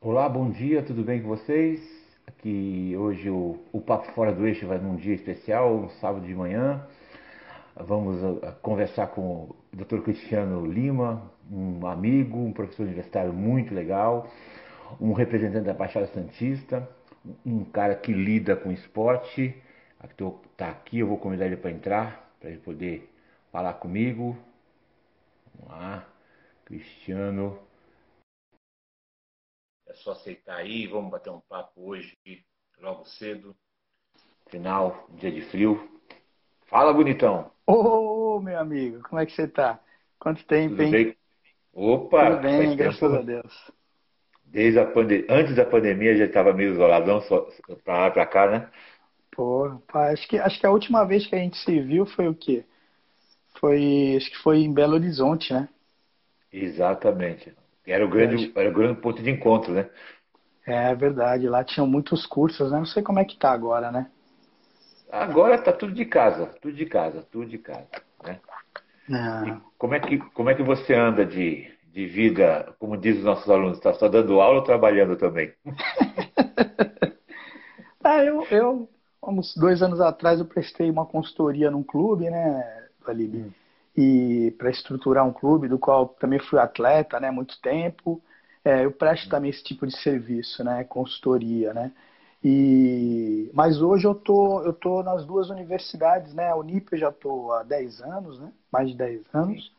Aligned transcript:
Olá, 0.00 0.28
bom 0.28 0.48
dia, 0.48 0.80
tudo 0.80 1.02
bem 1.02 1.20
com 1.20 1.26
vocês? 1.26 1.80
Aqui 2.24 2.94
hoje 2.96 3.28
o, 3.28 3.58
o 3.72 3.80
Papo 3.80 4.12
Fora 4.12 4.32
do 4.32 4.46
Eixo 4.46 4.64
vai 4.64 4.78
num 4.78 4.94
dia 4.94 5.12
especial, 5.12 5.74
um 5.74 5.88
sábado 5.88 6.24
de 6.24 6.32
manhã. 6.32 6.86
Vamos 7.74 8.22
uh, 8.22 8.40
conversar 8.62 9.08
com 9.08 9.22
o 9.22 9.56
Dr. 9.72 10.02
Cristiano 10.02 10.64
Lima, 10.64 11.28
um 11.50 11.84
amigo, 11.84 12.38
um 12.38 12.52
professor 12.52 12.84
universitário 12.84 13.32
muito 13.32 13.74
legal, 13.74 14.30
um 15.00 15.12
representante 15.12 15.64
da 15.64 15.74
Baixada 15.74 16.06
Santista, 16.06 16.88
um 17.44 17.64
cara 17.64 17.96
que 17.96 18.12
lida 18.12 18.54
com 18.54 18.70
esporte. 18.70 19.52
Está 20.52 20.68
aqui, 20.68 21.00
eu 21.00 21.08
vou 21.08 21.18
convidar 21.18 21.46
ele 21.46 21.56
para 21.56 21.72
entrar, 21.72 22.32
para 22.38 22.50
ele 22.50 22.60
poder 22.60 23.12
falar 23.50 23.72
comigo. 23.74 24.38
Vamos 25.56 25.76
lá, 25.76 26.06
Cristiano. 26.64 27.58
Só 30.02 30.12
aceitar 30.12 30.56
aí, 30.56 30.86
vamos 30.86 31.10
bater 31.10 31.30
um 31.30 31.40
papo 31.40 31.90
hoje, 31.90 32.16
logo 32.80 33.04
cedo. 33.04 33.54
Final, 34.48 35.06
dia 35.10 35.30
de 35.30 35.42
frio. 35.42 36.00
Fala, 36.66 36.92
bonitão. 36.92 37.50
Ô, 37.66 38.36
oh, 38.36 38.40
meu 38.40 38.58
amigo, 38.58 39.02
como 39.02 39.20
é 39.20 39.26
que 39.26 39.32
você 39.32 39.48
tá? 39.48 39.80
Quanto 40.18 40.44
tempo, 40.44 40.76
Tudo 40.76 40.82
hein? 40.84 40.90
Bem? 40.90 41.16
Opa! 41.72 42.30
Tudo 42.30 42.42
bem, 42.42 42.76
graças 42.76 43.00
tempo. 43.00 43.14
a 43.14 43.22
Deus. 43.22 43.72
Desde 44.44 44.78
a 44.78 44.86
pande... 44.86 45.26
Antes 45.28 45.56
da 45.56 45.64
pandemia 45.64 46.16
já 46.16 46.24
estava 46.24 46.52
meio 46.52 46.72
isoladão 46.72 47.20
só 47.22 47.48
pra 47.84 47.98
lá 47.98 48.10
pra 48.10 48.26
cá, 48.26 48.50
né? 48.50 48.70
Pô, 49.32 49.78
pá, 49.86 50.10
acho 50.10 50.26
que, 50.28 50.38
acho 50.38 50.58
que 50.58 50.66
a 50.66 50.70
última 50.70 51.04
vez 51.04 51.26
que 51.26 51.34
a 51.34 51.38
gente 51.38 51.56
se 51.58 51.80
viu 51.80 52.06
foi 52.06 52.28
o 52.28 52.34
quê? 52.34 52.64
Foi. 53.60 54.14
Acho 54.16 54.30
que 54.30 54.38
foi 54.38 54.58
em 54.58 54.72
Belo 54.72 54.94
Horizonte, 54.94 55.52
né? 55.52 55.68
Exatamente. 56.52 57.54
Era 57.88 58.04
o 58.04 58.08
grande, 58.08 58.52
era 58.54 58.68
o 58.68 58.72
grande 58.72 59.00
ponto 59.00 59.22
de 59.22 59.30
encontro, 59.30 59.72
né? 59.72 59.88
É 60.66 60.94
verdade, 60.94 61.48
lá 61.48 61.64
tinham 61.64 61.86
muitos 61.86 62.26
cursos, 62.26 62.70
né? 62.70 62.78
Não 62.78 62.86
sei 62.86 63.02
como 63.02 63.18
é 63.18 63.24
que 63.24 63.38
tá 63.38 63.50
agora, 63.50 63.90
né? 63.90 64.10
Agora 65.10 65.56
tá 65.56 65.72
tudo 65.72 65.94
de 65.94 66.04
casa, 66.04 66.46
tudo 66.60 66.74
de 66.74 66.84
casa, 66.84 67.22
tudo 67.30 67.46
de 67.46 67.56
casa, 67.56 67.88
né? 68.22 68.38
É. 69.10 69.56
como 69.78 69.94
é 69.94 70.00
que 70.00 70.18
como 70.18 70.50
é 70.50 70.54
que 70.54 70.62
você 70.62 70.94
anda 70.94 71.24
de, 71.24 71.66
de 71.90 72.04
vida, 72.04 72.74
como 72.78 72.94
diz 72.94 73.16
os 73.16 73.24
nossos 73.24 73.48
alunos, 73.48 73.78
está 73.78 73.94
só 73.94 74.06
dando 74.06 74.38
aula 74.38 74.58
ou 74.58 74.64
trabalhando 74.64 75.16
também? 75.16 75.50
ah, 78.04 78.20
eu, 78.22 78.46
eu, 78.50 78.88
uns 79.22 79.56
dois 79.56 79.82
anos 79.82 80.00
atrás, 80.00 80.40
eu 80.40 80.46
prestei 80.46 80.90
uma 80.90 81.06
consultoria 81.06 81.70
num 81.70 81.82
clube, 81.82 82.28
né, 82.28 82.88
Alibi? 83.06 83.50
E 83.98 84.52
para 84.52 84.70
estruturar 84.70 85.26
um 85.26 85.32
clube 85.32 85.68
do 85.68 85.78
qual 85.78 86.08
também 86.08 86.38
fui 86.38 86.58
atleta, 86.60 87.18
né, 87.18 87.30
muito 87.32 87.60
tempo. 87.60 88.22
É, 88.64 88.84
eu 88.84 88.92
presto 88.92 89.28
também 89.28 89.50
esse 89.50 89.64
tipo 89.64 89.86
de 89.86 89.96
serviço, 89.98 90.62
né, 90.64 90.84
consultoria, 90.84 91.74
né. 91.74 91.92
E 92.44 93.50
mas 93.52 93.82
hoje 93.82 94.06
eu 94.06 94.14
tô 94.14 94.62
eu 94.62 94.72
tô 94.72 95.02
nas 95.02 95.24
duas 95.26 95.50
universidades, 95.50 96.32
né? 96.34 96.48
A 96.50 96.56
Unip 96.56 96.92
eu 96.92 96.98
já 96.98 97.10
tô 97.12 97.52
há 97.52 97.64
10 97.64 98.00
anos, 98.00 98.38
né? 98.38 98.52
Mais 98.72 98.88
de 98.90 98.96
10 98.96 99.22
anos. 99.34 99.72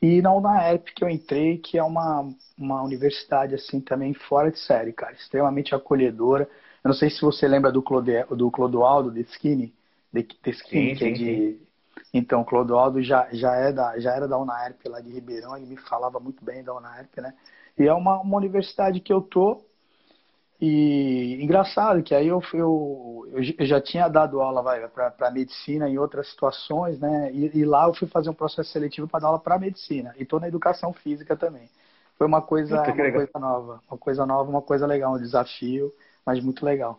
E 0.00 0.22
na 0.22 0.32
UNAERP 0.34 0.94
que 0.94 1.04
eu 1.04 1.10
entrei, 1.10 1.58
que 1.58 1.78
é 1.78 1.82
uma, 1.82 2.28
uma 2.58 2.82
universidade 2.82 3.54
assim 3.54 3.80
também 3.80 4.14
fora 4.14 4.50
de 4.50 4.58
série, 4.58 4.92
cara, 4.92 5.12
extremamente 5.14 5.74
acolhedora. 5.74 6.48
Eu 6.84 6.88
não 6.88 6.94
sei 6.94 7.10
se 7.10 7.20
você 7.20 7.46
lembra 7.48 7.72
do, 7.72 7.82
Clode, 7.82 8.24
do 8.30 8.50
Clodoaldo 8.50 9.10
de 9.10 9.22
Skinny, 9.22 9.74
de, 10.12 10.22
de 10.22 10.50
Skinny, 10.50 10.90
sim, 10.90 10.96
que 10.96 11.04
é 11.04 11.10
de, 11.10 11.58
então, 12.12 12.44
Clodoaldo 12.44 13.02
já, 13.02 13.28
já, 13.32 13.54
é 13.54 13.72
da, 13.72 13.98
já 13.98 14.14
era 14.14 14.26
da 14.26 14.38
UNAERP 14.38 14.88
lá 14.88 15.00
de 15.00 15.10
Ribeirão, 15.10 15.56
ele 15.56 15.66
me 15.66 15.76
falava 15.76 16.18
muito 16.18 16.44
bem 16.44 16.62
da 16.62 16.74
UNAERP, 16.74 17.20
né? 17.20 17.34
E 17.78 17.86
é 17.86 17.92
uma, 17.92 18.20
uma 18.20 18.36
universidade 18.36 19.00
que 19.00 19.12
eu 19.12 19.20
tô, 19.20 19.62
e 20.60 21.38
engraçado 21.42 22.02
que 22.02 22.14
aí 22.14 22.28
eu, 22.28 22.42
eu, 22.54 23.28
eu 23.30 23.66
já 23.66 23.78
tinha 23.78 24.08
dado 24.08 24.40
aula 24.40 24.62
para 24.90 25.30
medicina 25.30 25.88
em 25.88 25.98
outras 25.98 26.30
situações, 26.30 26.98
né? 26.98 27.30
E, 27.32 27.58
e, 27.58 27.64
lá 27.64 27.86
eu 27.86 27.94
fui 27.94 28.08
fazer 28.08 28.30
um 28.30 28.34
processo 28.34 28.70
seletivo 28.70 29.06
para 29.06 29.20
dar 29.20 29.26
aula 29.28 29.38
para 29.38 29.58
medicina. 29.58 30.14
E 30.18 30.22
estou 30.22 30.40
na 30.40 30.48
educação 30.48 30.94
física 30.94 31.36
também. 31.36 31.68
Foi 32.16 32.26
uma 32.26 32.40
coisa, 32.40 32.80
uma 32.80 33.12
coisa 33.12 33.38
nova, 33.38 33.80
uma 33.90 33.98
coisa 33.98 34.26
nova, 34.26 34.50
uma 34.50 34.62
coisa 34.62 34.86
legal, 34.86 35.14
um 35.14 35.18
desafio, 35.18 35.92
mas 36.24 36.42
muito 36.42 36.64
legal. 36.64 36.98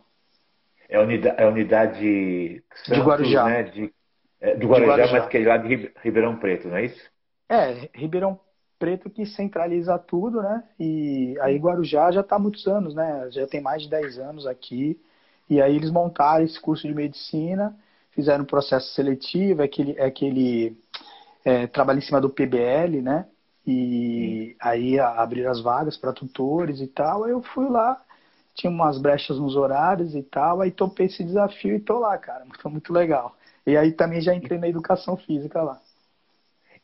É 0.87 0.97
a 0.97 1.01
unidade, 1.01 1.41
é 1.41 1.47
unidade 1.47 2.63
Santos, 2.85 2.93
de 2.93 3.01
Guarujá. 3.01 3.43
Né? 3.45 3.63
De 3.63 3.93
é, 4.39 4.55
do 4.55 4.67
Guarujá, 4.67 4.95
Guarujá, 4.95 5.19
mas 5.19 5.29
que 5.29 5.37
é 5.37 5.47
lá 5.47 5.57
de 5.57 5.91
Ribeirão 6.03 6.37
Preto, 6.37 6.67
não 6.67 6.77
é 6.77 6.85
isso? 6.85 7.09
É, 7.49 7.89
Ribeirão 7.93 8.39
Preto 8.79 9.09
que 9.09 9.25
centraliza 9.25 9.97
tudo, 9.97 10.41
né? 10.41 10.63
E 10.79 11.35
aí 11.41 11.57
Guarujá 11.57 12.11
já 12.11 12.21
está 12.21 12.35
há 12.35 12.39
muitos 12.39 12.67
anos, 12.67 12.93
né? 12.93 13.27
Já 13.31 13.47
tem 13.47 13.59
mais 13.59 13.81
de 13.81 13.89
10 13.89 14.19
anos 14.19 14.45
aqui. 14.45 14.99
E 15.49 15.61
aí 15.61 15.75
eles 15.75 15.89
montaram 15.89 16.45
esse 16.45 16.59
curso 16.59 16.87
de 16.87 16.93
medicina, 16.93 17.75
fizeram 18.11 18.43
um 18.43 18.47
processo 18.47 18.93
seletivo, 18.93 19.61
é 19.61 19.65
aquele, 19.65 19.95
é 19.97 20.05
aquele 20.05 20.77
é, 21.43 21.65
trabalho 21.67 21.99
em 21.99 22.01
cima 22.01 22.21
do 22.21 22.29
PBL, 22.29 23.01
né? 23.01 23.25
E 23.65 24.51
Sim. 24.51 24.55
aí 24.61 24.99
abriram 24.99 25.51
as 25.51 25.61
vagas 25.61 25.97
para 25.97 26.13
tutores 26.13 26.79
e 26.79 26.87
tal. 26.87 27.23
Aí 27.23 27.31
eu 27.31 27.41
fui 27.41 27.67
lá, 27.67 27.99
tinha 28.53 28.69
umas 28.69 28.99
brechas 28.99 29.39
nos 29.39 29.55
horários 29.55 30.13
e 30.15 30.23
tal, 30.23 30.61
aí 30.61 30.71
topei 30.71 31.07
esse 31.07 31.23
desafio 31.23 31.75
e 31.75 31.79
tô 31.79 31.99
lá, 31.99 32.17
cara. 32.17 32.45
Foi 32.61 32.71
muito 32.71 32.93
legal. 32.93 33.35
E 33.67 33.75
aí 33.75 33.91
também 33.91 34.21
já 34.21 34.33
entrei 34.33 34.57
na 34.57 34.69
educação 34.69 35.17
física 35.17 35.61
lá. 35.61 35.77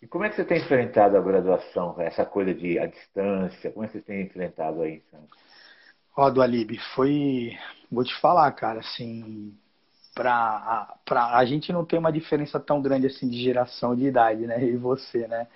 E 0.01 0.05
como 0.05 0.25
é 0.25 0.29
que 0.29 0.35
você 0.35 0.43
tem 0.43 0.57
enfrentado 0.57 1.15
a 1.15 1.21
graduação, 1.21 1.95
essa 1.97 2.25
coisa 2.25 2.53
de 2.53 2.77
a 2.77 2.85
distância? 2.85 3.71
Como 3.71 3.85
é 3.85 3.87
que 3.87 3.93
você 3.93 4.01
tem 4.01 4.23
enfrentado 4.23 4.81
aí, 4.81 5.01
Santos? 5.09 5.39
Ó, 6.17 6.29
do 6.29 6.41
Alib, 6.41 6.77
foi. 6.93 7.57
Vou 7.89 8.03
te 8.03 8.13
falar, 8.19 8.51
cara, 8.51 8.81
assim. 8.81 9.53
Pra, 10.13 10.93
pra, 11.05 11.37
a 11.37 11.45
gente 11.45 11.71
não 11.71 11.85
tem 11.85 11.97
uma 11.97 12.11
diferença 12.11 12.59
tão 12.59 12.81
grande 12.81 13.07
assim 13.07 13.29
de 13.29 13.41
geração 13.41 13.95
de 13.95 14.05
idade, 14.05 14.45
né? 14.45 14.61
E 14.61 14.75
você, 14.75 15.25
né? 15.25 15.47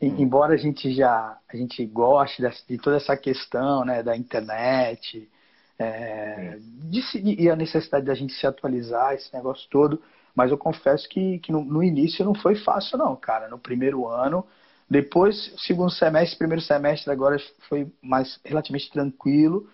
Hum. 0.00 0.16
Embora 0.18 0.54
a 0.54 0.56
gente 0.56 0.90
já 0.92 1.38
a 1.46 1.56
gente 1.56 1.84
goste 1.84 2.42
de, 2.42 2.48
de 2.66 2.78
toda 2.78 2.96
essa 2.96 3.16
questão, 3.16 3.84
né, 3.84 4.02
da 4.02 4.16
internet, 4.16 5.30
é, 5.78 6.56
de, 6.58 7.02
e 7.22 7.48
a 7.48 7.54
necessidade 7.54 8.06
da 8.06 8.14
gente 8.14 8.32
se 8.32 8.46
atualizar, 8.46 9.14
esse 9.14 9.32
negócio 9.32 9.68
todo, 9.70 10.02
mas 10.34 10.50
eu 10.50 10.58
confesso 10.58 11.08
que, 11.08 11.38
que 11.40 11.52
no, 11.52 11.64
no, 11.64 11.82
início 11.82 12.24
não 12.24 12.34
foi 12.34 12.56
fácil, 12.56 12.98
não, 12.98 13.14
cara. 13.16 13.48
No 13.48 13.58
primeiro 13.58 14.06
ano, 14.08 14.46
depois, 14.88 15.54
segundo 15.58 15.90
semestre, 15.90 16.38
primeiro 16.38 16.62
semestre 16.62 17.12
agora 17.12 17.36
foi 17.68 17.90
mais 18.02 18.40
relativamente 18.44 18.90
tranquilo. 18.90 19.68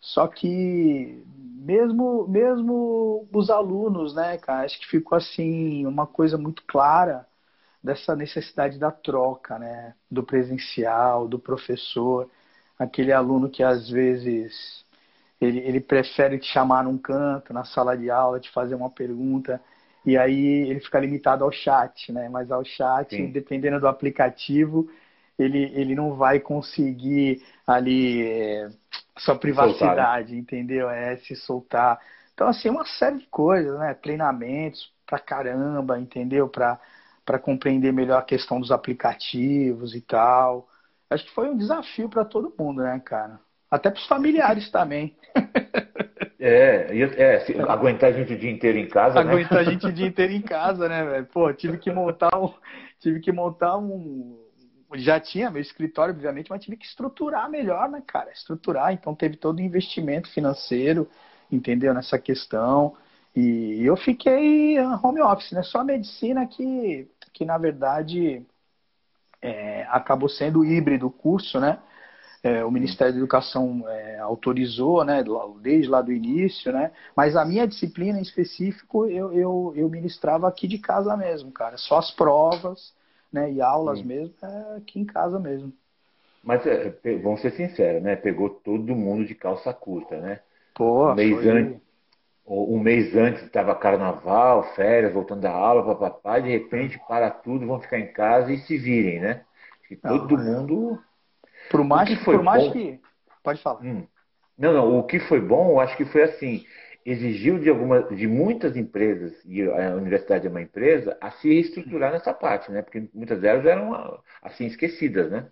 Só 0.00 0.26
que 0.26 1.22
mesmo 1.36 2.26
mesmo 2.28 3.28
os 3.32 3.50
alunos, 3.50 4.14
né, 4.14 4.38
cara, 4.38 4.64
acho 4.64 4.78
que 4.80 4.86
ficou 4.88 5.16
assim 5.16 5.86
uma 5.86 6.06
coisa 6.06 6.38
muito 6.38 6.62
clara 6.66 7.26
dessa 7.82 8.16
necessidade 8.16 8.78
da 8.78 8.90
troca, 8.90 9.58
né, 9.58 9.94
do 10.10 10.22
presencial, 10.22 11.28
do 11.28 11.38
professor, 11.38 12.30
aquele 12.78 13.12
aluno 13.12 13.50
que 13.50 13.62
às 13.62 13.88
vezes 13.90 14.84
ele, 15.40 15.58
ele 15.60 15.80
prefere 15.80 16.38
te 16.38 16.46
chamar 16.46 16.84
num 16.84 16.98
canto, 16.98 17.52
na 17.52 17.64
sala 17.64 17.96
de 17.96 18.10
aula, 18.10 18.40
te 18.40 18.50
fazer 18.50 18.74
uma 18.74 18.90
pergunta 18.90 19.60
e 20.04 20.16
aí 20.16 20.68
ele 20.68 20.80
fica 20.80 20.98
limitado 20.98 21.44
ao 21.44 21.52
chat, 21.52 22.12
né? 22.12 22.28
Mas 22.28 22.50
ao 22.50 22.64
chat, 22.64 23.14
Sim. 23.14 23.30
dependendo 23.30 23.80
do 23.80 23.88
aplicativo, 23.88 24.90
ele, 25.38 25.70
ele 25.74 25.94
não 25.94 26.14
vai 26.14 26.40
conseguir 26.40 27.42
ali 27.66 28.22
é, 28.26 28.70
sua 29.18 29.36
privacidade, 29.36 29.96
soltar, 29.96 30.24
né? 30.30 30.38
entendeu? 30.38 30.88
É 30.90 31.16
se 31.16 31.34
soltar. 31.36 32.00
Então, 32.34 32.48
assim, 32.48 32.70
uma 32.70 32.86
série 32.86 33.18
de 33.18 33.26
coisas, 33.26 33.78
né? 33.78 33.92
Treinamentos 33.94 34.92
pra 35.06 35.18
caramba, 35.18 35.98
entendeu? 35.98 36.48
Pra, 36.48 36.80
pra 37.24 37.38
compreender 37.38 37.92
melhor 37.92 38.18
a 38.18 38.22
questão 38.22 38.60
dos 38.60 38.70
aplicativos 38.70 39.94
e 39.94 40.00
tal. 40.00 40.68
Acho 41.10 41.24
que 41.24 41.34
foi 41.34 41.50
um 41.50 41.56
desafio 41.56 42.08
para 42.08 42.24
todo 42.24 42.54
mundo, 42.58 42.82
né, 42.82 43.00
cara? 43.04 43.40
Até 43.70 43.90
para 43.90 44.00
os 44.00 44.06
familiares 44.06 44.70
também. 44.70 45.16
É, 46.42 46.88
é 47.18 47.40
se, 47.40 47.60
aguentar 47.60 48.08
a 48.08 48.12
gente 48.12 48.32
o 48.32 48.38
dia 48.38 48.50
inteiro 48.50 48.78
em 48.78 48.88
casa, 48.88 49.22
né? 49.22 49.30
Aguentar 49.30 49.58
a 49.58 49.62
gente 49.62 49.86
o 49.86 49.92
dia 49.92 50.06
inteiro 50.06 50.32
em 50.32 50.40
casa, 50.40 50.88
né, 50.88 51.04
velho? 51.04 51.26
Pô, 51.26 51.52
tive 51.52 51.76
que 51.76 51.92
montar 51.92 52.34
um. 52.38 52.50
Tive 52.98 53.20
que 53.20 53.30
montar 53.30 53.76
um. 53.76 54.38
Já 54.94 55.20
tinha 55.20 55.50
meu 55.50 55.60
escritório, 55.60 56.14
obviamente, 56.14 56.48
mas 56.48 56.64
tive 56.64 56.78
que 56.78 56.86
estruturar 56.86 57.48
melhor, 57.50 57.90
né, 57.90 58.02
cara? 58.06 58.32
Estruturar, 58.32 58.90
então 58.92 59.14
teve 59.14 59.36
todo 59.36 59.58
o 59.58 59.62
investimento 59.62 60.30
financeiro, 60.30 61.06
entendeu? 61.52 61.92
Nessa 61.92 62.18
questão. 62.18 62.96
E 63.36 63.84
eu 63.84 63.96
fiquei 63.96 64.80
home 64.80 65.20
office, 65.20 65.52
né? 65.52 65.62
Só 65.62 65.80
a 65.80 65.84
medicina 65.84 66.46
que, 66.46 67.06
que 67.34 67.44
na 67.44 67.58
verdade, 67.58 68.44
é, 69.42 69.86
acabou 69.90 70.28
sendo 70.28 70.64
híbrido 70.64 71.06
o 71.06 71.12
curso, 71.12 71.60
né? 71.60 71.78
É, 72.42 72.64
o 72.64 72.70
Ministério 72.70 73.12
da 73.12 73.18
Educação 73.18 73.84
é, 73.88 74.18
autorizou, 74.18 75.04
né, 75.04 75.22
desde 75.60 75.88
lá 75.88 76.00
do 76.00 76.12
início, 76.12 76.72
né, 76.72 76.90
mas 77.14 77.36
a 77.36 77.44
minha 77.44 77.66
disciplina 77.66 78.18
em 78.18 78.22
específico 78.22 79.06
eu, 79.06 79.32
eu, 79.32 79.72
eu 79.76 79.88
ministrava 79.88 80.48
aqui 80.48 80.66
de 80.66 80.78
casa 80.78 81.16
mesmo, 81.16 81.52
cara, 81.52 81.76
só 81.76 81.98
as 81.98 82.10
provas, 82.10 82.94
né, 83.32 83.52
e 83.52 83.60
aulas 83.60 83.98
Sim. 83.98 84.06
mesmo, 84.06 84.34
é 84.42 84.76
aqui 84.76 85.00
em 85.00 85.04
casa 85.04 85.38
mesmo. 85.38 85.72
Mas 86.42 86.66
é, 86.66 86.94
vamos 87.22 87.42
ser 87.42 87.52
sinceros, 87.52 88.02
né? 88.02 88.16
Pegou 88.16 88.48
todo 88.48 88.96
mundo 88.96 89.26
de 89.26 89.34
calça 89.34 89.72
curta, 89.74 90.18
né? 90.18 90.40
Pô, 90.74 91.10
um 91.10 91.14
mês 91.14 91.36
foi... 91.36 91.48
antes, 91.50 91.80
um 92.46 92.78
mês 92.78 93.14
antes 93.14 93.42
estava 93.42 93.74
carnaval, 93.74 94.62
férias, 94.74 95.12
voltando 95.12 95.42
da 95.42 95.52
aula, 95.52 95.84
papapá, 95.84 96.38
de 96.38 96.48
repente 96.48 96.98
para 97.06 97.30
tudo, 97.30 97.66
vão 97.66 97.80
ficar 97.80 97.98
em 97.98 98.12
casa 98.12 98.50
e 98.52 98.58
se 98.60 98.78
virem, 98.78 99.20
né? 99.20 99.42
Que 99.86 99.96
todo 99.96 100.34
é. 100.34 100.42
mundo. 100.42 100.98
Por 101.70 101.84
mais, 101.84 102.08
que 102.08 102.16
foi 102.16 102.36
por 102.36 102.44
mais 102.44 102.62
bom- 102.64 102.72
que. 102.72 103.00
Pode 103.42 103.62
falar. 103.62 103.80
Hum. 103.82 104.06
Não, 104.58 104.72
não, 104.74 104.98
o 104.98 105.04
que 105.04 105.18
foi 105.20 105.40
bom, 105.40 105.70
eu 105.70 105.80
acho 105.80 105.96
que 105.96 106.04
foi 106.04 106.22
assim, 106.22 106.66
exigiu 107.04 107.58
de 107.58 107.70
alguma, 107.70 108.02
de 108.02 108.26
muitas 108.26 108.76
empresas, 108.76 109.32
e 109.46 109.62
a 109.62 109.94
universidade 109.94 110.46
é 110.46 110.50
uma 110.50 110.60
empresa, 110.60 111.16
a 111.20 111.30
se 111.30 111.48
reestruturar 111.48 112.12
nessa 112.12 112.34
parte, 112.34 112.70
né? 112.70 112.82
Porque 112.82 113.08
muitas 113.14 113.40
delas 113.40 113.64
eram 113.64 114.20
assim 114.42 114.66
esquecidas, 114.66 115.30
né? 115.30 115.50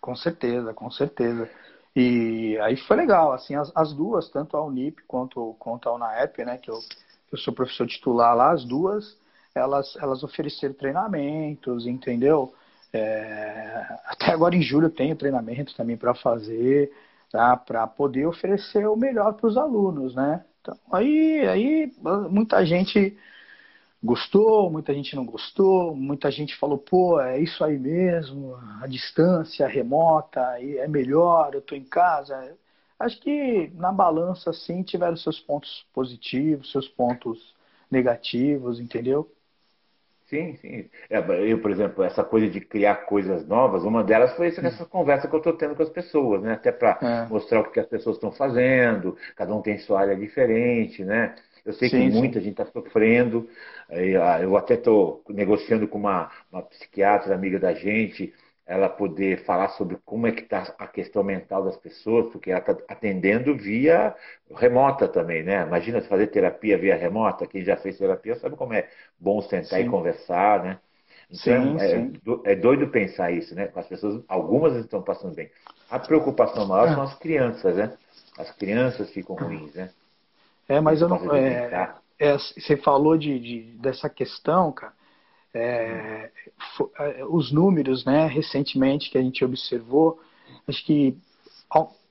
Com 0.00 0.14
certeza, 0.14 0.72
com 0.74 0.90
certeza. 0.90 1.48
E 1.94 2.58
aí 2.60 2.76
foi 2.76 2.96
legal, 2.96 3.32
assim, 3.32 3.54
as, 3.54 3.72
as 3.74 3.92
duas, 3.92 4.28
tanto 4.28 4.56
a 4.56 4.64
Unip 4.64 5.02
quanto, 5.06 5.54
quanto 5.58 5.88
a 5.88 5.94
UNAEP, 5.94 6.44
né, 6.44 6.58
que 6.58 6.70
eu, 6.70 6.78
que 6.78 7.34
eu 7.34 7.38
sou 7.38 7.52
professor 7.52 7.86
titular 7.86 8.34
lá, 8.36 8.52
as 8.52 8.64
duas, 8.64 9.16
elas, 9.54 9.96
elas 9.96 10.22
ofereceram 10.22 10.74
treinamentos, 10.74 11.86
entendeu? 11.86 12.54
É, 12.92 13.86
até 14.06 14.32
agora 14.32 14.56
em 14.56 14.62
julho 14.62 14.90
tenho 14.90 15.16
treinamento 15.16 15.74
também 15.76 15.96
para 15.96 16.14
fazer, 16.14 16.92
tá? 17.30 17.56
para 17.56 17.86
poder 17.86 18.26
oferecer 18.26 18.86
o 18.88 18.96
melhor 18.96 19.34
para 19.34 19.46
os 19.46 19.56
alunos, 19.56 20.14
né? 20.14 20.44
Então, 20.60 20.76
aí, 20.92 21.40
aí 21.48 21.92
muita 22.30 22.64
gente 22.66 23.16
gostou, 24.02 24.70
muita 24.70 24.94
gente 24.94 25.14
não 25.14 25.24
gostou, 25.24 25.94
muita 25.94 26.30
gente 26.30 26.56
falou, 26.56 26.78
pô, 26.78 27.20
é 27.20 27.38
isso 27.40 27.62
aí 27.64 27.78
mesmo, 27.78 28.56
a 28.82 28.86
distância 28.86 29.66
remota 29.68 30.40
é 30.60 30.88
melhor, 30.88 31.54
eu 31.54 31.60
estou 31.60 31.76
em 31.76 31.84
casa. 31.84 32.56
Acho 32.98 33.20
que 33.20 33.70
na 33.74 33.92
balança, 33.92 34.52
sim, 34.52 34.82
tiveram 34.82 35.16
seus 35.16 35.40
pontos 35.40 35.86
positivos, 35.92 36.70
seus 36.72 36.88
pontos 36.88 37.54
negativos, 37.90 38.80
entendeu? 38.80 39.30
Sim, 40.30 40.54
sim. 40.56 40.88
É, 41.10 41.18
eu, 41.50 41.60
por 41.60 41.72
exemplo, 41.72 42.04
essa 42.04 42.22
coisa 42.22 42.48
de 42.48 42.60
criar 42.60 42.94
coisas 43.06 43.44
novas, 43.46 43.82
uma 43.82 44.04
delas 44.04 44.32
foi 44.36 44.46
essa, 44.46 44.60
essa 44.64 44.86
conversa 44.86 45.26
que 45.26 45.34
eu 45.34 45.38
estou 45.38 45.52
tendo 45.56 45.74
com 45.74 45.82
as 45.82 45.90
pessoas, 45.90 46.40
né? 46.40 46.52
Até 46.52 46.70
para 46.70 47.02
É. 47.02 47.26
mostrar 47.28 47.60
o 47.60 47.70
que 47.70 47.80
as 47.80 47.86
pessoas 47.86 48.14
estão 48.16 48.30
fazendo, 48.30 49.16
cada 49.34 49.52
um 49.54 49.60
tem 49.60 49.76
sua 49.78 50.00
área 50.02 50.14
diferente, 50.16 51.04
né? 51.04 51.34
Eu 51.64 51.72
sei 51.72 51.90
Sim, 51.90 52.10
que 52.10 52.10
sim. 52.12 52.12
muita 52.12 52.40
gente 52.40 52.60
está 52.60 52.66
sofrendo, 52.66 53.48
ah, 53.90 54.40
eu 54.40 54.56
até 54.56 54.74
estou 54.74 55.22
negociando 55.28 55.88
com 55.88 55.98
uma, 55.98 56.30
uma 56.52 56.62
psiquiatra 56.62 57.34
amiga 57.34 57.58
da 57.58 57.74
gente, 57.74 58.32
ela 58.70 58.88
poder 58.88 59.44
falar 59.44 59.68
sobre 59.70 59.98
como 60.04 60.26
é 60.26 60.32
que 60.32 60.42
está 60.42 60.74
a 60.78 60.86
questão 60.86 61.24
mental 61.24 61.64
das 61.64 61.76
pessoas, 61.76 62.30
porque 62.32 62.50
ela 62.50 62.60
está 62.60 62.72
atendendo 62.88 63.56
via 63.56 64.14
remota 64.56 65.08
também, 65.08 65.42
né? 65.42 65.62
Imagina 65.66 66.00
fazer 66.02 66.28
terapia 66.28 66.78
via 66.78 66.96
remota, 66.96 67.46
quem 67.46 67.64
já 67.64 67.76
fez 67.76 67.98
terapia 67.98 68.36
sabe 68.36 68.56
como 68.56 68.72
é 68.74 68.88
bom 69.18 69.40
sentar 69.42 69.80
Sim. 69.80 69.82
e 69.82 69.86
conversar, 69.86 70.62
né? 70.64 70.80
Então, 71.30 71.74
Sim, 71.74 71.78
é, 71.78 71.88
sim. 71.90 72.20
é 72.44 72.54
doido 72.56 72.88
pensar 72.90 73.30
isso, 73.32 73.54
né? 73.54 73.70
As 73.74 73.86
pessoas, 73.86 74.22
algumas 74.28 74.74
estão 74.76 75.02
passando 75.02 75.34
bem. 75.34 75.50
A 75.88 75.98
preocupação 75.98 76.66
maior 76.66 76.88
são 76.88 77.02
as 77.02 77.14
crianças, 77.18 77.76
né? 77.76 77.96
As 78.38 78.50
crianças 78.52 79.10
ficam 79.10 79.36
ruins, 79.36 79.74
né? 79.74 79.92
É, 80.68 80.80
mas 80.80 81.02
eu 81.02 81.08
não. 81.08 81.34
É, 81.34 81.76
é, 82.18 82.38
você 82.38 82.76
falou 82.76 83.16
de, 83.18 83.38
de- 83.38 83.78
dessa 83.78 84.08
questão, 84.08 84.72
cara. 84.72 84.94
É, 85.54 86.30
é, 86.98 87.24
os 87.24 87.52
números, 87.52 88.04
né, 88.04 88.26
recentemente 88.26 89.10
que 89.10 89.18
a 89.18 89.22
gente 89.22 89.44
observou, 89.44 90.20
acho 90.66 90.84
que 90.84 91.16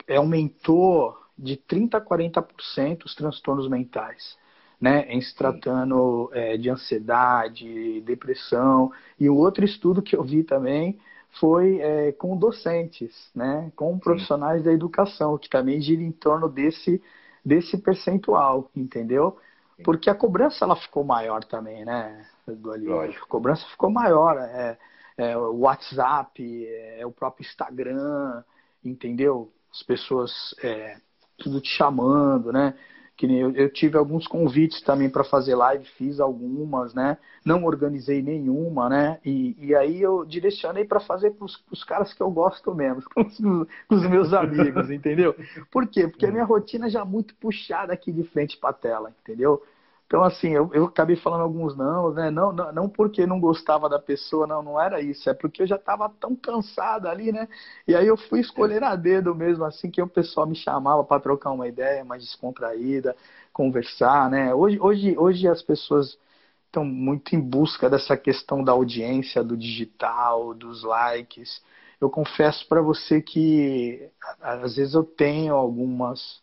é, 0.07 0.17
aumentou 0.17 1.15
de 1.37 1.55
30% 1.55 1.95
a 1.95 2.01
40% 2.01 3.05
os 3.05 3.15
transtornos 3.15 3.69
mentais, 3.69 4.37
né, 4.79 5.05
em 5.09 5.21
se 5.21 5.35
tratando 5.35 6.29
é, 6.33 6.57
de 6.57 6.69
ansiedade, 6.69 8.01
depressão. 8.01 8.91
E 9.19 9.29
o 9.29 9.35
outro 9.35 9.63
estudo 9.63 10.01
que 10.01 10.15
eu 10.15 10.23
vi 10.23 10.43
também 10.43 10.99
foi 11.39 11.79
é, 11.79 12.11
com 12.11 12.35
docentes, 12.35 13.29
né, 13.33 13.71
com 13.75 13.97
profissionais 13.99 14.63
da 14.63 14.73
educação, 14.73 15.37
que 15.37 15.49
também 15.49 15.79
gira 15.81 16.01
em 16.01 16.11
torno 16.11 16.49
desse, 16.49 17.01
desse 17.45 17.77
percentual, 17.77 18.69
entendeu? 18.75 19.37
Porque 19.83 20.09
a 20.09 20.15
cobrança 20.15 20.65
ela 20.65 20.75
ficou 20.75 21.03
maior 21.03 21.43
também, 21.43 21.85
né, 21.85 22.25
do. 22.47 22.71
A 22.99 23.27
cobrança 23.27 23.65
ficou 23.67 23.89
maior. 23.89 24.37
É, 24.37 24.77
é 25.17 25.37
o 25.37 25.59
WhatsApp, 25.59 26.65
é 26.97 27.05
o 27.05 27.11
próprio 27.11 27.45
Instagram, 27.45 28.41
entendeu? 28.83 29.51
As 29.71 29.83
pessoas 29.83 30.55
é, 30.63 30.97
tudo 31.37 31.59
te 31.59 31.69
chamando, 31.69 32.53
né? 32.53 32.73
Que 33.19 33.25
eu, 33.25 33.51
eu 33.51 33.69
tive 33.69 33.97
alguns 33.97 34.25
convites 34.25 34.81
também 34.81 35.09
para 35.09 35.25
fazer 35.25 35.53
live, 35.53 35.83
fiz 35.97 36.21
algumas, 36.21 36.93
né? 36.93 37.17
Não 37.43 37.65
organizei 37.65 38.21
nenhuma, 38.21 38.87
né? 38.87 39.19
E, 39.25 39.57
e 39.59 39.75
aí 39.75 40.01
eu 40.01 40.23
direcionei 40.23 40.85
para 40.85 41.01
fazer 41.01 41.31
para 41.31 41.45
os 41.69 41.83
caras 41.83 42.13
que 42.13 42.23
eu 42.23 42.31
gosto 42.31 42.73
mesmo, 42.73 43.03
com 43.13 43.21
os, 43.23 43.37
com 43.37 43.95
os 43.95 44.09
meus 44.09 44.33
amigos, 44.33 44.89
entendeu? 44.89 45.35
Por 45.69 45.85
quê? 45.85 46.07
Porque 46.07 46.25
a 46.25 46.31
minha 46.31 46.45
rotina 46.45 46.89
já 46.89 47.01
é 47.01 47.03
muito 47.03 47.35
puxada 47.35 47.91
aqui 47.91 48.09
de 48.09 48.23
frente 48.23 48.57
para 48.57 48.71
tela, 48.71 49.13
entendeu? 49.21 49.61
Então, 50.09 50.23
assim, 50.23 50.49
eu, 50.49 50.71
eu 50.73 50.85
acabei 50.85 51.15
falando 51.15 51.41
alguns 51.41 51.77
não, 51.77 52.11
né? 52.11 52.31
Não, 52.31 52.51
não, 52.51 52.71
não 52.73 52.89
porque 52.89 53.27
não 53.27 53.39
gostava 53.39 53.87
da 53.87 53.99
pessoa, 53.99 54.47
não, 54.47 54.63
não 54.63 54.81
era 54.81 54.99
isso. 54.99 55.29
É 55.29 55.35
porque 55.35 55.61
eu 55.61 55.67
já 55.67 55.75
estava 55.75 56.09
tão 56.09 56.35
cansado 56.35 57.07
ali, 57.07 57.31
né? 57.31 57.47
E 57.87 57.93
aí 57.95 58.07
eu 58.07 58.17
fui 58.17 58.39
escolher 58.39 58.83
a 58.83 58.95
dedo 58.95 59.35
mesmo, 59.35 59.63
assim, 59.65 59.91
que 59.91 60.01
o 60.01 60.07
pessoal 60.07 60.47
me 60.47 60.55
chamava 60.55 61.03
para 61.03 61.21
trocar 61.21 61.51
uma 61.51 61.67
ideia 61.67 62.03
mais 62.03 62.23
descontraída, 62.23 63.15
conversar, 63.53 64.31
né? 64.31 64.51
Hoje, 64.53 64.79
hoje, 64.81 65.15
hoje 65.17 65.47
as 65.47 65.61
pessoas 65.61 66.17
estão 66.65 66.83
muito 66.83 67.35
em 67.35 67.39
busca 67.39 67.87
dessa 67.87 68.17
questão 68.17 68.63
da 68.63 68.71
audiência, 68.71 69.43
do 69.43 69.55
digital, 69.55 70.55
dos 70.55 70.83
likes. 70.83 71.61
Eu 72.01 72.09
confesso 72.09 72.67
para 72.67 72.81
você 72.81 73.21
que 73.21 74.09
às 74.41 74.75
vezes 74.75 74.95
eu 74.95 75.03
tenho 75.03 75.53
algumas 75.53 76.41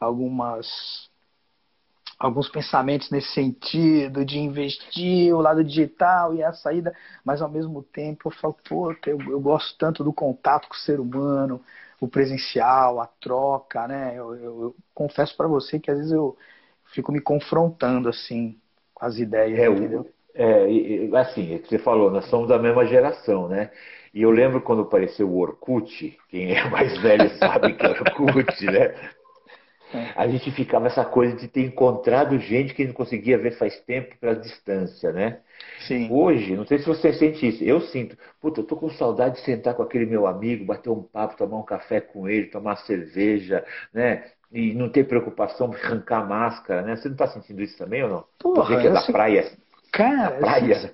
algumas 0.00 1.09
alguns 2.20 2.50
pensamentos 2.50 3.10
nesse 3.10 3.28
sentido 3.34 4.24
de 4.26 4.38
investir 4.38 5.34
o 5.34 5.40
lado 5.40 5.64
digital 5.64 6.34
e 6.34 6.42
a 6.44 6.52
saída, 6.52 6.94
mas 7.24 7.42
ao 7.42 7.48
mesmo 7.50 7.82
tempo 7.82 8.28
eu 8.28 8.32
falo, 8.32 8.54
pô, 8.68 8.92
eu, 9.06 9.18
eu 9.30 9.40
gosto 9.40 9.76
tanto 9.78 10.04
do 10.04 10.12
contato 10.12 10.68
com 10.68 10.74
o 10.74 10.78
ser 10.78 11.00
humano, 11.00 11.62
o 12.00 12.06
presencial, 12.08 13.00
a 13.00 13.06
troca, 13.06 13.88
né? 13.88 14.12
Eu, 14.16 14.34
eu, 14.36 14.62
eu 14.64 14.76
confesso 14.94 15.36
para 15.36 15.48
você 15.48 15.80
que 15.80 15.90
às 15.90 15.96
vezes 15.98 16.12
eu 16.12 16.36
fico 16.92 17.10
me 17.10 17.20
confrontando 17.22 18.08
assim 18.08 18.60
com 18.94 19.06
as 19.06 19.18
ideias, 19.18 19.58
É, 19.58 19.66
entendeu? 19.66 20.06
É, 20.34 21.18
assim, 21.18 21.54
é 21.54 21.58
que 21.58 21.68
você 21.68 21.78
falou, 21.78 22.10
nós 22.10 22.26
somos 22.26 22.48
da 22.48 22.58
mesma 22.58 22.86
geração, 22.86 23.48
né? 23.48 23.70
E 24.12 24.22
eu 24.22 24.30
lembro 24.30 24.60
quando 24.60 24.82
apareceu 24.82 25.28
o 25.28 25.38
Orkut, 25.38 26.18
quem 26.28 26.52
é 26.52 26.68
mais 26.68 26.96
velho 26.98 27.30
sabe 27.38 27.74
que 27.74 27.86
é 27.86 27.90
Orkut, 27.90 28.66
né? 28.66 28.94
A 30.14 30.26
gente 30.28 30.50
ficava 30.52 30.86
essa 30.86 31.04
coisa 31.04 31.36
de 31.36 31.48
ter 31.48 31.62
encontrado 31.64 32.38
gente 32.38 32.74
que 32.74 32.84
não 32.84 32.92
conseguia 32.92 33.36
ver 33.38 33.52
faz 33.58 33.78
tempo 33.80 34.16
pela 34.18 34.34
distância, 34.34 35.12
né? 35.12 35.38
Sim. 35.86 36.08
Hoje, 36.10 36.56
não 36.56 36.64
sei 36.66 36.78
se 36.78 36.86
você 36.86 37.12
sente 37.12 37.46
isso, 37.46 37.64
eu 37.64 37.80
sinto, 37.80 38.16
puta, 38.40 38.60
eu 38.60 38.64
tô 38.64 38.76
com 38.76 38.88
saudade 38.90 39.36
de 39.36 39.40
sentar 39.44 39.74
com 39.74 39.82
aquele 39.82 40.06
meu 40.06 40.26
amigo, 40.26 40.64
bater 40.64 40.90
um 40.90 41.02
papo, 41.02 41.36
tomar 41.36 41.58
um 41.58 41.64
café 41.64 42.00
com 42.00 42.28
ele, 42.28 42.46
tomar 42.46 42.76
cerveja, 42.76 43.64
né? 43.92 44.24
E 44.52 44.74
não 44.74 44.88
ter 44.88 45.04
preocupação 45.06 45.70
de 45.70 45.76
arrancar 45.76 46.22
a 46.22 46.24
máscara, 46.26 46.82
né? 46.82 46.96
Você 46.96 47.08
não 47.08 47.16
tá 47.16 47.28
sentindo 47.28 47.62
isso 47.62 47.78
também 47.78 48.02
ou 48.02 48.08
não? 48.10 48.24
Porra, 48.38 48.80
que 48.80 48.86
é 48.86 48.90
da 48.90 49.00
esse- 49.00 49.12
praia. 49.12 49.52
Cara, 49.92 50.30
praia. 50.38 50.76
assim, 50.76 50.90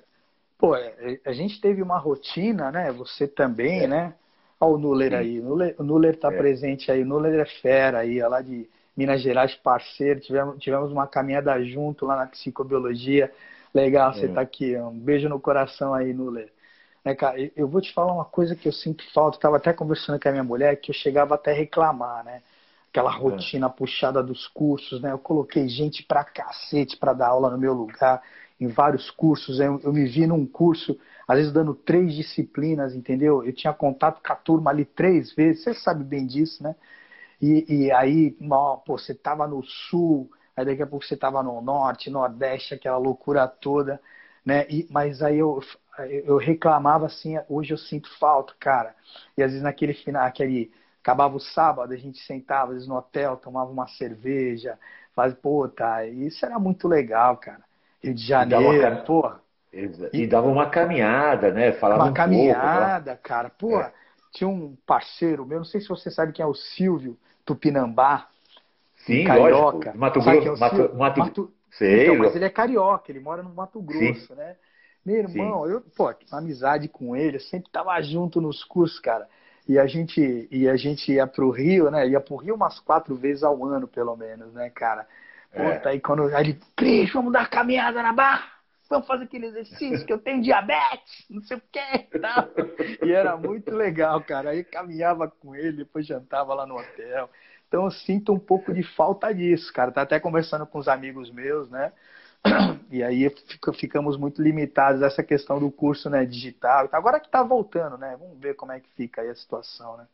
pô, 0.57 0.75
é, 0.75 1.19
a 1.25 1.33
gente 1.33 1.59
teve 1.61 1.81
uma 1.81 1.97
rotina, 1.97 2.71
né? 2.71 2.91
Você 2.91 3.27
também, 3.27 3.87
né? 3.87 4.13
Olha 4.59 4.73
o 4.73 4.77
Nuller 4.77 5.11
Sim. 5.11 5.17
aí. 5.17 5.39
O 5.39 5.43
Nuller, 5.43 5.75
o 5.77 5.83
Nuller 5.83 6.15
tá 6.17 6.29
É. 6.31 6.37
presente 6.37 6.91
aí. 6.91 7.03
O 7.03 7.05
Nuller 7.05 7.39
é 7.39 7.45
fera 7.45 7.99
aí, 7.99 8.19
é 8.19 8.27
lá 8.27 8.41
de 8.41 8.67
Minas 8.97 9.21
Gerais, 9.21 9.55
parceiro. 9.55 10.19
Tivemos, 10.19 10.57
tivemos 10.59 10.91
uma 10.91 11.07
caminhada 11.07 11.63
junto 11.63 12.05
lá 12.05 12.15
na 12.17 12.27
psicobiologia. 12.27 13.31
Legal, 13.73 14.13
você 14.13 14.27
Hum. 14.27 14.33
tá 14.33 14.41
aqui. 14.41 14.75
Um 14.77 14.97
beijo 14.99 15.29
no 15.29 15.39
coração 15.39 15.93
aí, 15.93 16.13
Nuller. 16.13 16.51
Né, 17.05 17.15
cara, 17.15 17.37
eu- 17.55 17.67
vou 17.67 17.79
te 17.81 17.93
falar 17.93 18.13
uma 18.13 18.25
coisa 18.25 18.55
que 18.55 18.67
eu 18.67 18.73
sinto 18.73 19.03
falta. 19.13 19.37
Eu 19.37 19.41
tava 19.41 19.57
até 19.57 19.71
conversando 19.73 20.19
com 20.19 20.27
a 20.27 20.31
minha 20.31 20.43
mulher, 20.43 20.75
que 20.81 20.91
eu 20.91 20.95
chegava 20.95 21.35
até 21.35 21.51
a 21.51 21.55
reclamar, 21.55 22.23
né? 22.25 22.41
Aquela 22.91 23.11
rotina 23.11 23.69
puxada 23.69 24.23
dos 24.23 24.47
cursos, 24.47 24.99
né? 25.01 25.11
Eu 25.11 25.19
coloquei 25.19 25.67
gente 25.69 26.03
pra 26.03 26.23
cacete 26.23 26.97
pra 26.97 27.13
dar 27.13 27.27
aula 27.27 27.49
no 27.51 27.57
meu 27.57 27.73
lugar, 27.73 28.21
em 28.59 28.67
vários 28.67 29.11
cursos. 29.11 29.59
Eu, 29.59 29.79
eu 29.83 29.93
me 29.93 30.05
vi 30.05 30.25
num 30.25 30.45
curso, 30.45 30.97
às 31.27 31.37
vezes 31.37 31.53
dando 31.53 31.75
três 31.75 32.13
disciplinas, 32.15 32.95
entendeu? 32.95 33.43
Eu 33.45 33.53
tinha 33.53 33.73
contato 33.73 34.21
com 34.25 34.33
a 34.33 34.35
turma 34.35 34.71
ali 34.71 34.83
três 34.85 35.31
vezes, 35.33 35.63
você 35.63 35.73
sabe 35.75 36.03
bem 36.03 36.25
disso, 36.25 36.63
né? 36.63 36.75
E, 37.41 37.85
e 37.87 37.91
aí, 37.91 38.35
ó, 38.51 38.77
pô, 38.77 38.97
você 38.97 39.13
tava 39.13 39.47
no 39.47 39.63
sul, 39.63 40.29
aí 40.55 40.65
daqui 40.65 40.81
a 40.81 40.87
pouco 40.87 41.05
você 41.05 41.15
tava 41.17 41.43
no 41.43 41.61
norte, 41.61 42.09
nordeste, 42.09 42.73
aquela 42.73 42.97
loucura 42.97 43.47
toda, 43.47 44.01
né? 44.45 44.65
E, 44.69 44.87
mas 44.89 45.21
aí 45.21 45.37
eu, 45.37 45.59
eu 45.99 46.37
reclamava 46.37 47.05
assim, 47.05 47.35
hoje 47.49 47.73
eu 47.73 47.77
sinto 47.77 48.09
falta, 48.19 48.53
cara. 48.59 48.95
E 49.37 49.43
às 49.43 49.51
vezes 49.51 49.63
naquele 49.63 49.93
final, 49.93 50.25
aquele 50.25 50.71
acabava 51.01 51.35
o 51.37 51.39
sábado, 51.39 51.93
a 51.93 51.97
gente 51.97 52.19
sentava 52.19 52.67
às 52.71 52.73
vezes, 52.75 52.87
no 52.87 52.95
hotel, 52.95 53.37
tomava 53.37 53.71
uma 53.71 53.87
cerveja, 53.87 54.77
faz, 55.15 55.33
pô, 55.33 55.67
tá, 55.69 56.05
isso 56.05 56.45
era 56.45 56.59
muito 56.59 56.87
legal, 56.87 57.37
cara. 57.37 57.63
Rio 58.03 58.13
de 58.13 58.25
Janeiro, 58.25 58.97
porra. 58.97 59.41
E, 59.73 60.23
e 60.23 60.27
dava 60.27 60.47
uma 60.47 60.69
caminhada, 60.69 61.51
né? 61.51 61.71
Falava 61.73 62.05
uma 62.05 62.07
um 62.07 62.13
caminhada, 62.13 63.15
pouco, 63.15 63.17
cara. 63.17 63.49
Pô, 63.49 63.81
é. 63.81 63.91
Tinha 64.37 64.47
um 64.47 64.77
parceiro 64.85 65.45
meu, 65.45 65.57
não 65.57 65.65
sei 65.65 65.81
se 65.81 65.89
você 65.89 66.11
sabe 66.11 66.31
quem 66.31 66.43
é 66.43 66.47
o 66.47 66.53
Silvio 66.53 67.17
Tupinambá. 67.43 68.27
Sim, 68.97 69.23
carioca. 69.23 69.77
Lógico. 69.77 69.97
Mato 69.97 70.21
Grosso. 70.21 70.47
É 70.47 70.57
Mato, 70.57 70.95
Mato, 70.95 71.19
Mato... 71.19 71.53
Sei, 71.71 72.03
então, 72.03 72.17
mas 72.17 72.35
ele 72.35 72.45
é 72.45 72.49
carioca, 72.49 73.11
ele 73.11 73.19
mora 73.19 73.43
no 73.43 73.53
Mato 73.53 73.81
Grosso, 73.81 74.27
Sim. 74.27 74.35
né? 74.35 74.55
Meu 75.05 75.15
irmão, 75.17 75.65
Sim. 75.65 75.71
eu, 75.71 75.83
pô, 75.95 76.13
amizade 76.31 76.87
com 76.87 77.15
ele, 77.15 77.37
eu 77.37 77.41
sempre 77.41 77.71
tava 77.71 77.99
junto 78.01 78.41
nos 78.41 78.63
cursos, 78.63 78.99
cara. 78.99 79.27
E 79.67 79.77
a 79.77 79.85
gente, 79.85 80.47
e 80.51 80.67
a 80.67 80.75
gente 80.75 81.11
ia 81.11 81.27
pro 81.27 81.49
Rio, 81.49 81.89
né? 81.91 82.07
Ia 82.07 82.19
pro 82.19 82.35
Rio 82.37 82.55
umas 82.55 82.79
quatro 82.79 83.15
vezes 83.15 83.43
ao 83.43 83.65
ano, 83.65 83.87
pelo 83.87 84.15
menos, 84.15 84.53
né, 84.53 84.69
cara? 84.69 85.07
É. 85.51 85.75
Puta, 85.75 85.89
aí 85.89 85.99
quando 85.99 86.23
aí 86.23 86.43
ele, 86.43 86.59
Cris, 86.75 87.11
vamos 87.11 87.33
dar 87.33 87.49
caminhada 87.49 88.01
na 88.03 88.13
barra? 88.13 88.56
Vamos 88.89 89.07
fazer 89.07 89.25
aquele 89.25 89.47
exercício 89.47 90.05
que 90.05 90.13
eu 90.13 90.19
tenho 90.19 90.41
diabetes, 90.41 91.25
não 91.29 91.41
sei 91.41 91.57
o 91.57 91.61
que 91.71 91.79
e. 91.79 93.05
E 93.05 93.11
era 93.11 93.35
muito 93.35 93.71
legal, 93.75 94.21
cara. 94.21 94.51
Aí 94.51 94.63
caminhava 94.63 95.29
com 95.29 95.55
ele, 95.55 95.77
depois 95.77 96.05
jantava 96.05 96.53
lá 96.53 96.65
no 96.65 96.77
hotel. 96.77 97.29
Então 97.67 97.83
eu 97.85 97.91
sinto 97.91 98.33
um 98.33 98.39
pouco 98.39 98.73
de 98.73 98.83
falta 98.83 99.33
disso, 99.33 99.71
cara. 99.73 99.91
Tá 99.91 100.03
até 100.03 100.19
conversando 100.19 100.65
com 100.65 100.79
os 100.79 100.87
amigos 100.87 101.29
meus, 101.31 101.69
né? 101.69 101.91
E 102.89 103.03
aí 103.03 103.29
ficamos 103.73 104.15
muito 104.15 104.41
limitados 104.41 105.01
a 105.01 105.07
essa 105.07 105.21
questão 105.21 105.59
do 105.59 105.69
curso 105.69 106.09
né, 106.09 106.25
digital. 106.25 106.87
Agora 106.93 107.19
que 107.19 107.29
tá 107.29 107.43
voltando, 107.43 107.97
né? 107.97 108.15
Vamos 108.17 108.39
ver 108.39 108.55
como 108.55 108.71
é 108.71 108.79
que 108.79 108.89
fica 108.95 109.21
aí 109.21 109.29
a 109.29 109.35
situação, 109.35 109.97
né? 109.97 110.07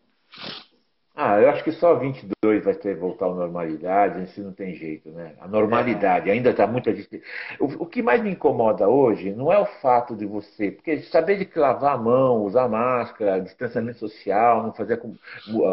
Ah, 1.15 1.39
eu 1.39 1.49
acho 1.49 1.63
que 1.63 1.71
só 1.71 1.93
22 1.93 2.63
vai 2.63 2.73
ter 2.73 2.95
voltar 2.97 3.27
à 3.27 3.33
normalidade, 3.35 4.23
isso 4.23 4.41
não 4.41 4.51
tem 4.51 4.73
jeito, 4.73 5.11
né? 5.11 5.35
A 5.39 5.47
normalidade 5.47 6.29
ainda 6.31 6.49
está 6.49 6.65
muito 6.65 6.91
difícil. 6.91 7.21
O, 7.59 7.65
o, 7.83 7.85
que 7.85 8.01
mais 8.01 8.21
me 8.23 8.31
incomoda 8.31 8.89
hoje 8.89 9.31
não 9.31 9.51
é 9.53 9.59
o 9.59 9.65
fato 9.65 10.15
de 10.15 10.25
você, 10.25 10.71
porque 10.71 11.01
saber 11.03 11.37
de 11.37 11.59
lavar 11.59 11.93
a 11.93 11.97
mão, 11.99 12.43
usar 12.43 12.67
máscara, 12.67 13.39
distanciamento 13.39 13.99
social, 13.99 14.63
não 14.63 14.73
fazer 14.73 14.99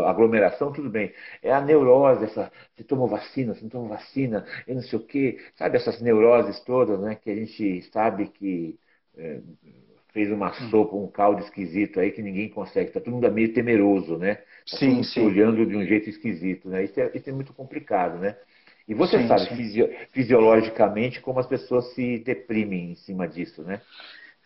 aglomeração, 0.07 0.73
tudo 0.73 0.91
bem. 0.91 1.15
É 1.43 1.51
a 1.53 1.61
neurose, 1.61 2.25
essa, 2.25 2.53
você 2.77 2.85
tomou 2.85 3.09
vacina, 3.09 3.55
você 3.55 3.63
não 3.63 3.71
tomou 3.71 3.89
vacina, 3.89 4.45
eu 4.67 4.75
não 4.75 4.83
sei 4.83 4.99
o 4.99 5.03
quê, 5.07 5.39
sabe 5.57 5.77
essas 5.79 6.03
neuroses 6.03 6.61
todas, 6.61 7.01
né? 7.01 7.15
Que 7.15 7.31
a 7.31 7.35
gente 7.35 7.83
sabe 7.91 8.29
que 8.29 8.79
é, 9.17 9.41
fez 10.13 10.31
uma 10.31 10.49
hum. 10.49 10.71
sopa, 10.71 10.97
um 10.97 11.09
caldo 11.09 11.41
esquisito 11.41 12.01
aí 12.01 12.11
que 12.11 12.23
ninguém 12.23 12.49
consegue. 12.49 12.91
Tá 12.91 13.01
todo 13.01 13.13
mundo 13.15 13.31
meio 13.33 13.53
temeroso, 13.53 14.17
né? 14.17 14.37
Tá 14.37 14.77
sim, 14.77 15.03
sim. 15.03 15.25
olhando 15.25 15.67
de 15.67 15.77
um 15.77 15.85
jeito 15.85 16.09
esquisito, 16.09 16.69
né? 16.69 16.85
Isso 16.85 17.01
é, 17.01 17.11
isso 17.15 17.29
é 17.29 17.33
muito 17.33 17.53
complicado, 17.53 18.19
né? 18.19 18.37
E 18.89 18.95
você 18.95 19.19
sim, 19.19 19.29
sabe 19.29 19.47
sim. 19.47 20.07
fisiologicamente 20.13 21.21
como 21.21 21.39
as 21.39 21.47
pessoas 21.47 21.95
se 21.95 22.19
deprimem 22.19 22.91
em 22.91 22.95
cima 22.97 23.29
disso, 23.29 23.63
né? 23.63 23.81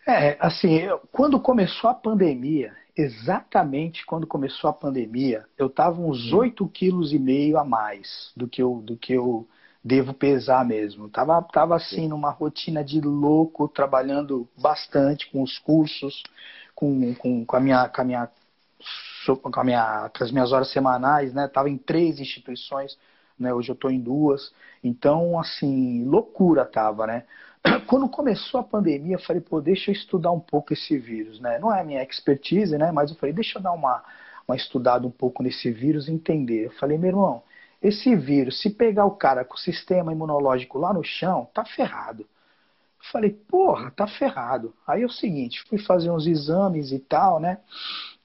É, 0.07 0.37
assim, 0.39 0.77
eu, 0.77 0.99
quando 1.11 1.39
começou 1.39 1.89
a 1.89 1.93
pandemia, 1.93 2.71
exatamente 2.95 4.05
quando 4.05 4.27
começou 4.27 4.69
a 4.69 4.73
pandemia, 4.73 5.45
eu 5.57 5.65
estava 5.65 5.99
uns 5.99 6.31
8,5 6.31 6.61
hum. 6.61 6.67
quilos 6.67 7.11
e 7.11 7.17
meio 7.17 7.57
a 7.57 7.65
mais 7.65 8.31
do 8.37 8.47
que 8.47 8.61
eu, 8.61 8.83
do 8.85 8.95
que 8.95 9.13
eu 9.13 9.47
devo 9.85 10.15
pesar 10.15 10.65
mesmo. 10.65 11.07
Tava, 11.07 11.39
tava 11.43 11.75
assim 11.75 12.07
numa 12.07 12.31
rotina 12.31 12.83
de 12.83 12.99
louco, 12.99 13.67
trabalhando 13.67 14.49
bastante 14.57 15.29
com 15.29 15.43
os 15.43 15.59
cursos, 15.59 16.23
com, 16.73 17.13
com, 17.13 17.45
com 17.45 17.55
a 17.55 17.59
minha, 17.59 17.87
com 17.87 18.01
a 18.01 18.03
minha, 18.03 18.29
com 19.27 19.59
a 19.59 19.63
minha, 19.63 20.09
com 20.09 20.23
as 20.23 20.31
minhas 20.31 20.51
horas 20.51 20.71
semanais, 20.71 21.35
né? 21.35 21.47
Tava 21.47 21.69
em 21.69 21.77
três 21.77 22.19
instituições, 22.19 22.97
né? 23.37 23.53
Hoje 23.53 23.69
eu 23.69 23.75
tô 23.75 23.87
em 23.91 23.99
duas. 23.99 24.51
Então, 24.83 25.39
assim, 25.39 26.03
loucura 26.03 26.65
tava, 26.65 27.05
né? 27.05 27.23
Quando 27.85 28.09
começou 28.09 28.61
a 28.61 28.63
pandemia, 28.63 29.17
eu 29.17 29.21
falei, 29.21 29.41
pô, 29.41 29.61
deixa 29.61 29.91
eu 29.91 29.93
estudar 29.93 30.31
um 30.31 30.39
pouco 30.39 30.73
esse 30.73 30.97
vírus, 30.97 31.39
né? 31.39 31.59
Não 31.59 31.71
é 31.71 31.81
a 31.81 31.83
minha 31.83 32.01
expertise, 32.01 32.75
né? 32.75 32.91
Mas 32.91 33.11
eu 33.11 33.17
falei, 33.17 33.33
deixa 33.33 33.59
eu 33.59 33.61
dar 33.61 33.71
uma, 33.71 34.03
uma 34.47 34.57
estudada 34.57 35.05
um 35.05 35.11
pouco 35.11 35.43
nesse 35.43 35.69
vírus 35.69 36.07
e 36.07 36.11
entender. 36.11 36.65
Eu 36.65 36.71
falei, 36.71 36.97
meu 36.97 37.09
irmão, 37.09 37.43
esse 37.87 38.15
vírus, 38.15 38.61
se 38.61 38.69
pegar 38.69 39.05
o 39.05 39.11
cara 39.11 39.45
com 39.45 39.53
o 39.53 39.59
sistema 39.59 40.11
imunológico 40.11 40.79
lá 40.79 40.91
no 40.91 41.03
chão, 41.03 41.47
tá 41.53 41.63
ferrado. 41.63 42.25
Falei, 43.11 43.29
porra, 43.29 43.91
tá 43.91 44.07
ferrado. 44.07 44.73
Aí 44.87 45.03
é 45.03 45.05
o 45.05 45.09
seguinte, 45.09 45.63
fui 45.69 45.77
fazer 45.77 46.09
uns 46.09 46.25
exames 46.25 46.91
e 46.91 46.97
tal, 46.97 47.39
né? 47.39 47.59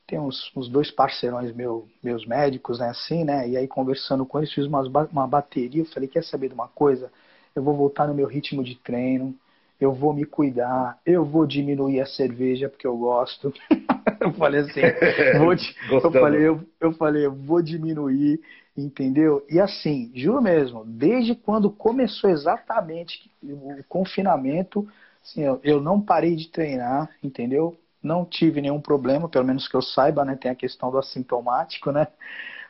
Tem 0.07 0.19
uns, 0.19 0.51
uns 0.57 0.67
dois 0.67 0.91
parceirões 0.91 1.55
meu, 1.55 1.87
meus 2.03 2.25
médicos, 2.25 2.79
né, 2.79 2.89
assim, 2.89 3.23
né? 3.23 3.47
E 3.47 3.57
aí 3.57 3.69
conversando 3.69 4.25
com 4.25 4.39
eles, 4.39 4.53
fiz 4.53 4.65
umas, 4.65 4.87
uma 5.13 5.27
bateria. 5.27 5.83
Eu 5.83 5.87
falei, 5.87 6.09
quer 6.09 6.25
saber 6.25 6.49
de 6.49 6.55
uma 6.55 6.69
coisa? 6.69 7.13
Eu 7.55 7.63
vou 7.63 7.77
voltar 7.77 8.09
no 8.09 8.15
meu 8.15 8.27
ritmo 8.27 8.65
de 8.65 8.77
treino, 8.77 9.37
eu 9.79 9.93
vou 9.93 10.15
me 10.15 10.25
cuidar, 10.25 10.99
eu 11.05 11.23
vou 11.23 11.47
diminuir 11.47 12.01
a 12.01 12.07
cerveja 12.07 12.71
porque 12.71 12.87
eu 12.87 12.97
gosto. 12.97 13.53
eu 14.21 14.33
falei 14.33 14.61
assim, 14.61 14.81
vou, 15.39 15.53
eu 16.01 16.13
falei, 16.13 16.49
eu, 16.49 16.61
eu 16.81 16.93
falei, 16.93 17.27
eu 17.27 17.35
vou 17.35 17.61
diminuir 17.61 18.41
Entendeu? 18.77 19.45
E 19.51 19.61
assim, 19.61 20.11
juro 20.15 20.41
mesmo, 20.41 20.85
desde 20.85 21.35
quando 21.35 21.71
começou 21.71 22.31
exatamente 22.31 23.31
o 23.43 23.83
confinamento, 23.89 24.89
assim, 25.23 25.43
eu, 25.43 25.61
eu 25.63 25.81
não 25.81 26.01
parei 26.01 26.37
de 26.37 26.49
treinar, 26.49 27.11
entendeu? 27.23 27.77
Não 28.03 28.25
tive 28.25 28.61
nenhum 28.61 28.81
problema, 28.81 29.29
pelo 29.29 29.45
menos 29.45 29.69
que 29.69 29.75
eu 29.77 29.83
saiba, 29.83 30.25
né? 30.25 30.37
Tem 30.37 30.51
a 30.51 30.55
questão 30.55 30.91
do 30.91 30.99
assintomático, 30.99 31.91
né? 31.91 32.07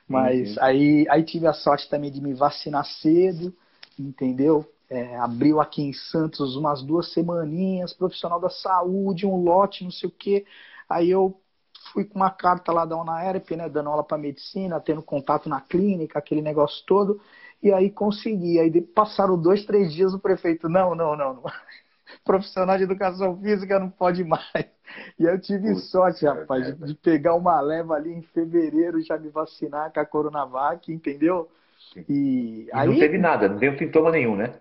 Mas 0.09 0.57
uhum. 0.57 0.63
aí, 0.63 1.07
aí 1.09 1.23
tive 1.23 1.47
a 1.47 1.53
sorte 1.53 1.89
também 1.89 2.11
de 2.11 2.21
me 2.21 2.35
vacinar 2.35 2.85
cedo, 2.85 3.55
entendeu? 3.99 4.67
É, 4.89 5.17
abriu 5.19 5.61
aqui 5.61 5.83
em 5.83 5.93
Santos 5.93 6.57
umas 6.57 6.83
duas 6.83 7.13
semaninhas, 7.13 7.93
profissional 7.93 8.41
da 8.41 8.51
saúde, 8.51 9.25
um 9.25 9.37
lote, 9.37 9.85
não 9.85 9.91
sei 9.93 10.09
o 10.09 10.13
quê. 10.13 10.45
Aí 10.89 11.09
eu 11.09 11.40
fui 11.93 12.05
com 12.05 12.19
uma 12.19 12.31
carta 12.31 12.73
lá 12.73 12.85
da 12.85 12.97
UNAERP, 12.97 13.57
né, 13.57 13.69
dando 13.69 13.91
aula 13.91 14.05
para 14.05 14.19
medicina, 14.19 14.81
tendo 14.81 15.03
contato 15.03 15.49
na 15.49 15.61
clínica, 15.61 16.19
aquele 16.19 16.43
negócio 16.43 16.85
todo, 16.87 17.21
e 17.63 17.73
aí 17.73 17.91
consegui. 17.91 18.59
Aí 18.59 18.81
passaram 18.81 19.41
dois, 19.41 19.65
três 19.65 19.93
dias 19.93 20.15
o 20.15 20.19
prefeito, 20.19 20.69
não, 20.69 20.95
não, 20.95 21.17
não, 21.17 21.35
não. 21.35 21.43
profissional 22.25 22.77
de 22.77 22.85
educação 22.85 23.39
física 23.41 23.79
não 23.79 23.91
pode 23.91 24.25
mais. 24.25 24.45
E 25.19 25.25
eu 25.25 25.41
tive 25.41 25.75
sorte, 25.77 26.27
rapaz, 26.27 26.67
de, 26.67 26.87
de, 26.87 26.95
pegar 26.95 27.35
uma 27.35 27.61
leva 27.61 27.95
ali 27.95 28.13
em 28.13 28.23
fevereiro, 28.23 29.01
já 29.01 29.17
me 29.17 29.29
vacinar 29.29 29.93
com 29.93 30.01
a 30.01 30.05
Coronavac, 30.05 30.93
entendeu? 30.93 31.49
E, 32.09 32.67
e 32.67 32.69
aí, 32.73 32.89
não 32.89 32.99
teve 32.99 33.19
nada, 33.19 33.49
não 33.49 33.57
deu 33.57 33.77
sintoma 33.79 34.11
nenhum, 34.11 34.37
né? 34.37 34.55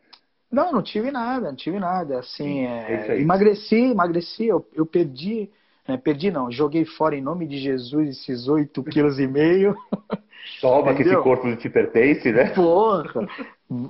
Não, 0.51 0.71
não 0.71 0.81
tive 0.81 1.11
nada, 1.11 1.49
não 1.49 1.55
tive 1.55 1.79
nada. 1.79 2.19
Assim, 2.19 2.65
é, 2.65 3.07
é 3.09 3.21
emagreci, 3.21 3.91
emagreci, 3.91 4.47
eu, 4.47 4.67
eu 4.73 4.85
perdi 4.85 5.49
né? 5.89 5.97
Perdi 5.97 6.29
não, 6.29 6.51
joguei 6.51 6.85
fora 6.85 7.15
em 7.15 7.21
nome 7.21 7.47
de 7.47 7.57
Jesus 7.57 8.09
esses 8.09 8.47
8 8.47 8.83
quilos 8.83 9.19
e 9.19 9.27
meio. 9.27 9.75
Toma 10.61 10.93
que 10.93 11.01
esse 11.01 11.15
corpo 11.17 11.47
não 11.47 11.55
te 11.55 11.69
pertence, 11.69 12.31
né? 12.31 12.51
Porra! 12.51 13.03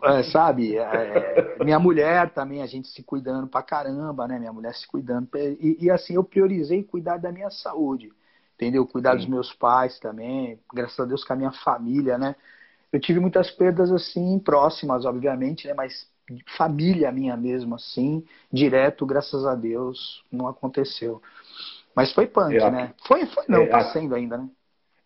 É, 0.03 0.23
sabe, 0.23 0.77
é, 0.77 1.57
minha 1.63 1.79
mulher 1.79 2.31
também, 2.31 2.61
a 2.61 2.65
gente 2.65 2.87
se 2.87 3.03
cuidando 3.03 3.47
pra 3.47 3.61
caramba, 3.61 4.27
né? 4.27 4.39
Minha 4.39 4.53
mulher 4.53 4.73
se 4.73 4.87
cuidando. 4.87 5.27
E, 5.35 5.77
e 5.81 5.91
assim, 5.91 6.15
eu 6.15 6.23
priorizei 6.23 6.83
cuidar 6.83 7.17
da 7.17 7.31
minha 7.31 7.49
saúde, 7.49 8.11
entendeu? 8.55 8.87
Cuidar 8.87 9.11
Sim. 9.11 9.17
dos 9.17 9.27
meus 9.27 9.53
pais 9.53 9.99
também, 9.99 10.59
graças 10.73 10.99
a 10.99 11.05
Deus 11.05 11.23
com 11.23 11.33
a 11.33 11.35
minha 11.35 11.51
família, 11.51 12.17
né? 12.17 12.35
Eu 12.91 12.99
tive 12.99 13.19
muitas 13.19 13.51
perdas 13.51 13.91
assim, 13.91 14.39
próximas, 14.39 15.05
obviamente, 15.05 15.67
né? 15.67 15.73
Mas 15.73 16.07
família 16.57 17.11
minha 17.11 17.35
mesmo, 17.35 17.75
assim, 17.75 18.23
direto, 18.51 19.05
graças 19.05 19.45
a 19.45 19.55
Deus, 19.55 20.23
não 20.31 20.47
aconteceu. 20.47 21.21
Mas 21.99 22.13
foi 22.13 22.27
punk, 22.27 22.55
é, 22.55 22.71
né? 22.71 22.93
Foi, 23.05 23.25
foi 23.25 23.43
não, 23.49 23.63
está 23.63 23.79
é, 23.79 23.83
sendo 23.91 24.15
ainda, 24.15 24.37
né? 24.37 24.47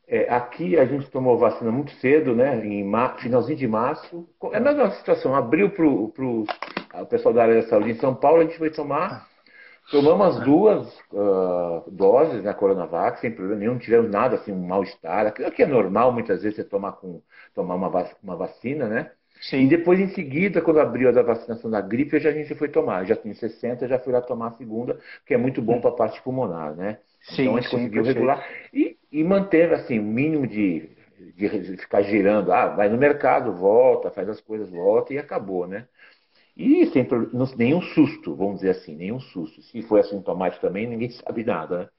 É, 0.07 0.31
aqui 0.31 0.77
a 0.77 0.85
gente 0.85 1.09
tomou 1.09 1.39
vacina 1.39 1.71
muito 1.71 1.91
cedo, 1.93 2.35
né? 2.35 2.63
Em 2.63 2.87
finalzinho 3.17 3.57
de 3.57 3.67
março. 3.67 4.29
É 4.51 4.57
a 4.57 4.59
mesma 4.59 4.91
situação. 4.91 5.33
Abriu 5.33 5.71
para 5.71 5.83
o 5.87 6.45
pessoal 7.09 7.33
da 7.33 7.41
área 7.41 7.63
da 7.63 7.67
saúde 7.67 7.89
em 7.89 7.95
São 7.95 8.13
Paulo, 8.13 8.41
a 8.41 8.43
gente 8.43 8.59
foi 8.59 8.69
tomar. 8.69 9.27
Tomamos 9.89 10.37
as 10.37 10.43
duas 10.45 10.87
uh, 11.11 11.83
doses, 11.91 12.43
né? 12.43 12.53
Coronavac, 12.53 13.19
sem 13.19 13.31
problema 13.31 13.59
nenhum, 13.59 13.73
não 13.73 13.79
tivemos 13.79 14.11
nada 14.11 14.35
assim, 14.35 14.51
um 14.51 14.67
mal-estar. 14.67 15.25
Aquilo 15.25 15.51
que 15.51 15.63
é 15.63 15.65
normal 15.65 16.11
muitas 16.11 16.43
vezes 16.43 16.57
você 16.57 16.63
tomar, 16.63 16.91
com, 16.91 17.23
tomar 17.55 17.73
uma, 17.73 17.89
uma 18.21 18.35
vacina, 18.35 18.87
né? 18.87 19.09
Sim. 19.49 19.65
E 19.65 19.67
depois, 19.67 19.99
em 19.99 20.07
seguida, 20.09 20.61
quando 20.61 20.79
abriu 20.79 21.09
a 21.09 21.21
vacinação 21.21 21.69
da 21.69 21.81
gripe, 21.81 22.19
já 22.19 22.29
a 22.29 22.33
gente 22.33 22.55
foi 22.55 22.69
tomar. 22.69 23.05
Já 23.05 23.15
tinha 23.15 23.33
60, 23.33 23.87
já 23.87 23.99
fui 23.99 24.13
lá 24.13 24.21
tomar 24.21 24.47
a 24.47 24.51
segunda, 24.51 24.97
que 25.25 25.33
é 25.33 25.37
muito 25.37 25.61
bom 25.61 25.81
para 25.81 25.89
a 25.89 25.93
parte 25.93 26.21
pulmonar, 26.21 26.73
né? 26.75 26.99
Sim, 27.21 27.43
então 27.43 27.57
a 27.57 27.61
gente 27.61 27.69
sim, 27.69 27.75
conseguiu 27.77 28.03
perfeito. 28.03 28.15
regular 28.15 28.47
e, 28.73 28.97
e 29.11 29.23
manter 29.23 29.73
assim, 29.73 29.99
o 29.99 30.03
mínimo 30.03 30.47
de, 30.47 30.89
de 31.35 31.77
ficar 31.77 32.01
girando. 32.03 32.53
Ah, 32.53 32.67
vai 32.67 32.87
no 32.87 32.97
mercado, 32.97 33.53
volta, 33.53 34.11
faz 34.11 34.29
as 34.29 34.39
coisas, 34.39 34.69
volta 34.69 35.13
e 35.13 35.17
acabou, 35.17 35.67
né? 35.67 35.87
E 36.55 36.85
sem 36.87 37.05
nenhum 37.57 37.81
susto, 37.81 38.35
vamos 38.35 38.57
dizer 38.57 38.69
assim, 38.71 38.95
nenhum 38.95 39.19
susto. 39.19 39.61
Se 39.61 39.81
foi 39.81 39.99
assintomático 39.99 40.61
também, 40.61 40.87
ninguém 40.87 41.09
sabe 41.09 41.43
nada, 41.43 41.79
né? 41.79 41.89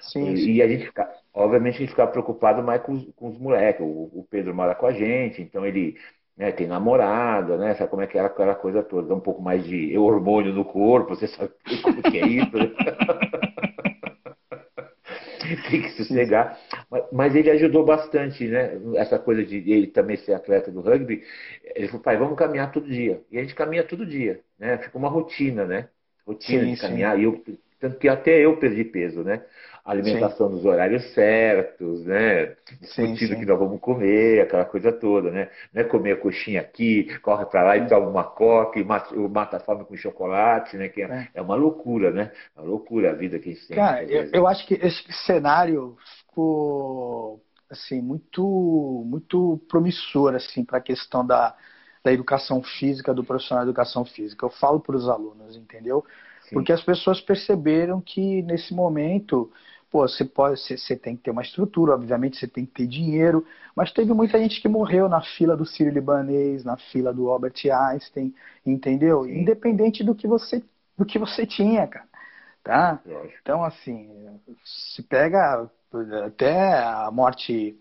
Sim, 0.00 0.36
sim. 0.36 0.52
E 0.52 0.62
a 0.62 0.68
gente 0.68 0.86
fica, 0.86 1.12
obviamente 1.34 1.76
a 1.76 1.78
gente 1.80 1.90
fica 1.90 2.06
preocupado 2.06 2.62
mais 2.62 2.80
com 2.82 2.92
os, 2.92 3.04
com 3.14 3.28
os 3.28 3.38
moleques. 3.38 3.84
O, 3.84 4.10
o, 4.20 4.26
Pedro 4.30 4.54
mora 4.54 4.74
com 4.74 4.86
a 4.86 4.92
gente, 4.92 5.42
então 5.42 5.66
ele 5.66 5.98
né, 6.38 6.52
tem 6.52 6.68
namorada, 6.68 7.56
né? 7.56 7.74
Sabe 7.74 7.90
como 7.90 8.02
é 8.02 8.06
que 8.06 8.16
era 8.16 8.28
aquela 8.28 8.54
coisa 8.54 8.82
toda? 8.82 9.08
Dá 9.08 9.14
um 9.14 9.20
pouco 9.20 9.42
mais 9.42 9.64
de 9.64 9.98
hormônio 9.98 10.54
no 10.54 10.64
corpo, 10.64 11.16
você 11.16 11.26
sabe 11.26 11.50
como 11.82 12.00
que 12.00 12.16
é 12.16 12.26
isso. 12.26 12.56
Né? 12.56 12.70
tem 15.68 15.82
que 15.82 15.90
sossegar. 15.90 16.58
Mas, 16.90 17.04
mas, 17.12 17.34
ele 17.34 17.50
ajudou 17.50 17.84
bastante, 17.84 18.46
né? 18.46 18.78
Essa 18.94 19.18
coisa 19.18 19.44
de 19.44 19.56
ele 19.56 19.88
também 19.88 20.16
ser 20.16 20.34
atleta 20.34 20.70
do 20.70 20.80
rugby. 20.80 21.24
Ele 21.74 21.88
falou, 21.88 22.02
pai, 22.02 22.16
vamos 22.16 22.38
caminhar 22.38 22.70
todo 22.70 22.86
dia. 22.86 23.20
E 23.30 23.38
a 23.38 23.40
gente 23.40 23.54
caminha 23.54 23.82
todo 23.82 24.06
dia, 24.06 24.40
né? 24.58 24.78
Fica 24.78 24.96
uma 24.96 25.08
rotina, 25.08 25.64
né? 25.64 25.88
Rotina 26.24 26.64
sim, 26.64 26.74
de 26.74 26.80
caminhar. 26.80 27.16
Sim. 27.16 27.22
E 27.22 27.24
eu, 27.24 27.42
tanto 27.80 27.98
que 27.98 28.08
até 28.08 28.38
eu 28.38 28.56
perdi 28.58 28.84
peso, 28.84 29.24
né? 29.24 29.42
Alimentação 29.84 30.48
sim. 30.48 30.54
nos 30.54 30.64
horários 30.64 31.14
certos, 31.14 32.04
né? 32.04 32.56
Discutindo 32.80 33.34
o 33.34 33.38
que 33.38 33.46
nós 33.46 33.58
vamos 33.58 33.80
comer, 33.80 34.42
aquela 34.42 34.64
coisa 34.64 34.92
toda, 34.92 35.30
né? 35.30 35.48
Não 35.72 35.82
é 35.82 35.84
comer 35.84 36.12
a 36.12 36.16
coxinha 36.16 36.60
aqui, 36.60 37.18
corre 37.20 37.46
para 37.46 37.62
lá 37.62 37.76
e 37.76 37.86
toma 37.86 38.08
uma 38.08 38.24
coca 38.24 38.78
e 38.78 38.84
mata, 38.84 39.14
mata, 39.16 39.56
a 39.56 39.60
fome 39.60 39.84
com 39.84 39.96
chocolate, 39.96 40.76
né? 40.76 40.88
Que 40.88 41.02
é, 41.02 41.06
é. 41.06 41.28
é, 41.34 41.42
uma 41.42 41.54
loucura, 41.54 42.10
né? 42.10 42.30
É 42.56 42.60
uma 42.60 42.68
loucura 42.68 43.10
a 43.10 43.14
vida 43.14 43.38
que 43.38 43.50
a 43.50 43.52
gente 43.52 43.68
tem. 43.68 43.76
Cara, 43.76 44.04
eu, 44.04 44.30
eu 44.32 44.46
acho 44.46 44.66
que 44.66 44.74
esse 44.74 45.12
cenário 45.26 45.96
ficou 46.18 47.42
assim 47.70 48.00
muito 48.00 49.04
muito 49.06 49.60
promissor 49.68 50.34
assim 50.34 50.64
para 50.64 50.78
a 50.78 50.80
questão 50.80 51.26
da, 51.26 51.54
da 52.02 52.12
educação 52.12 52.62
física 52.62 53.12
do 53.12 53.22
profissional 53.24 53.64
de 53.64 53.70
educação 53.70 54.04
física. 54.04 54.46
Eu 54.46 54.50
falo 54.50 54.80
para 54.80 54.96
os 54.96 55.08
alunos, 55.08 55.56
entendeu? 55.56 56.04
Sim. 56.48 56.54
Porque 56.54 56.72
as 56.72 56.82
pessoas 56.82 57.20
perceberam 57.20 58.00
que 58.00 58.42
nesse 58.42 58.74
momento 58.74 59.50
Pô, 59.90 60.06
você 60.06 60.22
pode, 60.22 60.60
você, 60.60 60.76
você, 60.76 60.94
tem 60.94 61.16
que 61.16 61.22
ter 61.22 61.30
uma 61.30 61.40
estrutura, 61.40 61.94
obviamente 61.94 62.36
você 62.36 62.46
tem 62.46 62.66
que 62.66 62.72
ter 62.72 62.86
dinheiro, 62.86 63.46
mas 63.74 63.90
teve 63.90 64.12
muita 64.12 64.38
gente 64.38 64.60
que 64.60 64.68
morreu 64.68 65.08
na 65.08 65.22
fila 65.22 65.56
do 65.56 65.64
Sírio 65.64 65.92
Libanês, 65.92 66.62
na 66.62 66.76
fila 66.76 67.12
do 67.12 67.30
Albert 67.30 67.54
Einstein, 67.72 68.34
entendeu? 68.66 69.24
Sim. 69.24 69.40
Independente 69.40 70.04
do 70.04 70.14
que 70.14 70.26
você 70.26 70.62
do 70.96 71.06
que 71.06 71.18
você 71.18 71.46
tinha, 71.46 71.86
cara. 71.86 72.06
Tá? 72.62 73.00
Então, 73.40 73.64
assim, 73.64 74.10
se 74.64 75.02
pega 75.02 75.70
até 76.26 76.74
a 76.82 77.10
morte 77.10 77.78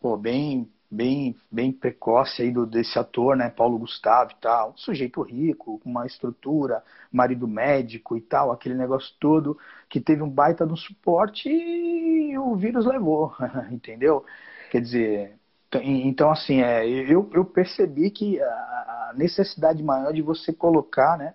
pô, 0.00 0.16
bem 0.16 0.70
bem, 0.92 1.34
bem 1.50 1.72
precoce 1.72 2.42
aí 2.42 2.52
do, 2.52 2.66
desse 2.66 2.98
ator, 2.98 3.34
né, 3.34 3.48
Paulo 3.48 3.78
Gustavo 3.78 4.32
e 4.32 4.40
tal, 4.42 4.72
um 4.72 4.76
sujeito 4.76 5.22
rico, 5.22 5.78
com 5.78 5.88
uma 5.88 6.06
estrutura, 6.06 6.84
marido 7.10 7.48
médico 7.48 8.14
e 8.14 8.20
tal, 8.20 8.52
aquele 8.52 8.74
negócio 8.74 9.14
todo, 9.18 9.58
que 9.88 10.02
teve 10.02 10.22
um 10.22 10.28
baita 10.28 10.66
no 10.66 10.76
suporte 10.76 11.48
e 11.48 12.36
o 12.36 12.54
vírus 12.56 12.84
levou, 12.84 13.34
entendeu? 13.72 14.22
Quer 14.70 14.82
dizer, 14.82 15.38
então 15.82 16.30
assim, 16.30 16.60
é, 16.60 16.86
eu, 16.86 17.30
eu 17.32 17.44
percebi 17.46 18.10
que 18.10 18.38
a 18.42 19.12
necessidade 19.16 19.82
maior 19.82 20.12
de 20.12 20.20
você 20.20 20.52
colocar, 20.52 21.16
né, 21.16 21.34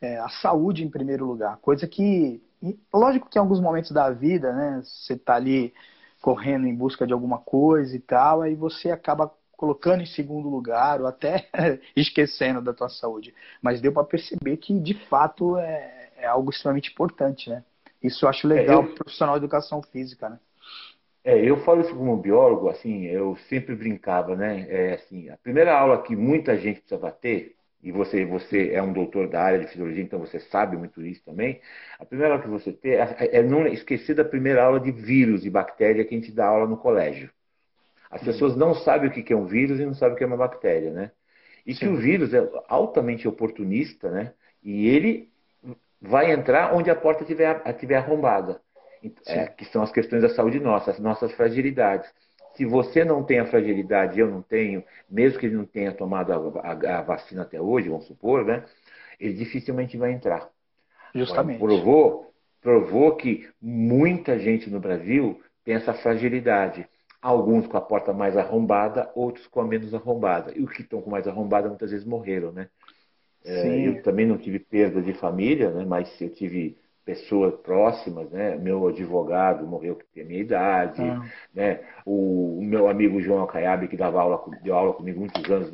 é, 0.00 0.18
a 0.18 0.28
saúde 0.28 0.82
em 0.82 0.90
primeiro 0.90 1.26
lugar, 1.26 1.58
coisa 1.58 1.86
que, 1.86 2.42
lógico 2.92 3.30
que 3.30 3.38
em 3.38 3.40
alguns 3.40 3.60
momentos 3.60 3.92
da 3.92 4.10
vida, 4.10 4.52
né, 4.52 4.82
você 4.82 5.16
tá 5.16 5.36
ali 5.36 5.72
correndo 6.20 6.66
em 6.66 6.74
busca 6.74 7.06
de 7.06 7.12
alguma 7.12 7.38
coisa 7.38 7.96
e 7.96 8.00
tal, 8.00 8.42
aí 8.42 8.54
você 8.54 8.90
acaba 8.90 9.32
colocando 9.56 10.02
em 10.02 10.06
segundo 10.06 10.48
lugar 10.48 11.00
ou 11.00 11.06
até 11.06 11.48
esquecendo 11.96 12.62
da 12.62 12.72
tua 12.72 12.88
saúde. 12.88 13.34
Mas 13.60 13.80
deu 13.80 13.92
para 13.92 14.04
perceber 14.04 14.56
que 14.56 14.78
de 14.78 14.94
fato 15.08 15.56
é, 15.58 16.10
é, 16.16 16.26
algo 16.26 16.50
extremamente 16.50 16.90
importante, 16.90 17.50
né? 17.50 17.64
Isso 18.02 18.24
eu 18.24 18.28
acho 18.30 18.48
legal 18.48 18.82
é, 18.82 18.86
eu... 18.86 18.94
profissional 18.94 19.38
de 19.38 19.44
educação 19.44 19.82
física, 19.82 20.28
né? 20.28 20.38
É, 21.22 21.38
eu 21.38 21.58
falo 21.58 21.82
isso 21.82 21.94
como 21.94 22.16
biólogo, 22.16 22.70
assim, 22.70 23.04
eu 23.04 23.36
sempre 23.48 23.74
brincava, 23.74 24.34
né? 24.34 24.66
É, 24.70 24.94
assim, 24.94 25.28
a 25.28 25.36
primeira 25.36 25.78
aula 25.78 26.02
que 26.02 26.16
muita 26.16 26.56
gente 26.56 26.80
precisava 26.80 27.10
ter 27.12 27.56
e 27.82 27.90
você, 27.90 28.26
você 28.26 28.72
é 28.72 28.82
um 28.82 28.92
doutor 28.92 29.28
da 29.28 29.42
área 29.42 29.60
de 29.60 29.66
fisiologia, 29.68 30.02
então 30.02 30.18
você 30.18 30.38
sabe 30.38 30.76
muito 30.76 31.04
isso 31.04 31.24
também. 31.24 31.60
A 31.98 32.04
primeira 32.04 32.34
aula 32.34 32.42
que 32.42 32.50
você 32.50 32.72
tem 32.72 32.92
é, 32.92 33.16
é 33.18 33.42
não 33.42 33.66
esquecer 33.66 34.14
da 34.14 34.24
primeira 34.24 34.62
aula 34.62 34.78
de 34.78 34.92
vírus 34.92 35.46
e 35.46 35.50
bactéria 35.50 36.04
que 36.04 36.14
a 36.14 36.18
gente 36.18 36.32
dá 36.32 36.46
aula 36.46 36.66
no 36.66 36.76
colégio. 36.76 37.30
As 38.10 38.22
pessoas 38.22 38.56
não 38.56 38.74
sabem 38.74 39.08
o 39.08 39.12
que 39.12 39.32
é 39.32 39.36
um 39.36 39.46
vírus 39.46 39.80
e 39.80 39.86
não 39.86 39.94
sabem 39.94 40.14
o 40.14 40.18
que 40.18 40.24
é 40.24 40.26
uma 40.26 40.36
bactéria, 40.36 40.90
né? 40.90 41.12
E 41.64 41.72
Sim. 41.72 41.80
que 41.80 41.88
o 41.88 41.96
vírus 41.96 42.34
é 42.34 42.46
altamente 42.68 43.26
oportunista, 43.26 44.10
né? 44.10 44.34
E 44.62 44.88
ele 44.88 45.30
vai 46.00 46.32
entrar 46.32 46.74
onde 46.74 46.90
a 46.90 46.96
porta 46.96 47.22
estiver 47.22 47.60
tiver 47.74 47.96
arrombada, 47.96 48.60
é, 49.26 49.46
que 49.46 49.64
são 49.66 49.82
as 49.82 49.92
questões 49.92 50.22
da 50.22 50.28
saúde 50.28 50.58
nossa, 50.58 50.90
as 50.90 50.98
nossas 50.98 51.32
fragilidades 51.32 52.10
se 52.54 52.64
você 52.64 53.04
não 53.04 53.22
tem 53.22 53.38
a 53.38 53.46
fragilidade, 53.46 54.18
eu 54.18 54.30
não 54.30 54.42
tenho, 54.42 54.84
mesmo 55.08 55.38
que 55.38 55.46
ele 55.46 55.56
não 55.56 55.64
tenha 55.64 55.92
tomado 55.92 56.32
a, 56.32 56.72
a, 56.72 56.98
a 56.98 57.02
vacina 57.02 57.42
até 57.42 57.60
hoje, 57.60 57.88
vamos 57.88 58.06
supor, 58.06 58.44
né? 58.44 58.64
Ele 59.18 59.34
dificilmente 59.34 59.96
vai 59.96 60.12
entrar. 60.12 60.48
Justamente. 61.14 61.56
Agora, 61.56 61.74
provou, 61.74 62.34
provou 62.60 63.16
que 63.16 63.48
muita 63.60 64.38
gente 64.38 64.70
no 64.70 64.80
Brasil 64.80 65.40
tem 65.64 65.74
essa 65.74 65.92
fragilidade. 65.92 66.88
Alguns 67.20 67.66
com 67.66 67.76
a 67.76 67.80
porta 67.80 68.12
mais 68.12 68.36
arrombada, 68.36 69.10
outros 69.14 69.46
com 69.46 69.60
a 69.60 69.64
menos 69.66 69.92
arrombada. 69.94 70.52
E 70.56 70.62
os 70.62 70.72
que 70.72 70.82
estão 70.82 71.02
com 71.02 71.10
mais 71.10 71.28
arrombada 71.28 71.68
muitas 71.68 71.90
vezes 71.90 72.06
morreram, 72.06 72.50
né? 72.50 72.68
É, 73.44 73.88
eu 73.88 74.02
também 74.02 74.26
não 74.26 74.38
tive 74.38 74.58
perda 74.58 75.00
de 75.00 75.12
família, 75.12 75.70
né? 75.70 75.84
Mas 75.84 76.18
eu 76.20 76.30
tive 76.30 76.78
pessoas 77.10 77.54
próximas, 77.62 78.30
né? 78.30 78.56
Meu 78.56 78.86
advogado 78.86 79.66
morreu 79.66 79.96
que 79.96 80.04
tem 80.14 80.22
a 80.22 80.26
minha 80.26 80.40
idade, 80.40 81.02
ah. 81.02 81.24
né? 81.52 81.80
O, 82.06 82.60
o, 82.60 82.62
meu 82.62 82.88
amigo 82.88 83.20
João 83.20 83.40
Alcaiabe, 83.40 83.88
que 83.88 83.96
dava 83.96 84.20
aula, 84.20 84.40
deu 84.62 84.74
aula 84.74 84.92
comigo 84.92 85.18
muitos 85.18 85.44
anos, 85.50 85.72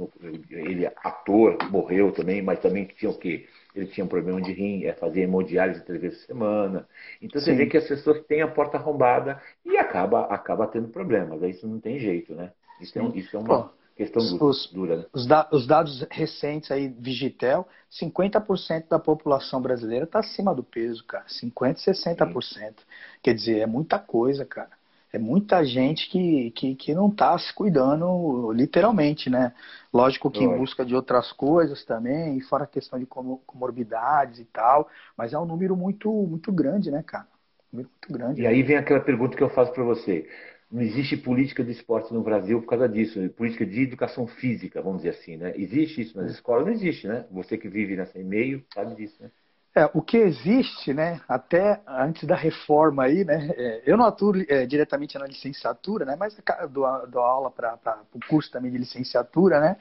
ele 0.50 0.86
ator, 1.04 1.58
morreu 1.70 2.10
também, 2.10 2.40
mas 2.40 2.58
também 2.60 2.86
tinha 2.86 3.10
o 3.10 3.18
quê? 3.18 3.46
Ele 3.74 3.86
tinha 3.86 4.04
um 4.04 4.08
problema 4.08 4.40
de 4.40 4.52
rim, 4.52 4.84
é, 4.84 4.94
fazia 4.94 5.24
hemodiálise 5.24 5.84
três 5.84 6.00
vezes 6.00 6.20
por 6.20 6.26
semana. 6.26 6.88
Então 7.20 7.38
Sim. 7.38 7.50
você 7.50 7.54
vê 7.54 7.66
que 7.66 7.76
as 7.76 7.86
pessoas 7.86 8.24
têm 8.24 8.40
a 8.40 8.48
porta 8.48 8.78
arrombada 8.78 9.38
e 9.62 9.76
acaba, 9.76 10.22
acaba 10.26 10.66
tendo 10.66 10.88
problemas. 10.88 11.42
Aí 11.42 11.50
isso 11.50 11.68
não 11.68 11.78
tem 11.78 11.98
jeito, 11.98 12.34
né? 12.34 12.50
Isso, 12.80 12.98
é, 12.98 13.02
isso 13.14 13.36
é 13.36 13.40
uma... 13.40 13.70
Questão 13.96 14.22
os, 14.22 14.70
dura, 14.70 14.96
né? 14.98 15.04
Os, 15.10 15.26
da, 15.26 15.48
os, 15.50 15.66
dados 15.66 16.06
recentes 16.10 16.70
aí, 16.70 16.88
Vigitel, 16.88 17.66
50% 17.90 18.88
da 18.90 18.98
população 18.98 19.58
brasileira 19.60 20.04
está 20.04 20.18
acima 20.18 20.54
do 20.54 20.62
peso, 20.62 21.02
cara. 21.04 21.24
50%, 21.24 21.76
60%. 21.76 22.42
Sim. 22.42 22.74
Quer 23.22 23.34
dizer, 23.34 23.60
é 23.60 23.66
muita 23.66 23.98
coisa, 23.98 24.44
cara. 24.44 24.68
É 25.10 25.18
muita 25.18 25.64
gente 25.64 26.10
que, 26.10 26.50
que, 26.50 26.74
que 26.74 26.94
não 26.94 27.08
está 27.08 27.38
se 27.38 27.54
cuidando 27.54 28.52
literalmente, 28.52 29.30
né? 29.30 29.54
Lógico 29.90 30.30
que 30.30 30.44
em 30.44 30.58
busca 30.58 30.84
de 30.84 30.94
outras 30.94 31.32
coisas 31.32 31.82
também, 31.86 32.36
e 32.36 32.42
fora 32.42 32.64
a 32.64 32.66
questão 32.66 32.98
de 32.98 33.06
comorbidades 33.06 34.40
e 34.40 34.44
tal, 34.44 34.90
mas 35.16 35.32
é 35.32 35.38
um 35.38 35.46
número 35.46 35.74
muito, 35.74 36.12
muito 36.12 36.52
grande, 36.52 36.90
né, 36.90 37.02
cara? 37.02 37.26
Um 37.72 37.76
número 37.78 37.90
muito 37.94 38.12
grande. 38.12 38.42
E 38.42 38.46
aí 38.46 38.62
vem 38.62 38.76
aquela 38.76 39.00
pergunta 39.00 39.34
que 39.34 39.42
eu 39.42 39.48
faço 39.48 39.72
para 39.72 39.84
você 39.84 40.28
não 40.70 40.82
existe 40.82 41.16
política 41.16 41.62
de 41.62 41.72
esporte 41.72 42.12
no 42.12 42.22
Brasil 42.22 42.60
por 42.60 42.68
causa 42.68 42.88
disso, 42.88 43.28
política 43.30 43.64
de 43.64 43.82
educação 43.82 44.26
física, 44.26 44.82
vamos 44.82 44.98
dizer 44.98 45.10
assim, 45.10 45.36
né? 45.36 45.52
Existe 45.56 46.00
isso 46.00 46.16
nas 46.18 46.30
escolas? 46.30 46.66
Não 46.66 46.72
existe, 46.72 47.06
né? 47.06 47.24
Você 47.30 47.56
que 47.56 47.68
vive 47.68 47.96
nessa 47.96 48.18
meio 48.18 48.64
sabe 48.74 48.94
disso, 48.96 49.22
né? 49.22 49.30
É, 49.74 49.90
o 49.92 50.00
que 50.00 50.16
existe, 50.16 50.94
né, 50.94 51.20
até 51.28 51.82
antes 51.86 52.24
da 52.24 52.34
reforma 52.34 53.04
aí, 53.04 53.26
né, 53.26 53.50
é, 53.54 53.82
eu 53.84 53.94
não 53.98 54.06
atuo 54.06 54.32
é, 54.48 54.64
diretamente 54.64 55.18
na 55.18 55.26
licenciatura, 55.26 56.06
né, 56.06 56.16
mas 56.16 56.34
dou, 56.70 57.06
dou 57.06 57.20
aula 57.20 57.50
para 57.50 57.78
o 58.14 58.18
curso 58.26 58.50
também 58.50 58.72
de 58.72 58.78
licenciatura, 58.78 59.60
né, 59.60 59.76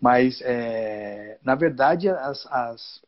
mas 0.00 0.40
é, 0.44 1.38
na 1.42 1.56
verdade 1.56 2.08
as, 2.08 2.46
as 2.46 3.02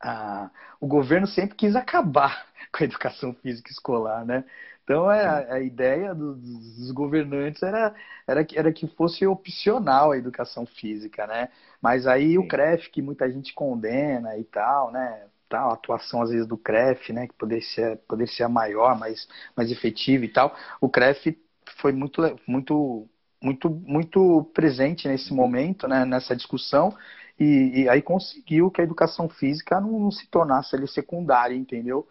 a, 0.00 0.50
o 0.80 0.86
governo 0.86 1.26
sempre 1.26 1.56
quis 1.56 1.74
acabar 1.74 2.46
com 2.72 2.84
a 2.84 2.86
educação 2.86 3.34
física 3.34 3.70
escolar, 3.70 4.24
né? 4.24 4.44
Então 4.88 5.12
é, 5.12 5.22
a, 5.22 5.54
a 5.56 5.60
ideia 5.60 6.14
dos, 6.14 6.40
dos, 6.40 6.90
governantes 6.92 7.62
era, 7.62 7.94
era, 8.26 8.42
que, 8.42 8.58
era 8.58 8.72
que 8.72 8.86
fosse 8.86 9.26
opcional 9.26 10.12
a 10.12 10.16
educação 10.16 10.64
física, 10.64 11.26
né? 11.26 11.50
Mas 11.78 12.06
aí 12.06 12.30
Sim. 12.30 12.38
o 12.38 12.48
CREF, 12.48 12.88
que 12.88 13.02
muita 13.02 13.30
gente 13.30 13.52
condena 13.52 14.38
e 14.38 14.44
tal, 14.44 14.90
né? 14.90 15.26
Tal, 15.46 15.70
a 15.70 15.74
atuação 15.74 16.22
às 16.22 16.30
vezes 16.30 16.46
do 16.46 16.56
CREF, 16.56 17.12
né? 17.12 17.26
Que 17.26 17.34
poderia 17.34 17.62
ser, 17.62 17.98
poderia 18.08 18.32
ser 18.32 18.44
a 18.44 18.48
maior, 18.48 18.98
mais, 18.98 19.28
mais 19.54 19.70
efetiva 19.70 20.24
e 20.24 20.28
tal. 20.28 20.56
O 20.80 20.88
CREF 20.88 21.38
foi 21.76 21.92
muito, 21.92 22.22
muito, 22.46 23.06
muito, 23.42 23.68
muito 23.68 24.44
presente 24.54 25.06
nesse 25.06 25.34
momento, 25.34 25.86
né? 25.86 26.06
Nessa 26.06 26.34
discussão. 26.34 26.96
E, 27.38 27.82
e 27.82 27.88
aí 27.90 28.00
conseguiu 28.00 28.70
que 28.70 28.80
a 28.80 28.84
educação 28.84 29.28
física 29.28 29.78
não, 29.82 30.00
não 30.00 30.10
se 30.10 30.26
tornasse 30.28 30.74
ali 30.74 30.88
secundária, 30.88 31.54
entendeu? 31.54 32.08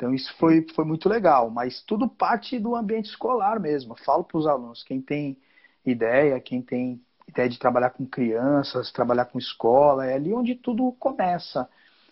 Então 0.00 0.14
isso 0.14 0.34
foi, 0.38 0.66
foi 0.74 0.86
muito 0.86 1.10
legal, 1.10 1.50
mas 1.50 1.82
tudo 1.82 2.08
parte 2.08 2.58
do 2.58 2.74
ambiente 2.74 3.10
escolar 3.10 3.60
mesmo. 3.60 3.92
Eu 3.92 3.98
falo 3.98 4.24
para 4.24 4.38
os 4.38 4.46
alunos, 4.46 4.82
quem 4.82 4.98
tem 4.98 5.36
ideia, 5.84 6.40
quem 6.40 6.62
tem 6.62 6.98
ideia 7.28 7.46
de 7.46 7.58
trabalhar 7.58 7.90
com 7.90 8.06
crianças, 8.06 8.90
trabalhar 8.90 9.26
com 9.26 9.38
escola, 9.38 10.06
é 10.06 10.14
ali 10.14 10.32
onde 10.32 10.54
tudo 10.54 10.90
começa, 10.92 11.68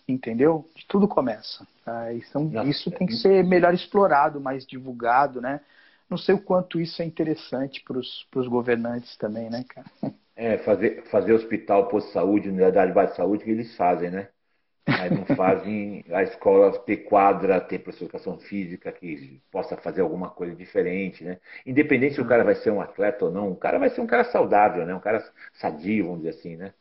entendeu? 0.07 0.69
De 0.75 0.85
tudo 0.85 1.07
começa. 1.07 1.65
Tá? 1.83 2.13
Então, 2.13 2.51
isso 2.63 2.91
tem 2.91 3.07
que 3.07 3.15
ser 3.15 3.43
melhor 3.43 3.73
explorado, 3.73 4.39
mais 4.39 4.67
divulgado, 4.67 5.41
né? 5.41 5.59
Não 6.07 6.17
sei 6.17 6.35
o 6.35 6.41
quanto 6.41 6.79
isso 6.79 7.01
é 7.01 7.05
interessante 7.05 7.83
para 7.83 7.97
os 7.97 8.47
governantes 8.47 9.17
também, 9.17 9.49
né, 9.49 9.65
cara? 9.67 9.87
É, 10.35 10.59
fazer, 10.59 11.05
fazer 11.05 11.33
hospital, 11.33 11.87
posto 11.87 12.07
de 12.07 12.13
saúde, 12.13 12.49
unidade 12.49 12.93
de 12.93 13.15
saúde, 13.15 13.43
que 13.43 13.49
eles 13.49 13.75
fazem, 13.75 14.11
né? 14.11 14.29
Mas 14.97 15.11
não 15.11 15.25
fazem 15.35 16.03
a 16.11 16.23
escola 16.23 16.77
ter 16.79 16.97
quadra, 16.97 17.61
ter 17.61 17.79
professor 17.79 18.05
de 18.05 18.15
educação 18.15 18.39
física 18.39 18.91
que 18.91 19.41
possa 19.51 19.77
fazer 19.77 20.01
alguma 20.01 20.29
coisa 20.29 20.55
diferente, 20.55 21.23
né? 21.23 21.39
Independente 21.65 22.15
se 22.15 22.21
o 22.21 22.27
cara 22.27 22.43
vai 22.43 22.55
ser 22.55 22.71
um 22.71 22.81
atleta 22.81 23.25
ou 23.25 23.31
não, 23.31 23.51
o 23.51 23.55
cara 23.55 23.77
vai 23.77 23.89
ser 23.89 24.01
um 24.01 24.07
cara 24.07 24.23
saudável, 24.25 24.85
né? 24.85 24.93
Um 24.95 24.99
cara 24.99 25.23
sadio, 25.53 26.05
vamos 26.05 26.19
dizer 26.19 26.31
assim, 26.31 26.55
né? 26.55 26.73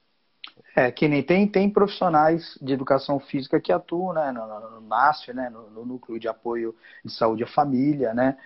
É, 0.75 0.91
que 0.91 1.09
nem 1.09 1.23
tem, 1.23 1.47
tem 1.47 1.71
profissionais 1.71 2.57
de 2.61 2.73
educação 2.73 3.19
física 3.19 3.61
que 3.61 3.73
atuam 3.73 4.13
né, 4.13 4.31
no, 4.33 4.47
no, 4.47 4.81
no 4.81 4.89
NASF, 4.89 5.33
né, 5.33 5.51
no, 5.51 5.71
no, 5.71 5.85
Núcleo 5.85 6.19
de 6.19 6.29
Apoio 6.29 6.75
de 7.05 7.13
Saúde 7.13 7.43
à 7.43 7.47
Família, 7.47 8.15
né? 8.15 8.37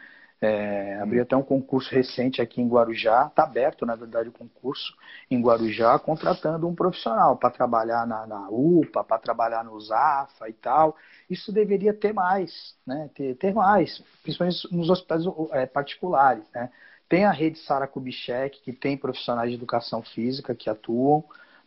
É, 0.44 0.98
abriu 1.00 1.22
até 1.22 1.36
um 1.36 1.42
concurso 1.42 1.94
recente 1.94 2.42
aqui 2.42 2.60
em 2.60 2.68
Guarujá, 2.68 3.28
está 3.28 3.44
aberto, 3.44 3.86
na 3.86 3.94
verdade, 3.94 4.28
o 4.28 4.32
concurso 4.32 4.92
em 5.30 5.40
Guarujá, 5.40 5.96
contratando 6.00 6.66
um 6.66 6.74
profissional 6.74 7.36
para 7.36 7.48
trabalhar 7.48 8.04
na, 8.08 8.26
na 8.26 8.48
UPA, 8.50 9.04
para 9.04 9.20
trabalhar 9.20 9.62
no 9.62 9.80
ZAFA 9.80 10.48
e 10.48 10.52
tal. 10.52 10.96
Isso 11.30 11.52
deveria 11.52 11.94
ter 11.94 12.12
mais, 12.12 12.74
né? 12.84 13.08
ter, 13.14 13.36
ter 13.36 13.54
mais, 13.54 14.02
principalmente 14.24 14.66
nos 14.74 14.90
hospitais 14.90 15.22
é, 15.52 15.64
particulares. 15.64 16.44
Né? 16.52 16.68
Tem 17.08 17.24
a 17.24 17.30
rede 17.30 17.60
Sara 17.60 17.86
Kubitschek, 17.86 18.62
que 18.62 18.72
tem 18.72 18.96
profissionais 18.96 19.48
de 19.48 19.54
educação 19.54 20.02
física 20.02 20.56
que 20.56 20.68
atuam, 20.68 21.22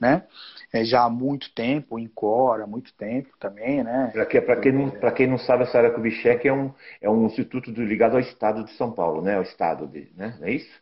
né? 0.06 0.24
É, 0.72 0.84
já 0.84 1.04
há 1.04 1.10
muito 1.10 1.54
tempo, 1.54 1.98
em 1.98 2.08
Cora, 2.08 2.64
há 2.64 2.68
muito 2.68 2.94
tempo 2.94 3.30
também, 3.40 3.84
né? 3.84 4.12
Para 4.14 4.26
que, 4.26 4.42
quem, 4.62 4.72
não, 4.72 4.90
quem 5.12 5.28
não 5.28 5.38
sabe, 5.38 5.64
a 5.64 5.68
Sara 5.68 5.90
Kubitschek 5.90 6.48
é 6.48 6.54
um, 6.54 6.72
é 7.02 7.10
um 7.10 7.26
instituto 7.26 7.72
ligado 7.72 8.14
ao 8.14 8.20
Estado 8.20 8.64
de 8.64 8.72
São 8.74 8.92
Paulo, 8.92 9.22
né? 9.22 9.36
Ao 9.36 9.42
Estado, 9.42 9.88
de, 9.88 10.10
né? 10.16 10.36
Não 10.40 10.48
é 10.48 10.52
isso? 10.52 10.82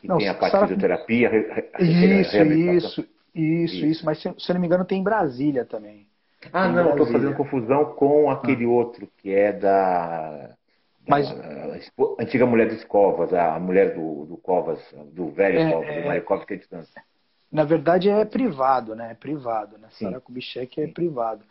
Que 0.00 0.08
não, 0.08 0.18
tem 0.18 0.28
a 0.28 0.34
parte 0.34 0.52
Sarah... 0.52 0.66
de 0.66 0.74
fisioterapia, 0.74 1.30
Isso, 1.78 2.36
isso, 2.36 3.08
isso, 3.34 3.86
isso, 3.86 4.04
mas 4.04 4.20
se, 4.20 4.34
se 4.38 4.50
eu 4.50 4.54
não 4.54 4.60
me 4.60 4.66
engano 4.66 4.84
tem 4.84 5.00
em 5.00 5.04
Brasília 5.04 5.64
também. 5.64 6.06
Ah, 6.52 6.66
tem 6.66 6.74
não, 6.74 6.90
estou 6.90 7.06
fazendo 7.06 7.34
confusão 7.34 7.84
com 7.94 8.30
aquele 8.30 8.64
ah. 8.64 8.68
outro 8.68 9.08
que 9.18 9.32
é 9.32 9.52
da 9.52 10.56
mas 11.08 11.26
a 11.26 12.22
antiga 12.22 12.44
mulher 12.44 12.68
dos 12.68 12.84
Covas, 12.84 13.32
a 13.32 13.58
mulher 13.58 13.94
do, 13.94 14.26
do 14.26 14.36
Covas, 14.36 14.78
do 15.14 15.30
velho 15.30 15.58
é, 15.58 15.72
Covas, 15.72 15.88
é, 15.88 16.00
do 16.02 16.06
Mário 16.06 16.22
Covas, 16.22 16.44
que 16.44 16.52
é 16.52 16.56
distância. 16.58 17.02
Na 17.50 17.64
verdade 17.64 18.08
é 18.08 18.24
privado, 18.24 18.94
né? 18.94 19.12
É 19.12 19.14
privado, 19.14 19.78
né? 19.78 19.88
Sara 19.90 20.20
Kubitschek 20.20 20.80
é 20.80 20.86
Sim. 20.86 20.92
privado. 20.92 21.42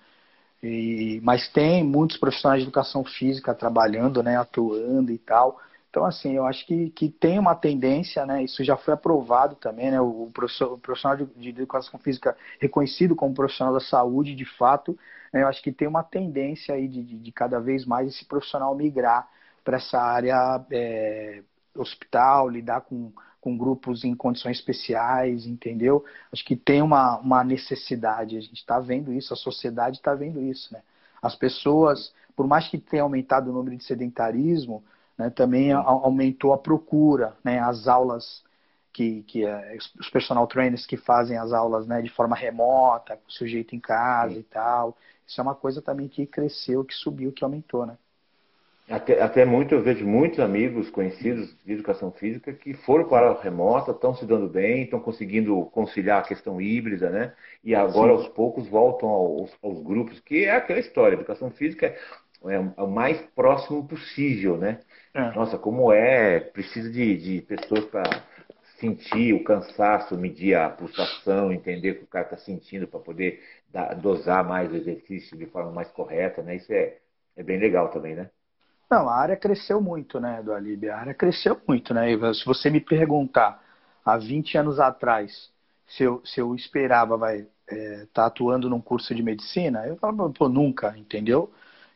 E, 0.62 1.20
mas 1.24 1.48
tem 1.50 1.84
muitos 1.84 2.18
profissionais 2.18 2.62
de 2.62 2.68
educação 2.68 3.04
física 3.04 3.54
trabalhando, 3.54 4.22
né? 4.22 4.38
Atuando 4.38 5.12
e 5.12 5.18
tal. 5.18 5.60
Então, 5.90 6.06
assim, 6.06 6.34
eu 6.34 6.46
acho 6.46 6.66
que, 6.66 6.90
que 6.92 7.10
tem 7.10 7.40
uma 7.40 7.56
tendência, 7.56 8.26
né? 8.26 8.44
Isso 8.44 8.64
já 8.64 8.78
foi 8.78 8.94
aprovado 8.94 9.56
também, 9.56 9.90
né? 9.90 10.00
O, 10.00 10.30
professor, 10.32 10.74
o 10.74 10.78
profissional 10.78 11.18
de, 11.18 11.26
de, 11.26 11.50
educação 11.50 12.00
física 12.00 12.38
reconhecido 12.60 13.16
como 13.16 13.34
profissional 13.34 13.74
da 13.74 13.80
saúde, 13.80 14.36
de 14.36 14.46
fato, 14.46 14.98
né? 15.34 15.42
eu 15.42 15.48
acho 15.48 15.62
que 15.62 15.72
tem 15.72 15.88
uma 15.88 16.04
tendência 16.04 16.76
aí 16.76 16.88
de, 16.88 17.04
de, 17.04 17.18
de 17.18 17.32
cada 17.32 17.60
vez 17.60 17.86
mais 17.86 18.10
esse 18.10 18.26
profissional 18.26 18.76
migrar 18.76 19.28
para 19.64 19.78
essa 19.78 20.00
área 20.00 20.64
é, 20.72 21.42
hospital, 21.76 22.48
lidar 22.48 22.82
com 22.82 23.12
com 23.48 23.58
grupos 23.58 24.04
em 24.04 24.14
condições 24.14 24.58
especiais, 24.58 25.46
entendeu? 25.46 26.04
Acho 26.34 26.44
que 26.44 26.58
tem 26.58 26.82
uma, 26.82 27.18
uma 27.20 27.46
necessidade, 27.46 28.36
a 28.36 28.42
gente 28.42 28.58
está 28.58 28.78
vendo 28.78 29.14
isso, 29.14 29.34
a 29.34 29.38
sociedade 29.38 29.96
está 29.96 30.14
vendo 30.14 30.42
isso, 30.42 30.74
né? 30.74 30.82
As 31.22 31.34
pessoas, 31.34 32.14
por 32.36 32.46
mais 32.46 32.68
que 32.68 32.78
tenha 32.78 33.04
aumentado 33.04 33.50
o 33.50 33.54
número 33.54 33.78
de 33.78 33.86
sedentarismo, 33.86 34.84
né, 35.18 35.30
também 35.30 35.72
aumentou 35.72 36.52
a 36.52 36.58
procura, 36.58 37.38
né? 37.42 37.58
As 37.60 37.88
aulas 37.88 38.44
que, 38.92 39.24
que 39.24 39.46
é, 39.46 39.78
os 39.98 40.10
personal 40.10 40.46
trainers 40.46 40.86
que 40.86 40.98
fazem 40.98 41.38
as 41.38 41.54
aulas 41.54 41.88
né, 41.88 42.02
de 42.02 42.10
forma 42.10 42.36
remota, 42.36 43.16
com 43.16 43.30
o 43.30 43.32
sujeito 43.32 43.74
em 43.74 43.80
casa 43.80 44.34
Sim. 44.34 44.40
e 44.42 44.44
tal. 44.44 44.98
Isso 45.26 45.40
é 45.40 45.44
uma 45.44 45.56
coisa 45.56 45.82
também 45.82 46.10
que 46.10 46.26
cresceu, 46.26 46.84
que 46.84 46.94
subiu, 46.94 47.32
que 47.32 47.46
aumentou, 47.46 47.86
né? 47.86 47.98
Até, 48.90 49.22
até 49.22 49.44
muito, 49.44 49.76
eu 49.76 49.84
vejo 49.84 50.08
muitos 50.08 50.40
amigos 50.40 50.90
conhecidos 50.90 51.54
de 51.66 51.74
educação 51.74 52.10
física 52.10 52.54
que 52.54 52.74
foram 52.74 53.06
para 53.06 53.32
a 53.32 53.42
remota, 53.42 53.92
estão 53.92 54.16
se 54.16 54.26
dando 54.26 54.48
bem, 54.48 54.84
estão 54.84 55.00
conseguindo 55.00 55.66
conciliar 55.66 56.22
a 56.22 56.26
questão 56.26 56.62
híbrida, 56.62 57.10
né? 57.10 57.34
E 57.62 57.76
agora, 57.76 58.14
Sim. 58.14 58.20
aos 58.20 58.30
poucos, 58.30 58.66
voltam 58.70 59.10
aos, 59.10 59.54
aos, 59.62 59.84
grupos, 59.84 60.22
que 60.22 60.46
é 60.46 60.52
aquela 60.52 60.80
história. 60.80 61.16
Educação 61.16 61.52
física 61.52 61.88
é, 62.46 62.54
é 62.56 62.82
o 62.82 62.88
mais 62.88 63.20
próximo 63.36 63.86
possível, 63.86 64.58
né? 64.58 64.80
É. 65.14 65.32
Nossa, 65.36 65.58
como 65.58 65.92
é, 65.92 66.40
precisa 66.40 66.90
de, 66.90 67.18
de 67.18 67.42
pessoas 67.42 67.84
para 67.86 68.24
sentir 68.80 69.34
o 69.34 69.44
cansaço, 69.44 70.18
medir 70.18 70.56
a 70.56 70.70
pulsação, 70.70 71.52
entender 71.52 71.92
o 71.92 71.96
que 71.96 72.04
o 72.06 72.08
cara 72.08 72.24
está 72.24 72.38
sentindo 72.38 72.88
para 72.88 73.02
poder 73.02 73.44
dar, 73.70 73.96
dosar 73.96 74.48
mais 74.48 74.72
o 74.72 74.76
exercício 74.78 75.38
de 75.38 75.46
forma 75.46 75.74
mais 75.74 75.92
correta, 75.92 76.42
né? 76.42 76.56
Isso 76.56 76.72
é, 76.72 77.00
é 77.36 77.44
bem 77.44 77.60
legal 77.60 77.90
também, 77.90 78.16
né? 78.16 78.30
Não, 78.90 79.10
a 79.10 79.16
área 79.16 79.36
cresceu 79.36 79.82
muito, 79.82 80.20
né, 80.20 80.42
do 80.42 80.54
Alib? 80.54 80.90
A 80.90 80.98
área 80.98 81.14
cresceu 81.14 81.60
muito, 81.68 81.94
né? 81.94 82.08
Se 82.34 82.46
você 82.46 82.70
me 82.70 82.80
perguntar 82.80 83.62
há 84.06 84.18
20 84.18 84.58
anos 84.58 84.80
atrás 84.80 85.52
se 85.88 86.04
eu, 86.04 86.22
se 86.26 86.40
eu 86.40 86.54
esperava 86.54 87.18
vai 87.18 87.40
estar 87.40 87.50
é, 87.68 88.06
tá 88.14 88.26
atuando 88.26 88.70
num 88.70 88.82
curso 88.82 89.16
de 89.16 89.24
medicina, 89.24 89.88
eu 89.88 89.96
falava, 89.98 90.30
pô, 90.30 90.50
nunca, 90.50 90.98
entendeu? 90.98 91.52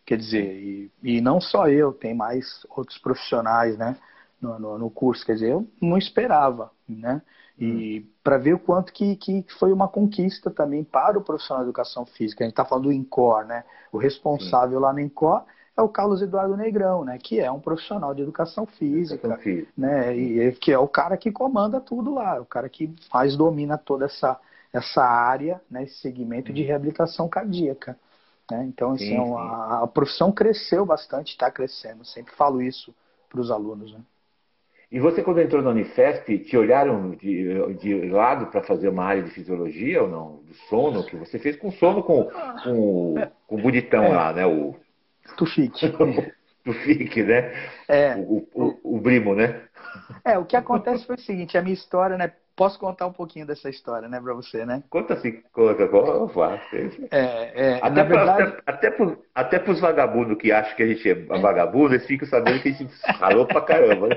Quer 0.06 0.18
dizer, 0.18 0.44
e, 0.44 0.92
e 1.04 1.22
não 1.22 1.40
só 1.40 1.68
eu, 1.68 1.94
tem 1.94 2.14
mais 2.14 2.66
outros 2.70 2.98
profissionais, 2.98 3.78
né, 3.78 3.98
no, 4.42 4.58
no, 4.58 4.78
no 4.78 4.90
curso. 4.90 5.26
Quer 5.26 5.34
dizer, 5.34 5.52
eu 5.52 5.68
não 5.82 5.98
esperava, 5.98 6.72
né? 6.88 7.22
E 7.60 8.00
hum. 8.00 8.12
para 8.24 8.38
ver 8.38 8.54
o 8.54 8.60
quanto 8.60 8.92
que, 8.92 9.16
que 9.16 9.46
foi 9.60 9.72
uma 9.72 9.88
conquista 9.88 10.50
também 10.50 10.84
para 10.84 11.20
o 11.20 11.22
profissional 11.22 11.64
de 11.64 11.70
educação 11.70 12.06
física. 12.06 12.44
A 12.44 12.46
gente 12.46 12.54
está 12.54 12.66
falando 12.66 12.86
do 12.86 12.92
INCOR, 12.92 13.46
né? 13.46 13.64
O 13.92 13.98
responsável 13.98 14.80
Sim. 14.80 14.84
lá 14.84 14.94
no 14.94 15.00
INCOR 15.00 15.46
é 15.78 15.82
o 15.82 15.90
Carlos 15.90 16.22
Eduardo 16.22 16.58
Negrão, 16.58 17.04
né, 17.04 17.18
que 17.18 17.40
é 17.40 17.52
um 17.52 17.60
profissional 17.60 18.14
de 18.14 18.22
educação 18.22 18.66
física, 18.66 19.40
né, 19.78 20.16
e 20.16 20.52
que 20.54 20.72
é 20.72 20.78
o 20.78 20.88
cara 20.88 21.16
que 21.18 21.32
comanda 21.32 21.80
tudo 21.80 22.14
lá, 22.14 22.40
o 22.40 22.46
cara 22.46 22.68
que 22.68 22.94
faz 23.10 23.36
domina 23.36 23.78
toda 23.78 24.06
essa 24.06 24.40
essa 24.74 25.04
área, 25.04 25.62
né, 25.70 25.84
esse 25.84 25.96
segmento 25.96 26.54
de 26.54 26.62
uhum. 26.62 26.68
reabilitação 26.68 27.28
cardíaca. 27.28 27.98
Né? 28.50 28.66
Então, 28.68 28.92
assim, 28.92 29.18
sim, 29.18 29.26
sim. 29.26 29.36
A, 29.38 29.84
a, 29.84 29.88
profissão 29.88 30.32
cresceu 30.32 30.86
bastante, 30.86 31.32
está 31.32 31.52
crescendo. 31.52 32.06
Sempre 32.06 32.34
falo 32.36 32.62
isso 32.62 32.94
para 33.30 33.40
os 33.40 33.52
alunos. 33.52 33.94
Né? 33.94 34.00
E 34.92 35.00
você, 35.00 35.24
quando 35.24 35.40
entrou 35.40 35.62
na 35.62 35.70
Unifesp, 35.70 36.40
te 36.40 36.58
olharam 36.58 37.12
de, 37.12 37.74
de 37.76 38.10
lado 38.10 38.48
para 38.48 38.62
fazer 38.62 38.90
uma 38.90 39.06
área 39.06 39.24
de 39.24 39.32
fisiologia 39.32 40.04
ou 40.04 40.10
não? 40.10 40.36
Do 40.44 40.54
sono, 40.70 41.06
que 41.06 41.16
você 41.16 41.40
fez 41.40 41.56
com 41.56 41.72
sono 41.72 42.04
com, 42.04 42.26
com, 42.64 43.16
com 43.48 43.56
o 43.56 43.62
bonitão 43.62 44.04
é. 44.04 44.10
lá, 44.10 44.34
né? 44.34 44.46
O... 44.46 44.76
Tufik. 45.38 45.92
Tufik, 46.64 47.24
né? 47.24 47.54
É. 47.88 48.16
O, 48.16 48.48
o, 48.54 48.96
o, 48.96 49.02
Brimo, 49.02 49.34
né? 49.36 49.62
É, 50.24 50.38
o 50.38 50.46
que 50.46 50.56
acontece 50.56 51.06
foi 51.06 51.16
o 51.16 51.20
seguinte, 51.20 51.58
a 51.58 51.62
minha 51.62 51.74
história, 51.74 52.18
né? 52.18 52.34
Posso 52.56 52.78
contar 52.78 53.08
um 53.08 53.14
pouquinho 53.14 53.48
dessa 53.48 53.70
história, 53.70 54.08
né, 54.08 54.20
pra 54.22 54.34
você, 54.34 54.66
né? 54.66 54.84
Conta 54.90 55.14
assim, 55.16 55.42
conta, 55.52 55.88
conta. 55.88 56.62
É, 57.10 57.76
é, 57.76 57.80
até, 57.82 58.04
verdade... 58.04 58.44
até, 58.44 58.62
até, 58.68 58.92
pros, 58.92 59.18
até 59.34 59.58
pros 59.58 59.80
vagabundos 59.80 60.38
que 60.38 60.52
acham 60.52 60.76
que 60.76 60.84
a 60.84 60.88
gente 60.88 61.10
é 61.10 61.16
vagabundo, 61.16 61.96
eles 61.96 62.06
ficam 62.06 62.28
sabendo 62.28 62.62
que 62.62 62.70
a 62.70 62.74
gente 62.74 62.94
ralou 63.04 63.48
pra 63.48 63.62
caramba. 63.62 64.10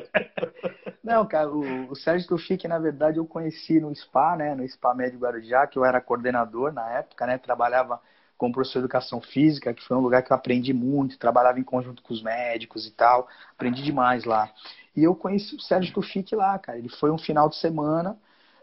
Não, 1.02 1.26
cara, 1.26 1.48
o, 1.48 1.90
o 1.90 1.94
Sérgio 1.94 2.28
Tufik, 2.28 2.66
na 2.66 2.78
verdade, 2.78 3.18
eu 3.18 3.26
conheci 3.26 3.80
no 3.80 3.94
SPA, 3.94 4.36
né? 4.36 4.54
No 4.54 4.68
SPA 4.68 4.94
Médio 4.94 5.18
Guarujá, 5.18 5.66
que 5.66 5.78
eu 5.78 5.84
era 5.84 6.00
coordenador 6.00 6.72
na 6.72 6.98
época, 6.98 7.26
né? 7.26 7.38
Trabalhava 7.38 8.00
como 8.36 8.52
professor 8.52 8.80
de 8.80 8.84
educação 8.84 9.20
física, 9.20 9.72
que 9.72 9.82
foi 9.84 9.96
um 9.96 10.00
lugar 10.00 10.22
que 10.22 10.32
eu 10.32 10.36
aprendi 10.36 10.72
muito, 10.72 11.18
trabalhava 11.18 11.58
em 11.58 11.64
conjunto 11.64 12.02
com 12.02 12.12
os 12.12 12.22
médicos 12.22 12.86
e 12.86 12.90
tal, 12.90 13.28
aprendi 13.54 13.82
demais 13.82 14.24
lá. 14.24 14.50
E 14.96 15.02
eu 15.02 15.14
conheci 15.14 15.56
o 15.56 15.60
Sérgio 15.60 15.92
Tufik 15.92 16.34
lá, 16.34 16.58
cara. 16.58 16.78
Ele 16.78 16.88
foi 16.88 17.10
um 17.10 17.18
final 17.18 17.48
de 17.48 17.56
semana, 17.56 18.16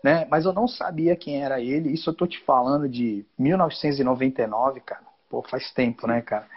né? 0.04 0.26
Mas 0.30 0.46
eu 0.46 0.54
não 0.54 0.68
sabia 0.68 1.16
quem 1.16 1.44
era 1.44 1.60
ele. 1.60 1.92
Isso 1.92 2.10
eu 2.10 2.14
tô 2.14 2.26
te 2.28 2.40
falando 2.40 2.88
de 2.88 3.26
1999, 3.38 4.80
cara. 4.82 5.04
Pô, 5.30 5.42
faz 5.44 5.72
tempo, 5.72 6.08
né, 6.08 6.22
cara? 6.22 6.48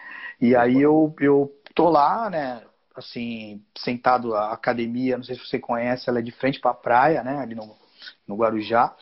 E 0.41 0.55
aí 0.57 0.81
eu, 0.81 1.15
eu 1.21 1.53
tô 1.75 1.89
lá, 1.91 2.31
né? 2.31 2.63
Assim, 2.95 3.63
sentado 3.77 4.35
a 4.35 4.53
academia, 4.53 5.17
não 5.17 5.25
sei 5.25 5.35
se 5.35 5.45
você 5.47 5.59
conhece, 5.59 6.09
ela 6.09 6.21
é 6.21 6.23
de 6.23 6.31
frente 6.31 6.61
para 6.61 6.71
a 6.71 6.75
praia, 6.75 7.23
né? 7.25 7.39
Ali 7.39 7.55
no, 7.55 7.77
no 8.27 8.37
Guarujá. 8.37 8.95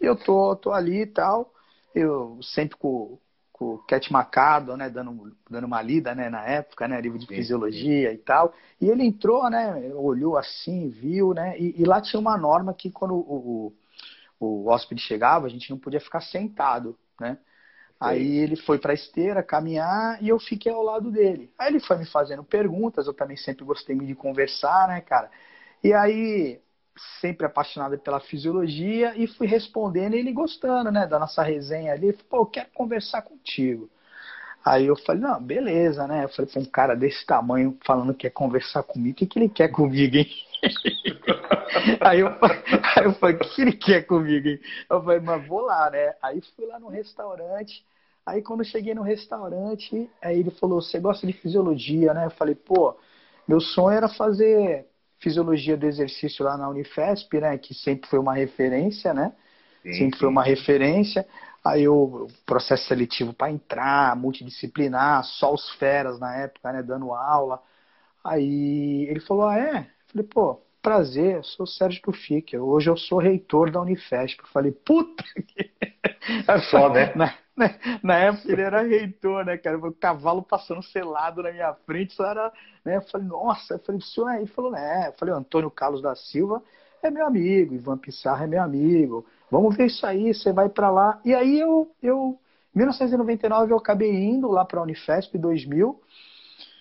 E 0.00 0.04
eu 0.06 0.16
tô, 0.16 0.54
tô 0.56 0.72
ali 0.72 1.02
e 1.02 1.06
tal. 1.06 1.52
Eu 1.94 2.38
sempre 2.42 2.76
com, 2.76 3.18
com 3.58 3.74
o 3.74 3.78
Cat 3.78 4.12
Macado, 4.12 4.76
né, 4.76 4.88
dando, 4.88 5.36
dando 5.50 5.64
uma 5.64 5.82
lida, 5.82 6.14
né, 6.14 6.30
na 6.30 6.44
época, 6.44 6.86
né, 6.86 7.00
livro 7.00 7.18
de 7.18 7.26
sim, 7.26 7.34
fisiologia 7.34 8.10
sim. 8.10 8.14
e 8.14 8.18
tal. 8.18 8.54
E 8.80 8.88
ele 8.88 9.04
entrou, 9.04 9.50
né, 9.50 9.92
olhou 9.94 10.36
assim, 10.36 10.88
viu, 10.88 11.34
né, 11.34 11.58
e, 11.58 11.74
e, 11.76 11.84
lá 11.84 12.00
tinha 12.00 12.20
uma 12.20 12.38
norma 12.38 12.72
que 12.72 12.88
quando 12.88 13.14
o, 13.14 13.74
o 14.38 14.68
hóspede 14.68 15.02
chegava, 15.02 15.46
a 15.46 15.50
gente 15.50 15.68
não 15.70 15.78
podia 15.78 16.00
ficar 16.00 16.20
sentado, 16.20 16.96
né? 17.20 17.38
Aí 18.00 18.36
ele 18.36 18.54
foi 18.54 18.78
para 18.78 18.92
a 18.92 18.94
esteira 18.94 19.42
caminhar 19.42 20.22
e 20.22 20.28
eu 20.28 20.38
fiquei 20.38 20.70
ao 20.70 20.84
lado 20.84 21.10
dele. 21.10 21.50
Aí 21.58 21.68
ele 21.68 21.80
foi 21.80 21.98
me 21.98 22.06
fazendo 22.06 22.44
perguntas, 22.44 23.08
eu 23.08 23.12
também 23.12 23.36
sempre 23.36 23.64
gostei 23.64 23.98
de 23.98 24.14
conversar, 24.14 24.86
né, 24.86 25.00
cara? 25.00 25.28
E 25.82 25.92
aí, 25.92 26.60
sempre 27.20 27.46
apaixonado 27.46 27.98
pela 27.98 28.20
fisiologia, 28.20 29.14
e 29.16 29.26
fui 29.26 29.46
respondendo 29.46 30.14
ele 30.14 30.32
gostando, 30.32 30.90
né, 30.90 31.06
da 31.06 31.18
nossa 31.18 31.42
resenha 31.42 31.92
ali. 31.92 32.12
Pô, 32.12 32.38
eu 32.38 32.46
quero 32.46 32.68
conversar 32.74 33.22
contigo. 33.22 33.90
Aí 34.64 34.86
eu 34.86 34.96
falei, 34.96 35.22
não, 35.22 35.42
beleza, 35.42 36.06
né? 36.06 36.24
Eu 36.24 36.28
falei, 36.28 36.50
pô, 36.52 36.60
um 36.60 36.64
cara 36.64 36.94
desse 36.94 37.24
tamanho 37.24 37.78
falando 37.86 38.12
que 38.12 38.20
quer 38.20 38.30
conversar 38.30 38.82
comigo, 38.82 39.12
o 39.12 39.14
que, 39.14 39.26
que 39.26 39.38
ele 39.38 39.48
quer 39.48 39.68
comigo, 39.68 40.16
hein? 40.16 40.28
aí, 42.00 42.20
eu, 42.20 42.28
aí 42.28 43.04
eu 43.04 43.14
falei, 43.14 43.36
o 43.36 43.38
que 43.38 43.62
ele 43.62 43.72
quer 43.72 44.02
comigo, 44.02 44.48
hein? 44.48 44.60
Eu 44.90 45.02
falei, 45.02 45.20
mas 45.20 45.46
vou 45.46 45.62
lá, 45.62 45.90
né? 45.90 46.14
Aí 46.22 46.40
fui 46.56 46.66
lá 46.66 46.78
no 46.78 46.88
restaurante. 46.88 47.84
Aí 48.26 48.42
quando 48.42 48.64
cheguei 48.64 48.94
no 48.94 49.02
restaurante, 49.02 50.10
aí 50.20 50.40
ele 50.40 50.50
falou, 50.50 50.82
você 50.82 51.00
gosta 51.00 51.26
de 51.26 51.32
fisiologia, 51.32 52.12
né? 52.12 52.26
Eu 52.26 52.30
falei, 52.32 52.54
pô, 52.54 52.94
meu 53.46 53.60
sonho 53.60 53.96
era 53.96 54.08
fazer 54.08 54.86
fisiologia 55.18 55.76
do 55.76 55.86
exercício 55.86 56.44
lá 56.44 56.56
na 56.56 56.68
Unifesp, 56.68 57.40
né? 57.40 57.58
Que 57.58 57.74
sempre 57.74 58.08
foi 58.08 58.18
uma 58.18 58.34
referência, 58.34 59.12
né? 59.12 59.32
Sim, 59.82 59.92
sempre 59.92 60.14
sim. 60.14 60.20
foi 60.20 60.28
uma 60.28 60.42
referência. 60.42 61.26
Aí 61.64 61.88
o 61.88 62.28
processo 62.46 62.86
seletivo 62.86 63.32
para 63.32 63.50
entrar, 63.50 64.16
multidisciplinar, 64.16 65.24
só 65.24 65.52
os 65.52 65.68
feras 65.72 66.18
na 66.18 66.34
época, 66.36 66.72
né? 66.72 66.82
Dando 66.82 67.12
aula. 67.12 67.60
Aí 68.24 69.06
ele 69.08 69.20
falou, 69.20 69.46
ah, 69.46 69.58
é? 69.58 69.86
Falei, 70.06 70.26
pô, 70.26 70.60
prazer, 70.82 71.36
eu 71.36 71.42
sou 71.42 71.64
o 71.64 71.66
Sérgio 71.66 72.02
Tufique, 72.02 72.56
hoje 72.56 72.88
eu 72.88 72.96
sou 72.96 73.18
reitor 73.18 73.70
da 73.70 73.80
Unifesp. 73.80 74.40
Eu 74.40 74.48
falei, 74.48 74.72
puta 74.72 75.24
que... 75.46 75.70
Só, 76.70 76.88
né? 76.92 77.12
Na, 78.00 78.00
na, 78.02 78.14
época 78.18 78.52
ele 78.52 78.62
era 78.62 78.82
reitor, 78.82 79.44
né, 79.44 79.56
cara? 79.56 79.76
O 79.76 79.92
cavalo 79.92 80.42
passando 80.42 80.82
selado 80.82 81.42
na 81.42 81.50
minha 81.50 81.74
frente, 81.84 82.14
só 82.14 82.24
era, 82.26 82.52
né? 82.84 82.96
Eu 82.96 83.02
falei, 83.02 83.26
nossa, 83.26 83.74
eu 83.74 83.78
falei, 83.80 84.00
o 84.00 84.04
senhor 84.04 84.30
é? 84.30 84.36
Ele 84.38 84.46
falou, 84.46 84.70
né? 84.70 85.08
Eu 85.08 85.12
falei, 85.14 85.34
Antônio 85.34 85.70
Carlos 85.70 86.00
da 86.00 86.14
Silva 86.14 86.62
é 87.02 87.10
meu 87.10 87.26
amigo, 87.26 87.74
Ivan 87.74 87.98
Pissarra 87.98 88.44
é 88.44 88.46
meu 88.46 88.62
amigo, 88.62 89.26
vamos 89.50 89.76
ver 89.76 89.86
isso 89.86 90.06
aí, 90.06 90.32
você 90.32 90.52
vai 90.52 90.68
para 90.68 90.90
lá. 90.90 91.20
E 91.24 91.34
aí 91.34 91.58
eu, 91.58 91.90
eu, 92.02 92.38
em 92.74 92.78
1999 92.78 93.72
eu 93.72 93.76
acabei 93.76 94.12
indo 94.12 94.48
lá 94.48 94.64
para 94.64 94.80
a 94.80 94.82
Unifesp 94.82 95.36
2000, 95.36 96.00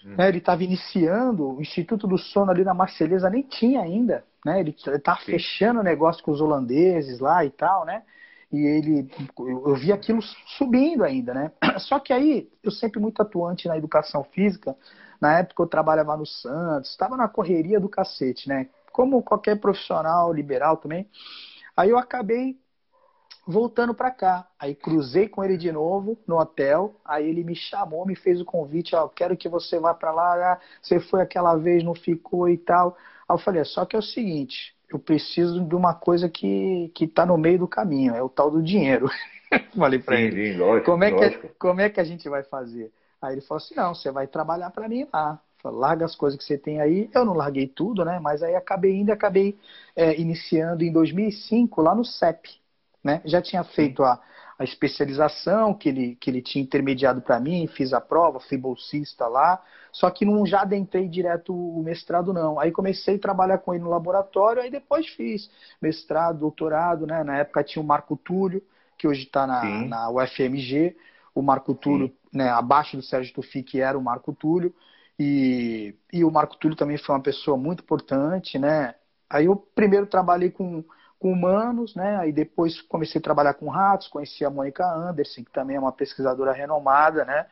né, 0.04 0.30
ele 0.30 0.38
estava 0.38 0.64
iniciando, 0.64 1.58
o 1.58 1.62
Instituto 1.62 2.08
do 2.08 2.18
Sono 2.18 2.52
ali 2.52 2.64
na 2.64 2.74
Marselhesa 2.74 3.30
nem 3.30 3.42
tinha 3.42 3.82
ainda, 3.82 4.24
né? 4.46 4.60
Ele 4.60 4.72
estava 4.72 5.20
fechando 5.20 5.82
o 5.82 5.84
negócio 5.84 6.24
com 6.24 6.32
os 6.32 6.40
holandeses 6.40 7.20
lá 7.20 7.44
e 7.44 7.50
tal, 7.50 7.86
né? 7.86 8.04
E 8.52 8.66
ele, 8.66 9.10
eu, 9.38 9.76
vi 9.76 9.92
aquilo 9.92 10.22
subindo 10.58 11.04
ainda, 11.04 11.34
né? 11.34 11.52
Só 11.80 12.00
que 12.00 12.14
aí, 12.14 12.50
eu 12.64 12.72
sempre 12.72 13.00
muito 13.00 13.22
atuante 13.22 13.68
na 13.68 13.78
educação 13.78 14.24
física, 14.24 14.76
na 15.20 15.40
época 15.40 15.64
eu 15.64 15.68
trabalhava 15.68 16.16
no 16.16 16.26
Santos, 16.26 16.92
estava 16.92 17.18
na 17.18 17.28
correria 17.28 17.80
do 17.80 17.90
cacete, 17.90 18.48
né? 18.48 18.70
Como 18.92 19.22
qualquer 19.22 19.60
profissional 19.60 20.32
liberal 20.32 20.78
também. 20.78 21.10
Aí 21.76 21.90
eu 21.90 21.98
acabei 21.98 22.58
voltando 23.48 23.94
para 23.94 24.12
cá. 24.12 24.48
Aí 24.60 24.76
cruzei 24.76 25.28
com 25.28 25.44
ele 25.44 25.58
de 25.58 25.72
novo 25.72 26.18
no 26.28 26.38
hotel. 26.38 26.96
Aí 27.04 27.28
ele 27.28 27.44
me 27.44 27.56
chamou, 27.56 28.06
me 28.06 28.16
fez 28.16 28.42
o 28.42 28.46
convite, 28.46 28.96
ó, 28.96 29.08
quero 29.08 29.38
que 29.38 29.50
você 29.50 29.80
vá 29.80 29.94
para 29.94 30.12
lá. 30.12 30.54
Ah, 30.54 30.60
você 30.82 31.00
foi 31.00 31.22
aquela 31.22 31.56
vez, 31.56 31.84
não 31.84 31.96
ficou 31.96 32.50
e 32.50 32.58
tal. 32.58 32.98
Aí 33.28 33.36
eu 33.36 33.40
falei, 33.40 33.64
só 33.66 33.86
que 33.86 33.96
é 33.96 34.00
o 34.00 34.02
seguinte, 34.02 34.76
eu 34.90 35.00
preciso 35.00 35.64
de 35.64 35.76
uma 35.76 35.94
coisa 35.94 36.30
que 36.30 36.92
que 36.94 37.08
tá 37.08 37.26
no 37.26 37.38
meio 37.38 37.60
do 37.60 37.68
caminho, 37.68 38.16
é 38.16 38.22
o 38.22 38.30
tal 38.30 38.50
do 38.50 38.62
dinheiro. 38.62 39.10
falei 39.76 40.00
para 40.00 40.20
ele. 40.20 40.54
Sim, 40.54 40.60
lógico, 40.60 40.92
como 40.92 41.04
é 41.04 41.10
lógico. 41.10 41.48
que 41.48 41.54
como 41.56 41.82
é 41.82 41.90
que 41.90 42.00
a 42.00 42.04
gente 42.04 42.28
vai 42.30 42.44
fazer? 42.44 42.92
Aí 43.22 43.34
ele 43.34 43.42
falou 43.42 43.58
assim, 43.58 43.76
não, 43.76 43.96
você 43.96 44.12
vai 44.12 44.28
trabalhar 44.28 44.70
para 44.70 44.88
mim 44.88 45.08
lá. 45.12 45.40
larga 45.64 46.06
as 46.06 46.16
coisas 46.16 46.38
que 46.38 46.46
você 46.46 46.58
tem 46.58 46.80
aí. 46.80 47.10
Eu 47.14 47.26
não 47.26 47.34
larguei 47.34 47.68
tudo, 47.68 48.06
né? 48.06 48.20
Mas 48.20 48.44
aí 48.44 48.56
acabei 48.56 48.96
indo, 48.96 49.12
acabei 49.12 49.58
é, 49.96 50.20
iniciando 50.20 50.84
em 50.84 50.92
2005 50.92 51.82
lá 51.82 51.96
no 51.96 52.06
CEP, 52.06 52.50
né? 53.04 53.22
Já 53.26 53.42
tinha 53.42 53.64
feito 53.64 54.04
a, 54.04 54.22
a 54.60 54.64
especialização 54.64 55.74
que 55.74 55.90
ele, 55.90 56.16
que 56.16 56.30
ele 56.30 56.42
tinha 56.42 56.64
intermediado 56.64 57.22
para 57.22 57.40
mim, 57.40 57.68
fiz 57.68 57.94
a 57.94 58.02
prova, 58.02 58.40
fui 58.40 58.58
bolsista 58.58 59.28
lá, 59.28 59.62
só 59.92 60.10
que 60.10 60.26
não 60.26 60.46
já 60.46 60.62
adentrei 60.62 61.08
direto 61.08 61.54
o 61.54 61.82
mestrado 61.84 62.34
não. 62.34 62.60
Aí 62.60 62.72
comecei 62.72 63.16
a 63.16 63.20
trabalhar 63.20 63.60
com 63.60 63.74
ele 63.74 63.84
no 63.84 63.90
laboratório, 63.90 64.62
aí 64.62 64.72
depois 64.72 65.08
fiz 65.08 65.50
mestrado, 65.82 66.40
doutorado, 66.40 67.06
né? 67.06 67.24
Na 67.24 67.38
época 67.38 67.64
tinha 67.64 67.82
o 67.82 67.86
Marco 67.86 68.18
Túlio, 68.18 68.64
que 68.98 69.08
hoje 69.08 69.24
está 69.24 69.46
na, 69.46 69.64
na 69.86 70.10
UFMG, 70.10 70.96
o 71.36 71.42
Marco 71.42 71.76
Túlio, 71.76 72.12
né, 72.34 72.50
abaixo 72.50 72.98
do 72.98 73.04
Sérgio 73.04 73.34
Tufi, 73.34 73.62
que 73.62 73.80
era 73.80 73.98
o 73.98 74.02
Marco 74.02 74.34
Túlio, 74.34 74.74
e, 75.20 75.96
e 76.12 76.24
o 76.24 76.32
Marco 76.32 76.58
Túlio 76.58 76.76
também 76.76 76.98
foi 76.98 77.14
uma 77.14 77.22
pessoa 77.22 77.56
muito 77.58 77.84
importante, 77.84 78.58
né? 78.58 78.96
Aí 79.30 79.46
eu 79.46 79.56
primeiro 79.56 80.08
trabalhei 80.08 80.50
com 80.50 80.84
com 81.20 81.32
humanos, 81.32 81.96
né? 81.96 82.18
Aí 82.18 82.32
depois 82.32 82.82
comecei 82.82 83.20
a 83.20 83.24
trabalhar 83.24 83.56
com 83.56 83.70
ratos, 83.70 84.08
conheci 84.08 84.46
a 84.46 84.50
Mônica 84.50 84.86
Anderson, 84.86 85.44
que 85.44 85.52
também 85.52 85.76
é 85.76 85.80
uma 85.80 85.92
pesquisadora 85.92 86.52
renomada, 86.52 87.26
né? 87.26 87.46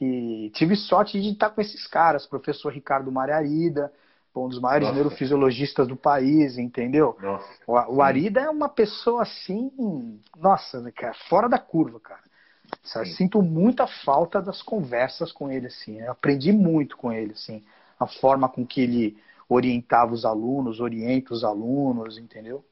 E 0.00 0.50
tive 0.54 0.74
sorte 0.74 1.20
de 1.20 1.30
estar 1.30 1.50
com 1.50 1.60
esses 1.60 1.86
caras, 1.86 2.26
professor 2.26 2.72
Ricardo 2.72 3.12
Mariarida, 3.12 3.92
um 4.34 4.48
dos 4.48 4.58
maiores 4.58 4.88
nossa. 4.88 4.96
neurofisiologistas 4.96 5.86
do 5.86 5.94
país, 5.94 6.58
entendeu? 6.58 7.16
Nossa, 7.22 7.46
o, 7.64 7.72
o 7.72 8.02
Arida 8.02 8.40
é 8.40 8.50
uma 8.50 8.68
pessoa 8.68 9.22
assim, 9.22 9.70
nossa, 10.36 10.80
né, 10.80 10.90
cara, 10.90 11.14
fora 11.28 11.48
da 11.48 11.58
curva, 11.58 12.00
cara. 12.00 12.20
Sinto 13.04 13.40
muita 13.42 13.86
falta 13.86 14.42
das 14.42 14.60
conversas 14.60 15.30
com 15.30 15.48
ele, 15.50 15.68
assim. 15.68 16.00
Eu 16.00 16.10
aprendi 16.10 16.50
muito 16.50 16.96
com 16.96 17.12
ele, 17.12 17.32
assim. 17.32 17.62
A 18.00 18.06
forma 18.08 18.48
com 18.48 18.66
que 18.66 18.80
ele 18.80 19.16
orientava 19.48 20.12
os 20.12 20.24
alunos, 20.24 20.80
orienta 20.80 21.32
os 21.32 21.44
alunos, 21.44 22.18
entendeu? 22.18 22.64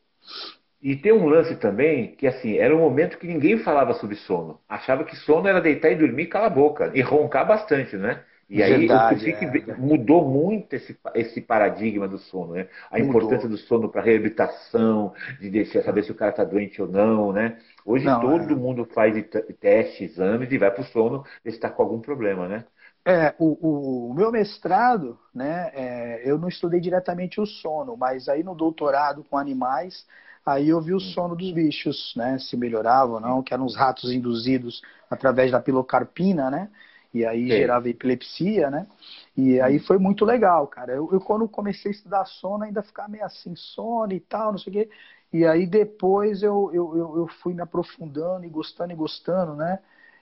E 0.82 0.96
tem 0.96 1.12
um 1.12 1.26
lance 1.26 1.56
também 1.56 2.14
que, 2.16 2.26
assim, 2.26 2.56
era 2.56 2.74
um 2.74 2.80
momento 2.80 3.18
que 3.18 3.26
ninguém 3.26 3.58
falava 3.58 3.92
sobre 3.94 4.16
sono. 4.16 4.60
Achava 4.68 5.04
que 5.04 5.14
sono 5.14 5.46
era 5.46 5.60
deitar 5.60 5.90
e 5.90 5.96
dormir, 5.96 6.26
cala 6.26 6.46
a 6.46 6.50
boca. 6.50 6.90
E 6.94 7.02
roncar 7.02 7.46
bastante, 7.46 7.96
né? 7.96 8.24
E 8.48 8.62
aí 8.62 8.88
Verdade, 8.88 9.30
é. 9.30 9.74
mudou 9.76 10.28
muito 10.28 10.74
esse, 10.74 10.98
esse 11.14 11.40
paradigma 11.40 12.08
do 12.08 12.18
sono, 12.18 12.54
né? 12.54 12.68
A 12.90 12.98
mudou. 12.98 13.08
importância 13.20 13.48
do 13.48 13.56
sono 13.56 13.88
para 13.88 14.02
reabilitação, 14.02 15.14
de 15.38 15.50
deixar, 15.50 15.82
saber 15.82 16.02
se 16.02 16.10
o 16.10 16.16
cara 16.16 16.30
está 16.32 16.44
doente 16.44 16.82
ou 16.82 16.88
não, 16.88 17.32
né? 17.32 17.58
Hoje 17.84 18.04
não, 18.06 18.20
todo 18.20 18.54
é. 18.54 18.56
mundo 18.56 18.84
faz 18.86 19.14
teste, 19.60 20.04
exames 20.04 20.50
e 20.50 20.58
vai 20.58 20.70
para 20.70 20.80
o 20.82 20.84
sono 20.84 21.22
ver 21.44 21.50
se 21.52 21.58
está 21.58 21.70
com 21.70 21.82
algum 21.82 22.00
problema, 22.00 22.48
né? 22.48 22.64
É, 23.04 23.34
o, 23.38 24.10
o, 24.10 24.14
meu 24.14 24.30
mestrado, 24.30 25.18
né, 25.34 25.70
é, 25.72 26.22
eu 26.30 26.38
não 26.38 26.48
estudei 26.48 26.80
diretamente 26.80 27.40
o 27.40 27.46
sono, 27.46 27.96
mas 27.96 28.28
aí 28.28 28.42
no 28.42 28.54
doutorado 28.54 29.24
com 29.24 29.38
animais, 29.38 30.06
aí 30.44 30.68
eu 30.68 30.82
vi 30.82 30.92
o 30.92 31.00
sono 31.00 31.34
dos 31.34 31.50
bichos, 31.50 32.12
né, 32.14 32.38
se 32.38 32.58
melhorava 32.58 33.12
ou 33.12 33.20
não, 33.20 33.42
que 33.42 33.54
eram 33.54 33.64
os 33.64 33.74
ratos 33.74 34.12
induzidos 34.12 34.82
através 35.10 35.50
da 35.50 35.60
pilocarpina, 35.60 36.50
né, 36.50 36.70
e 37.12 37.24
aí 37.24 37.44
Sim. 37.44 37.56
gerava 37.56 37.88
epilepsia, 37.88 38.68
né, 38.70 38.86
e 39.34 39.58
aí 39.62 39.78
foi 39.78 39.96
muito 39.96 40.24
legal, 40.26 40.66
cara. 40.66 40.92
Eu, 40.92 41.08
eu, 41.10 41.20
quando 41.20 41.48
comecei 41.48 41.90
a 41.90 41.94
estudar 41.94 42.26
sono 42.26 42.64
ainda 42.64 42.82
ficava 42.82 43.08
meio 43.08 43.24
assim, 43.24 43.56
sono 43.56 44.12
e 44.12 44.20
tal, 44.20 44.52
não 44.52 44.58
sei 44.58 44.70
o 44.70 44.74
quê, 44.74 44.90
e 45.32 45.46
aí 45.46 45.66
depois 45.66 46.42
eu, 46.42 46.70
eu, 46.74 47.16
eu 47.16 47.26
fui 47.42 47.54
me 47.54 47.62
aprofundando 47.62 48.44
e 48.44 48.48
gostando 48.50 48.92
e 48.92 48.96
gostando, 48.96 49.54
né, 49.54 49.78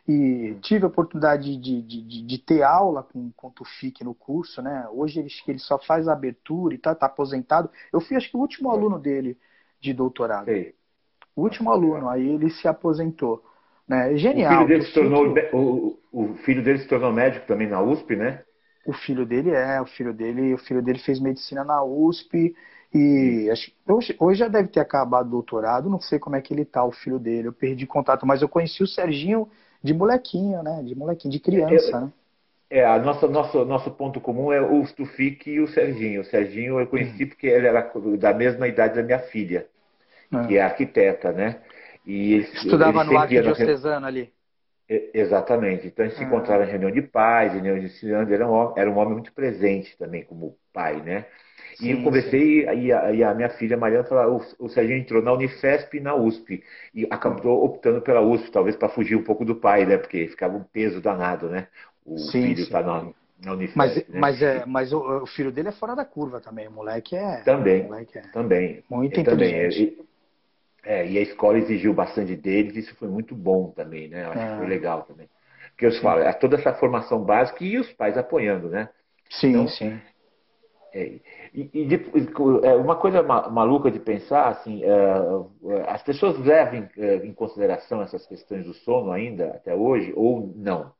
e 0.08 0.56
tive 0.62 0.84
a 0.84 0.88
oportunidade 0.88 1.54
de, 1.58 1.82
de, 1.82 2.02
de, 2.02 2.22
de, 2.22 2.38
ter 2.38 2.62
aula 2.62 3.02
com, 3.02 3.30
com 3.36 3.48
o 3.48 3.50
Tufik 3.50 4.02
no 4.02 4.14
curso, 4.14 4.62
né? 4.62 4.88
Hoje 4.90 5.20
ele, 5.20 5.28
ele 5.46 5.58
só 5.58 5.78
faz 5.78 6.08
a 6.08 6.14
abertura 6.14 6.74
e 6.74 6.78
tá, 6.78 6.94
tá 6.94 7.04
aposentado. 7.04 7.68
Eu 7.92 8.00
fui, 8.00 8.16
acho 8.16 8.30
que, 8.30 8.36
o 8.36 8.40
último 8.40 8.70
aluno 8.70 8.98
dele 8.98 9.36
de 9.78 9.92
doutorado. 9.92 10.46
Sei. 10.46 10.74
O 11.36 11.42
último 11.42 11.70
aluno, 11.70 12.08
aí 12.08 12.26
ele 12.26 12.48
se 12.48 12.66
aposentou. 12.66 13.44
Né? 13.86 14.16
Genial. 14.16 14.50
O 14.50 14.56
filho, 14.56 14.68
dele 14.68 14.84
se 14.84 14.94
tornou, 14.94 15.34
o, 15.52 15.98
o 16.10 16.34
filho 16.36 16.64
dele 16.64 16.78
se 16.78 16.88
tornou 16.88 17.12
médico 17.12 17.46
também 17.46 17.68
na 17.68 17.82
USP, 17.82 18.16
né? 18.16 18.42
O 18.86 18.94
filho 18.94 19.26
dele 19.26 19.50
é, 19.50 19.78
o 19.78 19.86
filho 19.86 20.14
dele, 20.14 20.54
o 20.54 20.58
filho 20.58 20.80
dele 20.80 20.98
fez 21.00 21.20
medicina 21.20 21.62
na 21.62 21.84
USP 21.84 22.56
e 22.94 23.50
acho, 23.52 23.70
hoje, 23.86 24.16
hoje 24.18 24.38
já 24.38 24.48
deve 24.48 24.68
ter 24.68 24.80
acabado 24.80 25.26
o 25.26 25.30
doutorado, 25.30 25.90
não 25.90 26.00
sei 26.00 26.18
como 26.18 26.36
é 26.36 26.40
que 26.40 26.54
ele 26.54 26.64
tá, 26.64 26.82
o 26.82 26.92
filho 26.92 27.18
dele. 27.18 27.48
Eu 27.48 27.52
perdi 27.52 27.86
contato, 27.86 28.26
mas 28.26 28.40
eu 28.40 28.48
conheci 28.48 28.82
o 28.82 28.86
Serginho 28.86 29.46
de 29.82 29.94
molequinho, 29.94 30.62
né? 30.62 30.82
De 30.82 30.94
molequinho, 30.94 31.32
de 31.32 31.40
criança, 31.40 31.96
é, 31.96 32.00
né? 32.00 32.12
É, 32.70 32.84
a 32.84 32.98
nossa, 32.98 33.26
nosso, 33.26 33.64
nosso 33.64 33.90
ponto 33.92 34.20
comum 34.20 34.52
é 34.52 34.60
o 34.60 34.84
Stufik 34.84 35.50
e 35.50 35.60
o 35.60 35.68
Serginho. 35.68 36.20
O 36.20 36.24
Serginho 36.24 36.78
eu 36.78 36.86
conheci 36.86 37.24
hum. 37.24 37.28
porque 37.28 37.46
ele 37.46 37.66
era 37.66 37.90
da 38.18 38.34
mesma 38.34 38.68
idade 38.68 38.96
da 38.96 39.02
minha 39.02 39.18
filha, 39.18 39.66
é. 40.32 40.46
que 40.46 40.56
é 40.56 40.62
arquiteta, 40.62 41.32
né? 41.32 41.60
E 42.06 42.34
ele, 42.34 42.42
Estudava 42.44 43.00
ele 43.00 43.10
no 43.10 43.18
Arquidiocesano 43.18 44.06
ali. 44.06 44.32
Exatamente. 44.88 45.86
Então 45.86 46.04
a 46.04 46.08
gente 46.08 46.16
se 46.16 46.24
ah. 46.24 46.26
encontrava 46.26 46.64
em 46.64 46.70
reunião 46.70 46.90
de 46.90 47.02
pais, 47.02 47.52
reunião 47.52 47.78
de 47.78 47.86
ensinando. 47.86 48.32
Era 48.32 48.50
um, 48.50 48.72
era 48.76 48.90
um 48.90 48.96
homem 48.96 49.14
muito 49.14 49.32
presente 49.32 49.96
também 49.98 50.24
como 50.24 50.56
pai, 50.72 51.02
né? 51.02 51.26
Sim, 51.78 51.86
e 51.86 51.90
eu 51.92 52.02
conversei 52.02 52.64
e 52.64 52.92
a, 52.92 53.12
e 53.12 53.22
a, 53.22 53.32
minha 53.32 53.48
filha 53.50 53.76
Mariana 53.76 54.02
falou, 54.02 54.42
o, 54.58 54.64
o 54.64 54.68
Serginho 54.68 54.98
entrou 54.98 55.22
na 55.22 55.32
Unifesp 55.32 55.96
e 55.96 56.00
na 56.00 56.14
USP 56.14 56.62
e 56.92 57.06
acabou 57.08 57.64
optando 57.64 58.00
pela 58.02 58.20
USP, 58.20 58.50
talvez 58.50 58.74
para 58.74 58.88
fugir 58.88 59.14
um 59.14 59.22
pouco 59.22 59.44
do 59.44 59.54
pai, 59.54 59.86
né? 59.86 59.96
Porque 59.96 60.26
ficava 60.26 60.56
um 60.56 60.64
peso 60.64 61.00
danado, 61.00 61.48
né? 61.48 61.68
O 62.04 62.18
sim, 62.18 62.42
filho 62.42 62.62
está 62.62 62.82
na, 62.82 63.08
na 63.44 63.52
Unifesp. 63.52 63.78
Mas, 63.78 63.96
né? 63.96 64.04
mas, 64.08 64.42
é, 64.42 64.66
mas 64.66 64.92
o, 64.92 65.22
o, 65.22 65.26
filho 65.26 65.52
dele 65.52 65.68
é 65.68 65.72
fora 65.72 65.94
da 65.94 66.04
curva 66.04 66.40
também, 66.40 66.66
o 66.66 66.72
moleque 66.72 67.14
é. 67.14 67.42
Também. 67.42 67.84
Moleque 67.84 68.18
é 68.18 68.22
também. 68.32 68.82
Muito 68.90 69.20
inteligente. 69.20 69.86
Também. 69.86 70.08
É, 70.84 71.06
e 71.06 71.16
a 71.16 71.20
escola 71.20 71.58
exigiu 71.58 71.94
bastante 71.94 72.34
deles, 72.34 72.74
isso 72.76 72.94
foi 72.96 73.08
muito 73.08 73.36
bom 73.36 73.70
também, 73.70 74.08
né? 74.08 74.24
Eu 74.24 74.30
acho 74.30 74.40
é. 74.40 74.50
que 74.50 74.56
foi 74.58 74.66
legal 74.66 75.02
também. 75.02 75.28
Porque 75.70 75.86
eu 75.86 75.92
falo, 76.00 76.22
é 76.22 76.32
toda 76.32 76.56
essa 76.56 76.74
formação 76.74 77.22
básica 77.22 77.62
e 77.62 77.78
os 77.78 77.92
pais 77.92 78.18
apoiando, 78.18 78.68
né? 78.68 78.88
Sim, 79.30 79.50
então, 79.50 79.68
sim. 79.68 80.00
É, 80.92 81.20
e, 81.54 81.70
e 81.72 81.84
de, 81.86 81.94
é, 82.64 82.74
uma 82.74 82.96
coisa 82.96 83.22
maluca 83.22 83.90
de 83.90 83.98
pensar, 83.98 84.48
assim, 84.48 84.82
é, 84.82 84.88
é, 84.88 85.90
as 85.90 86.02
pessoas 86.02 86.38
levam 86.38 86.88
em 87.22 87.32
consideração 87.32 88.00
essas 88.02 88.26
questões 88.26 88.64
do 88.64 88.72
sono 88.72 89.12
ainda 89.12 89.48
até 89.48 89.74
hoje 89.74 90.12
ou 90.16 90.52
não? 90.56 90.92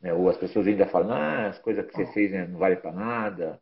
Né? 0.00 0.12
Ou 0.12 0.28
as 0.28 0.36
pessoas 0.36 0.66
ainda 0.66 0.86
falam, 0.86 1.12
ah, 1.12 1.46
as 1.48 1.58
coisas 1.58 1.86
que 1.86 1.94
você 1.94 2.06
fez 2.12 2.30
né, 2.30 2.46
não 2.46 2.58
vale 2.58 2.76
para 2.76 2.92
nada. 2.92 3.60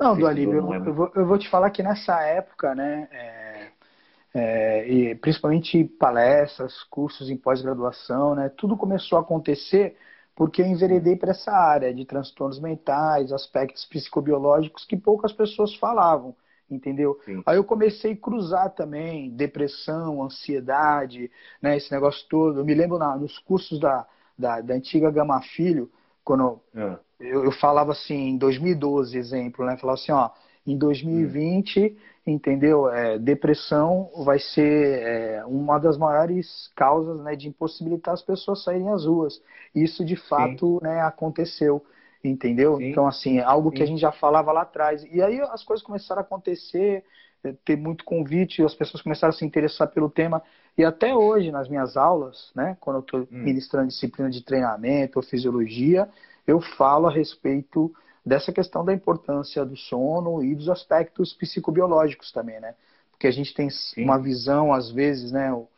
Não, 0.00 0.16
do 0.16 0.26
Alívio, 0.26 0.54
eu, 0.54 0.84
eu, 0.86 0.94
vou, 0.94 1.12
eu 1.14 1.26
vou 1.26 1.38
te 1.38 1.48
falar 1.48 1.70
que 1.70 1.82
nessa 1.82 2.20
época, 2.22 2.74
né, 2.74 3.08
é, 3.12 3.68
é, 4.34 4.88
e 4.88 5.14
principalmente 5.14 5.84
palestras, 5.84 6.82
cursos 6.84 7.30
em 7.30 7.36
pós-graduação, 7.36 8.34
né, 8.34 8.50
tudo 8.56 8.76
começou 8.76 9.18
a 9.18 9.20
acontecer 9.20 9.96
porque 10.34 10.62
eu 10.62 10.66
enveredei 10.66 11.16
para 11.16 11.32
essa 11.32 11.52
área 11.52 11.92
de 11.92 12.04
transtornos 12.04 12.58
mentais, 12.58 13.32
aspectos 13.32 13.84
psicobiológicos 13.84 14.84
que 14.84 14.96
poucas 14.96 15.32
pessoas 15.32 15.74
falavam, 15.76 16.34
entendeu? 16.70 17.18
Sim. 17.24 17.42
Aí 17.44 17.56
eu 17.56 17.64
comecei 17.64 18.12
a 18.12 18.16
cruzar 18.16 18.70
também 18.70 19.30
depressão, 19.30 20.22
ansiedade, 20.22 21.30
né, 21.60 21.76
esse 21.76 21.92
negócio 21.92 22.26
todo. 22.28 22.60
Eu 22.60 22.64
me 22.64 22.74
lembro 22.74 22.98
na, 22.98 23.16
nos 23.16 23.38
cursos 23.38 23.78
da, 23.78 24.06
da, 24.38 24.60
da 24.60 24.74
antiga 24.74 25.10
Gama 25.10 25.40
Filho, 25.42 25.90
quando 26.24 26.60
é. 26.74 26.96
eu, 27.20 27.44
eu, 27.44 27.52
falava 27.52 27.92
assim, 27.92 28.30
em 28.30 28.38
2012, 28.38 29.18
exemplo, 29.18 29.66
né, 29.66 29.76
falava 29.76 29.98
assim, 30.00 30.12
ó, 30.12 30.30
em 30.66 30.76
2020 30.76 31.96
entendeu? 32.26 32.88
É, 32.88 33.18
depressão 33.18 34.10
vai 34.24 34.38
ser 34.38 35.02
é, 35.02 35.44
uma 35.44 35.78
das 35.78 35.98
maiores 35.98 36.70
causas 36.76 37.20
né, 37.20 37.34
de 37.34 37.48
impossibilitar 37.48 38.14
as 38.14 38.22
pessoas 38.22 38.62
saírem 38.62 38.88
às 38.90 39.04
ruas. 39.04 39.42
Isso 39.74 40.04
de 40.04 40.16
fato 40.16 40.78
né, 40.82 41.00
aconteceu, 41.00 41.84
entendeu? 42.22 42.76
Sim. 42.76 42.90
Então, 42.90 43.06
assim, 43.06 43.38
é 43.38 43.42
algo 43.42 43.70
Sim. 43.70 43.76
que 43.76 43.82
a 43.82 43.86
gente 43.86 44.00
já 44.00 44.12
falava 44.12 44.52
lá 44.52 44.62
atrás. 44.62 45.04
E 45.10 45.20
aí 45.20 45.40
as 45.40 45.64
coisas 45.64 45.84
começaram 45.84 46.20
a 46.20 46.24
acontecer, 46.24 47.04
é, 47.42 47.52
ter 47.64 47.76
muito 47.76 48.04
convite, 48.04 48.62
as 48.62 48.74
pessoas 48.74 49.02
começaram 49.02 49.30
a 49.30 49.36
se 49.36 49.44
interessar 49.44 49.88
pelo 49.88 50.08
tema. 50.08 50.42
E 50.78 50.84
até 50.84 51.14
hoje, 51.14 51.50
nas 51.50 51.68
minhas 51.68 51.96
aulas, 51.96 52.52
né, 52.54 52.76
quando 52.80 52.96
eu 52.96 53.00
estou 53.00 53.20
hum. 53.20 53.26
ministrando 53.30 53.88
disciplina 53.88 54.30
de 54.30 54.44
treinamento 54.44 55.18
ou 55.18 55.24
fisiologia, 55.24 56.08
eu 56.46 56.60
falo 56.60 57.08
a 57.08 57.12
respeito 57.12 57.92
dessa 58.24 58.52
questão 58.52 58.84
da 58.84 58.92
importância 58.92 59.64
do 59.64 59.76
sono 59.76 60.42
e 60.44 60.54
dos 60.54 60.68
aspectos 60.68 61.32
psicobiológicos 61.34 62.30
também, 62.32 62.60
né? 62.60 62.74
Porque 63.10 63.26
a 63.26 63.30
gente 63.30 63.52
tem 63.52 63.68
Sim. 63.68 64.04
uma 64.04 64.18
visão, 64.18 64.72
às 64.72 64.90
vezes, 64.90 65.32
né? 65.32 65.52
O, 65.52 65.68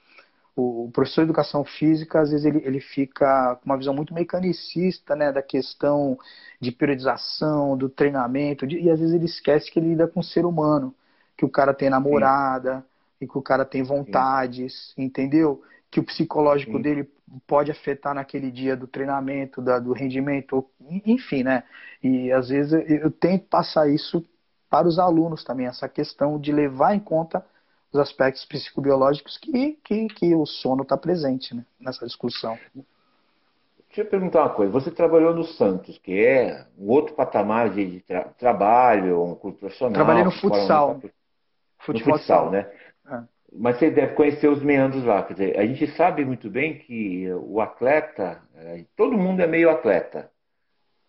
o, 0.56 0.90
professor 0.92 1.22
de 1.22 1.30
educação 1.30 1.64
física, 1.64 2.20
às 2.20 2.30
vezes, 2.30 2.44
ele, 2.44 2.62
ele 2.64 2.80
fica 2.80 3.56
com 3.56 3.66
uma 3.66 3.76
visão 3.76 3.94
muito 3.94 4.14
mecanicista, 4.14 5.16
né? 5.16 5.32
Da 5.32 5.42
questão 5.42 6.18
de 6.60 6.70
periodização, 6.70 7.76
do 7.76 7.88
treinamento, 7.88 8.66
de, 8.66 8.78
e 8.78 8.90
às 8.90 9.00
vezes 9.00 9.14
ele 9.14 9.24
esquece 9.24 9.70
que 9.70 9.78
ele 9.78 9.88
lida 9.88 10.06
com 10.06 10.20
o 10.20 10.24
ser 10.24 10.44
humano, 10.44 10.94
que 11.36 11.44
o 11.44 11.50
cara 11.50 11.74
tem 11.74 11.90
namorada, 11.90 12.78
Sim. 12.78 12.84
e 13.22 13.26
que 13.26 13.38
o 13.38 13.42
cara 13.42 13.64
tem 13.64 13.82
vontades, 13.82 14.92
Sim. 14.94 15.04
entendeu? 15.04 15.62
Que 15.90 15.98
o 15.98 16.04
psicológico 16.04 16.78
dele 16.78 17.08
pode 17.46 17.70
afetar 17.70 18.14
naquele 18.14 18.50
dia 18.50 18.76
do 18.76 18.86
treinamento, 18.86 19.62
da, 19.62 19.78
do 19.78 19.92
rendimento, 19.92 20.64
enfim, 21.06 21.42
né? 21.42 21.64
E 22.02 22.30
às 22.32 22.48
vezes 22.48 22.72
eu, 22.72 22.80
eu 22.80 23.10
tento 23.10 23.46
passar 23.48 23.88
isso 23.88 24.24
para 24.68 24.88
os 24.88 24.98
alunos 24.98 25.44
também, 25.44 25.66
essa 25.66 25.88
questão 25.88 26.38
de 26.38 26.52
levar 26.52 26.94
em 26.94 27.00
conta 27.00 27.44
os 27.92 28.00
aspectos 28.00 28.44
psicobiológicos 28.44 29.38
que, 29.38 29.78
que, 29.84 30.08
que 30.08 30.34
o 30.34 30.44
sono 30.44 30.82
está 30.82 30.96
presente 30.96 31.54
né, 31.54 31.64
nessa 31.78 32.04
discussão. 32.04 32.58
Deixa 33.86 34.00
eu 34.02 34.06
perguntar 34.06 34.40
uma 34.40 34.50
coisa. 34.50 34.72
Você 34.72 34.90
trabalhou 34.90 35.32
no 35.32 35.44
Santos, 35.44 35.96
que 35.98 36.26
é 36.26 36.66
um 36.76 36.90
outro 36.90 37.14
patamar 37.14 37.70
de 37.70 38.00
tra 38.00 38.24
trabalho, 38.24 39.22
um 39.22 39.36
curso 39.36 39.58
profissional. 39.60 39.94
Trabalhei 39.94 40.24
no 40.24 40.32
futsal. 40.32 41.00
No 41.86 42.00
futsal, 42.00 42.50
né? 42.50 42.68
É 43.54 43.58
mas 43.58 43.78
você 43.78 43.90
deve 43.90 44.14
conhecer 44.14 44.48
os 44.48 44.62
meandros 44.62 45.04
lá. 45.04 45.22
Quer 45.22 45.32
dizer, 45.34 45.58
a 45.58 45.66
gente 45.66 45.86
sabe 45.92 46.24
muito 46.24 46.50
bem 46.50 46.78
que 46.78 47.26
o 47.32 47.60
atleta, 47.60 48.42
é, 48.56 48.84
todo 48.96 49.16
mundo 49.16 49.40
é 49.40 49.46
meio 49.46 49.70
atleta. 49.70 50.30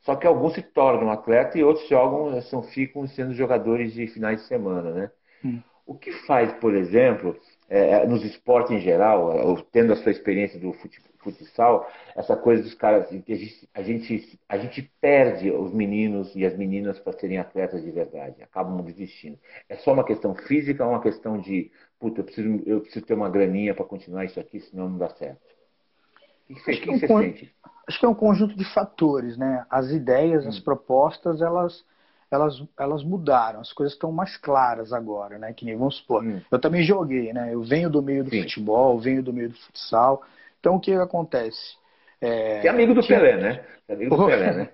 Só 0.01 0.15
que 0.15 0.27
alguns 0.27 0.53
se 0.53 0.61
tornam 0.61 1.11
atleta 1.11 1.57
e 1.57 1.63
outros 1.63 1.87
jogam, 1.89 2.39
são, 2.43 2.61
ficam 2.61 3.07
sendo 3.07 3.33
jogadores 3.33 3.93
de 3.93 4.05
finais 4.07 4.41
de 4.41 4.47
semana, 4.47 4.91
né? 4.91 5.11
Hum. 5.43 5.61
O 5.83 5.95
que 5.95 6.11
faz, 6.11 6.51
por 6.53 6.75
exemplo, 6.75 7.35
é, 7.69 8.05
nos 8.05 8.23
esportes 8.23 8.71
em 8.71 8.79
geral, 8.79 9.57
tendo 9.71 9.93
a 9.93 9.95
sua 9.95 10.11
experiência 10.11 10.59
do 10.59 10.73
futsal, 11.19 11.91
essa 12.15 12.35
coisa 12.35 12.61
dos 12.61 12.73
caras, 12.75 13.07
a 13.07 13.11
gente, 13.11 13.69
a 13.73 13.81
gente, 13.81 14.39
a 14.47 14.57
gente 14.57 14.91
perde 15.01 15.51
os 15.51 15.73
meninos 15.73 16.35
e 16.35 16.45
as 16.45 16.55
meninas 16.55 16.99
para 16.99 17.13
serem 17.13 17.37
atletas 17.37 17.83
de 17.83 17.91
verdade, 17.91 18.41
acabam 18.43 18.83
desistindo. 18.83 19.39
É 19.67 19.75
só 19.75 19.93
uma 19.93 20.03
questão 20.03 20.35
física 20.35 20.85
uma 20.85 21.01
questão 21.01 21.39
de, 21.39 21.71
puta, 21.99 22.21
eu 22.21 22.25
preciso, 22.25 22.63
eu 22.65 22.81
preciso 22.81 23.05
ter 23.05 23.13
uma 23.13 23.29
graninha 23.29 23.73
para 23.73 23.85
continuar 23.85 24.25
isso 24.25 24.39
aqui, 24.39 24.59
senão 24.59 24.89
não 24.89 24.97
dá 24.97 25.09
certo? 25.09 25.41
O 26.49 26.53
que 26.53 26.59
você, 26.61 26.71
acho 26.71 26.81
que, 26.81 26.85
que 26.85 27.11
é 27.11 27.15
um 27.15 27.21
sente? 27.21 27.55
Acho 27.87 27.99
que 27.99 28.05
é 28.05 28.09
um 28.09 28.15
conjunto 28.15 28.55
de 28.55 28.65
fatores, 28.73 29.37
né? 29.37 29.65
As 29.69 29.89
ideias, 29.91 30.45
hum. 30.45 30.49
as 30.49 30.59
propostas, 30.59 31.41
elas 31.41 31.83
elas, 32.31 32.61
elas 32.77 33.03
mudaram, 33.03 33.59
as 33.59 33.71
coisas 33.71 33.93
estão 33.93 34.11
mais 34.11 34.35
claras 34.37 34.91
agora, 34.91 35.37
né? 35.37 35.53
Que 35.53 35.65
nem 35.65 35.75
vamos 35.75 35.97
supor. 35.97 36.23
Hum. 36.23 36.41
Eu 36.51 36.59
também 36.59 36.83
joguei, 36.83 37.31
né? 37.31 37.53
Eu 37.53 37.63
venho 37.63 37.89
do 37.89 38.01
meio 38.01 38.23
do 38.23 38.29
Sim. 38.29 38.41
futebol, 38.41 38.99
venho 38.99 39.23
do 39.23 39.33
meio 39.33 39.49
do 39.49 39.55
futsal. 39.55 40.23
Então 40.59 40.75
o 40.75 40.79
que 40.79 40.91
acontece? 40.93 41.77
É, 42.19 42.65
é 42.65 42.69
amigo 42.69 42.93
do 42.93 43.01
tinha... 43.01 43.19
Pelé, 43.19 43.37
né? 43.37 43.65
É 43.87 43.93
amigo 43.93 44.15
do 44.15 44.25
Pelé, 44.25 44.53
né? 44.53 44.69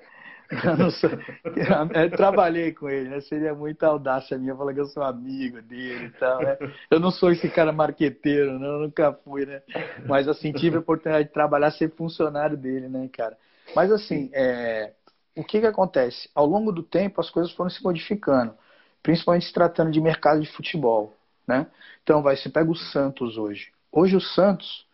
eu, 0.80 0.92
sou... 0.92 1.10
eu 1.10 2.12
trabalhei 2.12 2.74
com 2.74 2.90
ele, 2.90 3.10
né? 3.10 3.22
Seria 3.22 3.54
muita 3.56 3.88
audácia 3.88 4.38
minha 4.38 4.56
falar 4.56 4.74
que 4.74 4.82
eu 4.82 4.86
sou 4.86 5.02
amigo 5.02 5.62
dele 5.62 6.08
e 6.08 6.10
tal, 6.12 6.42
né? 6.42 6.58
Eu 6.90 7.00
não 7.00 7.10
sou 7.10 7.32
esse 7.32 7.50
cara 7.50 7.72
marqueteiro? 7.72 8.52
Eu 8.52 8.80
nunca 8.80 9.14
fui, 9.14 9.46
né? 9.46 9.62
Mas 10.06 10.28
assim, 10.28 10.52
tive 10.52 10.76
a 10.76 10.80
oportunidade 10.80 11.28
de 11.28 11.34
trabalhar, 11.34 11.72
ser 11.72 11.92
funcionário 11.96 12.58
dele, 12.58 12.90
né, 12.90 13.10
cara? 13.12 13.38
Mas 13.74 13.92
assim, 13.92 14.30
é... 14.34 14.92
o 15.38 15.44
que 15.44 15.62
que 15.62 15.68
acontece? 15.68 16.30
Ao 16.36 16.46
longo 16.46 16.72
do 16.72 16.84
tempo, 16.84 17.22
as 17.22 17.30
coisas 17.30 17.54
foram 17.54 17.70
se 17.70 17.82
modificando, 17.82 18.54
principalmente 19.02 19.46
se 19.46 19.54
tratando 19.54 19.92
de 19.92 20.02
mercado 20.02 20.42
de 20.42 20.52
futebol, 20.52 21.16
né? 21.48 21.68
Então, 22.04 22.22
vai, 22.22 22.36
você 22.36 22.50
pega 22.50 22.70
o 22.70 22.76
Santos 22.76 23.38
hoje. 23.38 23.72
Hoje 23.90 24.18
o 24.18 24.22
Santos, 24.22 24.86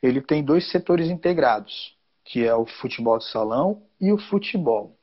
ele 0.00 0.20
tem 0.20 0.44
dois 0.44 0.70
setores 0.70 1.08
integrados, 1.08 1.96
que 2.24 2.44
é 2.44 2.54
o 2.54 2.64
futebol 2.64 3.18
de 3.18 3.28
salão 3.28 3.82
e 4.00 4.12
o 4.12 4.18
futebol. 4.18 4.96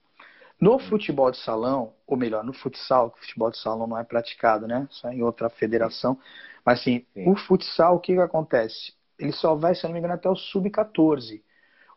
No 0.59 0.79
futebol 0.79 1.29
de 1.29 1.37
salão, 1.37 1.93
ou 2.05 2.17
melhor, 2.17 2.43
no 2.43 2.53
futsal, 2.53 3.11
que 3.11 3.19
o 3.19 3.21
futebol 3.21 3.51
de 3.51 3.57
salão 3.59 3.85
não 3.85 3.97
é 3.97 4.03
praticado, 4.03 4.67
né? 4.67 4.87
Só 4.89 5.09
em 5.09 5.21
outra 5.21 5.49
federação. 5.49 6.17
Mas 6.65 6.79
assim, 6.79 7.05
Sim. 7.13 7.29
o 7.29 7.35
futsal, 7.35 7.95
o 7.95 7.99
que, 7.99 8.13
que 8.15 8.19
acontece? 8.19 8.93
Ele 9.19 9.31
só 9.31 9.55
vai, 9.55 9.75
se 9.75 9.83
não 9.83 9.91
me 9.91 9.99
engano, 9.99 10.15
até 10.15 10.29
o 10.29 10.35
sub-14. 10.35 11.41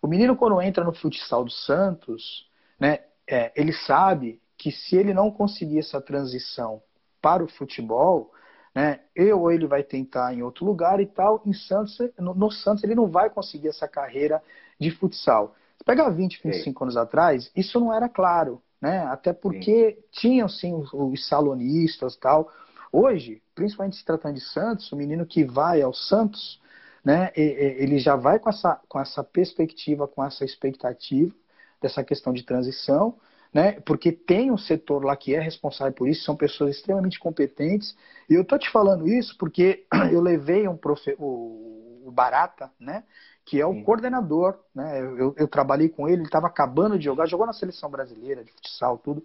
O 0.03 0.07
menino, 0.07 0.37
quando 0.37 0.61
entra 0.61 0.85
no 0.85 0.93
futsal 0.93 1.45
do 1.45 1.51
Santos, 1.51 2.49
né, 2.79 3.01
é, 3.27 3.53
ele 3.55 3.73
sabe 3.73 4.41
que 4.57 4.71
se 4.71 4.97
ele 4.97 5.15
não 5.15 5.31
conseguir 5.31 5.79
essa 5.79 6.01
transição 6.01 6.83
para 7.21 7.43
o 7.43 7.49
futebol, 7.49 8.33
né? 8.75 9.01
Eu 9.15 9.41
ou 9.41 9.51
ele 9.51 9.67
vai 9.67 9.83
tentar 9.83 10.33
em 10.33 10.43
outro 10.43 10.65
lugar 10.65 11.01
e 11.01 11.07
tal. 11.07 11.43
Em 11.45 11.53
Santos, 11.53 11.99
no, 12.19 12.35
no 12.35 12.51
Santos 12.51 12.85
ele 12.85 12.95
não 12.95 13.09
vai 13.09 13.29
conseguir 13.29 13.69
essa 13.69 13.89
carreira 13.89 14.43
de 14.79 14.91
futsal. 14.91 15.55
Se 15.81 15.85
pegar 15.85 16.11
20, 16.11 16.43
25 16.45 16.63
sim. 16.63 16.85
anos 16.85 16.97
atrás, 16.99 17.51
isso 17.57 17.81
não 17.81 17.91
era 17.91 18.07
claro, 18.07 18.61
né? 18.79 18.99
Até 19.07 19.33
porque 19.33 19.93
sim. 19.93 20.03
tinham 20.13 20.47
sim 20.47 20.75
os, 20.75 20.93
os 20.93 21.27
salonistas 21.27 22.17
tal. 22.17 22.53
Hoje, 22.93 23.43
principalmente 23.55 23.97
se 23.97 24.05
tratando 24.05 24.35
de 24.35 24.43
Santos, 24.43 24.93
o 24.93 24.97
menino 24.97 25.25
que 25.25 25.43
vai 25.43 25.81
ao 25.81 25.95
Santos, 25.95 26.61
né? 27.03 27.31
Ele 27.35 27.99
já 27.99 28.15
vai 28.15 28.39
com 28.39 28.51
essa, 28.51 28.79
com 28.87 29.01
essa 29.01 29.25
perspectiva, 29.25 30.07
com 30.07 30.23
essa 30.23 30.45
expectativa 30.45 31.35
dessa 31.81 32.05
questão 32.05 32.35
de 32.35 32.43
transição 32.43 33.17
né? 33.53 33.81
Porque 33.81 34.13
tem 34.13 34.51
um 34.51 34.59
setor 34.59 35.05
lá 35.05 35.17
que 35.17 35.35
é 35.35 35.41
responsável 35.41 35.93
por 35.93 36.09
isso, 36.09 36.25
são 36.25 36.37
pessoas 36.37 36.77
extremamente 36.77 37.19
competentes. 37.19 37.97
E 38.29 38.35
eu 38.35 38.45
tô 38.45 38.57
te 38.57 38.71
falando 38.71 39.09
isso 39.09 39.37
porque 39.37 39.85
eu 40.13 40.21
levei 40.21 40.69
um 40.69 40.77
profe... 40.77 41.17
o, 41.19 42.03
o 42.07 42.11
Barata, 42.13 42.71
né? 42.79 43.05
Que 43.45 43.61
é 43.61 43.67
o 43.67 43.73
Sim. 43.73 43.83
coordenador, 43.83 44.59
né? 44.75 45.01
Eu, 45.01 45.35
eu, 45.37 45.49
trabalhei 45.49 45.89
com 45.89 46.07
ele, 46.09 46.19
ele 46.19 46.25
estava 46.25 46.47
acabando 46.47 46.99
de 46.99 47.05
jogar, 47.05 47.27
jogou 47.27 47.47
na 47.47 47.53
seleção 47.53 47.91
brasileira 47.91 48.45
de 48.45 48.53
futsal, 48.53 48.99
tudo. 48.99 49.25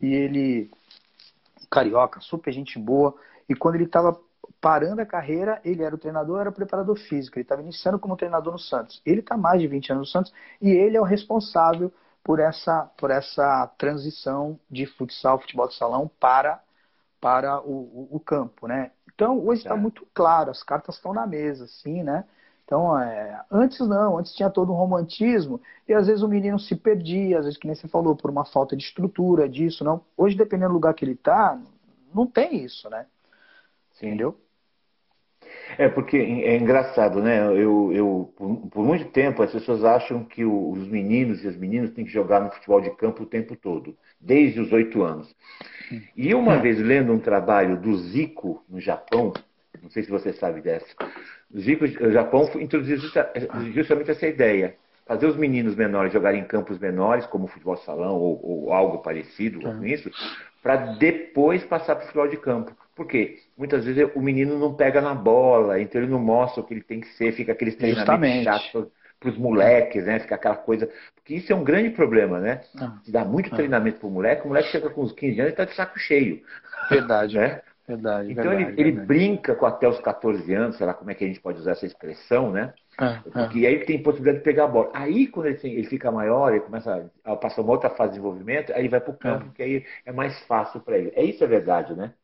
E 0.00 0.12
ele 0.12 0.70
carioca, 1.70 2.20
super 2.20 2.52
gente 2.52 2.78
boa. 2.78 3.14
E 3.48 3.54
quando 3.54 3.74
ele 3.76 3.84
estava 3.84 4.18
parando 4.60 5.02
a 5.02 5.06
carreira, 5.06 5.60
ele 5.64 5.82
era 5.82 5.94
o 5.94 5.98
treinador, 5.98 6.40
era 6.40 6.50
o 6.50 6.52
preparador 6.52 6.96
físico. 6.96 7.36
Ele 7.36 7.44
estava 7.44 7.62
iniciando 7.62 7.98
como 7.98 8.16
treinador 8.16 8.52
no 8.52 8.58
Santos. 8.58 9.02
Ele 9.04 9.20
está 9.20 9.36
mais 9.36 9.60
de 9.60 9.66
20 9.66 9.92
anos 9.92 10.08
no 10.08 10.12
Santos 10.12 10.32
e 10.60 10.70
ele 10.70 10.96
é 10.96 11.00
o 11.00 11.04
responsável 11.04 11.92
por 12.22 12.40
essa, 12.40 12.90
por 12.96 13.10
essa 13.10 13.66
transição 13.76 14.58
de 14.70 14.86
futsal, 14.86 15.38
futebol 15.38 15.68
de 15.68 15.74
salão 15.74 16.10
para, 16.18 16.62
para 17.20 17.60
o, 17.60 17.72
o, 17.72 18.08
o 18.12 18.20
campo, 18.20 18.66
né? 18.66 18.92
Então, 19.14 19.38
hoje 19.46 19.62
está 19.62 19.74
é. 19.74 19.78
muito 19.78 20.06
claro, 20.14 20.50
as 20.50 20.62
cartas 20.62 20.96
estão 20.96 21.12
na 21.12 21.26
mesa, 21.26 21.64
assim, 21.64 22.02
né? 22.02 22.24
Então, 22.64 22.98
é, 22.98 23.42
antes 23.50 23.78
não, 23.86 24.18
antes 24.18 24.34
tinha 24.34 24.48
todo 24.48 24.72
um 24.72 24.76
romantismo 24.76 25.60
e 25.86 25.92
às 25.92 26.06
vezes 26.06 26.22
o 26.22 26.28
menino 26.28 26.58
se 26.58 26.74
perdia, 26.74 27.38
às 27.38 27.44
vezes, 27.44 27.58
que 27.58 27.66
nem 27.66 27.76
você 27.76 27.86
falou, 27.86 28.16
por 28.16 28.30
uma 28.30 28.44
falta 28.44 28.74
de 28.74 28.82
estrutura, 28.82 29.48
disso, 29.48 29.84
não. 29.84 30.00
Hoje, 30.16 30.36
dependendo 30.36 30.70
do 30.70 30.74
lugar 30.74 30.94
que 30.94 31.04
ele 31.04 31.12
está, 31.12 31.60
não 32.14 32.26
tem 32.26 32.64
isso, 32.64 32.88
né? 32.88 33.06
Sim. 33.92 34.08
Entendeu? 34.08 34.38
É, 35.76 35.88
porque 35.88 36.16
é 36.16 36.56
engraçado, 36.56 37.20
né? 37.22 37.46
Eu, 37.46 37.92
eu 37.92 38.32
por, 38.36 38.56
por, 38.68 38.84
muito 38.84 39.06
tempo 39.10 39.42
as 39.42 39.52
pessoas 39.52 39.84
acham 39.84 40.24
que 40.24 40.44
os 40.44 40.86
meninos 40.88 41.42
e 41.44 41.48
as 41.48 41.56
meninas 41.56 41.90
têm 41.90 42.04
que 42.04 42.10
jogar 42.10 42.40
no 42.40 42.50
futebol 42.50 42.80
de 42.80 42.90
campo 42.90 43.22
o 43.22 43.26
tempo 43.26 43.56
todo, 43.56 43.96
desde 44.20 44.60
os 44.60 44.72
oito 44.72 45.02
anos. 45.02 45.34
E 46.16 46.34
uma 46.34 46.54
é. 46.54 46.60
vez 46.60 46.78
lendo 46.78 47.12
um 47.12 47.18
trabalho 47.18 47.76
do 47.76 47.96
Zico 47.96 48.64
no 48.68 48.80
Japão, 48.80 49.32
não 49.82 49.90
sei 49.90 50.02
se 50.02 50.10
você 50.10 50.32
sabe 50.32 50.60
dessa, 50.60 50.86
Zico, 51.58 51.84
o 51.84 52.10
Japão 52.10 52.50
introduziu 52.60 52.98
justamente 52.98 54.10
essa 54.10 54.26
ideia 54.26 54.76
fazer 55.06 55.26
os 55.26 55.36
meninos 55.36 55.76
menores 55.76 56.12
jogarem 56.12 56.40
em 56.40 56.46
campos 56.46 56.78
menores, 56.78 57.26
como 57.26 57.46
futebol 57.46 57.76
salão 57.76 58.16
ou, 58.16 58.40
ou 58.42 58.72
algo 58.72 58.98
parecido 58.98 59.60
com 59.60 59.84
isso, 59.84 60.10
para 60.62 60.76
depois 60.94 61.62
passar 61.64 61.94
para 61.94 62.04
o 62.04 62.06
futebol 62.06 62.28
de 62.28 62.38
campo. 62.38 62.74
Por 62.94 63.06
quê? 63.06 63.38
Muitas 63.56 63.84
vezes 63.84 64.08
o 64.14 64.20
menino 64.20 64.58
não 64.58 64.74
pega 64.74 65.00
na 65.00 65.14
bola, 65.14 65.80
então 65.80 66.00
ele 66.00 66.10
não 66.10 66.18
mostra 66.18 66.62
o 66.62 66.66
que 66.66 66.74
ele 66.74 66.82
tem 66.82 67.00
que 67.00 67.08
ser, 67.08 67.32
fica 67.32 67.52
aqueles 67.52 67.76
treinamentos 67.76 68.44
chatos 68.44 68.88
para 69.20 69.30
os 69.30 69.36
moleques, 69.36 70.04
né? 70.04 70.20
Fica 70.20 70.36
aquela 70.36 70.56
coisa. 70.56 70.88
Porque 71.14 71.34
isso 71.34 71.52
é 71.52 71.56
um 71.56 71.64
grande 71.64 71.90
problema, 71.90 72.38
né? 72.38 72.60
Ah, 72.78 72.98
dá 73.08 73.24
muito 73.24 73.52
ah. 73.52 73.56
treinamento 73.56 73.98
para 73.98 74.08
o 74.08 74.10
moleque, 74.10 74.44
o 74.44 74.48
moleque 74.48 74.68
chega 74.68 74.88
com 74.90 75.02
uns 75.02 75.12
15 75.12 75.40
anos 75.40 75.50
e 75.50 75.52
está 75.52 75.64
de 75.64 75.74
saco 75.74 75.98
cheio. 75.98 76.42
Verdade, 76.88 77.36
né? 77.38 77.60
Verdade, 77.86 78.32
então 78.32 78.44
verdade, 78.44 78.80
ele, 78.80 78.90
ele 78.96 79.00
brinca 79.04 79.54
com 79.54 79.66
até 79.66 79.86
os 79.86 80.00
14 80.00 80.54
anos, 80.54 80.76
sei 80.76 80.86
lá 80.86 80.94
como 80.94 81.10
é 81.10 81.14
que 81.14 81.22
a 81.22 81.26
gente 81.26 81.40
pode 81.40 81.58
usar 81.58 81.72
essa 81.72 81.84
expressão, 81.84 82.50
né? 82.50 82.72
Porque 83.30 83.66
é. 83.66 83.68
aí 83.68 83.84
tem 83.84 84.02
possibilidade 84.02 84.38
de 84.38 84.44
pegar 84.44 84.64
a 84.64 84.68
bola. 84.68 84.90
Aí 84.94 85.26
quando 85.26 85.46
ele, 85.46 85.58
ele, 85.62 85.84
fica 85.84 86.10
maior, 86.10 86.50
ele 86.50 86.62
começa 86.62 87.10
a 87.22 87.36
passar 87.36 87.60
uma 87.60 87.72
outra 87.72 87.90
fase 87.90 88.12
de 88.12 88.16
desenvolvimento, 88.16 88.72
aí 88.72 88.80
ele 88.80 88.88
vai 88.88 89.00
para 89.00 89.10
o 89.10 89.16
campo, 89.16 89.46
é. 89.50 89.54
que 89.54 89.62
aí 89.62 89.84
é 90.06 90.12
mais 90.12 90.38
fácil 90.46 90.80
para 90.80 90.96
ele. 90.96 91.12
É 91.14 91.22
isso 91.22 91.44
é 91.44 91.46
verdade, 91.46 91.94
né? 91.94 92.14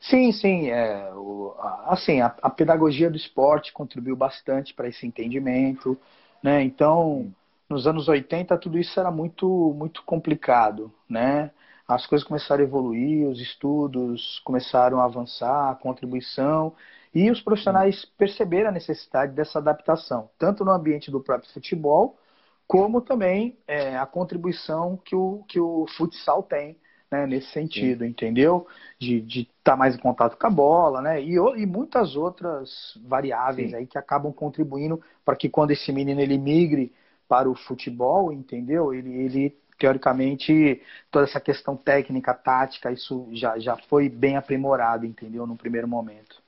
Sim, 0.00 0.32
sim. 0.32 0.70
É, 0.70 1.12
o, 1.14 1.54
assim, 1.86 2.20
a, 2.20 2.34
a, 2.42 2.50
pedagogia 2.50 3.10
do 3.10 3.16
esporte 3.16 3.72
contribuiu 3.72 4.16
bastante 4.16 4.74
para 4.74 4.88
esse 4.88 5.06
entendimento. 5.06 5.98
Né? 6.42 6.62
Então, 6.62 7.32
nos 7.68 7.86
anos 7.86 8.08
80, 8.08 8.56
tudo 8.58 8.78
isso 8.78 8.98
era 8.98 9.10
muito, 9.10 9.74
muito 9.76 10.02
complicado. 10.04 10.92
Né? 11.08 11.50
As 11.86 12.06
coisas 12.06 12.26
começaram 12.26 12.62
a 12.62 12.66
evoluir, 12.66 13.28
os 13.28 13.40
estudos 13.40 14.40
começaram 14.44 15.00
a 15.00 15.04
avançar, 15.04 15.70
a 15.70 15.74
contribuição, 15.74 16.74
e 17.14 17.30
os 17.30 17.40
profissionais 17.40 18.04
perceberam 18.18 18.68
a 18.68 18.72
necessidade 18.72 19.32
dessa 19.32 19.58
adaptação, 19.58 20.28
tanto 20.38 20.64
no 20.64 20.72
ambiente 20.72 21.10
do 21.10 21.20
próprio 21.20 21.50
futebol, 21.52 22.18
como 22.66 23.00
também 23.00 23.56
é, 23.66 23.96
a 23.96 24.04
contribuição 24.04 24.96
que 24.96 25.14
o, 25.14 25.44
que 25.48 25.60
o 25.60 25.86
futsal 25.96 26.42
tem 26.42 26.76
né, 27.10 27.26
nesse 27.26 27.48
sentido, 27.52 28.04
Sim. 28.04 28.10
entendeu? 28.10 28.66
De 28.98 29.18
estar 29.18 29.46
tá 29.62 29.76
mais 29.76 29.94
em 29.94 29.98
contato 29.98 30.36
com 30.36 30.46
a 30.46 30.50
bola, 30.50 31.00
né? 31.00 31.22
E, 31.22 31.36
e 31.36 31.66
muitas 31.66 32.16
outras 32.16 32.98
variáveis 33.06 33.70
Sim. 33.70 33.76
aí 33.76 33.86
que 33.86 33.96
acabam 33.96 34.32
contribuindo 34.32 35.00
para 35.24 35.36
que 35.36 35.48
quando 35.48 35.70
esse 35.70 35.92
menino 35.92 36.20
ele 36.20 36.36
migre 36.36 36.92
para 37.28 37.48
o 37.48 37.54
futebol, 37.54 38.32
entendeu? 38.32 38.92
Ele, 38.92 39.12
ele 39.14 39.56
teoricamente 39.78 40.82
toda 41.10 41.24
essa 41.24 41.40
questão 41.40 41.76
técnica, 41.76 42.34
tática, 42.34 42.90
isso 42.90 43.28
já, 43.32 43.58
já 43.58 43.76
foi 43.76 44.08
bem 44.08 44.36
aprimorado, 44.36 45.06
entendeu? 45.06 45.46
No 45.46 45.56
primeiro 45.56 45.86
momento. 45.86 46.42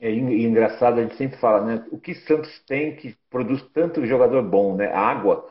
É 0.00 0.10
engraçado, 0.10 0.98
a 0.98 1.02
gente 1.02 1.16
sempre 1.16 1.38
fala, 1.38 1.64
né? 1.64 1.86
O 1.90 1.98
que 1.98 2.14
Santos 2.14 2.60
tem 2.66 2.96
que 2.96 3.16
produz 3.30 3.62
tanto 3.72 4.04
jogador 4.04 4.42
bom, 4.42 4.76
né? 4.76 4.92
Água. 4.92 5.48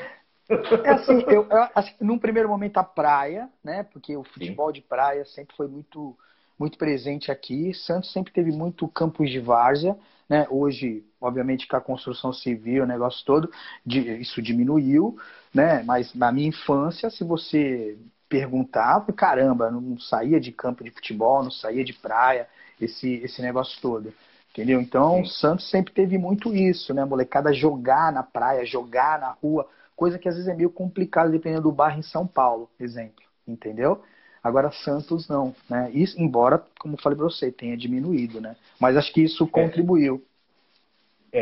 É 0.83 0.91
assim, 0.93 1.23
eu, 1.29 1.47
assim, 1.75 1.93
num 2.01 2.19
primeiro 2.19 2.49
momento 2.49 2.79
a 2.79 2.83
praia, 2.83 3.51
né? 3.63 3.83
Porque 3.83 4.17
o 4.17 4.25
futebol 4.25 4.69
Sim. 4.69 4.73
de 4.73 4.81
praia 4.81 5.23
sempre 5.27 5.55
foi 5.55 5.69
muito, 5.69 6.17
muito 6.59 6.79
presente 6.79 7.31
aqui. 7.31 7.75
Santos 7.75 8.11
sempre 8.11 8.33
teve 8.33 8.51
muito 8.51 8.89
campos 8.89 9.31
de 9.31 9.39
várzea, 9.41 9.95
né? 10.27 10.47
Hoje, 10.49 11.05
obviamente, 11.21 11.67
com 11.67 11.77
a 11.77 11.81
construção 11.81 12.33
civil, 12.33 12.85
o 12.85 12.87
negócio 12.87 13.25
todo, 13.25 13.51
isso 13.87 14.41
diminuiu, 14.43 15.19
né? 15.55 15.83
Mas 15.83 16.15
na 16.15 16.31
minha 16.31 16.49
infância, 16.49 17.11
se 17.11 17.25
você 17.25 17.99
perguntava, 18.29 19.13
caramba, 19.13 19.71
não 19.71 19.99
saía 19.99 20.39
de 20.39 20.53
campo 20.53 20.85
de 20.85 20.91
futebol, 20.91 21.43
não 21.43 21.51
saía 21.51 21.85
de 21.85 21.93
praia, 21.93 22.47
esse, 22.81 23.15
esse 23.17 23.41
negócio 23.43 23.81
todo. 23.81 24.13
Entendeu? 24.51 24.81
Então, 24.81 25.25
Sim. 25.25 25.31
Santos 25.31 25.71
sempre 25.71 25.93
teve 25.93 26.19
muito 26.19 26.55
isso, 26.55 26.93
né? 26.93 27.05
molecada 27.05 27.53
jogar 27.53 28.13
na 28.13 28.23
praia, 28.23 28.65
jogar 28.65 29.19
na 29.21 29.31
rua 29.31 29.69
coisa 29.99 30.17
que 30.17 30.29
às 30.29 30.37
vezes 30.37 30.49
é 30.49 30.55
meio 30.55 30.71
complicado 30.71 31.29
dependendo 31.33 31.63
do 31.63 31.73
bairro 31.73 31.99
em 31.99 32.03
São 32.03 32.25
Paulo, 32.25 32.71
exemplo, 32.79 33.25
entendeu? 33.47 34.01
Agora 34.41 34.71
Santos 34.71 35.29
não, 35.29 35.53
né? 35.69 35.91
Isso, 35.93 36.21
embora, 36.21 36.65
como 36.79 36.97
falei 36.97 37.19
para 37.19 37.25
você, 37.29 37.51
tenha 37.51 37.77
diminuído, 37.77 38.41
né? 38.41 38.55
Mas 38.79 38.97
acho 38.97 39.13
que 39.13 39.23
isso 39.23 39.45
contribuiu. 39.49 40.23
É, 40.25 40.38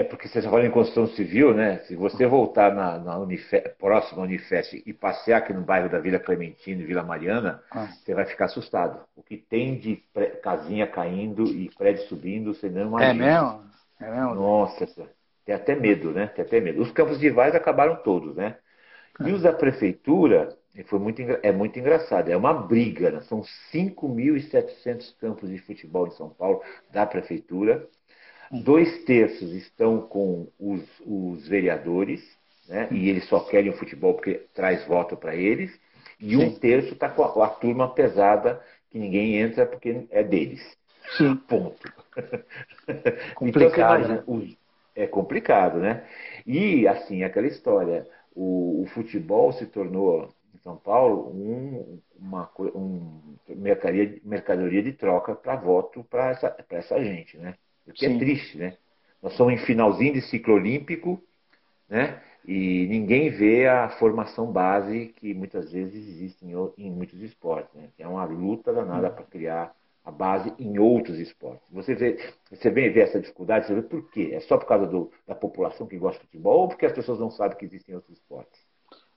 porque 0.03 0.27
você 0.27 0.43
falando 0.43 0.67
em 0.67 0.71
construção 0.71 1.07
civil, 1.07 1.55
né? 1.55 1.79
Se 1.87 1.95
você 1.95 2.27
voltar 2.27 2.75
na, 2.75 2.99
na 2.99 3.19
Unifest, 3.19 3.69
próximo 3.79 4.21
à 4.21 4.25
Unifest 4.25 4.83
e 4.85 4.93
passear 4.93 5.39
aqui 5.39 5.53
no 5.53 5.61
bairro 5.61 5.89
da 5.89 6.01
Vila 6.01 6.19
Clementino 6.19 6.83
e 6.83 6.87
Vila 6.87 7.05
Mariana, 7.05 7.63
ah. 7.71 7.87
você 7.87 8.13
vai 8.13 8.27
ficar 8.27 8.47
assustado. 8.47 9.01
O 9.15 9.23
que 9.23 9.37
tem 9.37 9.79
de 9.79 10.03
pré, 10.13 10.27
casinha 10.27 10.87
caindo 10.87 11.45
e 11.45 11.71
prédio 11.77 12.03
subindo, 12.09 12.53
você 12.53 12.69
não 12.69 12.89
imagina. 12.89 13.25
É 13.25 13.33
mesmo? 13.33 13.65
É 14.01 14.11
mesmo? 14.11 14.35
Nossa, 14.35 14.87
tem 15.45 15.55
até 15.55 15.77
medo, 15.77 16.11
né? 16.11 16.27
Tem 16.27 16.45
até 16.45 16.61
medo. 16.61 16.83
Os 16.83 16.91
campos 16.91 17.21
de 17.21 17.31
Vaz 17.31 17.55
acabaram 17.55 17.97
todos, 18.03 18.35
né? 18.35 18.57
E 19.21 19.33
os 19.33 19.43
da 19.43 19.53
prefeitura, 19.53 20.57
foi 20.87 20.99
muito, 20.99 21.23
é 21.23 21.51
muito 21.51 21.79
engraçado, 21.79 22.29
é 22.29 22.37
uma 22.37 22.53
briga, 22.53 23.11
né? 23.11 23.21
são 23.23 23.43
5.700 23.73 25.17
campos 25.19 25.49
de 25.49 25.59
futebol 25.59 26.07
em 26.07 26.11
São 26.11 26.29
Paulo 26.29 26.61
da 26.91 27.07
prefeitura, 27.07 27.89
dois 28.51 29.05
terços 29.05 29.53
estão 29.53 30.01
com 30.01 30.49
os, 30.59 30.83
os 31.05 31.47
vereadores, 31.49 32.23
né? 32.69 32.89
e 32.91 33.09
eles 33.09 33.27
só 33.29 33.41
querem 33.41 33.71
o 33.71 33.77
futebol 33.77 34.15
porque 34.15 34.47
traz 34.55 34.85
voto 34.87 35.17
para 35.17 35.35
eles, 35.35 35.79
e 36.19 36.37
um 36.37 36.55
terço 36.59 36.95
está 36.95 37.09
com 37.09 37.23
a, 37.23 37.47
a, 37.47 37.49
turma 37.49 37.93
pesada, 37.93 38.63
que 38.91 38.99
ninguém 38.99 39.37
entra 39.37 39.67
porque 39.67 40.07
é 40.11 40.23
deles. 40.23 40.63
Sim. 41.17 41.37
Ponto. 41.37 41.93
Complicado. 43.35 44.01
Então, 44.01 44.15
imagina, 44.15 44.25
né? 44.27 44.57
é 44.97 45.07
complicado, 45.07 45.79
né? 45.79 46.09
E, 46.47 46.89
assim, 46.89 47.23
aquela 47.23 47.47
história, 47.47 48.07
o, 48.35 48.83
o 48.83 48.87
futebol 48.87 49.53
se 49.53 49.67
tornou, 49.67 50.33
em 50.55 50.59
São 50.59 50.77
Paulo, 50.77 51.31
um, 51.31 52.01
uma 52.19 52.51
um, 52.59 53.37
mercadoria, 53.49 54.19
mercadoria 54.25 54.83
de 54.83 54.93
troca 54.93 55.35
para 55.35 55.57
voto 55.57 56.03
para 56.05 56.31
essa, 56.31 56.57
essa 56.71 57.05
gente, 57.05 57.37
né? 57.37 57.55
O 57.87 57.93
que 57.93 58.07
é 58.07 58.09
Sim. 58.09 58.17
é 58.17 58.19
triste, 58.19 58.59
né? 58.59 58.77
Nós 59.23 59.35
somos 59.35 59.55
em 59.55 59.59
finalzinho 59.59 60.15
de 60.15 60.23
ciclo 60.23 60.55
olímpico, 60.55 61.23
né? 61.89 62.23
E 62.47 62.87
ninguém 62.89 63.31
vê 63.31 63.67
a 63.67 63.89
formação 63.99 64.53
base 64.53 65.09
que 65.17 65.35
muitas 65.35 65.73
vezes 65.73 66.07
existe 66.09 66.45
em, 66.45 66.53
em 66.79 66.91
muitos 66.91 67.21
esportes, 67.21 67.75
né? 67.75 67.89
É 67.99 68.07
uma 68.07 68.25
luta 68.25 68.73
danada 68.73 69.11
para 69.11 69.25
criar 69.25 69.75
a 70.05 70.11
base 70.13 70.55
em 70.57 70.79
outros 70.79 71.19
esportes. 71.19 71.69
Você 71.73 71.93
vê, 71.93 72.33
você 72.49 72.71
vê, 72.71 72.89
vê 72.89 73.01
essa 73.01 73.19
dificuldade, 73.19 73.67
você 73.67 73.75
vê 73.75 73.83
por 73.83 74.09
quê? 74.11 74.31
É 74.33 74.41
só 74.41 74.57
por 74.57 74.67
causa 74.67 74.87
do, 74.87 75.11
da 75.27 75.35
população 75.35 75.89
que 75.89 75.99
gosta 75.99 76.21
de 76.21 76.27
futebol 76.27 76.61
ou 76.61 76.69
porque 76.69 76.87
as 76.87 76.93
pessoas 76.93 77.19
não 77.19 77.31
sabem 77.31 77.59
que 77.59 77.65
existem 77.65 77.97
outros 77.97 78.17
esportes? 78.17 78.61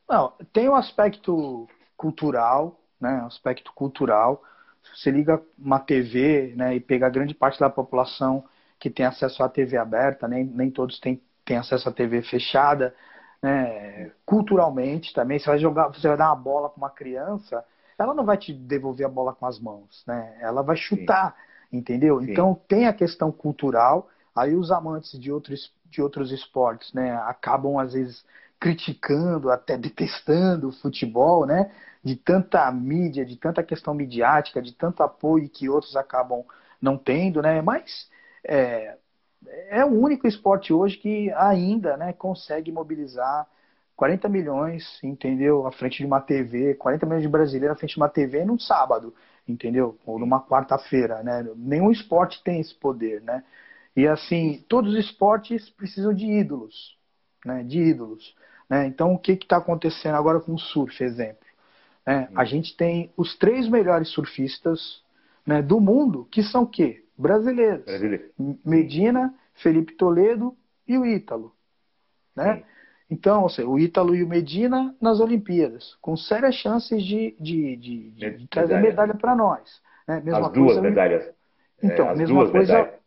Não, 0.09 0.34
tem 0.51 0.67
um 0.67 0.76
aspecto 0.76 1.67
cultural, 1.95 2.82
né? 2.99 3.22
Um 3.22 3.28
aspecto 3.28 3.72
cultural. 3.74 4.43
Se 4.84 4.99
você 4.99 5.11
liga 5.11 5.39
uma 5.55 5.80
TV, 5.80 6.53
né, 6.55 6.76
e 6.76 6.80
pega 6.80 7.07
grande 7.09 7.36
parte 7.36 7.59
da 7.59 7.70
população 7.70 8.43
que 8.80 8.89
tem 8.89 9.05
acesso 9.05 9.43
à 9.43 9.49
TV 9.49 9.77
aberta, 9.77 10.27
nem, 10.27 10.45
nem 10.45 10.71
todos 10.71 10.99
têm, 10.99 11.21
têm 11.45 11.57
acesso 11.57 11.89
à 11.89 11.91
TV 11.91 12.21
fechada, 12.21 12.95
né? 13.41 14.11
Culturalmente 14.25 15.13
também, 15.13 15.39
você 15.39 15.47
vai 15.47 15.59
jogar, 15.59 15.88
você 15.89 16.07
vai 16.07 16.17
dar 16.17 16.30
uma 16.30 16.36
bola 16.36 16.69
para 16.69 16.77
uma 16.77 16.89
criança, 16.89 17.63
ela 17.97 18.13
não 18.13 18.25
vai 18.25 18.38
te 18.38 18.53
devolver 18.53 19.05
a 19.05 19.09
bola 19.09 19.34
com 19.34 19.45
as 19.45 19.59
mãos, 19.59 20.03
né? 20.07 20.38
Ela 20.39 20.61
vai 20.61 20.77
chutar, 20.77 21.36
Sim. 21.69 21.77
entendeu? 21.77 22.19
Sim. 22.19 22.32
Então 22.32 22.59
tem 22.67 22.88
a 22.88 22.93
questão 22.93 23.32
cultural, 23.32 24.09
aí 24.36 24.55
os 24.55 24.71
amantes 24.71 25.19
de 25.19 25.32
outros, 25.32 25.73
de 25.86 26.01
outros 26.01 26.32
esportes, 26.32 26.93
né, 26.93 27.15
acabam 27.25 27.77
às 27.77 27.93
vezes 27.93 28.23
criticando, 28.59 29.49
até 29.49 29.77
detestando 29.77 30.69
o 30.69 30.71
futebol, 30.71 31.45
né? 31.45 31.71
de 32.03 32.15
tanta 32.15 32.71
mídia, 32.71 33.25
de 33.25 33.36
tanta 33.36 33.63
questão 33.63 33.93
midiática, 33.93 34.61
de 34.61 34.73
tanto 34.73 35.03
apoio 35.03 35.49
que 35.49 35.69
outros 35.69 35.95
acabam 35.95 36.43
não 36.82 36.97
tendo, 36.97 37.41
né? 37.41 37.61
Mas 37.61 38.09
é, 38.43 38.97
é 39.69 39.85
o 39.85 39.89
único 39.89 40.27
esporte 40.27 40.73
hoje 40.73 40.97
que 40.97 41.31
ainda 41.33 41.97
né, 41.97 42.13
consegue 42.13 42.71
mobilizar 42.71 43.47
40 43.95 44.29
milhões, 44.29 44.99
entendeu? 45.03 45.67
À 45.67 45.71
frente 45.71 45.97
de 45.97 46.05
uma 46.05 46.21
TV, 46.21 46.75
40 46.75 47.05
milhões 47.05 47.23
de 47.23 47.29
brasileiros 47.29 47.75
à 47.75 47.79
frente 47.79 47.95
de 47.95 47.99
uma 47.99 48.09
TV 48.09 48.45
num 48.45 48.57
sábado, 48.57 49.13
entendeu? 49.47 49.97
Ou 50.05 50.17
numa 50.17 50.41
quarta-feira, 50.41 51.21
né? 51.21 51.45
Nenhum 51.55 51.91
esporte 51.91 52.41
tem 52.43 52.61
esse 52.61 52.73
poder, 52.73 53.21
né? 53.21 53.43
E 53.95 54.07
assim, 54.07 54.63
todos 54.69 54.93
os 54.93 54.99
esportes 54.99 55.69
precisam 55.69 56.13
de 56.13 56.25
ídolos, 56.25 56.97
né? 57.45 57.63
De 57.63 57.79
ídolos. 57.79 58.35
Né? 58.69 58.85
Então, 58.85 59.13
o 59.13 59.19
que 59.19 59.33
está 59.33 59.57
acontecendo 59.57 60.15
agora 60.15 60.39
com 60.39 60.53
o 60.53 60.59
surf, 60.59 61.03
exemplo? 61.03 61.45
Né? 62.05 62.29
A 62.35 62.45
gente 62.45 62.77
tem 62.77 63.11
os 63.17 63.35
três 63.37 63.67
melhores 63.67 64.09
surfistas 64.09 65.03
né, 65.45 65.61
do 65.61 65.81
mundo, 65.81 66.27
que 66.31 66.43
são 66.43 66.63
o 66.63 66.67
quê? 66.67 67.03
Brasileiros. 67.20 67.84
Brasileiro. 67.84 68.32
Medina, 68.65 69.36
Felipe 69.55 69.93
Toledo 69.93 70.55
e 70.88 70.97
o 70.97 71.05
Ítalo. 71.05 71.53
Né? 72.34 72.63
Então, 73.09 73.43
ou 73.43 73.49
seja, 73.49 73.67
o 73.67 73.78
Ítalo 73.78 74.15
e 74.15 74.24
o 74.24 74.28
Medina 74.28 74.95
nas 75.01 75.20
Olimpíadas, 75.20 75.97
com 75.99 76.15
sérias 76.15 76.55
chances 76.55 77.03
de, 77.03 77.36
de, 77.39 77.76
de, 77.76 78.09
de, 78.11 78.38
de 78.38 78.47
trazer 78.47 78.76
medalha, 78.76 78.89
medalha 78.89 79.13
para 79.15 79.36
nós. 79.36 79.82
Né? 80.07 80.22
Mesma 80.24 80.47
As 80.47 80.53
duas 80.53 80.82
medalhas. 80.82 81.30
Então, 81.84 82.09
é, 82.09 82.15
mesma 82.15 82.49
coisa. 82.49 82.74
Medalhas. 82.74 82.99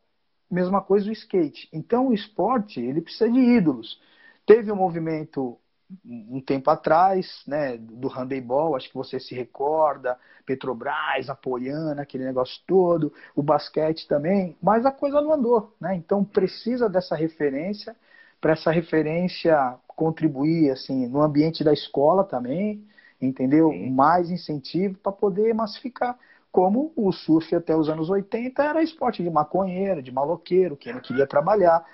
Mesma 0.51 0.83
coisa 0.83 1.09
o 1.09 1.13
skate. 1.13 1.69
Então, 1.73 2.09
o 2.09 2.13
esporte 2.13 2.79
ele 2.79 3.01
precisa 3.01 3.31
de 3.31 3.39
ídolos. 3.39 3.99
Teve 4.45 4.71
um 4.71 4.77
movimento 4.77 5.59
um 6.05 6.41
tempo 6.41 6.71
atrás, 6.71 7.43
né, 7.47 7.77
do 7.77 8.09
handebol, 8.09 8.77
acho 8.77 8.89
que 8.89 8.95
você 8.95 9.21
se 9.21 9.35
recorda, 9.35 10.19
Petrobras 10.45 11.29
apoiando 11.29 12.01
aquele 12.01 12.25
negócio 12.25 12.61
todo, 12.67 13.13
o 13.35 13.43
basquete 13.43 14.07
também, 14.09 14.57
mas 14.63 14.85
a 14.85 14.91
coisa 14.91 15.21
não 15.21 15.33
andou, 15.33 15.75
né? 15.81 15.95
Então 15.95 16.25
precisa 16.25 16.89
dessa 16.89 17.15
referência, 17.15 17.95
para 18.41 18.53
essa 18.53 18.71
referência 18.71 19.77
contribuir 19.87 20.71
assim 20.71 21.07
no 21.07 21.23
ambiente 21.23 21.63
da 21.63 21.73
escola 21.73 22.25
também, 22.25 22.85
entendeu? 23.21 23.71
Sim. 23.71 23.91
Mais 23.91 24.31
incentivo 24.31 24.99
para 24.99 25.13
poder 25.13 25.55
massificar. 25.55 26.19
Como 26.51 26.93
o 26.97 27.13
surf 27.13 27.55
até 27.55 27.75
os 27.75 27.89
anos 27.89 28.11
80 28.11 28.63
era 28.63 28.83
esporte 28.83 29.23
de 29.23 29.31
maconheiro, 29.31 30.03
de 30.03 30.13
maloqueiro, 30.13 30.77
que 30.77 30.93
não 30.93 31.01
queria 31.01 31.27
trabalhar. 31.27 31.87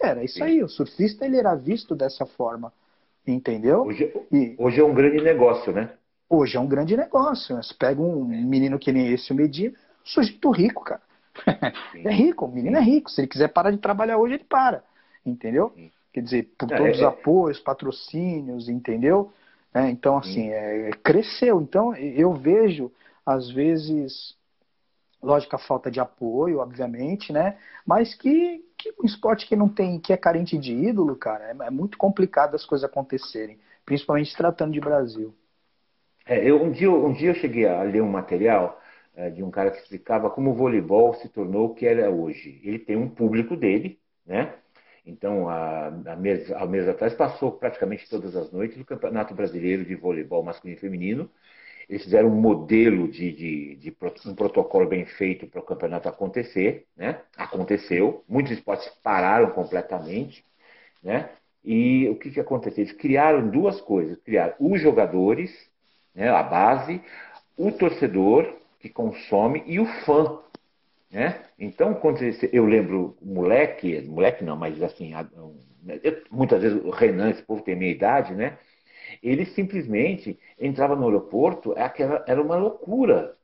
Era 0.00 0.24
isso 0.24 0.42
aí, 0.42 0.62
o 0.64 0.68
surfista 0.68 1.24
ele 1.24 1.36
era 1.36 1.54
visto 1.54 1.94
dessa 1.94 2.26
forma, 2.26 2.72
entendeu? 3.26 3.82
Hoje, 3.82 4.12
e, 4.32 4.54
hoje 4.58 4.80
é 4.80 4.84
um 4.84 4.94
grande 4.94 5.22
negócio, 5.22 5.72
né? 5.72 5.90
Hoje 6.28 6.56
é 6.56 6.60
um 6.60 6.66
grande 6.66 6.96
negócio. 6.96 7.56
Você 7.56 7.74
pega 7.74 8.00
um 8.00 8.24
menino 8.24 8.78
que 8.78 8.92
nem 8.92 9.12
esse, 9.12 9.32
o 9.32 9.34
Medina, 9.36 9.74
sujeito 10.04 10.50
rico, 10.50 10.84
cara. 10.84 11.02
é 11.94 12.12
rico, 12.12 12.46
o 12.46 12.52
menino 12.52 12.76
é 12.76 12.80
rico. 12.80 13.10
Se 13.10 13.20
ele 13.20 13.28
quiser 13.28 13.48
parar 13.48 13.70
de 13.70 13.78
trabalhar 13.78 14.18
hoje, 14.18 14.34
ele 14.34 14.44
para, 14.44 14.82
entendeu? 15.24 15.72
Sim. 15.74 15.90
Quer 16.12 16.22
dizer, 16.22 16.54
por 16.58 16.70
é, 16.72 16.76
todos 16.76 16.96
os 16.96 17.02
é, 17.02 17.04
é. 17.04 17.08
apoios, 17.08 17.60
patrocínios, 17.60 18.68
entendeu? 18.68 19.32
É, 19.72 19.88
então, 19.88 20.18
assim, 20.18 20.48
é, 20.50 20.90
cresceu. 21.02 21.60
Então, 21.60 21.94
eu 21.94 22.34
vejo, 22.34 22.90
às 23.24 23.48
vezes, 23.50 24.34
lógico, 25.22 25.54
a 25.54 25.58
falta 25.58 25.90
de 25.90 26.00
apoio, 26.00 26.58
obviamente, 26.58 27.32
né? 27.32 27.56
Mas 27.86 28.14
que, 28.14 28.64
que 28.80 28.94
um 28.98 29.04
esporte 29.04 29.46
que 29.46 29.54
não 29.54 29.68
tem, 29.68 30.00
que 30.00 30.12
é 30.12 30.16
carente 30.16 30.56
de 30.56 30.72
ídolo, 30.72 31.14
cara, 31.14 31.44
é, 31.44 31.66
é 31.66 31.70
muito 31.70 31.98
complicado 31.98 32.54
as 32.54 32.64
coisas 32.64 32.88
acontecerem, 32.88 33.58
principalmente 33.84 34.34
tratando 34.34 34.72
de 34.72 34.80
Brasil. 34.80 35.34
É, 36.26 36.48
eu, 36.48 36.62
um, 36.62 36.70
dia, 36.70 36.90
um 36.90 37.12
dia 37.12 37.30
eu 37.30 37.34
cheguei 37.34 37.66
a 37.66 37.82
ler 37.82 38.02
um 38.02 38.08
material 38.08 38.80
é, 39.14 39.28
de 39.30 39.42
um 39.42 39.50
cara 39.50 39.70
que 39.70 39.78
explicava 39.78 40.30
como 40.30 40.50
o 40.50 40.54
voleibol 40.54 41.14
se 41.14 41.28
tornou 41.28 41.66
o 41.66 41.74
que 41.74 41.86
era 41.86 42.10
hoje. 42.10 42.60
Ele 42.64 42.78
tem 42.78 42.96
um 42.96 43.08
público 43.08 43.56
dele, 43.56 43.98
né? 44.24 44.54
Então, 45.04 45.48
há, 45.48 45.88
há 45.88 46.16
meses 46.16 46.88
atrás, 46.88 47.14
passou 47.14 47.52
praticamente 47.52 48.08
todas 48.08 48.36
as 48.36 48.52
noites 48.52 48.76
no 48.76 48.84
Campeonato 48.84 49.34
Brasileiro 49.34 49.84
de 49.84 49.94
Voleibol 49.94 50.44
Masculino 50.44 50.78
e 50.78 50.80
Feminino, 50.80 51.30
eles 51.90 52.04
fizeram 52.04 52.28
um 52.28 52.40
modelo 52.40 53.08
de, 53.08 53.32
de, 53.32 53.74
de, 53.74 53.96
um 54.26 54.34
protocolo 54.34 54.88
bem 54.88 55.04
feito 55.04 55.48
para 55.48 55.58
o 55.58 55.64
campeonato 55.64 56.08
acontecer, 56.08 56.86
né? 56.96 57.20
Aconteceu. 57.36 58.22
Muitos 58.28 58.52
esportes 58.52 58.88
pararam 59.02 59.50
completamente, 59.50 60.44
né? 61.02 61.30
E 61.64 62.08
o 62.08 62.14
que, 62.14 62.30
que 62.30 62.38
aconteceu? 62.38 62.84
Eles 62.84 62.96
criaram 62.96 63.50
duas 63.50 63.80
coisas: 63.80 64.16
criaram 64.18 64.54
os 64.60 64.80
jogadores, 64.80 65.50
né? 66.14 66.30
A 66.30 66.44
base, 66.44 67.02
o 67.56 67.72
torcedor 67.72 68.54
que 68.78 68.88
consome 68.88 69.64
e 69.66 69.80
o 69.80 69.86
fã, 70.04 70.38
né? 71.10 71.42
Então, 71.58 71.92
quando 71.94 72.20
eu 72.52 72.66
lembro 72.66 73.16
moleque, 73.20 74.00
moleque 74.02 74.44
não, 74.44 74.56
mas 74.56 74.80
assim, 74.80 75.12
eu, 75.34 76.22
muitas 76.30 76.62
vezes 76.62 76.84
o 76.84 76.90
Renan, 76.90 77.30
esse 77.30 77.42
povo 77.42 77.62
tem 77.62 77.74
minha 77.74 77.90
idade, 77.90 78.32
né? 78.32 78.58
Ele 79.22 79.46
simplesmente 79.46 80.38
entrava 80.58 80.96
no 80.96 81.06
aeroporto, 81.06 81.74
é 81.76 81.90
era 82.26 82.40
uma 82.40 82.56
loucura, 82.56 83.36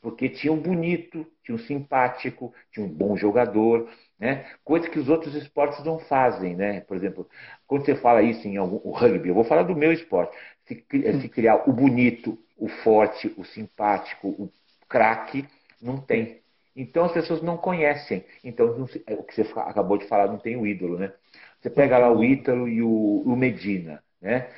porque 0.00 0.28
tinha 0.28 0.52
um 0.52 0.60
bonito, 0.60 1.26
tinha 1.42 1.54
um 1.54 1.58
simpático, 1.58 2.52
tinha 2.72 2.84
um 2.84 2.88
bom 2.88 3.16
jogador, 3.16 3.88
né? 4.18 4.46
Coisa 4.64 4.88
que 4.88 4.98
os 4.98 5.08
outros 5.08 5.34
esportes 5.34 5.84
não 5.84 5.98
fazem, 5.98 6.54
né? 6.56 6.80
Por 6.80 6.96
exemplo, 6.96 7.28
quando 7.66 7.84
você 7.84 7.94
fala 7.94 8.22
isso 8.22 8.46
em 8.46 8.56
algum 8.56 8.80
o 8.84 8.92
rugby, 8.92 9.28
eu 9.28 9.34
vou 9.34 9.44
falar 9.44 9.62
do 9.62 9.76
meu 9.76 9.92
esporte, 9.92 10.36
se, 10.66 10.84
se 11.20 11.28
criar 11.28 11.68
o 11.68 11.72
bonito, 11.72 12.38
o 12.56 12.68
forte, 12.68 13.32
o 13.36 13.44
simpático, 13.44 14.28
o 14.28 14.50
craque, 14.88 15.44
não 15.80 15.98
tem. 16.00 16.40
Então 16.76 17.04
as 17.04 17.12
pessoas 17.12 17.42
não 17.42 17.56
conhecem. 17.56 18.24
Então 18.44 18.86
se, 18.86 19.02
é 19.06 19.14
o 19.14 19.22
que 19.22 19.34
você 19.34 19.42
acabou 19.56 19.98
de 19.98 20.06
falar 20.06 20.28
não 20.28 20.38
tem 20.38 20.56
o 20.56 20.66
ídolo, 20.66 20.98
né? 20.98 21.12
Você 21.60 21.70
pega 21.70 21.98
lá 21.98 22.10
o 22.10 22.22
Ítalo 22.22 22.68
e 22.68 22.82
o, 22.82 23.22
o 23.26 23.36
Medina, 23.36 24.02
né? 24.20 24.48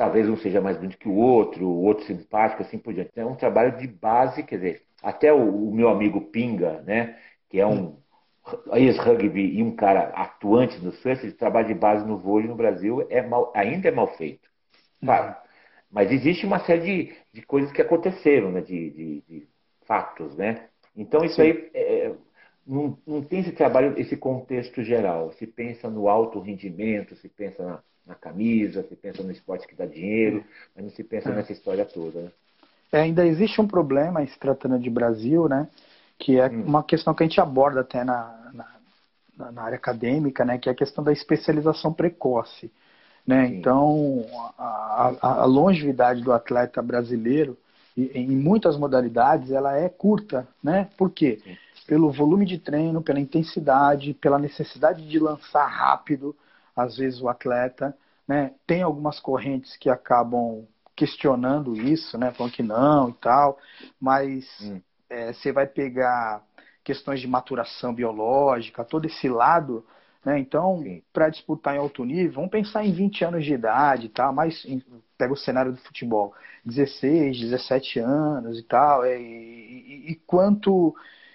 Talvez 0.00 0.26
um 0.30 0.36
seja 0.38 0.62
mais 0.62 0.78
bonito 0.78 0.96
que 0.96 1.10
o 1.10 1.14
outro, 1.14 1.66
o 1.66 1.84
outro 1.84 2.06
simpático, 2.06 2.62
assim 2.62 2.78
por 2.78 2.94
diante. 2.94 3.10
É 3.14 3.26
um 3.26 3.36
trabalho 3.36 3.76
de 3.76 3.86
base, 3.86 4.42
quer 4.42 4.56
dizer, 4.56 4.82
até 5.02 5.30
o, 5.30 5.68
o 5.68 5.74
meu 5.74 5.90
amigo 5.90 6.22
Pinga, 6.22 6.80
né, 6.86 7.18
que 7.50 7.60
é 7.60 7.66
um 7.66 7.98
ex-rugby 8.72 9.58
e 9.58 9.62
um 9.62 9.76
cara 9.76 10.04
atuante 10.14 10.82
no 10.82 10.90
surf, 10.90 11.30
trabalho 11.32 11.66
de 11.68 11.74
base 11.74 12.06
no 12.06 12.16
vôlei 12.16 12.48
no 12.48 12.56
Brasil 12.56 13.06
é 13.10 13.20
mal, 13.20 13.52
ainda 13.54 13.88
é 13.88 13.90
mal 13.90 14.06
feito. 14.16 14.48
Claro. 15.04 15.36
Mas 15.90 16.10
existe 16.10 16.46
uma 16.46 16.60
série 16.60 16.80
de, 16.80 17.14
de 17.30 17.42
coisas 17.42 17.70
que 17.70 17.82
aconteceram, 17.82 18.50
né, 18.50 18.62
de, 18.62 18.90
de, 18.90 19.20
de 19.28 19.48
fatos, 19.86 20.34
né? 20.34 20.68
Então 20.96 21.22
isso 21.26 21.34
Sim. 21.34 21.42
aí 21.42 21.70
é, 21.74 22.12
não, 22.66 22.96
não 23.06 23.22
tem 23.22 23.40
esse 23.40 23.52
trabalho, 23.52 24.00
esse 24.00 24.16
contexto 24.16 24.82
geral. 24.82 25.30
Se 25.32 25.46
pensa 25.46 25.90
no 25.90 26.08
alto 26.08 26.40
rendimento, 26.40 27.14
se 27.16 27.28
pensa 27.28 27.62
na, 27.62 27.82
na 28.06 28.14
camisa, 28.14 28.82
se 28.82 28.96
pensa 28.96 29.22
no 29.22 29.30
esporte 29.30 29.66
que 29.66 29.74
dá 29.74 29.86
dinheiro, 29.86 30.44
mas 30.74 30.84
não 30.84 30.90
se 30.92 31.04
pensa 31.04 31.30
é. 31.30 31.34
nessa 31.34 31.52
história 31.52 31.84
toda. 31.84 32.22
Né? 32.22 32.30
É, 32.92 33.00
ainda 33.02 33.24
existe 33.26 33.60
um 33.60 33.66
problema, 33.66 34.24
se 34.26 34.38
tratando 34.38 34.78
de 34.78 34.90
Brasil, 34.90 35.48
né? 35.48 35.68
Que 36.18 36.38
é 36.38 36.48
hum. 36.48 36.64
uma 36.64 36.82
questão 36.82 37.14
que 37.14 37.22
a 37.22 37.26
gente 37.26 37.40
aborda 37.40 37.80
até 37.80 38.02
na, 38.04 38.50
na, 39.36 39.52
na, 39.52 39.62
área 39.62 39.76
acadêmica, 39.76 40.44
né? 40.44 40.58
Que 40.58 40.68
é 40.68 40.72
a 40.72 40.74
questão 40.74 41.02
da 41.04 41.12
especialização 41.12 41.92
precoce. 41.92 42.70
Né? 43.26 43.46
Então, 43.46 44.26
a, 44.58 45.12
a, 45.20 45.42
a 45.42 45.44
longevidade 45.44 46.22
do 46.22 46.32
atleta 46.32 46.82
brasileiro, 46.82 47.56
em 47.96 48.28
muitas 48.28 48.76
modalidades, 48.76 49.50
ela 49.50 49.76
é 49.76 49.88
curta, 49.88 50.48
né? 50.62 50.88
Por 50.96 51.10
quê? 51.10 51.38
Sim. 51.44 51.56
Pelo 51.86 52.10
volume 52.10 52.46
de 52.46 52.58
treino, 52.58 53.02
pela 53.02 53.20
intensidade, 53.20 54.14
pela 54.14 54.38
necessidade 54.38 55.06
de 55.06 55.18
lançar 55.18 55.66
rápido, 55.66 56.34
às 56.82 56.96
vezes 56.96 57.20
o 57.20 57.28
atleta, 57.28 57.96
né? 58.26 58.52
Tem 58.66 58.82
algumas 58.82 59.18
correntes 59.18 59.76
que 59.76 59.90
acabam 59.90 60.66
questionando 60.94 61.74
isso, 61.74 62.18
né? 62.18 62.30
Falando 62.32 62.52
que 62.52 62.62
não 62.62 63.10
e 63.10 63.14
tal, 63.14 63.58
mas 64.00 64.46
hum. 64.62 64.80
é, 65.08 65.32
você 65.32 65.52
vai 65.52 65.66
pegar 65.66 66.42
questões 66.84 67.20
de 67.20 67.28
maturação 67.28 67.94
biológica, 67.94 68.84
todo 68.84 69.06
esse 69.06 69.28
lado, 69.28 69.84
né? 70.24 70.38
Então, 70.38 70.82
para 71.12 71.28
disputar 71.28 71.74
em 71.74 71.78
alto 71.78 72.04
nível, 72.04 72.32
vamos 72.34 72.50
pensar 72.50 72.84
em 72.84 72.92
20 72.92 73.24
anos 73.24 73.44
de 73.44 73.54
idade 73.54 74.06
e 74.06 74.10
tal, 74.10 74.32
mas 74.32 74.64
em, 74.64 74.82
pega 75.16 75.32
o 75.32 75.36
cenário 75.36 75.72
do 75.72 75.78
futebol, 75.78 76.34
16, 76.64 77.40
17 77.40 77.98
anos 77.98 78.58
e 78.58 78.62
tal, 78.62 79.04
é, 79.04 79.20
e, 79.20 79.24
e, 79.24 80.12
e 80.12 80.14
quanto 80.26 80.94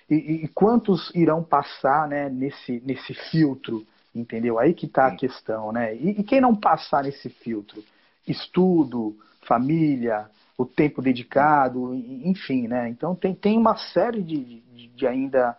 e, 0.09 0.45
e, 0.45 0.47
quantos 0.49 1.11
irão 1.15 1.43
passar 1.43 2.07
né, 2.07 2.29
nesse, 2.29 2.81
nesse 2.85 3.13
filtro 3.13 3.85
Entendeu? 4.15 4.57
Aí 4.57 4.73
que 4.73 4.85
está 4.85 5.07
a 5.07 5.15
questão, 5.15 5.73
né? 5.73 5.93
E, 5.93 6.21
e, 6.21 6.23
quem 6.23 6.39
não 6.39 6.55
passar 6.55 7.03
nesse 7.03 7.29
filtro? 7.29 7.83
Estudo, 8.25 9.17
família, 9.45 10.29
o 10.57 10.65
tempo 10.65 11.01
dedicado, 11.01 11.93
enfim, 11.93 12.67
né? 12.67 12.87
Então 12.87 13.13
tem, 13.13 13.35
tem 13.35 13.57
uma 13.57 13.75
série 13.75 14.23
de, 14.23 14.61
de, 14.61 14.87
de 14.87 15.05
ainda 15.05 15.57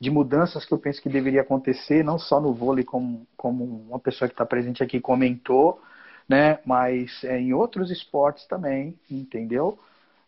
de 0.00 0.10
mudanças 0.10 0.64
que 0.64 0.72
eu 0.72 0.78
penso 0.78 1.02
que 1.02 1.08
deveria 1.08 1.42
acontecer, 1.42 2.04
não 2.04 2.18
só 2.18 2.40
no 2.40 2.54
vôlei, 2.54 2.84
como, 2.84 3.26
como 3.36 3.64
uma 3.64 3.98
pessoa 3.98 4.28
que 4.28 4.34
está 4.34 4.46
presente 4.46 4.82
aqui 4.82 5.00
comentou, 5.00 5.80
né? 6.28 6.60
Mas 6.64 7.22
é, 7.24 7.38
em 7.38 7.52
outros 7.52 7.90
esportes 7.90 8.46
também, 8.46 8.98
entendeu? 9.10 9.78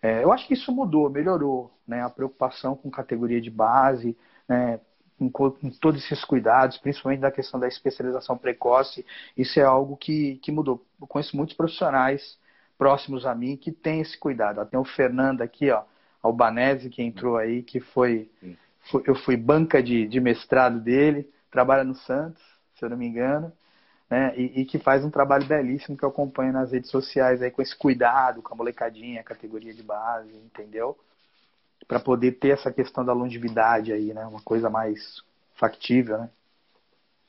É, 0.03 0.25
eu 0.25 0.33
acho 0.33 0.47
que 0.47 0.55
isso 0.55 0.73
mudou, 0.73 1.09
melhorou, 1.09 1.71
né? 1.87 2.03
A 2.03 2.11
preocupação 2.11 2.75
com 2.77 2.91
categoria 2.91 3.41
de 3.41 3.51
base, 3.51 4.17
né? 4.49 4.81
Com, 5.29 5.51
com, 5.51 5.71
todos 5.71 6.03
esses 6.05 6.25
cuidados, 6.25 6.79
principalmente 6.79 7.21
da 7.21 7.31
questão 7.31 7.61
da 7.61 7.69
especialização 7.69 8.39
precoce, 8.39 9.05
isso 9.37 9.61
é 9.61 9.63
algo 9.63 9.97
que, 9.97 10.37
que 10.37 10.51
mudou. 10.51 10.85
Eu 11.01 11.07
conheço 11.07 11.37
muitos 11.37 11.55
profissionais 11.55 12.39
próximos 12.79 13.27
a 13.27 13.35
mim 13.35 13.57
que 13.57 13.71
têm 13.71 14.01
esse 14.01 14.19
cuidado. 14.19 14.65
Tem 14.67 14.81
o 14.81 14.85
Fernando 14.85 15.43
aqui, 15.43 15.71
ó, 15.71 15.83
Albanese, 16.23 16.89
que 16.89 17.03
entrou 17.03 17.37
aí, 17.37 17.63
que 17.63 17.81
foi, 17.81 18.31
foi 18.91 19.03
eu 19.07 19.15
fui 19.15 19.37
banca 19.37 19.83
de, 19.83 20.09
de 20.09 20.21
mestrado 20.21 20.81
dele, 20.81 21.29
trabalha 21.51 21.85
no 21.85 21.95
Santos, 21.95 22.43
se 22.75 22.85
eu 22.85 22.89
não 22.89 22.97
me 22.97 23.07
engano 23.07 23.53
né? 24.11 24.35
E, 24.37 24.63
e, 24.63 24.65
que 24.65 24.79
faz 24.79 25.05
um 25.05 25.11
trabalho 25.11 25.47
belíssimo 25.47 25.97
que 25.97 26.05
eu 26.05 26.09
acompanho 26.09 26.53
nas 26.53 26.73
redes 26.73 26.91
sociais 26.91 27.41
aí 27.41 27.51
com 27.51 27.63
esse 27.63 27.77
cuidado 27.77 28.43
com 28.43 28.53
a 28.53 28.57
molecadinha, 28.57 29.21
a 29.21 29.25
categoria 29.25 29.73
de 29.73 29.85
base, 29.85 30.37
entendeu? 30.37 30.99
Para 31.87 32.01
poder 32.01 32.33
ter 32.33 32.51
essa 32.51 32.73
questão 32.73 33.05
da 33.05 33.13
longevidade 33.13 33.93
aí, 33.93 34.15
né? 34.15 34.25
Uma 34.27 34.41
coisa 34.41 34.71
mais 34.71 35.23
factível, 35.55 36.19
né? 36.19 36.31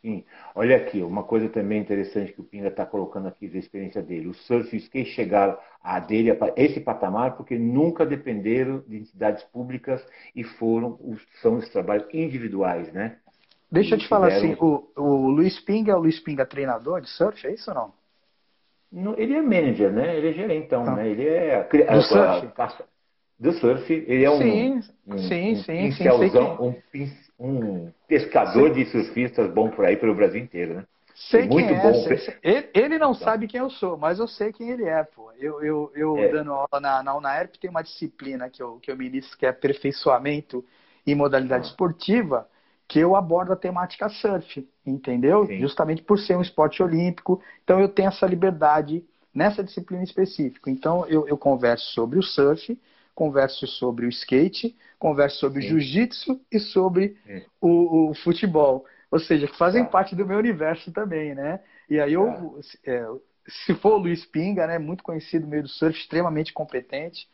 Sim. 0.02 0.24
Olha 0.56 0.78
aqui, 0.78 1.02
uma 1.04 1.24
coisa 1.24 1.48
também 1.48 1.80
interessante 1.80 2.34
que 2.34 2.42
o 2.42 2.44
Pinga 2.44 2.70
está 2.70 2.86
colocando 2.86 3.28
aqui 3.28 3.48
da 3.48 3.60
experiência 3.60 4.02
dele. 4.02 4.28
O 4.28 4.34
surf 4.34 4.76
e 4.76 4.80
o 4.80 4.82
skate 4.82 5.12
chegaram 5.12 5.58
a 5.84 6.00
dele 6.00 6.32
a 6.32 6.38
esse 6.58 6.80
patamar 6.80 7.38
porque 7.38 7.58
nunca 7.58 8.04
dependeram 8.04 8.84
de 8.88 8.98
entidades 8.98 9.44
públicas 9.44 10.04
e 10.36 10.44
foram 10.44 10.98
são 11.42 11.58
os 11.58 11.70
trabalhos 11.70 12.08
individuais, 12.12 12.92
né? 12.92 13.18
Deixa 13.72 13.96
eu 13.96 14.00
te 14.00 14.08
falar 14.08 14.28
assim, 14.28 14.56
o, 14.60 14.92
o 14.98 15.30
Luiz 15.30 15.60
Pinga 15.60 15.94
é 15.94 15.96
o 15.96 16.00
Luiz 16.00 16.20
Pinga 16.20 16.46
treinador 16.46 17.00
de 17.00 17.10
surf, 17.10 17.48
é 17.48 17.54
isso 17.54 17.70
ou 17.72 17.76
não? 17.76 17.94
ele 19.18 19.34
é 19.34 19.42
manager, 19.42 19.92
né? 19.94 20.18
Ele 20.18 20.30
é 20.30 20.34
gerentão, 20.34 20.84
tá. 20.84 20.96
né? 20.96 21.08
Ele 21.08 21.26
é 21.26 21.56
a, 21.88 22.02
surf. 22.02 22.50
A, 22.58 22.66
a, 22.66 22.84
do 23.42 23.52
surf, 23.54 23.92
ele 23.92 24.24
é 24.24 24.30
um 24.30 24.38
sim, 24.38 24.74
um, 25.08 25.18
sim, 25.18 25.54
um, 25.54 25.64
sim, 25.64 25.92
sim, 25.92 26.10
um, 27.40 27.48
um 27.48 27.92
pescador 28.08 28.72
de 28.72 28.86
surfistas 28.86 29.52
bom 29.52 29.68
por 29.72 29.84
aí 29.84 29.98
pelo 29.98 30.14
Brasil 30.14 30.40
inteiro, 30.40 30.76
né? 30.76 30.86
Sei 31.16 31.48
muito 31.48 31.68
quem 31.68 31.76
é, 31.76 31.82
bom. 31.82 31.94
Sei, 31.94 32.36
ele, 32.44 32.70
ele, 32.74 33.00
não 33.00 33.12
então. 33.12 33.26
sabe 33.26 33.48
quem 33.48 33.60
eu 33.60 33.70
sou, 33.72 33.98
mas 33.98 34.20
eu 34.20 34.28
sei 34.28 34.54
quem 34.54 34.70
ele 34.70 34.86
é, 34.86 35.04
pô. 35.04 35.32
Eu, 35.40 35.62
eu, 35.64 35.92
eu 35.96 36.18
é. 36.18 36.28
dando 36.30 36.52
aula 36.52 36.80
na, 36.80 37.02
na 37.02 37.18
UNAERP 37.18 37.58
tem 37.58 37.70
uma 37.70 37.82
disciplina 37.82 38.48
que 38.48 38.62
eu, 38.62 38.80
que 38.80 38.92
eu 38.92 38.96
ministro 38.96 39.36
que 39.38 39.46
é 39.46 39.50
aperfeiçoamento 39.50 40.64
em 41.06 41.16
modalidade 41.16 41.66
ah. 41.66 41.70
esportiva 41.70 42.48
que 42.88 43.00
eu 43.00 43.16
abordo 43.16 43.54
a 43.54 43.56
temática 43.56 44.08
surf, 44.10 44.68
entendeu? 44.86 45.48
Sim. 45.48 45.60
Justamente 45.60 46.04
por 46.04 46.20
ser 46.20 46.38
um 46.38 46.42
esporte 46.42 46.84
olímpico. 46.84 47.42
Então 47.64 47.80
eu 47.80 47.90
tenho 47.90 48.10
essa 48.10 48.28
liberdade 48.28 49.04
nessa 49.34 49.64
disciplina 49.64 50.04
específica. 50.04 50.70
Então 50.70 51.08
eu, 51.08 51.28
eu 51.28 51.38
converso 51.38 51.86
sobre 51.94 52.20
o 52.20 52.24
surf, 52.24 52.78
converso 53.14 53.68
sobre 53.68 54.06
o 54.06 54.10
skate, 54.10 54.76
converso 54.98 55.38
sobre 55.40 55.60
o 55.60 55.62
jiu-jitsu 55.62 56.40
e 56.52 56.60
sobre 56.60 57.18
o, 57.60 58.10
o, 58.10 58.14
futebol. 58.16 58.86
Ou 59.10 59.20
seja, 59.20 59.48
que 59.48 59.58
fazem 59.58 59.86
parte 59.86 60.16
do 60.16 60.26
meu 60.26 60.38
universo 60.38 60.92
também, 60.92 61.36
né? 61.36 61.60
E 61.90 62.00
aí 62.00 62.14
eu, 62.14 62.60
é, 62.86 63.06
se 63.48 63.74
for 63.76 63.94
o 63.94 63.98
Luiz 63.98 64.26
Pinga, 64.26 64.66
né, 64.68 64.80
muito 64.80 65.04
conhecido 65.04 65.44
no 65.44 65.52
meio 65.52 65.64
do 65.64 65.70
surf, 65.70 65.98
extremamente 66.00 66.54
competente, 66.54 67.28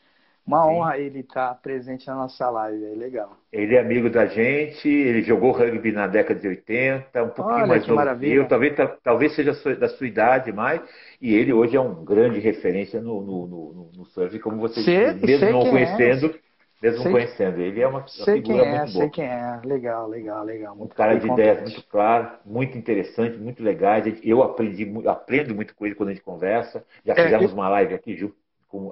uma 0.48 0.64
Sim. 0.64 0.70
honra 0.70 0.98
ele 0.98 1.20
estar 1.20 1.54
presente 1.56 2.08
na 2.08 2.16
nossa 2.16 2.50
live, 2.50 2.86
é 2.86 2.96
legal. 2.96 3.38
Ele 3.52 3.76
é 3.76 3.82
amigo 3.82 4.10
da 4.10 4.26
gente, 4.26 4.88
ele 4.88 5.22
jogou 5.22 5.52
rugby 5.52 5.92
na 5.92 6.08
década 6.08 6.40
de 6.40 6.48
80, 6.48 7.22
um 7.22 7.30
pouquinho 7.30 7.58
Olha, 7.58 7.68
mais 7.68 7.82
novo 7.82 7.96
maravilha. 7.96 8.32
que 8.32 8.40
eu, 8.40 8.48
talvez, 8.48 8.74
talvez 9.04 9.36
seja 9.36 9.52
da 9.76 9.90
sua 9.90 10.08
idade 10.08 10.54
mais, 10.54 10.82
e 11.22 11.36
ele 11.36 11.52
hoje 11.52 11.76
é 11.76 11.82
um 11.82 12.06
grande 12.06 12.40
referência 12.40 13.02
no, 13.02 13.22
no, 13.22 13.48
no, 13.48 13.92
no 13.98 14.06
surf, 14.06 14.40
como 14.40 14.58
você 14.58 14.80
disse, 14.80 15.26
mesmo 15.26 15.52
não 15.52 15.70
conhecendo, 15.70 16.28
é. 16.28 16.40
mesmo 16.82 17.04
sei, 17.04 17.12
conhecendo. 17.12 17.60
Ele 17.60 17.82
é 17.82 17.88
uma, 17.88 18.00
uma 18.00 18.08
sei 18.08 18.42
figura 18.42 18.64
quem 18.64 18.74
é, 18.74 18.78
muito 18.78 18.94
boa. 18.94 19.04
Sei 19.04 19.10
quem 19.10 19.26
é, 19.26 19.62
legal, 19.66 20.08
legal, 20.08 20.44
legal. 20.46 20.78
Um 20.80 20.88
cara 20.88 21.20
de 21.20 21.28
ideias 21.28 21.62
muito 21.62 21.84
claro, 21.90 22.32
muito 22.46 22.78
interessante, 22.78 23.38
muito 23.38 23.62
legais. 23.62 24.18
Eu 24.24 24.42
aprendi, 24.42 24.90
aprendo 25.08 25.54
muito 25.54 25.76
com 25.76 25.86
ele 25.86 25.96
quando 25.96 26.10
a 26.10 26.14
gente 26.14 26.24
conversa. 26.24 26.86
Já 27.06 27.14
é, 27.14 27.24
fizemos 27.24 27.52
é, 27.52 27.54
uma 27.54 27.68
live 27.68 27.94
aqui, 27.94 28.16
Ju 28.16 28.34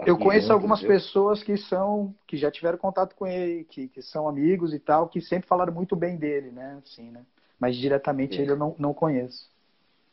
eu 0.05 0.17
conheço 0.17 0.53
algumas 0.53 0.82
pessoas 0.82 1.43
que 1.43 1.57
são 1.57 2.15
que 2.26 2.38
já 2.38 2.49
tiveram 2.49 2.78
contato 2.78 3.13
com 3.15 3.28
ele, 3.28 3.65
que, 3.65 3.89
que 3.89 4.01
são 4.01 4.28
amigos 4.28 4.73
e 4.73 4.80
tal, 4.80 5.09
que 5.09 5.19
sempre 5.19 5.47
falaram 5.47 5.73
muito 5.73 5.95
bem 5.95 6.17
dele, 6.17 6.51
né? 6.51 6.82
Assim, 6.84 7.11
né? 7.11 7.26
Mas 7.59 7.76
diretamente 7.76 8.41
ele 8.41 8.51
eu 8.51 8.57
não, 8.57 8.76
não 8.80 8.93
conheço. 8.93 9.49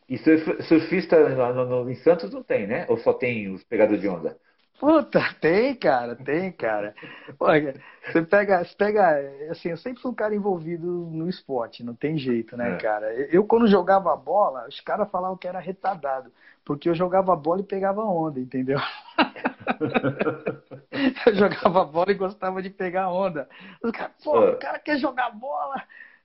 E 0.08 0.18
surfista 0.64 1.28
no, 1.28 1.64
no, 1.64 1.90
em 1.90 1.94
Santos 1.94 2.32
não 2.32 2.42
tem, 2.42 2.66
né? 2.66 2.86
Ou 2.88 2.98
só 2.98 3.12
tem 3.12 3.48
os 3.52 3.62
pegadores 3.64 4.00
de 4.00 4.08
onda? 4.08 4.36
Puta, 4.82 5.20
tem, 5.40 5.76
cara, 5.76 6.16
tem, 6.16 6.50
cara. 6.50 6.92
Olha, 7.38 7.80
você 8.04 8.20
pega, 8.20 8.64
você 8.64 8.74
pega, 8.74 9.16
assim, 9.48 9.68
eu 9.68 9.76
sempre 9.76 10.02
fui 10.02 10.10
um 10.10 10.14
cara 10.14 10.34
envolvido 10.34 10.84
no 10.84 11.28
esporte, 11.28 11.84
não 11.84 11.94
tem 11.94 12.18
jeito, 12.18 12.56
né, 12.56 12.74
é. 12.74 12.78
cara? 12.78 13.14
Eu, 13.30 13.46
quando 13.46 13.68
jogava 13.68 14.16
bola, 14.16 14.66
os 14.66 14.80
caras 14.80 15.08
falavam 15.08 15.36
que 15.36 15.46
era 15.46 15.60
retardado, 15.60 16.32
porque 16.64 16.88
eu 16.88 16.96
jogava 16.96 17.36
bola 17.36 17.60
e 17.60 17.64
pegava 17.64 18.02
onda, 18.02 18.40
entendeu? 18.40 18.80
eu 21.26 21.34
jogava 21.36 21.84
bola 21.84 22.10
e 22.10 22.14
gostava 22.14 22.60
de 22.60 22.70
pegar 22.70 23.08
onda. 23.08 23.48
Os 23.84 23.92
caras, 23.92 24.14
pô, 24.24 24.36
é. 24.36 24.50
o 24.50 24.58
cara 24.58 24.80
quer 24.80 24.98
jogar 24.98 25.30
bola, 25.30 25.80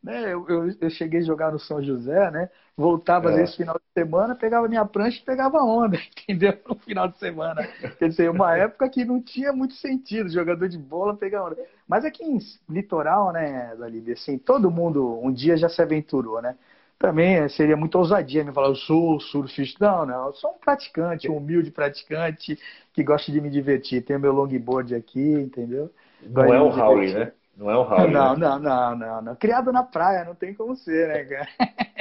né? 0.08 0.34
Eu, 0.34 0.46
eu, 0.48 0.76
eu, 0.80 0.90
cheguei 0.90 1.20
a 1.20 1.24
jogar 1.24 1.52
no 1.52 1.60
São 1.60 1.84
José, 1.84 2.32
né? 2.32 2.50
Voltava 2.78 3.28
é. 3.28 3.32
às 3.32 3.40
vezes 3.40 3.56
final 3.56 3.76
de 3.76 4.02
semana, 4.02 4.36
pegava 4.36 4.66
minha 4.70 4.86
prancha 4.86 5.20
e 5.20 5.26
pegava 5.26 5.62
onda, 5.62 5.98
entendeu? 6.24 6.58
No 6.66 6.76
final 6.76 7.10
de 7.10 7.18
semana. 7.18 7.68
Quer 8.00 8.08
dizer, 8.08 8.32
uma 8.32 8.56
época 8.58 8.88
que 8.88 9.04
não 9.04 9.22
tinha 9.22 9.52
muito 9.52 9.74
sentido 9.74 10.30
jogador 10.30 10.70
de 10.70 10.78
bola 10.78 11.14
pegar 11.14 11.44
onda. 11.44 11.58
Mas 11.86 12.06
aqui 12.06 12.24
em 12.24 12.40
litoral, 12.70 13.34
né, 13.34 13.76
Dalíbia, 13.78 14.14
assim, 14.14 14.38
todo 14.38 14.72
mundo 14.72 15.20
um 15.22 15.32
dia 15.32 15.58
já 15.58 15.68
se 15.68 15.82
aventurou, 15.82 16.42
né? 16.42 16.56
Também 16.98 17.48
seria 17.50 17.76
muito 17.76 17.98
ousadia 17.98 18.44
me 18.44 18.54
falar, 18.54 18.70
eu 18.70 18.76
sou 18.76 19.20
surfista. 19.20 19.86
Não, 19.86 20.06
não, 20.06 20.28
eu 20.28 20.34
sou 20.34 20.52
um 20.52 20.58
praticante, 20.58 21.30
um 21.30 21.38
humilde 21.38 21.70
praticante 21.70 22.58
que 22.94 23.04
gosta 23.04 23.30
de 23.30 23.42
me 23.42 23.50
divertir. 23.50 24.04
Tenho 24.04 24.20
meu 24.20 24.32
longboard 24.32 24.96
aqui, 24.96 25.34
entendeu? 25.34 25.92
Não 26.24 26.46
é 26.46 26.62
o 26.62 26.70
Howley, 26.70 27.14
né? 27.14 27.32
Não 27.58 27.72
é 27.72 27.76
o 27.76 27.84
Raul. 27.84 28.12
Não, 28.12 28.38
né? 28.38 28.48
não, 28.48 28.60
não, 28.60 28.96
não, 28.96 29.22
não. 29.22 29.36
Criado 29.36 29.74
na 29.74 29.82
praia, 29.82 30.24
não 30.24 30.36
tem 30.36 30.54
como 30.54 30.76
ser, 30.76 31.08
né, 31.08 31.24
cara? 31.24 31.48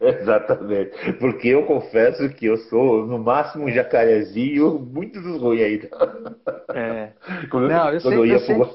Exatamente. 0.00 1.12
Porque 1.14 1.48
eu 1.48 1.66
confesso 1.66 2.28
que 2.30 2.46
eu 2.46 2.56
sou, 2.56 3.04
no 3.06 3.18
máximo, 3.18 3.64
um 3.64 3.70
jacarezinho, 3.70 4.78
muito 4.78 5.20
dos 5.20 5.40
ruins 5.40 5.60
aí. 5.60 5.90
É. 6.74 7.12
Quando, 7.50 7.68
não, 7.68 7.92
eu, 7.92 8.00
sempre, 8.00 8.16
eu, 8.16 8.24
eu, 8.24 8.40
sempre, 8.40 8.70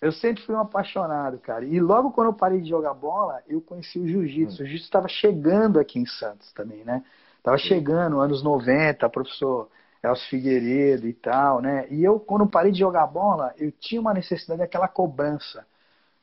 eu, 0.00 0.12
sempre, 0.12 0.42
fui 0.42 0.54
um 0.54 0.60
apaixonado, 0.60 1.38
cara. 1.38 1.64
E 1.64 1.78
logo 1.78 2.10
quando 2.10 2.28
eu 2.28 2.34
parei 2.34 2.60
de 2.60 2.70
jogar 2.70 2.94
bola, 2.94 3.40
eu 3.46 3.60
conheci 3.60 4.00
o 4.00 4.08
jiu-jitsu. 4.08 4.62
Hum. 4.62 4.64
O 4.64 4.66
jiu-jitsu 4.66 4.86
estava 4.86 5.06
chegando 5.06 5.78
aqui 5.78 6.00
em 6.00 6.06
Santos 6.06 6.50
também, 6.54 6.82
né? 6.82 7.04
Tava 7.42 7.58
chegando, 7.58 8.20
anos 8.20 8.42
90, 8.42 9.08
professor 9.10 9.68
Elcio 10.02 10.28
Figueiredo 10.28 11.06
e 11.08 11.12
tal, 11.12 11.60
né? 11.60 11.86
E 11.90 12.04
eu, 12.04 12.20
quando 12.20 12.46
parei 12.46 12.72
de 12.72 12.78
jogar 12.78 13.06
bola, 13.06 13.52
eu 13.58 13.72
tinha 13.72 14.00
uma 14.00 14.14
necessidade 14.14 14.60
daquela 14.60 14.88
cobrança 14.88 15.66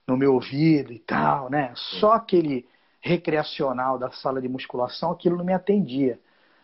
no 0.07 0.15
meu 0.17 0.33
ouvido 0.33 0.93
e 0.93 0.99
tal, 0.99 1.49
né? 1.49 1.71
Só 1.75 2.13
aquele 2.13 2.67
recreacional 3.01 3.97
da 3.97 4.11
sala 4.11 4.41
de 4.41 4.47
musculação, 4.47 5.11
aquilo 5.11 5.37
não 5.37 5.45
me 5.45 5.53
atendia, 5.53 6.19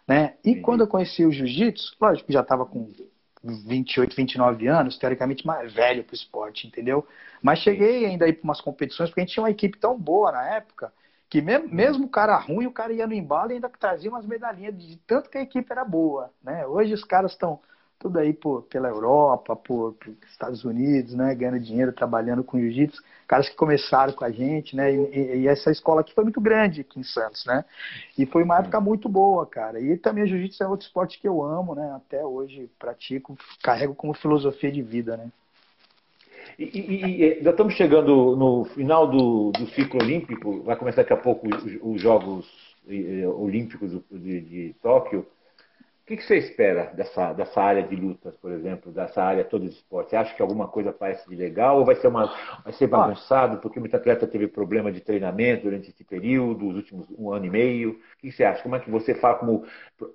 né? 0.08 0.36
E 0.44 0.56
quando 0.56 0.82
eu 0.82 0.88
conheci 0.88 1.26
o 1.26 1.32
jiu-jitsu, 1.32 1.96
lógico 2.00 2.28
que 2.28 2.34
já 2.34 2.42
estava 2.42 2.66
com 2.66 2.90
28, 3.44 4.16
29 4.16 4.68
anos, 4.68 4.98
teoricamente 4.98 5.46
mais 5.46 5.74
velho 5.74 6.04
para 6.04 6.14
o 6.14 6.16
esporte, 6.16 6.68
entendeu? 6.68 7.06
Mas 7.42 7.60
cheguei 7.60 8.06
ainda 8.06 8.26
aí 8.26 8.34
para 8.34 8.44
umas 8.44 8.62
competições, 8.62 9.10
porque 9.10 9.22
a 9.22 9.24
gente 9.24 9.34
tinha 9.34 9.44
uma 9.44 9.52
equipe 9.52 9.78
tão 9.80 9.98
boa 9.98 10.32
na 10.32 10.48
época, 10.56 10.94
que 11.32 11.42
mesmo, 11.42 12.08
o 12.08 12.10
cara 12.10 12.38
ruim, 12.38 12.66
o 12.66 12.74
cara 12.74 12.92
ia 12.92 13.08
no 13.08 13.14
embalo 13.14 13.52
e 13.52 13.54
ainda 13.54 13.70
trazia 13.70 14.10
umas 14.10 14.26
medalhinhas 14.26 14.78
de 14.78 14.98
tanto 15.08 15.30
que 15.30 15.38
a 15.38 15.42
equipe 15.42 15.72
era 15.72 15.86
boa, 15.86 16.30
né? 16.44 16.68
Hoje 16.68 16.94
os 16.94 17.06
caras 17.06 17.32
estão 17.32 17.58
tudo 17.98 18.20
aí 18.20 18.34
por, 18.34 18.64
pela 18.64 18.90
Europa, 18.90 19.56
por, 19.56 19.94
por, 19.94 20.14
Estados 20.30 20.66
Unidos, 20.66 21.14
né? 21.14 21.34
Ganhando 21.34 21.62
dinheiro, 21.62 21.94
trabalhando 21.94 22.44
com 22.44 22.60
jiu-jitsu. 22.60 23.02
Caras 23.30 23.48
que 23.48 23.56
começaram 23.56 24.12
com 24.12 24.26
a 24.26 24.30
gente, 24.30 24.76
né? 24.76 24.94
E, 24.94 25.44
e, 25.44 25.48
essa 25.48 25.72
escola 25.72 26.02
aqui 26.02 26.14
foi 26.14 26.26
muito 26.26 26.42
grande 26.42 26.82
aqui 26.82 27.00
em 27.00 27.04
Santos, 27.04 27.46
né? 27.46 27.64
E 28.18 28.26
foi 28.26 28.44
uma 28.44 28.58
época 28.60 28.82
muito 28.82 29.08
boa, 29.08 29.46
cara. 29.46 29.80
E 29.80 29.98
também 29.98 30.26
o 30.26 30.28
jiu-jitsu 30.28 30.62
é 30.62 30.68
outro 30.68 30.86
esporte 30.86 31.18
que 31.18 31.30
eu 31.30 31.42
amo, 31.42 31.74
né? 31.74 31.94
Até 31.96 32.26
hoje 32.26 32.70
pratico, 32.78 33.38
carrego 33.64 33.96
como 33.96 34.14
filosofia 34.14 34.70
de 34.70 34.82
vida, 34.82 35.16
né? 35.16 35.32
E, 36.62 36.80
e, 36.80 37.24
e, 37.24 37.44
já 37.44 37.50
estamos 37.50 37.74
chegando 37.74 38.36
no 38.36 38.66
final 38.66 39.08
do, 39.08 39.52
do 39.52 39.66
ciclo 39.70 40.00
olímpico, 40.00 40.62
vai 40.62 40.76
começar 40.76 41.02
daqui 41.02 41.14
a 41.14 41.18
pouco 41.18 41.48
os, 41.48 41.64
os 41.82 42.00
Jogos 42.00 42.48
Olímpicos 43.40 44.00
de, 44.12 44.42
de 44.42 44.76
Tóquio. 44.80 45.22
O 45.22 46.06
que, 46.06 46.18
que 46.18 46.24
você 46.24 46.38
espera 46.38 46.94
dessa, 46.94 47.34
dessa 47.34 47.60
área 47.60 47.82
de 47.82 47.96
lutas, 47.96 48.36
por 48.36 48.52
exemplo, 48.52 48.92
dessa 48.92 49.24
área 49.24 49.44
toda 49.44 49.66
de 49.66 49.72
esporte? 49.72 50.12
Você 50.12 50.16
acha 50.16 50.36
que 50.36 50.42
alguma 50.42 50.68
coisa 50.68 50.94
parece 50.94 51.28
de 51.28 51.36
legal 51.36 51.80
ou 51.80 51.86
vai 51.86 51.96
ser, 51.96 52.08
uma, 52.08 52.32
vai 52.64 52.74
ser 52.74 52.86
bagunçado 52.86 53.58
porque 53.58 53.80
muito 53.80 53.96
atleta 53.96 54.28
teve 54.28 54.48
problema 54.48 54.92
de 54.92 55.02
treinamento 55.02 55.64
durante 55.64 55.90
esse 55.90 56.04
período, 56.04 56.68
os 56.68 56.76
últimos 56.76 57.08
um 57.18 57.32
ano 57.32 57.46
e 57.46 57.50
meio? 57.50 57.92
O 57.92 58.20
que 58.20 58.32
você 58.32 58.44
acha? 58.44 58.62
Como 58.62 58.76
é 58.76 58.80
que 58.80 58.92
você 58.92 59.16
fala 59.16 59.36
como 59.36 59.66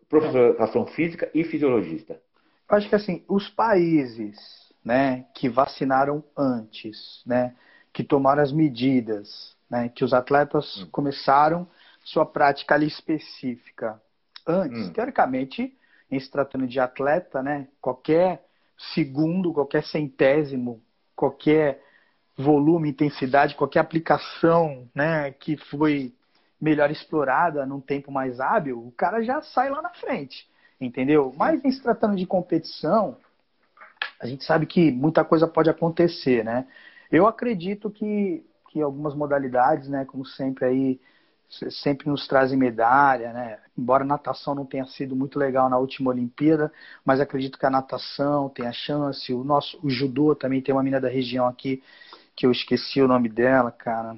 professor 0.09 0.39
de 0.39 0.51
educação 0.51 0.87
física 0.87 1.29
e 1.35 1.43
fisiologista? 1.43 2.21
Eu 2.71 2.77
acho 2.77 2.89
que 2.89 2.95
assim, 2.95 3.25
os 3.29 3.49
países 3.49 4.66
né, 4.87 5.27
que 5.35 5.49
vacinaram 5.49 6.23
antes, 6.37 7.21
né, 7.27 7.57
que 7.93 8.05
tomaram 8.05 8.41
as 8.41 8.53
medidas, 8.53 9.57
né, 9.69 9.89
que 9.89 10.05
os 10.05 10.13
atletas 10.13 10.81
hum. 10.81 10.89
começaram 10.93 11.67
sua 12.05 12.25
prática 12.25 12.77
ali 12.77 12.87
específica 12.87 14.01
antes, 14.47 14.87
hum. 14.87 14.93
teoricamente 14.93 15.77
em 16.09 16.21
se 16.21 16.31
tratando 16.31 16.69
de 16.69 16.79
atleta, 16.79 17.43
né? 17.43 17.67
Qualquer 17.81 18.45
segundo, 18.95 19.53
qualquer 19.53 19.83
centésimo, 19.83 20.81
qualquer 21.17 21.83
volume, 22.37 22.91
intensidade, 22.91 23.57
qualquer 23.57 23.81
aplicação, 23.81 24.89
né, 24.95 25.33
que 25.33 25.57
foi 25.57 26.15
melhor 26.61 26.93
explorada 26.93 27.67
num 27.67 27.81
tempo 27.81 28.13
mais 28.13 28.39
hábil, 28.39 28.79
o 28.79 28.93
cara 28.93 29.21
já 29.21 29.43
sai 29.43 29.69
lá 29.69 29.83
na 29.83 29.91
frente, 29.91 30.49
entendeu? 30.81 31.35
Mas 31.37 31.65
em 31.65 31.73
se 31.73 31.83
tratando 31.83 32.15
de 32.15 32.25
competição, 32.25 33.17
a 34.21 34.27
gente 34.27 34.45
sabe 34.45 34.67
que 34.67 34.91
muita 34.91 35.25
coisa 35.25 35.47
pode 35.47 35.71
acontecer, 35.71 36.45
né? 36.45 36.67
Eu 37.11 37.27
acredito 37.27 37.91
que, 37.91 38.45
que 38.71 38.81
algumas 38.81 39.15
modalidades, 39.15 39.89
né, 39.89 40.05
como 40.05 40.25
sempre 40.25 40.65
aí 40.65 41.01
sempre 41.71 42.09
nos 42.09 42.27
trazem 42.27 42.59
medalha, 42.59 43.33
né? 43.33 43.59
Embora 43.79 44.03
a 44.03 44.07
natação 44.07 44.55
não 44.55 44.67
tenha 44.67 44.85
sido 44.87 45.15
muito 45.15 45.39
legal 45.39 45.71
na 45.71 45.79
última 45.79 46.11
Olimpíada, 46.11 46.73
mas 47.05 47.21
acredito 47.21 47.59
que 47.59 47.67
a 47.67 47.71
natação 47.71 48.49
tem 48.49 48.67
a 48.67 48.73
chance. 48.73 49.33
O 49.33 49.45
nosso 49.45 49.79
o 49.83 49.89
judô 49.89 50.35
também 50.35 50.61
tem 50.61 50.75
uma 50.75 50.83
menina 50.83 51.01
da 51.01 51.09
região 51.09 51.47
aqui 51.47 51.83
que 52.35 52.47
eu 52.47 52.53
esqueci 52.53 53.01
o 53.01 53.09
nome 53.09 53.29
dela, 53.29 53.71
cara, 53.71 54.17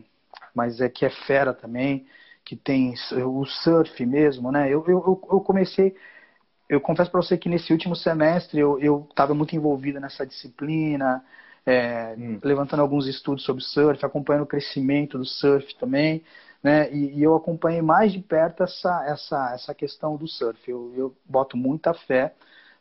mas 0.55 0.80
é 0.80 0.89
que 0.89 1.05
é 1.05 1.11
fera 1.11 1.53
também, 1.55 2.07
que 2.45 2.57
tem 2.57 2.95
o 3.24 3.45
surf 3.45 4.05
mesmo, 4.07 4.51
né? 4.51 4.66
Eu, 4.68 4.84
eu, 4.89 5.20
eu 5.30 5.41
comecei, 5.41 5.95
eu 6.69 6.81
confesso 6.81 7.11
para 7.11 7.23
você 7.23 7.37
que 7.37 7.49
nesse 7.49 7.73
último 7.73 7.97
semestre 7.97 8.61
eu 8.61 9.07
estava 9.11 9.35
muito 9.35 9.57
envolvido 9.57 10.01
nessa 10.01 10.27
disciplina, 10.27 11.25
é, 11.64 12.14
hum. 12.19 12.39
levantando 12.43 12.81
alguns 12.81 13.07
estudos 13.07 13.45
sobre 13.45 13.62
surf, 13.62 14.05
acompanhando 14.05 14.45
o 14.45 14.47
crescimento 14.47 15.19
do 15.19 15.25
surf 15.25 15.75
também 15.77 16.23
né? 16.62 16.93
E, 16.93 17.19
e, 17.19 17.23
eu 17.23 17.35
acompanhei 17.35 17.83
mais 17.83 18.12
de 18.12 18.21
perto 18.21 18.62
essa, 18.62 19.05
essa, 19.07 19.55
essa 19.55 19.75
questão 19.75 20.16
do 20.16 20.27
surf. 20.27 20.59
Eu, 20.69 20.93
eu 20.97 21.16
boto 21.25 21.57
muita 21.57 21.95
fé 21.95 22.35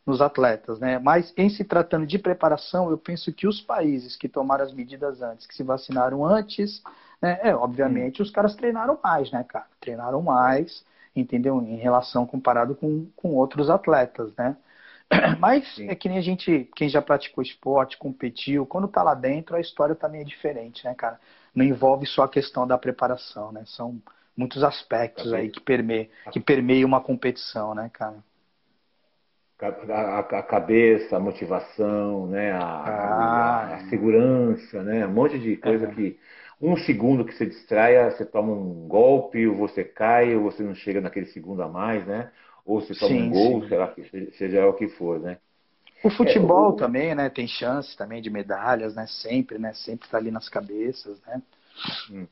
nos 0.04 0.20
atletas, 0.20 0.78
né? 0.78 0.98
Mas 0.98 1.32
em 1.36 1.48
se 1.48 1.64
tratando 1.64 2.06
de 2.06 2.18
preparação, 2.18 2.90
eu 2.90 2.98
penso 2.98 3.32
que 3.32 3.46
os 3.46 3.60
países 3.60 4.16
que 4.16 4.28
tomaram 4.28 4.64
as 4.64 4.72
medidas 4.72 5.22
antes, 5.22 5.46
que 5.46 5.54
se 5.54 5.62
vacinaram 5.62 6.24
antes, 6.24 6.82
né? 7.20 7.38
É, 7.42 7.54
obviamente, 7.54 8.20
hum. 8.20 8.24
os 8.24 8.30
caras 8.30 8.54
treinaram 8.56 8.98
mais, 9.02 9.30
né, 9.30 9.44
cara? 9.44 9.66
Treinaram 9.80 10.22
mais, 10.22 10.84
entendeu? 11.14 11.60
Em 11.62 11.76
relação 11.76 12.26
comparado 12.26 12.74
com, 12.74 13.06
com 13.16 13.34
outros 13.34 13.70
atletas, 13.70 14.32
né? 14.36 14.56
Mas 15.38 15.66
Sim. 15.74 15.88
é 15.88 15.94
que 15.94 16.08
nem 16.08 16.18
a 16.18 16.22
gente, 16.22 16.68
quem 16.76 16.88
já 16.88 17.00
praticou 17.00 17.42
esporte, 17.42 17.96
competiu, 17.96 18.66
quando 18.66 18.88
tá 18.88 19.02
lá 19.02 19.14
dentro, 19.14 19.56
a 19.56 19.60
história 19.60 19.94
também 19.94 20.20
é 20.20 20.24
diferente, 20.24 20.84
né, 20.84 20.94
cara? 20.94 21.18
não 21.58 21.64
envolve 21.64 22.06
só 22.06 22.22
a 22.22 22.28
questão 22.28 22.66
da 22.66 22.78
preparação, 22.78 23.52
né? 23.52 23.64
São 23.66 24.00
muitos 24.36 24.62
aspectos 24.62 25.32
aí 25.32 25.50
que 25.50 25.60
permeiam, 25.60 26.06
que 26.30 26.40
permeiam 26.40 26.86
uma 26.86 27.00
competição, 27.00 27.74
né, 27.74 27.90
cara? 27.92 28.16
A, 29.60 30.20
a, 30.20 30.42
cabeça, 30.44 31.16
a 31.16 31.20
motivação, 31.20 32.28
né, 32.28 32.52
a, 32.52 32.60
ah, 32.60 33.74
a, 33.74 33.88
segurança, 33.88 34.84
né, 34.84 35.04
um 35.04 35.12
monte 35.12 35.36
de 35.36 35.56
coisa 35.56 35.88
é. 35.88 35.90
que 35.92 36.16
um 36.60 36.76
segundo 36.76 37.24
que 37.24 37.34
você 37.34 37.46
distrai, 37.46 38.10
você 38.10 38.24
toma 38.24 38.52
um 38.52 38.88
golpe, 38.88 39.46
ou 39.46 39.56
você 39.56 39.84
cai, 39.84 40.34
ou 40.34 40.42
você 40.42 40.62
não 40.62 40.74
chega 40.74 41.00
naquele 41.00 41.26
segundo 41.26 41.62
a 41.62 41.68
mais, 41.68 42.06
né, 42.06 42.30
ou 42.64 42.80
você 42.80 42.94
toma 42.94 43.14
sim, 43.14 43.28
um 43.28 43.30
gol, 43.30 43.68
sim. 43.68 43.74
lá, 43.74 43.94
seja 44.32 44.66
o 44.66 44.74
que 44.74 44.88
for, 44.88 45.20
né. 45.20 45.38
O 46.02 46.10
futebol 46.10 46.70
é, 46.70 46.74
o... 46.74 46.76
também, 46.76 47.14
né? 47.14 47.28
Tem 47.28 47.46
chance 47.48 47.96
também 47.96 48.22
de 48.22 48.30
medalhas, 48.30 48.94
né? 48.94 49.06
Sempre, 49.06 49.58
né? 49.58 49.72
Sempre 49.74 50.06
está 50.06 50.18
ali 50.18 50.30
nas 50.30 50.48
cabeças, 50.48 51.20
né? 51.22 51.42
Hum. 52.10 52.26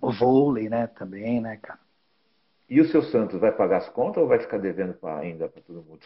O 0.00 0.10
vôlei, 0.12 0.68
né? 0.68 0.88
Também, 0.88 1.40
né, 1.40 1.58
cara? 1.62 1.78
E 2.68 2.80
o 2.80 2.88
seu 2.88 3.02
Santos 3.02 3.38
vai 3.38 3.52
pagar 3.52 3.78
as 3.78 3.88
contas 3.90 4.22
ou 4.22 4.28
vai 4.28 4.40
ficar 4.40 4.58
devendo 4.58 4.94
pra, 4.94 5.18
ainda 5.18 5.48
para 5.48 5.62
todo 5.62 5.82
mundo? 5.82 6.00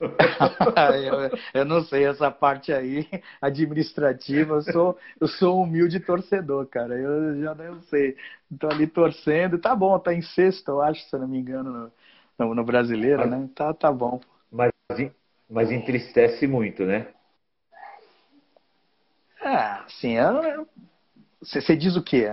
Eu, 0.00 1.38
eu, 1.54 1.64
não 1.64 1.82
sei 1.82 2.06
essa 2.06 2.30
parte 2.30 2.72
aí 2.72 3.08
administrativa. 3.40 4.54
Eu 4.54 4.62
sou, 4.62 4.98
eu 5.20 5.28
sou 5.28 5.58
um 5.58 5.62
humilde 5.62 6.00
torcedor, 6.00 6.66
cara. 6.66 6.94
Eu 6.94 7.40
já 7.40 7.54
não 7.54 7.80
sei. 7.82 8.16
Estou 8.52 8.70
ali 8.70 8.86
torcendo. 8.86 9.58
Tá 9.58 9.74
bom, 9.74 9.98
tá 9.98 10.12
em 10.12 10.22
sexto, 10.22 10.68
eu 10.68 10.82
acho, 10.82 11.02
se 11.08 11.16
não 11.16 11.26
me 11.26 11.38
engano, 11.38 11.90
no, 12.38 12.54
no, 12.54 12.64
brasileiro, 12.64 13.20
mas, 13.20 13.30
né? 13.30 13.48
Tá, 13.54 13.72
tá 13.72 13.90
bom. 13.90 14.20
Mas 14.50 14.70
mas 15.48 15.70
entristece 15.70 16.46
muito, 16.46 16.84
né? 16.84 17.08
É, 19.40 19.84
sim. 19.88 20.16
Você, 21.40 21.60
você 21.60 21.76
diz 21.76 21.96
o 21.96 22.02
quê? 22.02 22.28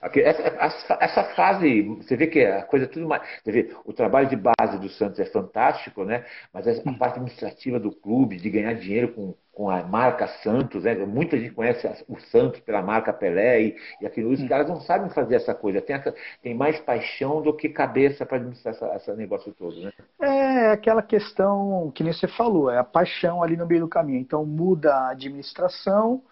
Essa, 0.00 0.98
essa, 1.00 1.24
fase, 1.34 1.82
você 1.82 2.16
vê 2.16 2.26
que 2.26 2.44
a 2.44 2.62
coisa 2.62 2.86
é 2.86 2.88
tudo 2.88 3.08
mais. 3.08 3.22
Você 3.42 3.50
vê, 3.50 3.76
o 3.84 3.92
trabalho 3.92 4.28
de 4.28 4.36
base 4.36 4.78
do 4.78 4.88
Santos 4.88 5.18
é 5.18 5.24
fantástico, 5.24 6.04
né? 6.04 6.24
Mas 6.52 6.68
a 6.68 6.92
parte 6.98 7.14
administrativa 7.14 7.80
do 7.80 7.90
clube, 7.90 8.36
de 8.36 8.48
ganhar 8.48 8.74
dinheiro 8.74 9.12
com, 9.12 9.34
com 9.52 9.68
a 9.68 9.82
marca 9.82 10.28
Santos, 10.42 10.84
né? 10.84 10.94
muita 10.94 11.36
gente 11.36 11.52
conhece 11.52 12.04
o 12.08 12.18
Santos 12.20 12.60
pela 12.60 12.80
marca 12.80 13.12
Pelé 13.12 13.62
e, 13.62 13.76
e 14.00 14.06
aquilo. 14.06 14.30
Os 14.30 14.48
caras 14.48 14.68
não 14.68 14.80
sabem 14.80 15.10
fazer 15.10 15.34
essa 15.34 15.54
coisa. 15.54 15.82
Tem, 15.82 15.96
essa, 15.96 16.14
tem 16.40 16.54
mais 16.54 16.78
paixão 16.80 17.42
do 17.42 17.52
que 17.56 17.68
cabeça 17.68 18.24
para 18.24 18.36
administrar 18.36 18.74
esse 18.94 19.12
negócio 19.14 19.52
todo, 19.52 19.80
né? 19.80 19.90
É 20.22 20.70
aquela 20.70 21.02
questão 21.02 21.90
que 21.92 22.04
nem 22.04 22.12
você 22.12 22.28
falou, 22.28 22.70
é 22.70 22.78
a 22.78 22.84
paixão 22.84 23.42
ali 23.42 23.56
no 23.56 23.66
meio 23.66 23.80
do 23.80 23.88
caminho. 23.88 24.20
Então 24.20 24.46
muda 24.46 24.94
a 24.94 25.10
administração 25.10 26.22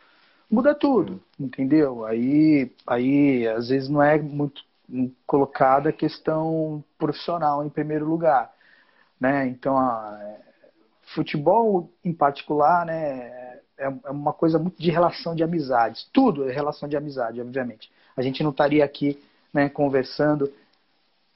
muda 0.51 0.75
tudo, 0.75 1.23
entendeu? 1.39 2.05
Aí, 2.05 2.73
aí 2.87 3.47
às 3.49 3.69
vezes 3.69 3.89
não 3.89 4.03
é 4.03 4.19
muito 4.21 4.63
colocada 5.27 5.91
a 5.91 5.93
questão 5.93 6.83
profissional 6.97 7.65
em 7.65 7.69
primeiro 7.69 8.07
lugar, 8.07 8.53
né? 9.21 9.47
Então, 9.49 9.77
a, 9.77 10.37
futebol 11.15 11.91
em 12.05 12.13
particular, 12.13 12.87
né, 12.87 13.59
é, 13.79 13.85
é 14.05 14.11
uma 14.11 14.33
coisa 14.33 14.59
muito 14.59 14.81
de 14.81 14.91
relação 14.91 15.35
de 15.35 15.43
amizades. 15.43 16.09
Tudo 16.13 16.49
é 16.49 16.53
relação 16.53 16.89
de 16.89 16.97
amizade, 16.97 17.41
obviamente. 17.41 17.91
A 18.17 18.23
gente 18.23 18.43
não 18.43 18.51
estaria 18.51 18.85
aqui, 18.85 19.21
né, 19.53 19.69
conversando 19.69 20.53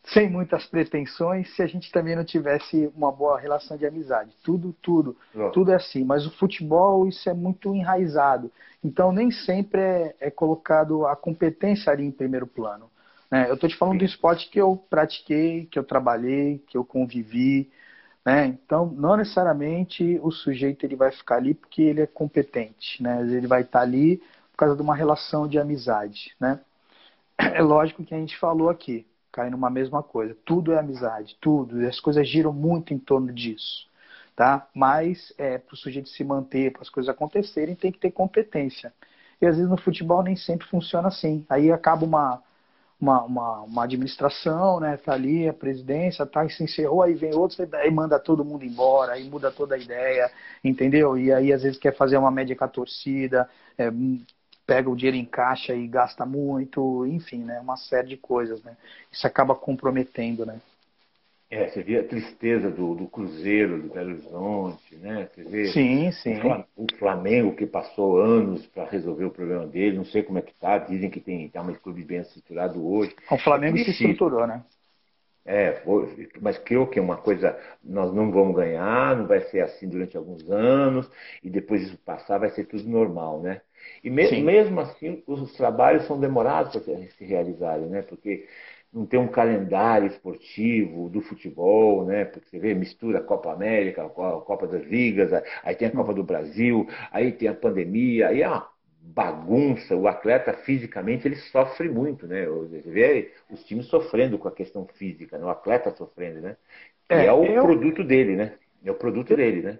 sem 0.05 0.29
muitas 0.29 0.67
pretensões 0.67 1.55
se 1.55 1.63
a 1.63 1.67
gente 1.67 1.93
também 1.93 2.17
não 2.17 2.25
tivesse 2.25 2.91
uma 2.97 3.13
boa 3.13 3.39
relação 3.39 3.77
de 3.77 3.87
amizade. 3.87 4.35
Tudo, 4.43 4.75
tudo, 4.81 5.17
tudo 5.53 5.71
é 5.71 5.77
assim. 5.77 6.05
Mas 6.05 6.27
o 6.27 6.31
futebol, 6.31 7.07
isso 7.07 7.29
é 7.29 7.35
muito 7.35 7.75
enraizado. 7.75 8.51
Então, 8.83 9.13
nem 9.13 9.31
sempre 9.31 9.81
é, 9.81 10.17
é 10.21 10.31
colocado 10.31 11.07
a 11.07 11.15
competência 11.15 11.93
ali 11.93 12.05
em 12.05 12.11
primeiro 12.11 12.47
plano. 12.47 12.91
Né? 13.31 13.49
Eu 13.49 13.55
estou 13.55 13.69
te 13.69 13.77
falando 13.77 13.95
Sim. 13.95 13.99
do 13.99 14.05
esporte 14.05 14.51
que 14.51 14.61
eu 14.61 14.77
pratiquei, 14.89 15.67
que 15.67 15.79
eu 15.79 15.85
trabalhei, 15.85 16.59
que 16.67 16.77
eu 16.77 16.85
convivi. 16.85 17.71
Né? 18.25 18.47
Então, 18.47 18.87
não 18.87 19.17
necessariamente 19.17 20.19
o 20.23 20.31
sujeito 20.31 20.85
ele 20.85 20.97
vai 20.97 21.13
ficar 21.13 21.37
ali 21.37 21.55
porque 21.55 21.83
ele 21.83 22.01
é 22.01 22.07
competente. 22.07 23.03
Né? 23.03 23.21
Ele 23.23 23.47
vai 23.47 23.63
estar 23.63 23.83
ali 23.83 24.17
por 24.51 24.57
causa 24.57 24.75
de 24.75 24.83
uma 24.83 24.97
relação 24.97 25.47
de 25.47 25.59
amizade. 25.59 26.35
Né? 26.41 26.59
É 27.39 27.63
lógico 27.63 28.05
que 28.05 28.15
a 28.15 28.19
gente 28.19 28.37
falou 28.39 28.69
aqui 28.69 29.07
cai 29.33 29.51
numa 29.51 29.71
mesma 29.71 30.03
coisa. 30.03 30.37
Tudo 30.45 30.73
é 30.73 30.79
amizade, 30.79 31.37
tudo. 31.41 31.83
E 31.83 31.87
as 31.87 32.01
coisas 32.01 32.29
giram 32.29 32.53
muito 32.53 32.93
em 32.95 32.99
torno 32.99 33.33
disso. 33.33 33.89
Tá? 34.37 34.69
Mas 34.75 35.33
é, 35.39 35.59
para 35.59 35.75
o 35.75 35.77
sujeito 35.77 36.09
se 36.09 36.25
manter, 36.25 36.73
para 36.73 36.83
as 36.83 36.91
coisas 36.91 37.11
acontecerem, 37.11 37.75
tem 37.75 37.93
que 37.93 37.99
ter 37.99 38.11
competência. 38.11 38.93
E 39.41 39.47
às 39.47 39.57
vezes 39.57 39.71
no 39.71 39.77
futebol 39.77 40.23
nem 40.23 40.37
sempre 40.37 40.67
funciona 40.67 41.09
assim. 41.09 41.45
Aí 41.49 41.71
acaba 41.71 42.05
uma, 42.05 42.43
uma, 43.01 43.23
uma, 43.25 43.61
uma 43.63 43.85
administração, 43.85 44.79
né? 44.81 44.97
Tá 44.99 45.15
ali 45.15 45.49
a 45.49 45.53
presidência, 45.55 46.27
tá, 46.27 46.45
e 46.45 46.51
se 46.51 46.63
encerrou, 46.63 47.03
aí 47.03 47.15
vem 47.15 47.35
outro, 47.35 47.67
aí 47.75 47.91
manda 47.91 48.19
todo 48.19 48.45
mundo 48.45 48.65
embora, 48.65 49.13
aí 49.13 49.29
muda 49.29 49.51
toda 49.51 49.75
a 49.75 49.79
ideia, 49.79 50.31
entendeu? 50.63 51.17
E 51.19 51.33
aí 51.33 51.53
às 51.53 51.63
vezes 51.63 51.79
quer 51.79 51.97
fazer 51.97 52.19
uma 52.19 52.31
média 52.31 52.55
com 52.55 52.65
a 52.65 52.69
torcida, 52.69 53.49
é, 53.79 53.91
pega 54.71 54.89
o 54.89 54.95
dinheiro 54.95 55.17
em 55.17 55.25
caixa 55.25 55.75
e 55.75 55.85
gasta 55.89 56.25
muito, 56.25 57.05
enfim, 57.05 57.39
né? 57.39 57.59
Uma 57.59 57.77
série 57.77 58.07
de 58.07 58.17
coisas, 58.17 58.63
né? 58.63 58.77
Isso 59.11 59.27
acaba 59.27 59.53
comprometendo, 59.53 60.47
né? 60.47 60.61
É, 61.51 61.69
você 61.69 61.83
vê 61.83 61.99
a 61.99 62.07
tristeza 62.07 62.71
do, 62.71 62.95
do 62.95 63.09
Cruzeiro, 63.09 63.83
do 63.83 63.93
Belo 63.93 64.11
Horizonte, 64.11 64.95
né? 64.95 65.29
Você 65.35 65.43
vê 65.43 65.67
sim, 65.73 66.13
sim. 66.13 66.35
O 66.77 66.87
Flamengo 67.01 67.57
que 67.57 67.67
passou 67.67 68.21
anos 68.21 68.65
para 68.69 68.85
resolver 68.85 69.25
o 69.25 69.33
problema 69.33 69.67
dele, 69.67 69.97
não 69.97 70.05
sei 70.05 70.23
como 70.23 70.39
é 70.39 70.43
que 70.43 70.55
tá, 70.55 70.79
dizem 70.79 71.11
que 71.11 71.19
tem 71.19 71.49
tá 71.49 71.63
um 71.63 71.75
clube 71.75 72.05
bem 72.05 72.21
estruturado 72.21 72.87
hoje. 72.89 73.13
O 73.29 73.39
Flamengo 73.39 73.77
é 73.77 73.83
se 73.83 73.91
estruturou, 73.91 74.47
né? 74.47 74.63
É, 75.45 75.83
mas 76.41 76.59
criou 76.59 76.87
que 76.87 77.01
uma 77.01 77.17
coisa, 77.17 77.59
nós 77.83 78.15
não 78.15 78.31
vamos 78.31 78.55
ganhar, 78.55 79.17
não 79.17 79.27
vai 79.27 79.41
ser 79.41 79.63
assim 79.63 79.89
durante 79.89 80.17
alguns 80.17 80.49
anos, 80.49 81.11
e 81.43 81.51
depois 81.51 81.83
isso 81.83 81.99
passar 82.05 82.39
vai 82.39 82.51
ser 82.51 82.67
tudo 82.67 82.89
normal, 82.89 83.41
né? 83.41 83.63
E 84.03 84.11
me, 84.11 84.43
mesmo 84.43 84.81
assim, 84.81 85.23
os 85.27 85.53
trabalhos 85.55 86.05
são 86.07 86.19
demorados 86.19 86.77
para 86.77 86.97
se 87.11 87.25
realizarem, 87.25 87.87
né? 87.87 88.03
Porque 88.03 88.47
não 88.93 89.07
tem 89.07 89.21
um 89.21 89.29
calendário 89.29 90.09
esportivo 90.09 91.09
do 91.09 91.21
futebol, 91.21 92.05
né? 92.05 92.25
Porque 92.25 92.49
você 92.49 92.59
vê, 92.59 92.75
mistura 92.75 93.19
a 93.19 93.23
Copa 93.23 93.53
América, 93.53 94.05
a 94.05 94.09
Copa 94.09 94.67
das 94.67 94.85
Ligas, 94.85 95.31
aí 95.63 95.75
tem 95.77 95.89
a 95.89 95.93
Copa 95.93 96.13
do 96.13 96.25
Brasil, 96.25 96.89
aí 97.13 97.33
tem 97.33 97.49
a 97.49 97.55
pandemia, 97.55 98.29
aí 98.29 98.43
é 98.43 98.49
uma 98.49 98.69
bagunça, 99.03 99.97
o 99.97 100.07
atleta 100.07 100.53
fisicamente 100.53 101.27
ele 101.27 101.37
sofre 101.37 101.89
muito, 101.89 102.27
né? 102.27 102.47
Você 102.47 102.91
vê 102.91 103.33
os 103.51 103.65
times 103.65 103.87
sofrendo 103.87 104.39
com 104.39 104.49
a 104.49 104.53
questão 104.53 104.87
física, 104.95 105.39
né? 105.39 105.45
o 105.45 105.49
atleta 105.49 105.91
sofrendo, 105.93 106.41
né? 106.41 106.57
É, 107.09 107.27
é 107.27 107.33
o 107.33 107.45
eu... 107.45 107.63
produto 107.63 108.05
dele, 108.05 108.37
né? 108.37 108.55
É 108.85 108.91
o 108.91 108.95
produto 108.95 109.35
dele, 109.35 109.63
né? 109.63 109.79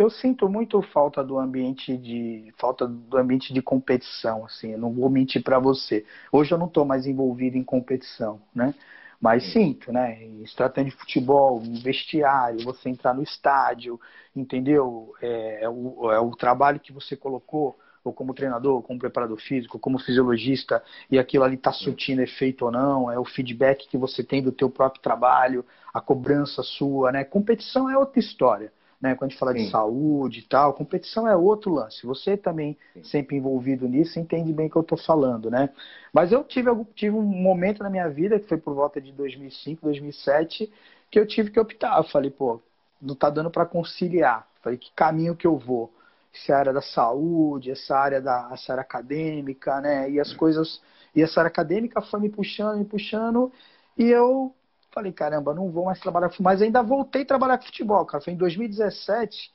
Eu 0.00 0.08
sinto 0.08 0.48
muito 0.48 0.80
falta 0.80 1.22
do 1.22 1.38
ambiente 1.38 1.94
de 1.94 2.54
falta 2.56 2.86
do 2.86 3.18
ambiente 3.18 3.52
de 3.52 3.60
competição, 3.60 4.46
assim. 4.46 4.70
Eu 4.70 4.78
não 4.78 4.90
vou 4.90 5.10
mentir 5.10 5.42
para 5.42 5.58
você. 5.58 6.06
Hoje 6.32 6.52
eu 6.54 6.56
não 6.56 6.68
estou 6.68 6.86
mais 6.86 7.06
envolvido 7.06 7.58
em 7.58 7.62
competição, 7.62 8.40
né? 8.54 8.74
Mas 9.20 9.44
Sim. 9.44 9.74
sinto, 9.74 9.92
né? 9.92 10.16
Se 10.46 10.56
tratando 10.56 10.86
de 10.86 10.92
futebol, 10.92 11.60
vestiário, 11.84 12.64
você 12.64 12.88
entrar 12.88 13.12
no 13.12 13.22
estádio, 13.22 14.00
entendeu? 14.34 15.12
É, 15.20 15.64
é, 15.64 15.68
o, 15.68 16.10
é 16.10 16.18
o 16.18 16.30
trabalho 16.30 16.80
que 16.80 16.94
você 16.94 17.14
colocou 17.14 17.78
ou 18.02 18.14
como 18.14 18.32
treinador, 18.32 18.80
como 18.80 18.98
preparador 18.98 19.36
físico, 19.36 19.76
ou 19.76 19.80
como 19.80 19.98
fisiologista, 19.98 20.82
e 21.10 21.18
aquilo 21.18 21.44
ali 21.44 21.56
está 21.56 21.70
surtindo 21.70 22.22
efeito 22.22 22.64
ou 22.64 22.70
não, 22.70 23.12
é 23.12 23.18
o 23.18 23.24
feedback 23.26 23.86
que 23.86 23.98
você 23.98 24.24
tem 24.24 24.42
do 24.42 24.50
teu 24.50 24.70
próprio 24.70 25.02
trabalho, 25.02 25.62
a 25.92 26.00
cobrança 26.00 26.62
sua, 26.62 27.12
né? 27.12 27.22
Competição 27.22 27.90
é 27.90 27.98
outra 27.98 28.18
história, 28.18 28.72
né? 29.00 29.14
Quando 29.14 29.30
a 29.30 29.32
gente 29.32 29.38
fala 29.38 29.52
Sim. 29.52 29.64
de 29.64 29.70
saúde 29.70 30.40
e 30.40 30.42
tal, 30.42 30.74
competição 30.74 31.26
é 31.26 31.34
outro 31.36 31.72
lance. 31.72 32.06
Você 32.06 32.36
também 32.36 32.76
Sim. 32.94 33.04
sempre 33.04 33.36
envolvido 33.36 33.88
nisso, 33.88 34.18
entende 34.18 34.52
bem 34.52 34.66
o 34.66 34.70
que 34.70 34.76
eu 34.76 34.82
estou 34.82 34.98
falando, 34.98 35.50
né? 35.50 35.70
Mas 36.12 36.32
eu 36.32 36.44
tive, 36.44 36.70
tive 36.94 37.16
um 37.16 37.22
momento 37.22 37.82
na 37.82 37.90
minha 37.90 38.08
vida, 38.08 38.38
que 38.38 38.48
foi 38.48 38.58
por 38.58 38.74
volta 38.74 39.00
de 39.00 39.12
2005, 39.12 39.82
2007, 39.82 40.70
que 41.10 41.18
eu 41.18 41.26
tive 41.26 41.50
que 41.50 41.60
optar. 41.60 41.96
Eu 41.96 42.04
falei, 42.04 42.30
pô, 42.30 42.60
não 43.00 43.14
está 43.14 43.30
dando 43.30 43.50
para 43.50 43.64
conciliar. 43.64 44.46
Eu 44.56 44.62
falei, 44.62 44.78
que 44.78 44.92
caminho 44.92 45.36
que 45.36 45.46
eu 45.46 45.56
vou? 45.56 45.90
essa 46.32 46.56
área 46.56 46.72
da 46.72 46.82
saúde, 46.82 47.70
essa 47.70 47.96
área 47.96 48.20
da 48.20 48.50
essa 48.52 48.72
área 48.72 48.82
acadêmica, 48.82 49.80
né? 49.80 50.10
E 50.10 50.20
as 50.20 50.32
coisas 50.32 50.80
e 51.14 51.22
essa 51.22 51.40
área 51.40 51.48
acadêmica 51.48 52.00
foi 52.00 52.20
me 52.20 52.28
puxando, 52.28 52.78
me 52.78 52.84
puxando, 52.84 53.52
e 53.98 54.04
eu 54.04 54.54
falei, 54.92 55.12
caramba, 55.12 55.54
não 55.54 55.70
vou 55.70 55.86
mais 55.86 56.00
trabalhar 56.00 56.28
com 56.28 56.42
mas 56.42 56.60
ainda 56.60 56.82
voltei 56.82 57.22
a 57.22 57.26
trabalhar 57.26 57.58
com 57.58 57.64
futebol, 57.64 58.04
cara. 58.04 58.22
Foi 58.22 58.32
em 58.32 58.36
2017, 58.36 59.52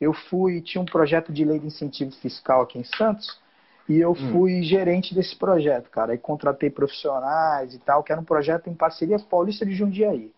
eu 0.00 0.12
fui, 0.12 0.60
tinha 0.60 0.80
um 0.80 0.86
projeto 0.86 1.32
de 1.32 1.44
lei 1.44 1.58
de 1.58 1.66
incentivo 1.66 2.12
fiscal 2.12 2.62
aqui 2.62 2.78
em 2.78 2.84
Santos, 2.84 3.40
e 3.88 3.98
eu 3.98 4.10
hum. 4.10 4.32
fui 4.32 4.60
hum. 4.60 4.62
gerente 4.62 5.14
desse 5.14 5.34
projeto, 5.34 5.90
cara. 5.90 6.14
E 6.14 6.18
contratei 6.18 6.70
profissionais 6.70 7.74
e 7.74 7.78
tal, 7.78 8.02
que 8.02 8.12
era 8.12 8.20
um 8.20 8.24
projeto 8.24 8.68
em 8.68 8.74
parceria 8.74 9.18
Paulista 9.18 9.64
de 9.64 9.72
Jundiaí. 9.72 10.30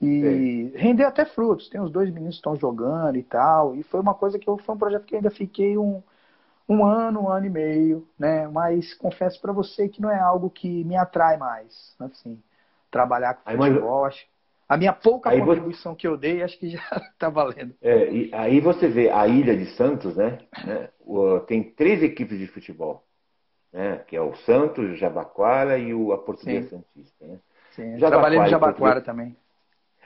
E 0.00 0.72
rendeu 0.74 1.06
até 1.06 1.24
frutos. 1.24 1.68
Tem 1.68 1.80
os 1.80 1.92
dois 1.92 2.10
meninos 2.10 2.34
que 2.34 2.40
estão 2.40 2.56
jogando 2.56 3.16
e 3.16 3.22
tal. 3.22 3.76
E 3.76 3.84
foi 3.84 4.00
uma 4.00 4.14
coisa 4.14 4.36
que 4.36 4.48
eu, 4.48 4.58
foi 4.58 4.74
um 4.74 4.78
projeto 4.78 5.04
que 5.04 5.14
eu 5.14 5.18
ainda 5.18 5.30
fiquei 5.30 5.78
um, 5.78 6.02
um 6.68 6.84
ano, 6.84 7.22
um 7.22 7.28
ano 7.28 7.46
e 7.46 7.50
meio, 7.50 8.08
né? 8.18 8.48
Mas 8.48 8.94
confesso 8.94 9.40
para 9.40 9.52
você 9.52 9.88
que 9.88 10.02
não 10.02 10.10
é 10.10 10.18
algo 10.18 10.50
que 10.50 10.82
me 10.82 10.96
atrai 10.96 11.36
mais, 11.36 11.94
assim, 12.00 12.42
trabalhar 12.92 13.34
com 13.34 13.50
aí, 13.50 13.56
futebol. 13.56 14.02
Mas... 14.02 14.14
Acho, 14.14 14.26
a 14.68 14.76
minha 14.76 14.92
pouca 14.92 15.30
aí 15.30 15.40
contribuição 15.40 15.92
você... 15.92 15.98
que 15.98 16.06
eu 16.06 16.16
dei, 16.16 16.42
acho 16.42 16.58
que 16.58 16.68
já 16.68 16.80
está 17.12 17.28
valendo. 17.30 17.74
É, 17.82 18.12
e 18.12 18.30
aí 18.32 18.60
você 18.60 18.86
vê 18.86 19.10
a 19.10 19.26
Ilha 19.26 19.56
de 19.56 19.66
Santos, 19.74 20.16
né? 20.16 20.38
né 20.64 20.88
tem 21.46 21.62
três 21.62 22.02
equipes 22.02 22.38
de 22.38 22.46
futebol, 22.46 23.04
né? 23.72 23.98
Que 24.06 24.14
é 24.14 24.20
o 24.20 24.34
Santos, 24.36 24.92
o 24.92 24.94
Jabaquara 24.94 25.78
e 25.78 25.92
o 25.92 26.12
a 26.12 26.18
Portuguesa 26.18 26.68
Santista, 26.68 27.26
né? 27.26 27.38
Sim, 27.72 27.96
trabalhei 27.98 28.38
no 28.38 28.46
Jabaquara 28.46 29.00
também. 29.00 29.36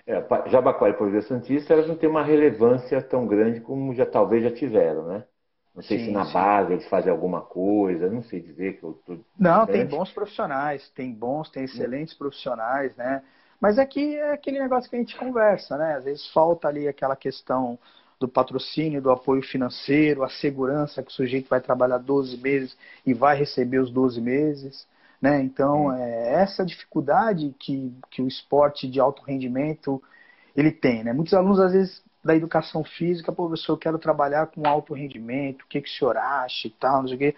É, 0.06 0.24
Jabaquara 0.48 0.92
e 0.92 0.96
Portuguesa 0.96 1.28
Santista, 1.28 1.72
elas 1.72 1.88
não 1.88 1.96
têm 1.96 2.08
uma 2.08 2.22
relevância 2.22 3.02
tão 3.02 3.26
grande 3.26 3.60
como 3.60 3.92
já 3.92 4.06
talvez 4.06 4.42
já 4.42 4.50
tiveram, 4.50 5.06
né? 5.06 5.24
Não 5.76 5.82
sei 5.82 5.98
sim, 5.98 6.04
se 6.06 6.10
na 6.10 6.24
sim. 6.24 6.32
base 6.32 6.72
eles 6.72 6.88
fazem 6.88 7.12
alguma 7.12 7.42
coisa, 7.42 8.08
não 8.08 8.22
sei 8.22 8.40
dizer 8.40 8.78
que 8.78 8.82
eu 8.82 8.98
tô 9.04 9.18
Não, 9.38 9.66
tem 9.66 9.84
bons 9.84 10.10
profissionais, 10.10 10.88
tem 10.94 11.12
bons, 11.12 11.50
tem 11.50 11.64
excelentes 11.64 12.14
profissionais, 12.14 12.96
né? 12.96 13.22
Mas 13.60 13.78
aqui 13.78 14.16
é, 14.16 14.30
é 14.30 14.32
aquele 14.32 14.58
negócio 14.58 14.88
que 14.88 14.96
a 14.96 14.98
gente 14.98 15.16
conversa, 15.16 15.76
né? 15.76 15.96
Às 15.96 16.04
vezes 16.04 16.26
falta 16.32 16.66
ali 16.66 16.88
aquela 16.88 17.14
questão 17.14 17.78
do 18.18 18.26
patrocínio, 18.26 19.02
do 19.02 19.10
apoio 19.10 19.42
financeiro, 19.42 20.24
a 20.24 20.30
segurança 20.30 21.02
que 21.02 21.10
o 21.10 21.14
sujeito 21.14 21.48
vai 21.48 21.60
trabalhar 21.60 21.98
12 21.98 22.38
meses 22.38 22.76
e 23.04 23.12
vai 23.12 23.36
receber 23.36 23.78
os 23.78 23.90
12 23.90 24.18
meses. 24.20 24.86
Né? 25.20 25.42
Então, 25.42 25.92
é 25.92 26.42
essa 26.42 26.64
dificuldade 26.64 27.54
que, 27.58 27.92
que 28.10 28.22
o 28.22 28.28
esporte 28.28 28.88
de 28.88 29.00
alto 29.00 29.22
rendimento 29.22 30.02
ele 30.54 30.70
tem. 30.70 31.04
Né? 31.04 31.12
Muitos 31.12 31.34
alunos, 31.34 31.60
às 31.60 31.72
vezes, 31.72 32.02
da 32.26 32.36
educação 32.36 32.84
física, 32.84 33.32
professor, 33.32 33.74
eu 33.74 33.78
quero 33.78 33.98
trabalhar 33.98 34.48
com 34.48 34.66
alto 34.68 34.92
rendimento, 34.92 35.62
o 35.62 35.66
que, 35.66 35.80
que 35.80 35.88
o 35.88 35.92
senhor 35.92 36.16
acha 36.16 36.66
e 36.68 36.70
tal, 36.70 37.00
não 37.02 37.08
sei 37.08 37.16
o 37.16 37.18
quê. 37.18 37.36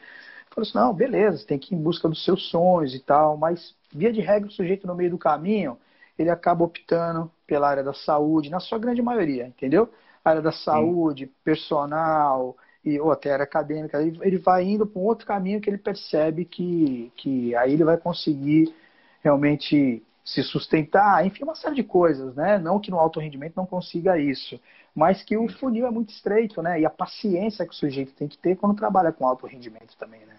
Eu 0.51 0.55
falo 0.55 0.67
assim, 0.67 0.79
não, 0.79 0.95
beleza, 0.95 1.47
tem 1.47 1.59
que 1.59 1.75
ir 1.75 1.79
em 1.79 1.83
busca 1.83 2.09
dos 2.09 2.25
seus 2.25 2.51
sonhos 2.51 2.95
e 2.95 3.01
tal, 3.01 3.37
mas, 3.37 3.77
via 3.93 4.13
de 4.13 4.21
regra, 4.21 4.49
o 4.49 4.53
sujeito 4.53 4.87
no 4.87 4.95
meio 4.95 5.11
do 5.11 5.19
caminho, 5.19 5.79
ele 6.19 6.31
acaba 6.31 6.65
optando 6.65 7.31
pela 7.47 7.69
área 7.69 7.85
da 7.85 7.93
saúde, 7.93 8.51
na 8.51 8.59
sua 8.59 8.79
grande 8.79 9.01
maioria, 9.01 9.47
entendeu? 9.47 9.89
A 10.25 10.31
área 10.31 10.43
da 10.43 10.53
saúde, 10.53 11.27
Sim. 11.27 11.33
personal, 11.45 12.57
e, 12.85 12.99
ou 12.99 13.13
até 13.13 13.33
área 13.33 13.45
acadêmica, 13.45 14.01
ele, 14.03 14.19
ele 14.23 14.39
vai 14.39 14.65
indo 14.65 14.87
para 14.87 15.01
um 15.01 15.05
outro 15.05 15.27
caminho 15.27 15.61
que 15.61 15.69
ele 15.69 15.79
percebe 15.79 16.45
que, 16.45 17.13
que 17.17 17.55
aí 17.55 17.75
ele 17.75 17.85
vai 17.85 17.97
conseguir 17.99 18.75
realmente 19.23 20.03
se 20.29 20.43
sustentar, 20.43 21.25
enfim, 21.27 21.43
uma 21.43 21.55
série 21.55 21.77
de 21.77 21.83
coisas, 21.83 22.35
né? 22.35 22.59
Não 22.59 22.79
que 22.79 22.91
no 22.91 22.99
alto 22.99 23.19
rendimento 23.19 23.57
não 23.57 23.65
consiga 23.65 24.19
isso, 24.19 24.61
mas 24.95 25.23
que 25.23 25.39
o 25.39 25.49
funil 25.49 25.87
é 25.87 25.91
muito 25.91 26.11
estreito, 26.11 26.61
né? 26.61 26.79
E 26.81 26.85
a 26.85 26.91
paciência 26.91 27.65
que 27.65 27.73
o 27.73 27.77
sujeito 27.77 28.13
tem 28.13 28.29
que 28.29 28.37
ter 28.37 28.57
quando 28.57 28.77
trabalha 28.77 29.11
com 29.11 29.27
alto 29.27 29.47
rendimento 29.47 29.97
também, 29.99 30.21
né? 30.27 30.37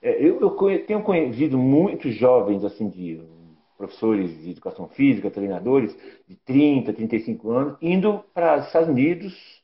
É, 0.00 0.16
eu, 0.18 0.40
eu, 0.40 0.86
tenho 0.86 1.02
conhecido 1.02 1.58
muitos 1.58 2.14
jovens, 2.14 2.64
assim, 2.64 2.88
de 2.88 3.20
professores 3.76 4.42
de 4.42 4.52
educação 4.52 4.88
física, 4.88 5.30
treinadores 5.30 5.94
de 6.26 6.34
30, 6.36 6.92
35 6.92 7.50
anos, 7.50 7.76
indo 7.82 8.24
para 8.32 8.56
os 8.56 8.66
Estados 8.66 8.88
Unidos 8.88 9.58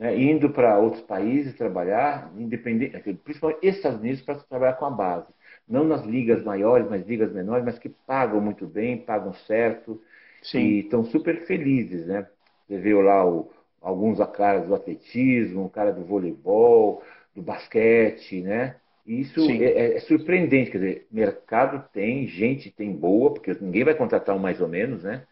né, 0.00 0.18
indo 0.18 0.48
para 0.48 0.78
outros 0.78 1.02
países 1.02 1.54
trabalhar, 1.54 2.32
independente, 2.38 2.98
principalmente 3.22 3.66
Estados 3.66 4.00
Unidos, 4.00 4.22
para 4.22 4.36
trabalhar 4.36 4.72
com 4.72 4.86
a 4.86 4.90
base. 4.90 5.28
Não 5.70 5.84
nas 5.84 6.04
ligas 6.04 6.42
maiores, 6.42 6.88
mas 6.90 7.06
ligas 7.06 7.32
menores, 7.32 7.64
mas 7.64 7.78
que 7.78 7.88
pagam 7.88 8.40
muito 8.40 8.66
bem, 8.66 8.98
pagam 8.98 9.32
certo 9.32 10.02
Sim. 10.42 10.58
e 10.58 10.80
estão 10.80 11.04
super 11.04 11.46
felizes. 11.46 12.06
Né? 12.06 12.26
Você 12.66 12.76
vê 12.76 12.92
lá 12.94 13.24
o, 13.24 13.48
alguns 13.80 14.18
caras 14.30 14.66
do 14.66 14.74
atletismo, 14.74 15.64
o 15.64 15.70
cara 15.70 15.92
do 15.92 16.04
voleibol, 16.04 17.02
do 17.34 17.40
basquete, 17.40 18.40
né? 18.40 18.76
Isso 19.06 19.40
é, 19.50 19.96
é, 19.96 20.00
surpreendente, 20.00 20.70
quer 20.70 20.78
dizer, 20.78 21.06
mercado 21.10 21.84
tem, 21.92 22.26
gente 22.26 22.70
tem 22.70 22.92
boa, 22.92 23.32
porque 23.32 23.56
ninguém 23.60 23.84
vai 23.84 23.94
contratar 23.94 24.36
um 24.36 24.38
mais 24.38 24.60
ou 24.60 24.68
menos, 24.68 25.02
né? 25.02 25.24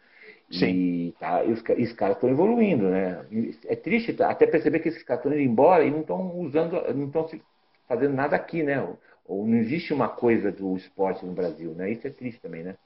Sim. 0.50 0.66
E, 0.66 1.14
tá, 1.20 1.44
e 1.44 1.52
os, 1.52 1.62
e 1.76 1.82
os 1.82 1.92
caras 1.92 2.16
estão 2.16 2.30
evoluindo, 2.30 2.88
né? 2.88 3.24
É 3.66 3.76
triste 3.76 4.20
até 4.22 4.46
perceber 4.46 4.80
que 4.80 4.88
esses 4.88 5.02
caras 5.02 5.22
estão 5.22 5.38
indo 5.38 5.48
embora 5.48 5.84
e 5.84 5.90
não 5.90 6.00
estão 6.00 6.40
usando, 6.40 6.72
não 6.94 7.06
estão 7.06 7.28
fazendo 7.86 8.14
nada 8.14 8.34
aqui, 8.34 8.62
né? 8.62 8.82
Ou, 9.28 9.46
não 9.46 9.58
existe 9.58 9.92
uma 9.94 10.08
coisa 10.08 10.50
do 10.50 10.76
esporte 10.76 11.24
no 11.24 11.32
Brasil, 11.34 11.72
né? 11.74 11.92
Isso 11.92 12.06
é 12.06 12.10
triste 12.10 12.40
também, 12.40 12.64
né? 12.64 12.76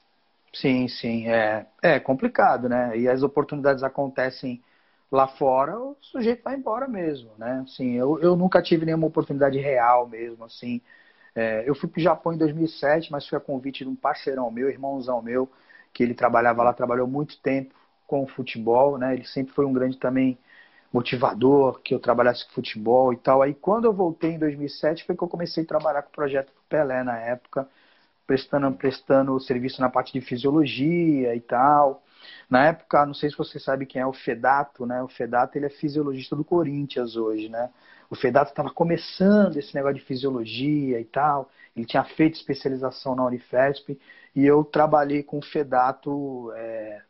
Sim, 0.53 0.87
sim, 0.87 1.27
é, 1.27 1.65
é 1.81 1.99
complicado, 1.99 2.69
né? 2.69 2.97
E 2.97 3.07
as 3.07 3.23
oportunidades 3.23 3.83
acontecem 3.83 4.61
lá 5.11 5.27
fora, 5.27 5.79
o 5.79 5.97
sujeito 6.01 6.43
vai 6.43 6.55
embora 6.55 6.87
mesmo, 6.87 7.31
né? 7.37 7.63
Assim, 7.65 7.93
eu, 7.93 8.19
eu 8.19 8.35
nunca 8.35 8.61
tive 8.61 8.85
nenhuma 8.85 9.07
oportunidade 9.07 9.57
real 9.59 10.07
mesmo, 10.07 10.43
assim. 10.45 10.81
É, 11.35 11.67
eu 11.69 11.75
fui 11.75 11.89
para 11.89 11.99
o 11.99 12.03
Japão 12.03 12.33
em 12.33 12.37
2007, 12.37 13.11
mas 13.11 13.27
foi 13.27 13.37
a 13.37 13.41
convite 13.41 13.83
de 13.83 13.89
um 13.89 13.95
parceirão 13.95 14.51
meu, 14.51 14.69
irmãozão 14.69 15.21
meu, 15.21 15.49
que 15.93 16.03
ele 16.03 16.13
trabalhava 16.15 16.63
lá, 16.63 16.73
trabalhou 16.73 17.07
muito 17.07 17.39
tempo 17.41 17.75
com 18.07 18.23
o 18.23 18.27
futebol, 18.27 18.97
né? 18.97 19.13
Ele 19.15 19.25
sempre 19.25 19.53
foi 19.53 19.65
um 19.65 19.73
grande 19.73 19.97
também 19.97 20.37
motivador, 20.93 21.81
que 21.81 21.93
eu 21.95 21.99
trabalhasse 21.99 22.45
com 22.45 22.53
futebol 22.53 23.11
e 23.11 23.17
tal. 23.17 23.41
Aí 23.41 23.53
quando 23.55 23.85
eu 23.85 23.93
voltei 23.93 24.31
em 24.31 24.39
2007 24.39 25.05
foi 25.05 25.17
que 25.17 25.23
eu 25.23 25.27
comecei 25.27 25.63
a 25.63 25.67
trabalhar 25.67 26.03
com 26.03 26.09
o 26.09 26.13
projeto 26.13 26.47
do 26.53 26.61
Pelé 26.69 27.03
na 27.03 27.17
época, 27.17 27.67
prestando 28.27 28.71
prestando 28.73 29.39
serviço 29.39 29.81
na 29.81 29.89
parte 29.89 30.13
de 30.13 30.21
fisiologia 30.21 31.35
e 31.35 31.41
tal. 31.41 32.03
Na 32.49 32.67
época, 32.67 33.05
não 33.05 33.13
sei 33.13 33.29
se 33.29 33.37
você 33.37 33.59
sabe 33.59 33.85
quem 33.85 34.01
é 34.01 34.05
o 34.05 34.13
Fedato, 34.13 34.85
né? 34.85 35.01
O 35.03 35.07
Fedato 35.07 35.57
ele 35.57 35.65
é 35.65 35.69
fisiologista 35.69 36.35
do 36.35 36.43
Corinthians 36.43 37.15
hoje, 37.15 37.49
né? 37.49 37.69
O 38.09 38.15
Fedato 38.15 38.49
estava 38.49 38.69
começando 38.69 39.57
esse 39.57 39.73
negócio 39.75 39.97
de 39.97 40.05
fisiologia 40.05 40.99
e 40.99 41.05
tal. 41.05 41.49
Ele 41.75 41.85
tinha 41.85 42.03
feito 42.03 42.35
especialização 42.35 43.15
na 43.15 43.25
Unifesp 43.25 43.99
e 44.35 44.45
eu 44.45 44.63
trabalhei 44.63 45.23
com 45.23 45.39
o 45.39 45.41
Fedato 45.41 46.51
é, 46.55 47.01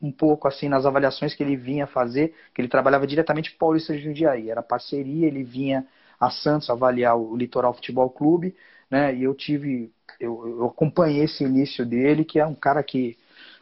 um 0.00 0.10
pouco 0.10 0.48
assim 0.48 0.68
nas 0.68 0.86
avaliações 0.86 1.34
que 1.34 1.42
ele 1.42 1.56
vinha 1.56 1.86
fazer, 1.86 2.34
que 2.54 2.60
ele 2.60 2.68
trabalhava 2.68 3.06
diretamente 3.06 3.50
com 3.50 3.56
o 3.56 3.58
Paulista 3.58 3.92
de 3.92 4.02
Jundiaí. 4.02 4.50
Era 4.50 4.62
parceria, 4.62 5.26
ele 5.26 5.42
vinha 5.42 5.86
a 6.18 6.30
Santos 6.30 6.70
avaliar 6.70 7.16
o 7.16 7.36
Litoral 7.36 7.74
Futebol 7.74 8.08
Clube, 8.08 8.54
né? 8.90 9.14
E 9.14 9.22
eu 9.22 9.34
tive, 9.34 9.92
eu, 10.18 10.48
eu 10.48 10.66
acompanhei 10.66 11.24
esse 11.24 11.44
início 11.44 11.84
dele, 11.84 12.24
que 12.24 12.38
é 12.38 12.46
um 12.46 12.54
cara 12.54 12.82
que 12.82 13.16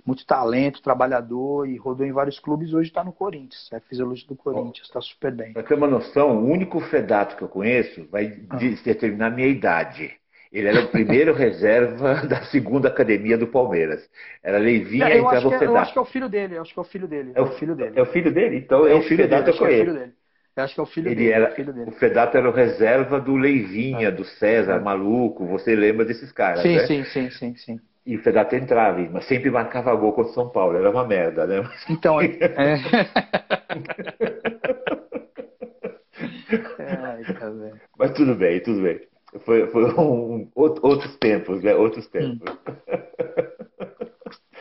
muito 0.04 0.26
talento, 0.26 0.82
trabalhador 0.82 1.66
e 1.66 1.76
rodou 1.76 2.06
em 2.06 2.12
vários 2.12 2.38
clubes. 2.38 2.74
Hoje 2.74 2.90
está 2.90 3.02
no 3.02 3.12
Corinthians, 3.12 3.68
é 3.72 3.80
fisiologista 3.80 4.34
do 4.34 4.36
Corinthians, 4.36 4.86
está 4.86 5.00
super 5.00 5.34
bem. 5.34 5.52
Para 5.54 5.62
ter 5.62 5.74
uma 5.74 5.88
noção, 5.88 6.36
o 6.36 6.50
único 6.50 6.78
Fedato 6.80 7.36
que 7.36 7.42
eu 7.42 7.48
conheço 7.48 8.06
vai 8.10 8.38
ah. 8.50 8.56
determinar 8.56 9.28
a 9.28 9.30
minha 9.30 9.48
idade. 9.48 10.14
Ele 10.54 10.68
era 10.68 10.84
o 10.84 10.88
primeiro 10.88 11.34
reserva 11.34 12.14
da 12.28 12.44
segunda 12.44 12.86
academia 12.86 13.36
do 13.36 13.48
Palmeiras. 13.48 14.08
Era 14.40 14.56
Leivinha 14.56 15.08
é, 15.08 15.16
e 15.16 15.18
entrava 15.18 15.48
o 15.48 15.50
Fedato. 15.50 15.64
Eu 15.64 15.76
acho 15.76 15.92
que 15.92 15.98
é 15.98 16.02
o 16.02 16.04
filho 16.04 16.28
dele, 16.28 16.56
eu 16.56 16.62
acho 16.62 16.72
que 16.72 16.78
é 16.78 16.82
o 16.82 16.84
filho 16.84 17.08
dele. 17.08 17.32
É 17.34 17.42
o, 17.42 17.46
filho 17.48 17.74
dele. 17.74 17.92
É 17.98 18.02
o 18.02 18.06
filho 18.06 18.32
dele? 18.32 18.56
Então 18.58 18.86
é, 18.86 18.94
o 18.94 19.02
filho 19.02 19.28
dele, 19.28 19.50
eu 19.50 19.56
conheço. 19.56 20.12
Eu 20.56 20.62
acho 20.62 20.74
que 20.74 20.80
é 20.80 20.82
o 20.84 20.86
filho 20.86 21.08
ele 21.08 21.16
dele. 21.16 21.32
Era, 21.32 21.50
o, 21.50 21.54
filho 21.56 21.72
dele. 21.72 21.90
o 21.90 21.92
Fedato 21.92 22.36
era 22.36 22.48
o 22.48 22.52
reserva 22.52 23.20
do 23.20 23.34
Leivinha, 23.34 24.06
ah. 24.08 24.12
do 24.12 24.24
César, 24.24 24.80
maluco. 24.80 25.44
Você 25.46 25.74
lembra 25.74 26.04
desses 26.04 26.30
caras, 26.30 26.62
sim, 26.62 26.76
né? 26.76 26.86
Sim, 26.86 27.02
sim, 27.04 27.30
sim, 27.30 27.56
sim. 27.56 27.80
E 28.06 28.16
o 28.16 28.22
Fedato 28.22 28.54
entrava, 28.54 29.00
mas 29.10 29.24
sempre 29.24 29.50
marcava 29.50 29.92
gol 29.96 30.12
contra 30.12 30.30
o 30.30 30.34
São 30.34 30.48
Paulo. 30.50 30.78
Era 30.78 30.88
uma 30.88 31.04
merda, 31.04 31.46
né? 31.48 31.68
Então, 31.90 32.20
é... 32.20 32.28
Ai, 36.78 37.24
tá 37.24 37.50
mas 37.98 38.12
tudo 38.12 38.36
bem, 38.36 38.60
tudo 38.60 38.82
bem. 38.82 39.00
Foi, 39.40 39.66
foi 39.68 39.84
um, 39.94 40.48
outros 40.54 41.16
tempos, 41.16 41.62
né? 41.62 41.74
Outros 41.74 42.06
tempos. 42.06 42.40
Hum. 42.40 42.54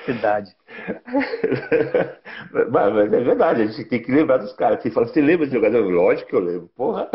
Verdade. 0.05 0.53
Mas, 2.69 3.13
é 3.13 3.19
verdade, 3.21 3.61
a 3.61 3.67
gente 3.67 3.85
tem 3.85 4.01
que 4.01 4.11
lembrar 4.11 4.35
dos 4.37 4.51
caras. 4.53 4.81
Você 4.81 4.91
fala, 4.91 5.07
você 5.07 5.21
lembra 5.21 5.47
de 5.47 5.53
jogador? 5.53 5.81
Lógico 5.81 6.29
que 6.29 6.35
eu 6.35 6.41
lembro. 6.41 6.69
Porra, 6.75 7.09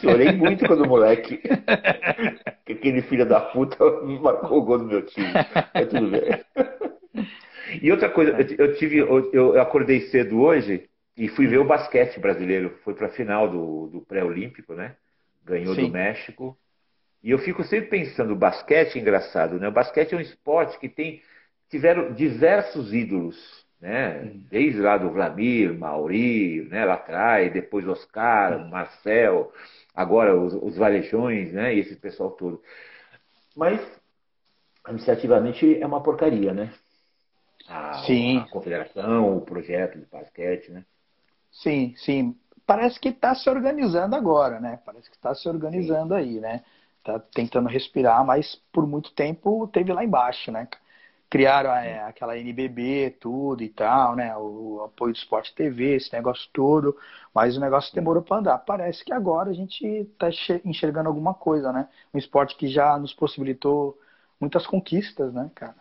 chorei 0.00 0.32
muito 0.32 0.66
quando 0.66 0.86
moleque. 0.86 1.38
que 2.64 2.72
aquele 2.72 3.02
filho 3.02 3.26
da 3.26 3.40
puta 3.40 3.76
marcou 4.20 4.58
o 4.58 4.62
gol 4.62 4.78
do 4.78 4.86
meu 4.86 5.02
time. 5.02 5.28
Mas 5.74 5.88
tudo 5.88 6.10
bem. 6.10 6.42
E 7.82 7.92
outra 7.92 8.08
coisa, 8.08 8.34
eu 8.58 8.74
tive, 8.76 8.98
eu 8.98 9.60
acordei 9.60 10.00
cedo 10.08 10.40
hoje 10.40 10.88
e 11.16 11.28
fui 11.28 11.46
ver 11.46 11.58
o 11.58 11.66
basquete 11.66 12.18
brasileiro. 12.18 12.74
Foi 12.82 12.94
para 12.94 13.08
a 13.08 13.10
final 13.10 13.48
do, 13.48 13.88
do 13.88 14.00
pré-olímpico, 14.00 14.72
né? 14.74 14.96
Ganhou 15.44 15.74
Sim. 15.74 15.86
do 15.86 15.92
México. 15.92 16.56
E 17.22 17.30
eu 17.30 17.38
fico 17.38 17.62
sempre 17.64 17.88
pensando, 17.88 18.32
o 18.32 18.36
basquete 18.36 18.96
é 18.96 19.00
engraçado, 19.00 19.58
né? 19.58 19.68
O 19.68 19.72
basquete 19.72 20.14
é 20.14 20.16
um 20.16 20.20
esporte 20.20 20.78
que 20.78 20.88
tem 20.88 21.22
tiveram 21.68 22.12
diversos 22.12 22.92
ídolos, 22.92 23.36
né? 23.80 24.32
Desde 24.50 24.80
lá 24.80 24.98
do 24.98 25.10
Vladimir, 25.10 25.72
Mauri, 25.78 26.68
né? 26.68 26.84
Lá 26.84 26.94
atrás, 26.94 27.52
depois 27.52 27.86
Oscar, 27.86 28.68
Marcel, 28.68 29.52
agora 29.94 30.38
os, 30.38 30.52
os 30.54 30.76
Valejões, 30.76 31.52
né? 31.52 31.74
E 31.74 31.80
esse 31.80 31.96
pessoal 31.96 32.30
todo. 32.32 32.60
Mas, 33.56 33.80
administrativamente, 34.84 35.80
é 35.80 35.86
uma 35.86 36.02
porcaria, 36.02 36.52
né? 36.52 36.72
A, 37.68 38.02
sim. 38.04 38.38
a 38.38 38.48
confederação, 38.48 39.36
o 39.36 39.42
projeto 39.42 39.98
de 39.98 40.06
basquete, 40.06 40.72
né? 40.72 40.84
Sim, 41.52 41.94
sim. 41.96 42.36
Parece 42.66 42.98
que 42.98 43.08
está 43.08 43.34
se 43.34 43.48
organizando 43.48 44.16
agora, 44.16 44.60
né? 44.60 44.80
Parece 44.84 45.08
que 45.08 45.16
está 45.16 45.34
se 45.34 45.48
organizando 45.48 46.14
sim. 46.14 46.20
aí, 46.20 46.40
né? 46.40 46.64
Tá 47.18 47.24
tentando 47.34 47.68
respirar, 47.68 48.24
mas 48.24 48.60
por 48.72 48.86
muito 48.86 49.12
tempo 49.12 49.68
teve 49.72 49.92
lá 49.92 50.04
embaixo, 50.04 50.50
né? 50.50 50.68
criaram 51.30 51.70
é, 51.70 52.02
aquela 52.02 52.36
NBB, 52.36 53.16
tudo 53.20 53.62
e 53.62 53.68
tal, 53.68 54.16
né? 54.16 54.36
O, 54.36 54.78
o, 54.78 54.84
apoio 54.84 55.12
do 55.12 55.16
Esporte 55.16 55.54
TV, 55.54 55.94
esse 55.94 56.12
negócio 56.12 56.50
todo, 56.52 56.96
mas 57.32 57.56
o 57.56 57.60
negócio 57.60 57.94
demorou 57.94 58.20
para 58.20 58.38
andar. 58.38 58.58
Parece 58.58 59.04
que 59.04 59.12
agora 59.12 59.50
a 59.50 59.54
gente 59.54 59.86
está 59.86 60.28
enxergando 60.64 61.08
alguma 61.08 61.32
coisa, 61.32 61.72
né? 61.72 61.88
Um 62.12 62.18
esporte 62.18 62.56
que 62.56 62.66
já 62.66 62.98
nos 62.98 63.14
possibilitou 63.14 63.96
muitas 64.40 64.66
conquistas, 64.66 65.32
né, 65.32 65.48
cara? 65.54 65.76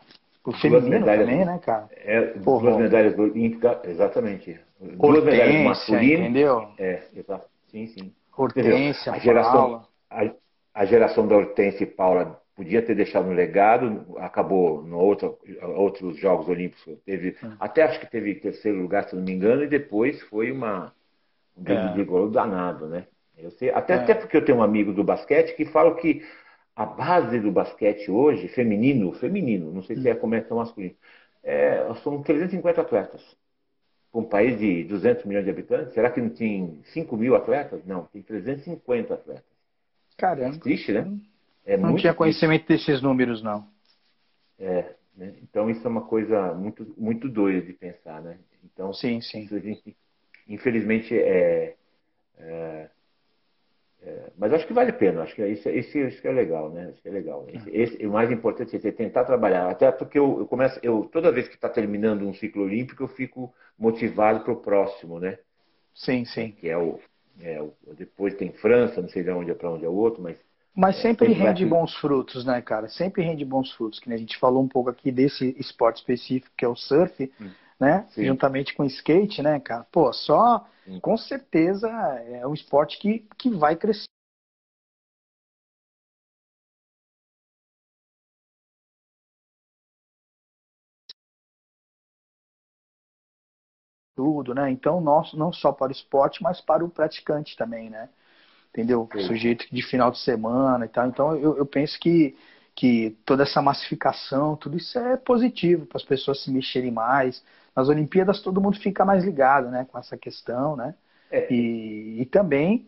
O 0.45 0.53
feminino 0.53 1.03
também, 1.03 1.45
né, 1.45 1.59
cara? 1.59 1.89
É, 1.91 2.21
Porra, 2.43 2.69
duas 2.69 2.77
medalhas 2.77 3.17
olímpicas, 3.17 3.80
exatamente. 3.86 4.59
Duas 4.80 5.23
medalhas 5.23 5.63
masculinas. 5.63 6.19
Entendeu? 6.19 6.71
É, 6.77 7.03
exato. 7.15 7.47
Sim, 7.71 7.88
sim. 7.88 8.13
Hortência, 8.38 9.11
a 9.11 9.19
geração, 9.19 9.84
a, 10.09 10.32
a 10.80 10.86
geração 10.86 11.27
da 11.27 11.36
Hortência 11.36 11.84
e 11.84 11.86
Paula 11.86 12.41
podia 12.55 12.82
ter 12.82 12.95
deixado 12.95 13.27
um 13.27 13.34
legado, 13.34 14.15
acabou 14.17 14.82
no 14.82 14.97
outro, 14.97 15.38
outros 15.75 16.15
Jogos 16.17 16.47
Olímpicos, 16.47 16.97
teve, 17.05 17.36
hum. 17.43 17.51
até 17.59 17.84
acho 17.84 17.99
que 17.99 18.09
teve 18.09 18.36
terceiro 18.36 18.82
lugar, 18.82 19.03
se 19.03 19.13
não 19.13 19.21
me 19.21 19.34
engano, 19.34 19.61
e 19.61 19.67
depois 19.67 20.21
foi 20.21 20.53
uma, 20.53 20.93
um 21.57 21.63
é. 21.69 22.30
danado, 22.30 22.88
né? 22.88 23.07
Eu 23.38 23.51
sei, 23.51 23.71
até, 23.71 23.91
é. 23.91 23.97
até 23.97 24.13
porque 24.13 24.38
eu 24.38 24.45
tenho 24.45 24.59
um 24.59 24.63
amigo 24.63 24.93
do 24.93 25.03
basquete 25.03 25.53
que 25.53 25.65
fala 25.65 25.93
que 25.95 26.25
a 26.73 26.86
base 26.86 27.41
do 27.41 27.51
basquete 27.51 28.09
hoje, 28.09 28.47
feminino, 28.47 29.11
feminino, 29.11 29.73
não 29.73 29.84
sei 29.84 29.97
se 29.97 30.07
é 30.07 30.15
como 30.15 30.36
é 30.36 30.39
tão 30.39 30.59
masculino, 30.59 30.95
é, 31.43 31.93
são 32.03 32.23
350 32.23 32.80
atletas. 32.80 33.21
Um 34.13 34.23
país 34.23 34.57
de 34.57 34.86
200 34.86 35.25
milhões 35.25 35.43
de 35.43 35.51
habitantes, 35.51 35.93
será 35.93 36.09
que 36.09 36.21
não 36.21 36.30
tem 36.30 36.80
5 36.86 37.17
mil 37.17 37.36
atletas? 37.36 37.86
Não, 37.86 38.05
tem 38.05 38.21
350 38.21 39.13
atletas. 39.13 39.59
Caramba. 40.20 40.55
É 40.55 40.59
triste, 40.59 40.91
né? 40.91 41.07
É 41.65 41.78
não 41.78 41.95
tinha 41.95 42.13
conhecimento 42.13 42.67
desses 42.67 43.01
números, 43.01 43.41
não. 43.41 43.67
É, 44.59 44.93
né? 45.15 45.34
então 45.41 45.70
isso 45.70 45.86
é 45.86 45.89
uma 45.89 46.01
coisa 46.01 46.53
muito, 46.53 46.93
muito 46.97 47.30
doida 47.30 47.65
de 47.65 47.74
pensar, 47.74 48.22
né? 48.22 48.38
Então, 48.63 48.93
sim, 48.93 49.22
sim. 49.22 49.47
Gente, 49.47 49.95
infelizmente, 50.47 51.17
é, 51.17 51.76
é, 52.38 52.89
é, 54.01 54.32
mas 54.38 54.51
acho 54.53 54.67
que 54.67 54.74
vale 54.74 54.91
a 54.91 54.93
pena. 54.93 55.22
Acho 55.22 55.36
que 55.36 55.45
isso, 55.45 55.70
isso, 55.70 55.97
isso 55.97 56.28
é 56.28 56.32
legal, 56.32 56.70
né? 56.70 56.93
Isso 56.95 57.07
é 57.07 57.11
legal. 57.11 57.45
Esse, 57.47 57.70
esse, 57.70 58.05
o 58.05 58.11
mais 58.11 58.32
importante 58.32 58.76
é 58.76 58.91
tentar 58.91 59.24
trabalhar. 59.24 59.70
Até 59.70 59.91
porque 59.91 60.20
eu, 60.20 60.39
eu 60.39 60.47
começo, 60.47 60.80
eu 60.84 61.09
toda 61.11 61.32
vez 61.32 61.47
que 61.47 61.55
está 61.55 61.70
terminando 61.70 62.28
um 62.28 62.34
ciclo 62.34 62.63
olímpico, 62.63 63.03
eu 63.03 63.07
fico 63.07 63.53
motivado 63.78 64.43
para 64.43 64.53
o 64.53 64.61
próximo, 64.61 65.20
né? 65.20 65.38
Sim, 65.93 66.26
sim. 66.26 66.51
Que 66.51 66.67
é 66.67 66.78
o, 66.78 66.99
é 67.41 67.63
depois 67.97 68.35
tem 68.35 68.51
França, 68.51 69.01
não 69.01 69.09
sei 69.09 69.23
de 69.23 69.29
onde 69.31 69.51
é 69.51 69.53
para 69.53 69.71
onde 69.71 69.85
é 69.85 69.89
o 69.89 69.93
outro, 69.93 70.21
mas 70.21 70.37
mas 70.75 70.97
é, 70.99 71.01
sempre 71.01 71.33
rende 71.33 71.65
bons 71.65 71.93
frutos, 71.95 72.45
né, 72.45 72.61
cara? 72.61 72.87
Sempre 72.87 73.23
rende 73.23 73.43
bons 73.43 73.71
frutos. 73.73 73.99
Que 73.99 74.13
a 74.13 74.17
gente 74.17 74.37
falou 74.37 74.63
um 74.63 74.67
pouco 74.67 74.89
aqui 74.89 75.11
desse 75.11 75.53
esporte 75.59 75.97
específico 75.97 76.53
que 76.55 76.63
é 76.63 76.67
o 76.67 76.75
surf, 76.75 77.31
hum. 77.41 77.49
né? 77.79 78.05
Sim. 78.11 78.25
Juntamente 78.25 78.73
com 78.73 78.83
o 78.83 78.85
skate, 78.85 79.41
né, 79.41 79.59
cara? 79.59 79.85
Pô, 79.91 80.13
só 80.13 80.65
Sim. 80.85 80.99
com 81.01 81.17
certeza 81.17 81.89
é 81.89 82.47
um 82.47 82.53
esporte 82.53 82.97
que, 82.99 83.25
que 83.37 83.49
vai 83.49 83.75
crescer. 83.75 84.05
Tudo, 94.39 94.55
né? 94.55 94.71
Então, 94.71 95.01
não, 95.01 95.21
não 95.33 95.51
só 95.51 95.71
para 95.71 95.89
o 95.89 95.91
esporte, 95.91 96.41
mas 96.41 96.61
para 96.61 96.83
o 96.83 96.89
praticante 96.89 97.57
também, 97.57 97.89
né? 97.89 98.09
entendeu? 98.69 99.07
Sim. 99.11 99.27
Sujeito 99.27 99.65
de 99.71 99.81
final 99.81 100.11
de 100.11 100.19
semana 100.19 100.85
e 100.85 100.87
tal. 100.87 101.07
Então 101.07 101.35
eu, 101.35 101.57
eu 101.57 101.65
penso 101.65 101.99
que, 101.99 102.35
que 102.75 103.17
toda 103.25 103.43
essa 103.43 103.61
massificação, 103.61 104.55
tudo 104.55 104.77
isso 104.77 104.97
é 104.97 105.17
positivo 105.17 105.85
para 105.85 105.97
as 105.97 106.03
pessoas 106.03 106.43
se 106.43 106.51
mexerem 106.51 106.91
mais. 106.91 107.43
Nas 107.75 107.89
Olimpíadas 107.89 108.41
todo 108.41 108.61
mundo 108.61 108.79
fica 108.79 109.05
mais 109.05 109.23
ligado, 109.23 109.69
né, 109.69 109.85
com 109.89 109.97
essa 109.97 110.17
questão, 110.17 110.75
né? 110.75 110.95
É. 111.31 111.51
E, 111.53 112.21
e 112.21 112.25
também 112.25 112.85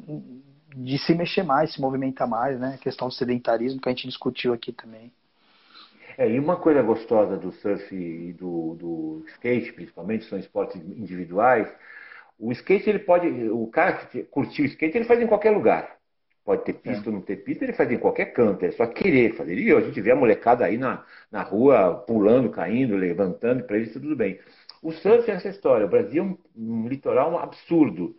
de 0.75 0.97
se 0.97 1.13
mexer 1.13 1.43
mais, 1.43 1.73
se 1.73 1.81
movimentar 1.81 2.27
mais, 2.27 2.59
né? 2.59 2.75
A 2.75 2.77
questão 2.77 3.07
do 3.07 3.13
sedentarismo 3.13 3.79
que 3.79 3.89
a 3.89 3.91
gente 3.91 4.07
discutiu 4.07 4.53
aqui 4.53 4.71
também. 4.71 5.11
É, 6.17 6.29
e 6.29 6.39
uma 6.39 6.57
coisa 6.57 6.81
gostosa 6.81 7.37
do 7.37 7.51
surf 7.51 7.95
e 7.95 8.33
do, 8.33 8.75
do 8.75 9.25
skate, 9.27 9.73
principalmente, 9.73 10.25
são 10.25 10.37
esportes 10.37 10.81
individuais, 10.81 11.67
o 12.41 12.51
skate, 12.51 12.89
ele 12.89 12.99
pode. 12.99 13.27
O 13.49 13.67
cara 13.67 13.93
que 13.93 14.23
curtiu 14.23 14.65
o 14.65 14.67
skate, 14.67 14.97
ele 14.97 15.05
faz 15.05 15.21
em 15.21 15.27
qualquer 15.27 15.51
lugar. 15.51 15.95
Pode 16.43 16.63
ter 16.65 16.73
pista 16.73 17.05
é. 17.05 17.07
ou 17.09 17.13
não 17.13 17.21
ter 17.21 17.37
pista, 17.37 17.63
ele 17.63 17.73
faz 17.73 17.91
em 17.91 17.99
qualquer 17.99 18.33
canto. 18.33 18.65
É 18.65 18.71
só 18.71 18.87
querer 18.87 19.35
fazer. 19.35 19.55
E 19.59 19.71
a 19.71 19.79
gente 19.79 20.01
vê 20.01 20.11
a 20.11 20.15
molecada 20.15 20.65
aí 20.65 20.75
na, 20.75 21.05
na 21.31 21.43
rua 21.43 22.03
pulando, 22.07 22.49
caindo, 22.49 22.95
levantando, 22.95 23.63
para 23.63 23.77
eles 23.77 23.93
tudo 23.93 24.15
bem. 24.15 24.39
O 24.81 24.91
surf 24.91 25.29
é 25.29 25.35
essa 25.35 25.49
história. 25.49 25.85
O 25.85 25.89
Brasil 25.89 26.23
é 26.23 26.25
um, 26.25 26.37
um 26.83 26.87
litoral 26.87 27.37
absurdo. 27.37 28.15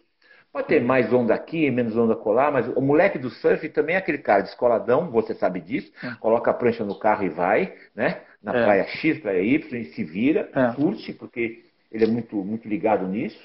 Pode 0.53 0.69
ter 0.69 0.83
mais 0.83 1.11
onda 1.11 1.33
aqui, 1.33 1.71
menos 1.71 1.97
onda 1.97 2.15
colar, 2.15 2.53
mas 2.53 2.69
o 2.69 2.81
moleque 2.83 3.19
do 3.19 3.31
surf 3.31 3.67
também 3.71 3.95
é 3.95 3.99
aquele 3.99 4.19
cara 4.19 4.43
descoladão, 4.43 5.11
você 5.11 5.35
sabe 5.35 5.61
disso, 5.61 5.91
é. 6.05 6.15
coloca 6.17 6.51
a 6.51 6.55
prancha 6.55 6.85
no 6.85 6.99
carro 6.99 7.25
e 7.25 7.31
vai, 7.31 7.75
né? 7.95 8.21
Na 8.43 8.55
é. 8.55 8.65
praia 8.65 8.87
X, 8.87 9.19
praia 9.21 9.41
Y, 9.41 9.81
e 9.81 9.85
se 9.87 10.05
vira, 10.05 10.51
é. 10.55 10.75
curte, 10.75 11.15
porque 11.15 11.65
ele 11.91 12.05
é 12.05 12.07
muito, 12.07 12.37
muito 12.37 12.69
ligado 12.69 13.09
nisso. 13.09 13.41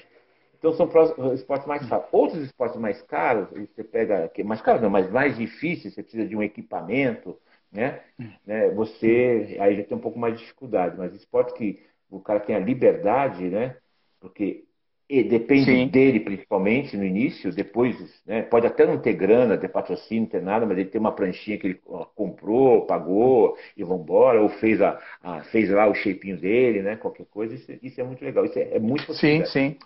Então 0.58 0.72
são 0.72 0.86
esportes 1.32 1.66
mais 1.66 1.88
caros. 1.88 2.06
Outros 2.12 2.42
esportes 2.42 2.78
mais 2.78 3.00
caros, 3.02 3.48
você 3.50 3.84
pega, 3.84 4.30
mais 4.44 4.60
caros 4.60 4.82
não, 4.82 4.90
mas 4.90 5.10
mais 5.10 5.36
difíceis, 5.36 5.94
você 5.94 6.02
precisa 6.02 6.26
de 6.26 6.36
um 6.36 6.42
equipamento, 6.42 7.38
né? 7.72 8.00
né? 8.44 8.68
Você 8.70 9.56
aí 9.60 9.76
já 9.76 9.84
tem 9.84 9.96
um 9.96 10.00
pouco 10.00 10.18
mais 10.18 10.34
de 10.34 10.40
dificuldade, 10.40 10.94
mas 10.98 11.14
esportes 11.14 11.54
que 11.54 11.82
o 12.10 12.20
cara 12.20 12.40
tem 12.40 12.54
a 12.54 12.60
liberdade, 12.60 13.44
né? 13.44 13.76
Porque 14.20 14.64
depende 15.08 15.64
Sim. 15.64 15.88
dele 15.88 16.20
principalmente 16.20 16.94
no 16.94 17.04
início, 17.04 17.50
depois 17.50 17.96
né, 18.26 18.42
pode 18.42 18.66
até 18.66 18.84
não 18.84 18.98
ter 18.98 19.14
grana, 19.14 19.56
ter 19.56 19.68
patrocínio, 19.68 20.24
não 20.24 20.28
ter 20.28 20.42
nada, 20.42 20.66
mas 20.66 20.76
ele 20.76 20.90
tem 20.90 21.00
uma 21.00 21.12
pranchinha 21.12 21.56
que 21.56 21.66
ele 21.66 21.80
comprou, 22.14 22.84
pagou 22.84 23.56
e 23.74 23.82
vambora, 23.82 24.40
ou 24.42 24.50
fez, 24.50 24.82
a, 24.82 25.00
a, 25.22 25.40
fez 25.44 25.70
lá 25.70 25.86
o 25.86 25.94
shapinho 25.94 26.36
dele, 26.36 26.82
né? 26.82 26.96
Qualquer 26.96 27.24
coisa, 27.24 27.54
isso, 27.54 27.72
isso 27.82 27.98
é 27.98 28.04
muito 28.04 28.22
legal, 28.22 28.44
isso 28.44 28.58
é, 28.58 28.76
é 28.76 28.78
muito 28.78 29.14
Sim, 29.14 29.44
sim. 29.46 29.76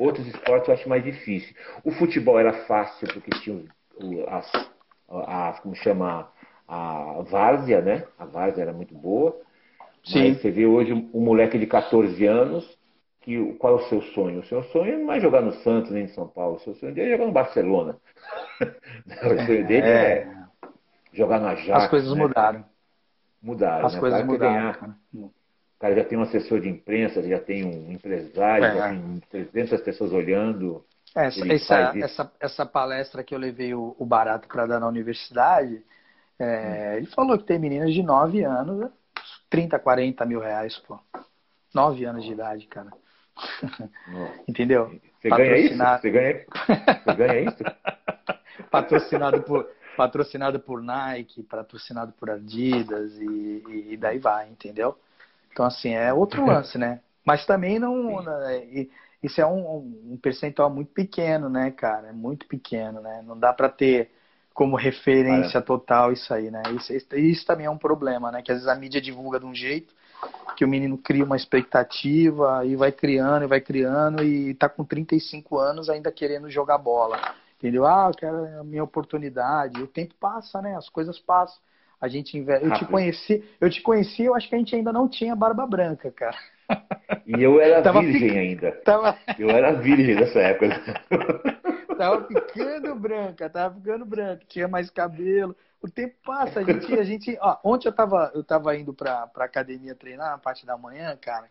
Outros 0.00 0.26
esportes 0.26 0.68
eu 0.68 0.74
acho 0.74 0.88
mais 0.88 1.04
difícil. 1.04 1.54
O 1.84 1.92
futebol 1.92 2.38
era 2.38 2.52
fácil 2.66 3.06
porque 3.12 3.30
tinha 3.40 3.56
o, 3.96 4.24
as, 4.28 4.50
a, 5.08 5.60
como 5.62 5.76
chama, 5.76 6.28
a 6.66 7.22
várzea, 7.22 7.80
né? 7.80 8.04
A 8.18 8.24
várzea 8.24 8.62
era 8.62 8.72
muito 8.72 8.94
boa. 8.94 9.40
Sim. 10.04 10.28
Mas 10.30 10.40
você 10.40 10.50
vê 10.50 10.66
hoje 10.66 10.92
um 10.92 11.20
moleque 11.20 11.58
de 11.58 11.66
14 11.66 12.24
anos, 12.24 12.79
que 13.20 13.54
qual 13.54 13.78
é 13.78 13.82
o 13.82 13.88
seu 13.88 14.00
sonho? 14.00 14.40
O 14.40 14.46
seu 14.46 14.62
sonho 14.64 14.98
não 14.98 15.12
é 15.12 15.20
jogar 15.20 15.42
no 15.42 15.52
Santos 15.52 15.90
nem 15.90 16.04
em 16.04 16.08
São 16.08 16.26
Paulo, 16.26 16.56
o 16.56 16.60
seu 16.60 16.74
sonho 16.74 16.94
dele 16.94 17.08
é 17.08 17.12
jogar 17.12 17.26
no 17.26 17.32
Barcelona. 17.32 17.96
o 18.60 19.46
sonho 19.46 19.66
dele 19.66 19.86
é, 19.86 20.12
é 20.12 20.34
jogar 21.12 21.40
no 21.40 21.48
Ajax. 21.48 21.84
As 21.84 21.90
coisas 21.90 22.12
né? 22.14 22.22
mudaram. 22.22 22.64
Mudaram. 23.42 23.86
As 23.86 23.94
né? 23.94 24.00
coisas 24.00 24.24
mudaram. 24.24 24.72
Ganhar, 24.72 24.96
o 25.14 25.80
cara 25.80 25.94
já 25.96 26.04
tem 26.04 26.18
um 26.18 26.22
assessor 26.22 26.60
de 26.60 26.68
imprensa, 26.68 27.22
já 27.22 27.38
tem 27.38 27.64
um 27.64 27.92
empresário, 27.92 28.64
é. 28.64 28.76
já 28.76 28.88
tem 28.90 29.44
300 29.50 29.80
pessoas 29.80 30.12
olhando. 30.12 30.84
Essa, 31.14 31.52
essa, 31.52 31.74
essa, 31.98 32.32
essa, 32.38 32.66
palestra 32.66 33.24
que 33.24 33.34
eu 33.34 33.38
levei 33.38 33.74
o, 33.74 33.96
o 33.98 34.06
Barato 34.06 34.46
para 34.46 34.66
dar 34.66 34.78
na 34.78 34.86
universidade, 34.86 35.82
é, 36.38 36.92
hum. 36.92 36.96
ele 36.98 37.06
falou 37.06 37.36
que 37.36 37.44
tem 37.44 37.58
meninas 37.58 37.92
de 37.92 38.02
9 38.02 38.44
anos, 38.44 38.90
30, 39.48 39.78
40 39.78 40.24
mil 40.26 40.38
reais, 40.38 40.78
pô. 40.86 40.98
9 41.74 42.04
anos 42.04 42.24
de 42.24 42.32
idade, 42.32 42.66
cara. 42.66 42.90
Entendeu? 44.48 44.98
Você 45.20 45.28
ganha 45.28 45.58
isso? 45.58 45.76
Você 45.76 46.10
ganha, 46.10 46.44
você 47.04 47.14
ganha 47.14 47.40
isso? 47.40 47.64
patrocinado 48.70 49.42
por 49.42 49.68
patrocinado 49.96 50.58
por 50.58 50.82
Nike, 50.82 51.42
patrocinado 51.42 52.12
por 52.12 52.30
Adidas 52.30 53.12
e, 53.18 53.90
e 53.90 53.96
daí 53.98 54.18
vai, 54.18 54.48
entendeu? 54.48 54.96
Então, 55.52 55.66
assim, 55.66 55.94
é 55.94 56.12
outro 56.12 56.44
lance, 56.46 56.78
né? 56.78 57.00
Mas 57.24 57.44
também 57.44 57.78
não. 57.78 58.22
Né, 58.22 58.86
isso 59.22 59.40
é 59.40 59.46
um, 59.46 59.76
um, 60.12 60.16
percentual 60.16 60.70
muito 60.70 60.92
pequeno, 60.92 61.50
né, 61.50 61.70
cara? 61.70 62.08
É 62.08 62.12
muito 62.12 62.46
pequeno, 62.46 63.00
né? 63.00 63.22
Não 63.26 63.38
dá 63.38 63.52
para 63.52 63.68
ter 63.68 64.10
como 64.54 64.76
referência 64.76 65.60
total 65.60 66.12
isso 66.12 66.32
aí, 66.32 66.50
né? 66.50 66.62
Isso, 66.74 67.16
isso 67.16 67.46
também 67.46 67.66
é 67.66 67.70
um 67.70 67.78
problema, 67.78 68.30
né? 68.32 68.40
Que 68.40 68.50
às 68.50 68.58
vezes 68.58 68.68
a 68.68 68.74
mídia 68.74 69.00
divulga 69.00 69.38
de 69.38 69.44
um 69.44 69.54
jeito 69.54 69.94
que 70.56 70.64
o 70.64 70.68
menino 70.68 70.98
cria 70.98 71.24
uma 71.24 71.36
expectativa 71.36 72.64
e 72.66 72.76
vai 72.76 72.92
criando 72.92 73.44
e 73.44 73.48
vai 73.48 73.60
criando 73.60 74.22
e 74.22 74.54
tá 74.54 74.68
com 74.68 74.84
35 74.84 75.58
anos 75.58 75.88
ainda 75.88 76.12
querendo 76.12 76.50
jogar 76.50 76.78
bola. 76.78 77.18
Entendeu? 77.58 77.86
Ah, 77.86 78.10
eu 78.10 78.14
quero 78.14 78.60
a 78.60 78.64
minha 78.64 78.84
oportunidade. 78.84 79.82
O 79.82 79.86
tempo 79.86 80.14
passa, 80.18 80.60
né? 80.62 80.76
As 80.76 80.88
coisas 80.88 81.18
passam. 81.18 81.58
A 82.00 82.08
gente 82.08 82.36
investe. 82.36 82.64
Eu 82.64 82.74
te 82.74 82.84
conheci, 82.86 83.44
eu 83.60 83.70
te 83.70 83.82
conheci, 83.82 84.22
eu 84.24 84.34
acho 84.34 84.48
que 84.48 84.54
a 84.54 84.58
gente 84.58 84.74
ainda 84.74 84.92
não 84.92 85.06
tinha 85.06 85.36
barba 85.36 85.66
branca, 85.66 86.10
cara. 86.10 86.36
E 87.26 87.42
eu 87.42 87.60
era 87.60 87.80
tava 87.82 88.00
virgem 88.00 88.38
ainda. 88.38 88.72
Tava... 88.84 89.16
Eu 89.38 89.50
era 89.50 89.72
virgem 89.74 90.14
nessa 90.14 90.38
época. 90.40 90.68
tava 92.00 92.26
ficando 92.26 92.94
branca, 92.94 93.50
tava 93.50 93.74
ficando 93.74 94.06
branca, 94.06 94.44
tinha 94.48 94.66
mais 94.66 94.88
cabelo. 94.88 95.54
O 95.82 95.88
tempo 95.88 96.14
passa, 96.24 96.60
a 96.60 96.64
gente, 96.64 96.94
a 96.98 97.04
gente, 97.04 97.38
ó, 97.40 97.58
ontem 97.62 97.88
eu 97.88 97.92
tava, 97.92 98.30
eu 98.34 98.42
tava 98.42 98.74
indo 98.74 98.94
pra, 98.94 99.26
pra 99.26 99.44
academia 99.44 99.94
treinar 99.94 100.30
na 100.30 100.38
parte 100.38 100.64
da 100.64 100.78
manhã, 100.78 101.14
cara. 101.20 101.50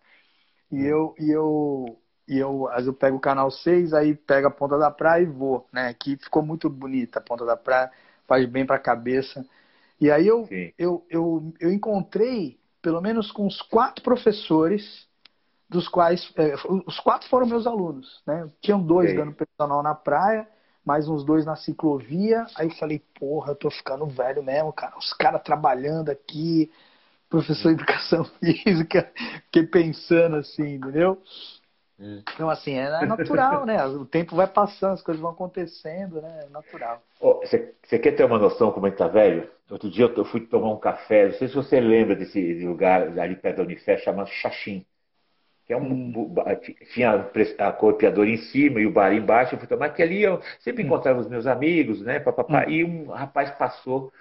E 0.72 0.84
eu, 0.84 1.16
e 1.20 1.30
eu, 1.32 2.00
e 2.28 2.38
eu, 2.38 2.68
às 2.68 2.76
vezes 2.76 2.88
eu 2.88 2.94
pego 2.94 3.18
o 3.18 3.22
canal 3.22 3.52
6, 3.52 3.94
aí 3.94 4.16
pego 4.16 4.48
a 4.48 4.52
ponta 4.52 4.78
da 4.78 4.90
praia 4.90 5.24
e 5.24 5.28
vou, 5.28 5.68
né? 5.72 5.94
Que 5.94 6.18
ficou 6.18 6.44
muito 6.44 6.70
bonita 6.70 7.20
a 7.20 7.22
ponta 7.22 7.46
da 7.46 7.56
praia, 7.56 7.92
faz 8.28 8.46
bem 8.48 8.66
pra 8.66 8.80
cabeça. 8.80 9.46
E 10.02 10.10
aí 10.10 10.28
eu, 10.28 10.48
eu, 10.78 11.06
eu, 11.10 11.54
eu 11.60 11.72
encontrei, 11.72 12.60
pelo 12.82 13.02
menos 13.02 13.32
com 13.32 13.46
uns 13.46 13.62
quatro 13.62 14.04
professores, 14.04 15.08
dos 15.70 15.88
quais 15.88 16.32
é, 16.36 16.56
os 16.88 17.00
quatro 17.00 17.30
foram 17.30 17.46
meus 17.46 17.68
alunos, 17.68 18.22
né? 18.26 18.50
Tinham 18.60 18.82
dois 18.82 19.16
dando 19.16 19.34
personal 19.34 19.84
na 19.84 19.94
praia, 19.94 20.48
mais 20.84 21.08
uns 21.08 21.24
dois 21.24 21.46
na 21.46 21.56
ciclovia. 21.56 22.46
Aí 22.56 22.68
eu 22.68 22.76
falei, 22.76 23.02
porra, 23.20 23.52
eu 23.52 23.56
tô 23.56 23.70
ficando 23.70 24.08
velho 24.08 24.42
mesmo, 24.42 24.74
cara. 24.74 24.98
Os 24.98 25.14
caras 25.14 25.44
trabalhando 25.44 26.10
aqui, 26.10 26.72
professor 27.30 27.70
de 27.70 27.76
educação 27.76 28.26
física, 28.42 29.12
fiquei 29.46 29.68
pensando 29.68 30.38
assim, 30.38 30.76
entendeu? 30.76 31.22
Hum. 32.00 32.24
Então, 32.34 32.50
assim, 32.50 32.76
é 32.76 33.06
natural, 33.06 33.66
né? 33.66 33.86
O 33.86 34.06
tempo 34.06 34.36
vai 34.36 34.48
passando, 34.48 34.94
as 34.94 35.02
coisas 35.04 35.22
vão 35.22 35.32
acontecendo, 35.32 36.22
né? 36.22 36.46
É 36.46 36.50
natural. 36.50 37.04
Você 37.44 37.74
oh, 37.92 38.00
quer 38.00 38.14
ter 38.14 38.24
uma 38.24 38.40
noção 38.40 38.72
como 38.72 38.88
ele 38.88 38.96
tá 38.96 39.08
velho? 39.08 39.50
Outro 39.70 39.90
dia 39.90 40.06
eu 40.06 40.26
fui 40.26 40.42
tomar 40.48 40.72
um 40.72 40.80
café, 40.80 41.26
não 41.26 41.34
sei 41.34 41.50
se 41.50 41.54
você 41.54 41.80
lembra 41.80 42.16
desse 42.16 42.66
lugar 42.66 43.20
ali 43.20 43.36
perto 43.36 43.58
da 43.58 43.64
Unifé, 43.64 43.98
chamado 43.98 44.30
Xaxim. 44.30 44.84
Que 45.70 45.74
é 45.74 45.78
um. 45.78 46.34
Tinha 46.92 47.30
a 47.60 47.72
copiadora 47.72 48.28
em 48.28 48.38
cima 48.38 48.82
e 48.82 48.88
o 48.88 48.92
bar 48.92 49.14
embaixo. 49.14 49.54
Eu 49.54 49.60
fui 49.60 49.68
tomar, 49.68 49.90
que 49.90 50.02
ali 50.02 50.24
eu 50.24 50.42
sempre 50.62 50.82
hum. 50.82 50.88
encontrava 50.88 51.20
os 51.20 51.30
meus 51.30 51.46
amigos, 51.46 52.02
né? 52.02 52.20
Papapá, 52.20 52.66
hum. 52.66 52.72
E 52.72 52.84
um 52.84 53.06
rapaz 53.12 53.52
passou 53.52 54.12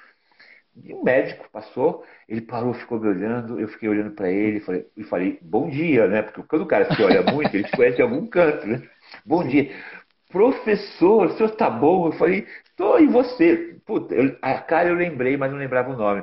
um 0.87 1.03
médico 1.03 1.49
passou, 1.51 2.05
ele 2.29 2.41
parou, 2.41 2.73
ficou 2.75 3.01
me 3.01 3.09
olhando, 3.09 3.59
eu 3.59 3.69
fiquei 3.69 3.89
olhando 3.89 4.13
para 4.13 4.31
ele 4.31 4.59
e 4.59 4.61
falei, 4.61 4.87
e 4.97 5.05
falei, 5.05 5.39
bom 5.43 5.69
dia, 5.69 6.07
né? 6.07 6.23
Porque 6.23 6.43
quando 6.43 6.63
o 6.63 6.67
cara 6.67 6.95
se 6.95 7.03
olha 7.03 7.23
muito, 7.33 7.53
ele 7.55 7.65
te 7.65 7.77
conhece 7.77 7.99
em 7.99 8.03
algum 8.03 8.27
canto, 8.27 8.67
né? 8.67 8.83
Bom 9.25 9.43
dia. 9.43 9.73
Professor, 10.31 11.27
o 11.27 11.37
senhor 11.37 11.51
tá 11.57 11.71
bom? 11.71 12.07
Eu 12.07 12.13
falei, 12.13 12.47
tô, 12.77 12.99
e 12.99 13.07
você? 13.07 13.77
Puta, 13.85 14.15
eu, 14.15 14.37
a 14.41 14.61
cara 14.61 14.91
eu 14.91 14.95
lembrei, 14.95 15.37
mas 15.37 15.51
não 15.51 15.59
lembrava 15.59 15.91
o 15.91 15.97
nome. 15.97 16.23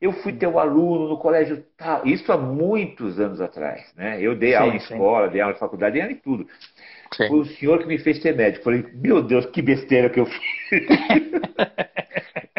Eu 0.00 0.12
fui 0.12 0.32
teu 0.32 0.58
aluno 0.58 1.08
no 1.08 1.18
colégio 1.18 1.64
tal, 1.76 2.06
isso 2.06 2.30
há 2.32 2.36
muitos 2.36 3.18
anos 3.18 3.40
atrás, 3.40 3.92
né? 3.96 4.20
Eu 4.20 4.34
dei 4.34 4.50
sim, 4.50 4.56
aula 4.56 4.74
em 4.74 4.80
sim. 4.80 4.94
escola, 4.94 5.28
dei 5.28 5.40
aula 5.40 5.54
em 5.54 5.58
faculdade, 5.58 5.92
dei 5.94 6.02
aula 6.02 6.12
em 6.12 6.16
tudo. 6.16 6.46
Sim. 7.14 7.28
Foi 7.28 7.38
o 7.38 7.44
senhor 7.44 7.78
que 7.78 7.86
me 7.86 7.98
fez 7.98 8.20
ser 8.20 8.36
médico. 8.36 8.64
Falei, 8.64 8.84
meu 8.94 9.22
Deus, 9.22 9.46
que 9.46 9.62
besteira 9.62 10.10
que 10.10 10.20
eu 10.20 10.26
fiz. 10.26 10.40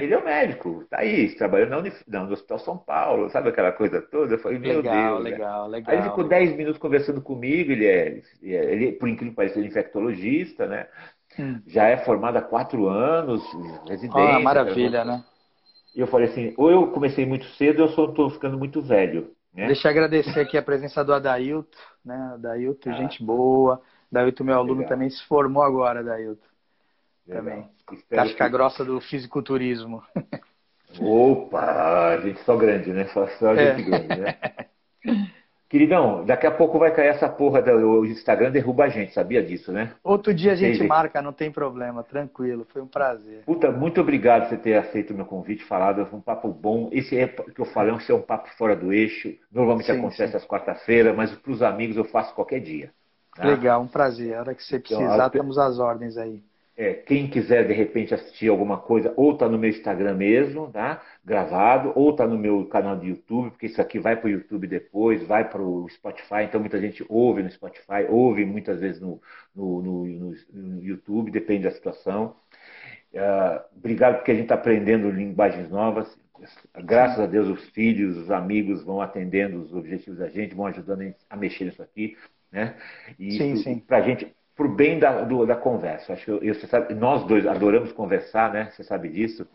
Ele 0.02 0.14
é 0.14 0.18
um 0.18 0.24
médico, 0.24 0.86
tá 0.90 1.00
aí, 1.00 1.30
trabalhando 1.36 1.72
na 1.72 1.78
Unif... 1.80 2.02
não, 2.08 2.26
no 2.26 2.34
Hospital 2.34 2.60
São 2.60 2.78
Paulo, 2.78 3.30
sabe 3.30 3.50
aquela 3.50 3.72
coisa 3.72 4.02
toda? 4.02 4.36
Eu 4.36 4.40
falei, 4.40 4.58
meu 4.58 4.78
legal, 4.78 5.16
Deus. 5.16 5.24
Legal, 5.24 5.66
né? 5.66 5.78
legal. 5.78 5.94
Aí 5.94 6.00
ele 6.00 6.10
ficou 6.10 6.24
10 6.24 6.56
minutos 6.56 6.80
conversando 6.80 7.22
comigo, 7.22 7.72
ele 7.72 7.86
é, 7.86 8.22
ele, 8.42 8.94
por 8.94 9.10
incrível 9.10 9.32
que 9.32 9.36
pareça, 9.36 9.60
ele 9.60 9.68
é 9.68 9.70
infectologista, 9.70 10.66
né? 10.68 10.88
Hum. 11.38 11.62
Já 11.68 11.88
é 11.88 11.98
formado 11.98 12.38
há 12.38 12.42
quatro 12.42 12.88
anos, 12.88 13.44
residente. 13.88 14.18
Ah, 14.18 14.40
maravilha, 14.40 15.04
né? 15.04 15.24
E 15.96 16.00
eu 16.00 16.08
falei 16.08 16.30
assim, 16.30 16.54
ou 16.58 16.70
eu 16.70 16.88
comecei 16.88 17.26
muito 17.26 17.46
cedo, 17.56 17.82
ou 17.82 17.88
eu 17.88 17.94
só 17.94 18.06
estou 18.06 18.30
ficando 18.30 18.58
muito 18.58 18.82
velho. 18.82 19.32
Né? 19.54 19.68
Deixa 19.68 19.88
eu 19.88 19.92
agradecer 19.92 20.40
aqui 20.40 20.58
a 20.58 20.62
presença 20.62 21.04
do 21.04 21.14
Adailto, 21.14 21.78
né? 22.06 22.32
Adailto, 22.34 22.90
ah. 22.90 22.94
gente 22.94 23.24
boa. 23.24 23.82
Adailto, 24.12 24.44
meu 24.44 24.56
aluno, 24.56 24.82
Legal. 24.82 24.90
também 24.90 25.10
se 25.10 25.24
formou 25.26 25.64
agora, 25.64 26.00
Adailto. 26.00 26.48
Também. 27.28 27.70
Casca 28.10 28.46
que... 28.46 28.50
grossa 28.50 28.84
do 28.84 29.00
fisiculturismo. 29.02 30.04
Opa, 31.00 32.18
gente 32.24 32.40
só 32.42 32.56
grande, 32.56 32.92
né? 32.92 33.06
Só, 33.10 33.28
só 33.28 33.56
gente 33.56 33.82
é. 33.82 33.84
grande, 33.84 34.08
né? 34.08 34.36
Queridão, 35.70 36.26
daqui 36.26 36.48
a 36.48 36.52
pouco 36.52 36.80
vai 36.80 36.92
cair 36.92 37.10
essa 37.10 37.30
porra 37.30 37.62
do 37.62 38.04
Instagram, 38.08 38.50
derruba 38.50 38.86
a 38.86 38.90
gente, 38.90 39.14
sabia 39.14 39.44
disso, 39.44 39.72
né? 39.72 39.94
Outro 40.04 40.34
dia 40.34 40.54
a 40.54 40.56
gente 40.56 40.84
marca, 40.84 41.22
não 41.22 41.32
tem 41.32 41.52
problema, 41.52 42.04
tranquilo, 42.04 42.66
foi 42.74 42.82
um 42.82 42.88
prazer. 42.88 43.44
Puta, 43.46 43.72
muito 43.72 44.02
obrigado 44.02 44.44
por 44.44 44.50
você 44.50 44.58
ter 44.58 44.74
aceito 44.74 45.12
o 45.12 45.16
meu 45.16 45.26
convite, 45.26 45.64
falado, 45.64 46.08
foi 46.08 46.18
um 46.18 46.24
papo 46.24 46.48
bom. 46.50 46.90
Esse 46.92 47.20
é 47.20 47.28
que 47.28 47.62
eu 47.62 47.66
falei, 47.66 47.94
esse 47.96 48.12
é 48.12 48.16
um 48.16 48.22
papo 48.22 48.50
fora 48.58 48.76
do 48.76 48.92
eixo. 48.92 49.32
Normalmente 49.52 49.86
sim, 49.86 50.00
acontece 50.00 50.32
sim. 50.32 50.38
às 50.38 50.46
quarta-feiras, 50.48 51.16
mas 51.16 51.32
para 51.36 51.52
os 51.52 51.62
amigos 51.62 51.98
eu 51.98 52.06
faço 52.06 52.34
qualquer 52.34 52.62
dia. 52.62 52.92
Tá? 53.36 53.46
Legal, 53.46 53.80
um 53.84 53.88
prazer. 53.88 54.34
A 54.34 54.40
hora 54.40 54.56
que 54.56 54.64
você 54.64 54.78
então, 54.78 54.98
precisar, 54.98 55.14
então, 55.14 55.28
estamos 55.28 55.58
às 55.60 55.78
ordens 55.78 56.18
aí. 56.18 56.42
É, 56.80 56.94
quem 56.94 57.30
quiser 57.30 57.68
de 57.68 57.74
repente 57.74 58.14
assistir 58.14 58.48
alguma 58.48 58.78
coisa, 58.78 59.14
ou 59.18 59.34
está 59.34 59.50
no 59.50 59.58
meu 59.58 59.70
Instagram 59.70 60.14
mesmo, 60.16 60.72
tá? 60.72 61.02
Gravado, 61.26 61.92
ou 61.94 62.12
está 62.12 62.26
no 62.26 62.38
meu 62.38 62.66
canal 62.68 62.96
de 62.98 63.10
YouTube, 63.10 63.50
porque 63.50 63.66
isso 63.66 63.82
aqui 63.82 64.00
vai 64.00 64.16
para 64.16 64.28
o 64.28 64.30
YouTube 64.30 64.66
depois, 64.66 65.22
vai 65.28 65.50
para 65.50 65.62
o 65.62 65.90
Spotify, 65.90 66.44
então 66.44 66.58
muita 66.58 66.80
gente 66.80 67.06
ouve 67.10 67.44
no 67.44 67.52
Spotify, 67.52 68.06
ouve 68.08 68.46
muitas 68.46 68.80
vezes 68.80 69.02
no, 69.02 69.22
no, 69.54 69.82
no, 69.82 70.34
no 70.54 70.82
YouTube, 70.82 71.32
depende 71.32 71.64
da 71.64 71.72
situação. 71.72 72.38
Uh, 73.14 73.60
obrigado 73.76 74.16
porque 74.16 74.32
a 74.32 74.36
gente 74.36 74.44
está 74.44 74.56
aprendendo 74.56 75.12
linguagens 75.12 75.70
novas. 75.70 76.18
Graças 76.86 77.20
a 77.20 77.26
Deus 77.26 77.50
os 77.50 77.70
filhos, 77.72 78.16
os 78.16 78.32
amigos 78.32 78.86
vão 78.86 79.02
atendendo 79.02 79.62
os 79.62 79.74
objetivos 79.74 80.20
da 80.20 80.30
gente, 80.30 80.56
vão 80.56 80.68
ajudando 80.68 81.14
a 81.30 81.36
mexer 81.36 81.66
nisso 81.66 81.84
aqui. 81.84 82.16
né? 82.50 82.78
E 83.20 83.34
sim, 83.34 83.52
isso, 83.52 83.64
sim. 83.64 83.80
Pra 83.80 84.00
gente, 84.00 84.34
pro 84.60 84.68
bem 84.68 85.00
da, 85.00 85.22
do, 85.22 85.46
da 85.46 85.56
conversa. 85.56 86.12
Acho 86.12 86.32
eu, 86.32 86.54
você 86.54 86.68
sabe, 86.68 86.94
nós 86.94 87.24
dois 87.24 87.48
adoramos 87.48 87.94
conversar, 87.94 88.52
né? 88.52 88.70
Você 88.72 88.84
sabe 88.84 89.08
disso. 89.08 89.48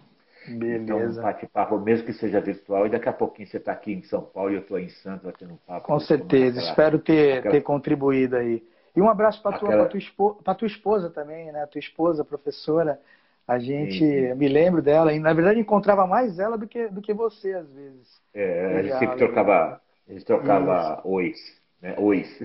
Beleza. 0.49 0.83
Então, 0.83 1.23
bate-papo, 1.23 1.79
mesmo 1.79 2.07
que 2.07 2.15
seja 2.15 2.41
virtual, 2.41 2.87
e 2.87 2.91
daqui 2.91 3.07
a 3.07 3.13
pouquinho 3.13 3.47
você 3.47 3.59
está 3.59 3.73
aqui 3.73 3.93
em 3.93 4.03
São 4.03 4.23
Paulo 4.23 4.53
e 4.53 4.55
eu 4.55 4.61
estou 4.63 4.79
em 4.79 4.89
Santos 4.89 5.25
batendo 5.25 5.53
um 5.53 5.59
papo. 5.67 5.87
Com 5.87 6.01
certeza, 6.01 6.59
aquela, 6.59 6.71
espero 6.71 6.99
ter, 6.99 7.39
aquela... 7.39 7.55
ter 7.55 7.61
contribuído 7.61 8.37
aí. 8.37 8.63
E 8.97 9.03
um 9.03 9.09
abraço 9.09 9.43
para 9.43 9.57
aquela... 9.57 9.85
tua, 9.87 10.01
tua, 10.43 10.55
tua 10.55 10.67
esposa 10.67 11.11
também, 11.11 11.53
né? 11.53 11.67
Tua 11.67 11.81
esposa, 11.81 12.25
professora. 12.25 12.99
A 13.47 13.59
gente, 13.59 13.99
sim, 13.99 14.29
sim. 14.29 14.35
me 14.35 14.49
lembro 14.49 14.81
dela, 14.81 15.13
e 15.13 15.19
na 15.19 15.35
verdade 15.35 15.61
encontrava 15.61 16.07
mais 16.07 16.39
ela 16.39 16.57
do 16.57 16.67
que, 16.67 16.89
do 16.89 17.03
que 17.03 17.13
você, 17.13 17.53
às 17.53 17.71
vezes. 17.71 18.23
É, 18.33 18.79
a 18.79 18.83
gente 18.83 18.99
sempre 18.99 19.17
trocava, 19.19 19.81
a 20.09 20.13
gente 20.13 20.25
trocava 20.25 21.03
ois. 21.05 21.37
Né? 21.85 21.95
Ois. 21.99 22.41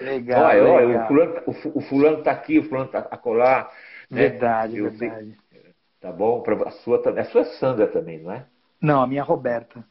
Legal. 0.00 0.44
olha, 0.48 0.62
legal. 0.62 0.76
olha, 0.76 1.04
o 1.04 1.06
fulano, 1.06 1.42
o, 1.74 1.80
fulano 1.82 2.22
tá 2.22 2.30
aqui, 2.30 2.58
o 2.58 2.64
fulano 2.64 2.88
tá 2.88 3.00
acolá. 3.10 3.70
Né? 4.10 4.30
Verdade, 4.30 4.78
eu 4.78 4.90
verdade. 4.90 5.36
Tá 6.00 6.10
bom? 6.10 6.42
A 6.64 6.70
sua, 6.70 7.02
a 7.20 7.24
sua 7.24 7.42
é 7.42 7.44
Sandra 7.44 7.86
também, 7.88 8.20
não 8.20 8.32
é? 8.32 8.46
Não, 8.80 9.02
a 9.02 9.06
minha 9.06 9.20
é 9.20 9.24
Roberta. 9.24 9.84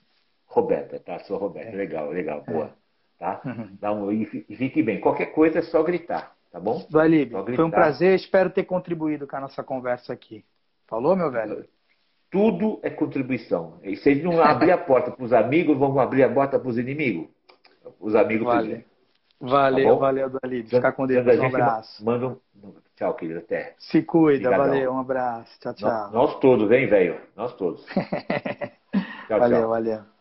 Roberta, 0.48 1.00
tá? 1.00 1.18
A 1.18 1.20
sua 1.20 1.38
Roberta. 1.38 1.70
É. 1.70 1.76
Legal, 1.76 2.10
legal, 2.10 2.44
boa. 2.48 2.66
É. 2.66 2.70
Tá? 3.20 3.42
Uhum. 3.46 3.78
Dá 3.80 3.94
um, 3.94 4.12
e 4.12 4.26
fique 4.26 4.82
bem. 4.82 5.00
Qualquer 5.00 5.28
coisa 5.28 5.60
é 5.60 5.62
só 5.62 5.84
gritar, 5.84 6.36
tá 6.52 6.60
bom? 6.60 6.84
Valib, 6.90 7.34
foi 7.56 7.66
um 7.66 7.70
prazer. 7.70 8.16
Espero 8.16 8.50
ter 8.50 8.64
contribuído 8.64 9.28
com 9.28 9.36
a 9.36 9.42
nossa 9.42 9.64
conversa 9.64 10.12
aqui. 10.12 10.44
Falou, 10.88 11.16
meu 11.16 11.30
velho? 11.30 11.68
Tudo 12.32 12.80
é 12.82 12.90
contribuição. 12.90 13.80
E 13.84 13.96
se 13.96 14.10
a 14.10 14.14
gente 14.14 14.24
não 14.24 14.42
abrir 14.42 14.72
a 14.72 14.78
porta 14.78 15.12
para 15.12 15.24
os 15.24 15.34
amigos, 15.34 15.78
vamos 15.78 15.98
abrir 16.00 16.24
a 16.24 16.34
porta 16.34 16.60
para 16.60 16.70
os 16.70 16.78
inimigos? 16.78 17.28
Os 18.00 18.16
amigos 18.16 18.46
valeu. 18.46 18.62
primeiro. 18.62 18.98
Valeu, 19.40 19.90
tá 19.90 19.96
valeu, 19.96 20.30
Dalí. 20.30 20.64
Ficar 20.64 20.92
com 20.94 21.06
Deus. 21.06 21.26
Um 21.26 21.46
abraço. 21.46 22.04
Manda 22.04 22.28
um... 22.28 22.38
Tchau, 22.96 23.14
querido. 23.14 23.40
Até. 23.40 23.76
Se 23.78 24.02
cuida, 24.02 24.50
Obrigadão. 24.50 24.74
valeu. 24.74 24.94
Um 24.94 25.00
abraço. 25.00 25.60
Tchau, 25.60 25.74
tchau. 25.76 25.90
Nós, 25.90 26.12
nós 26.12 26.40
todos, 26.40 26.72
hein, 26.72 26.88
velho? 26.88 27.22
Nós 27.36 27.54
todos. 27.54 27.86
tchau, 29.28 29.40
valeu, 29.40 29.60
tchau. 29.60 29.70
valeu. 29.70 30.17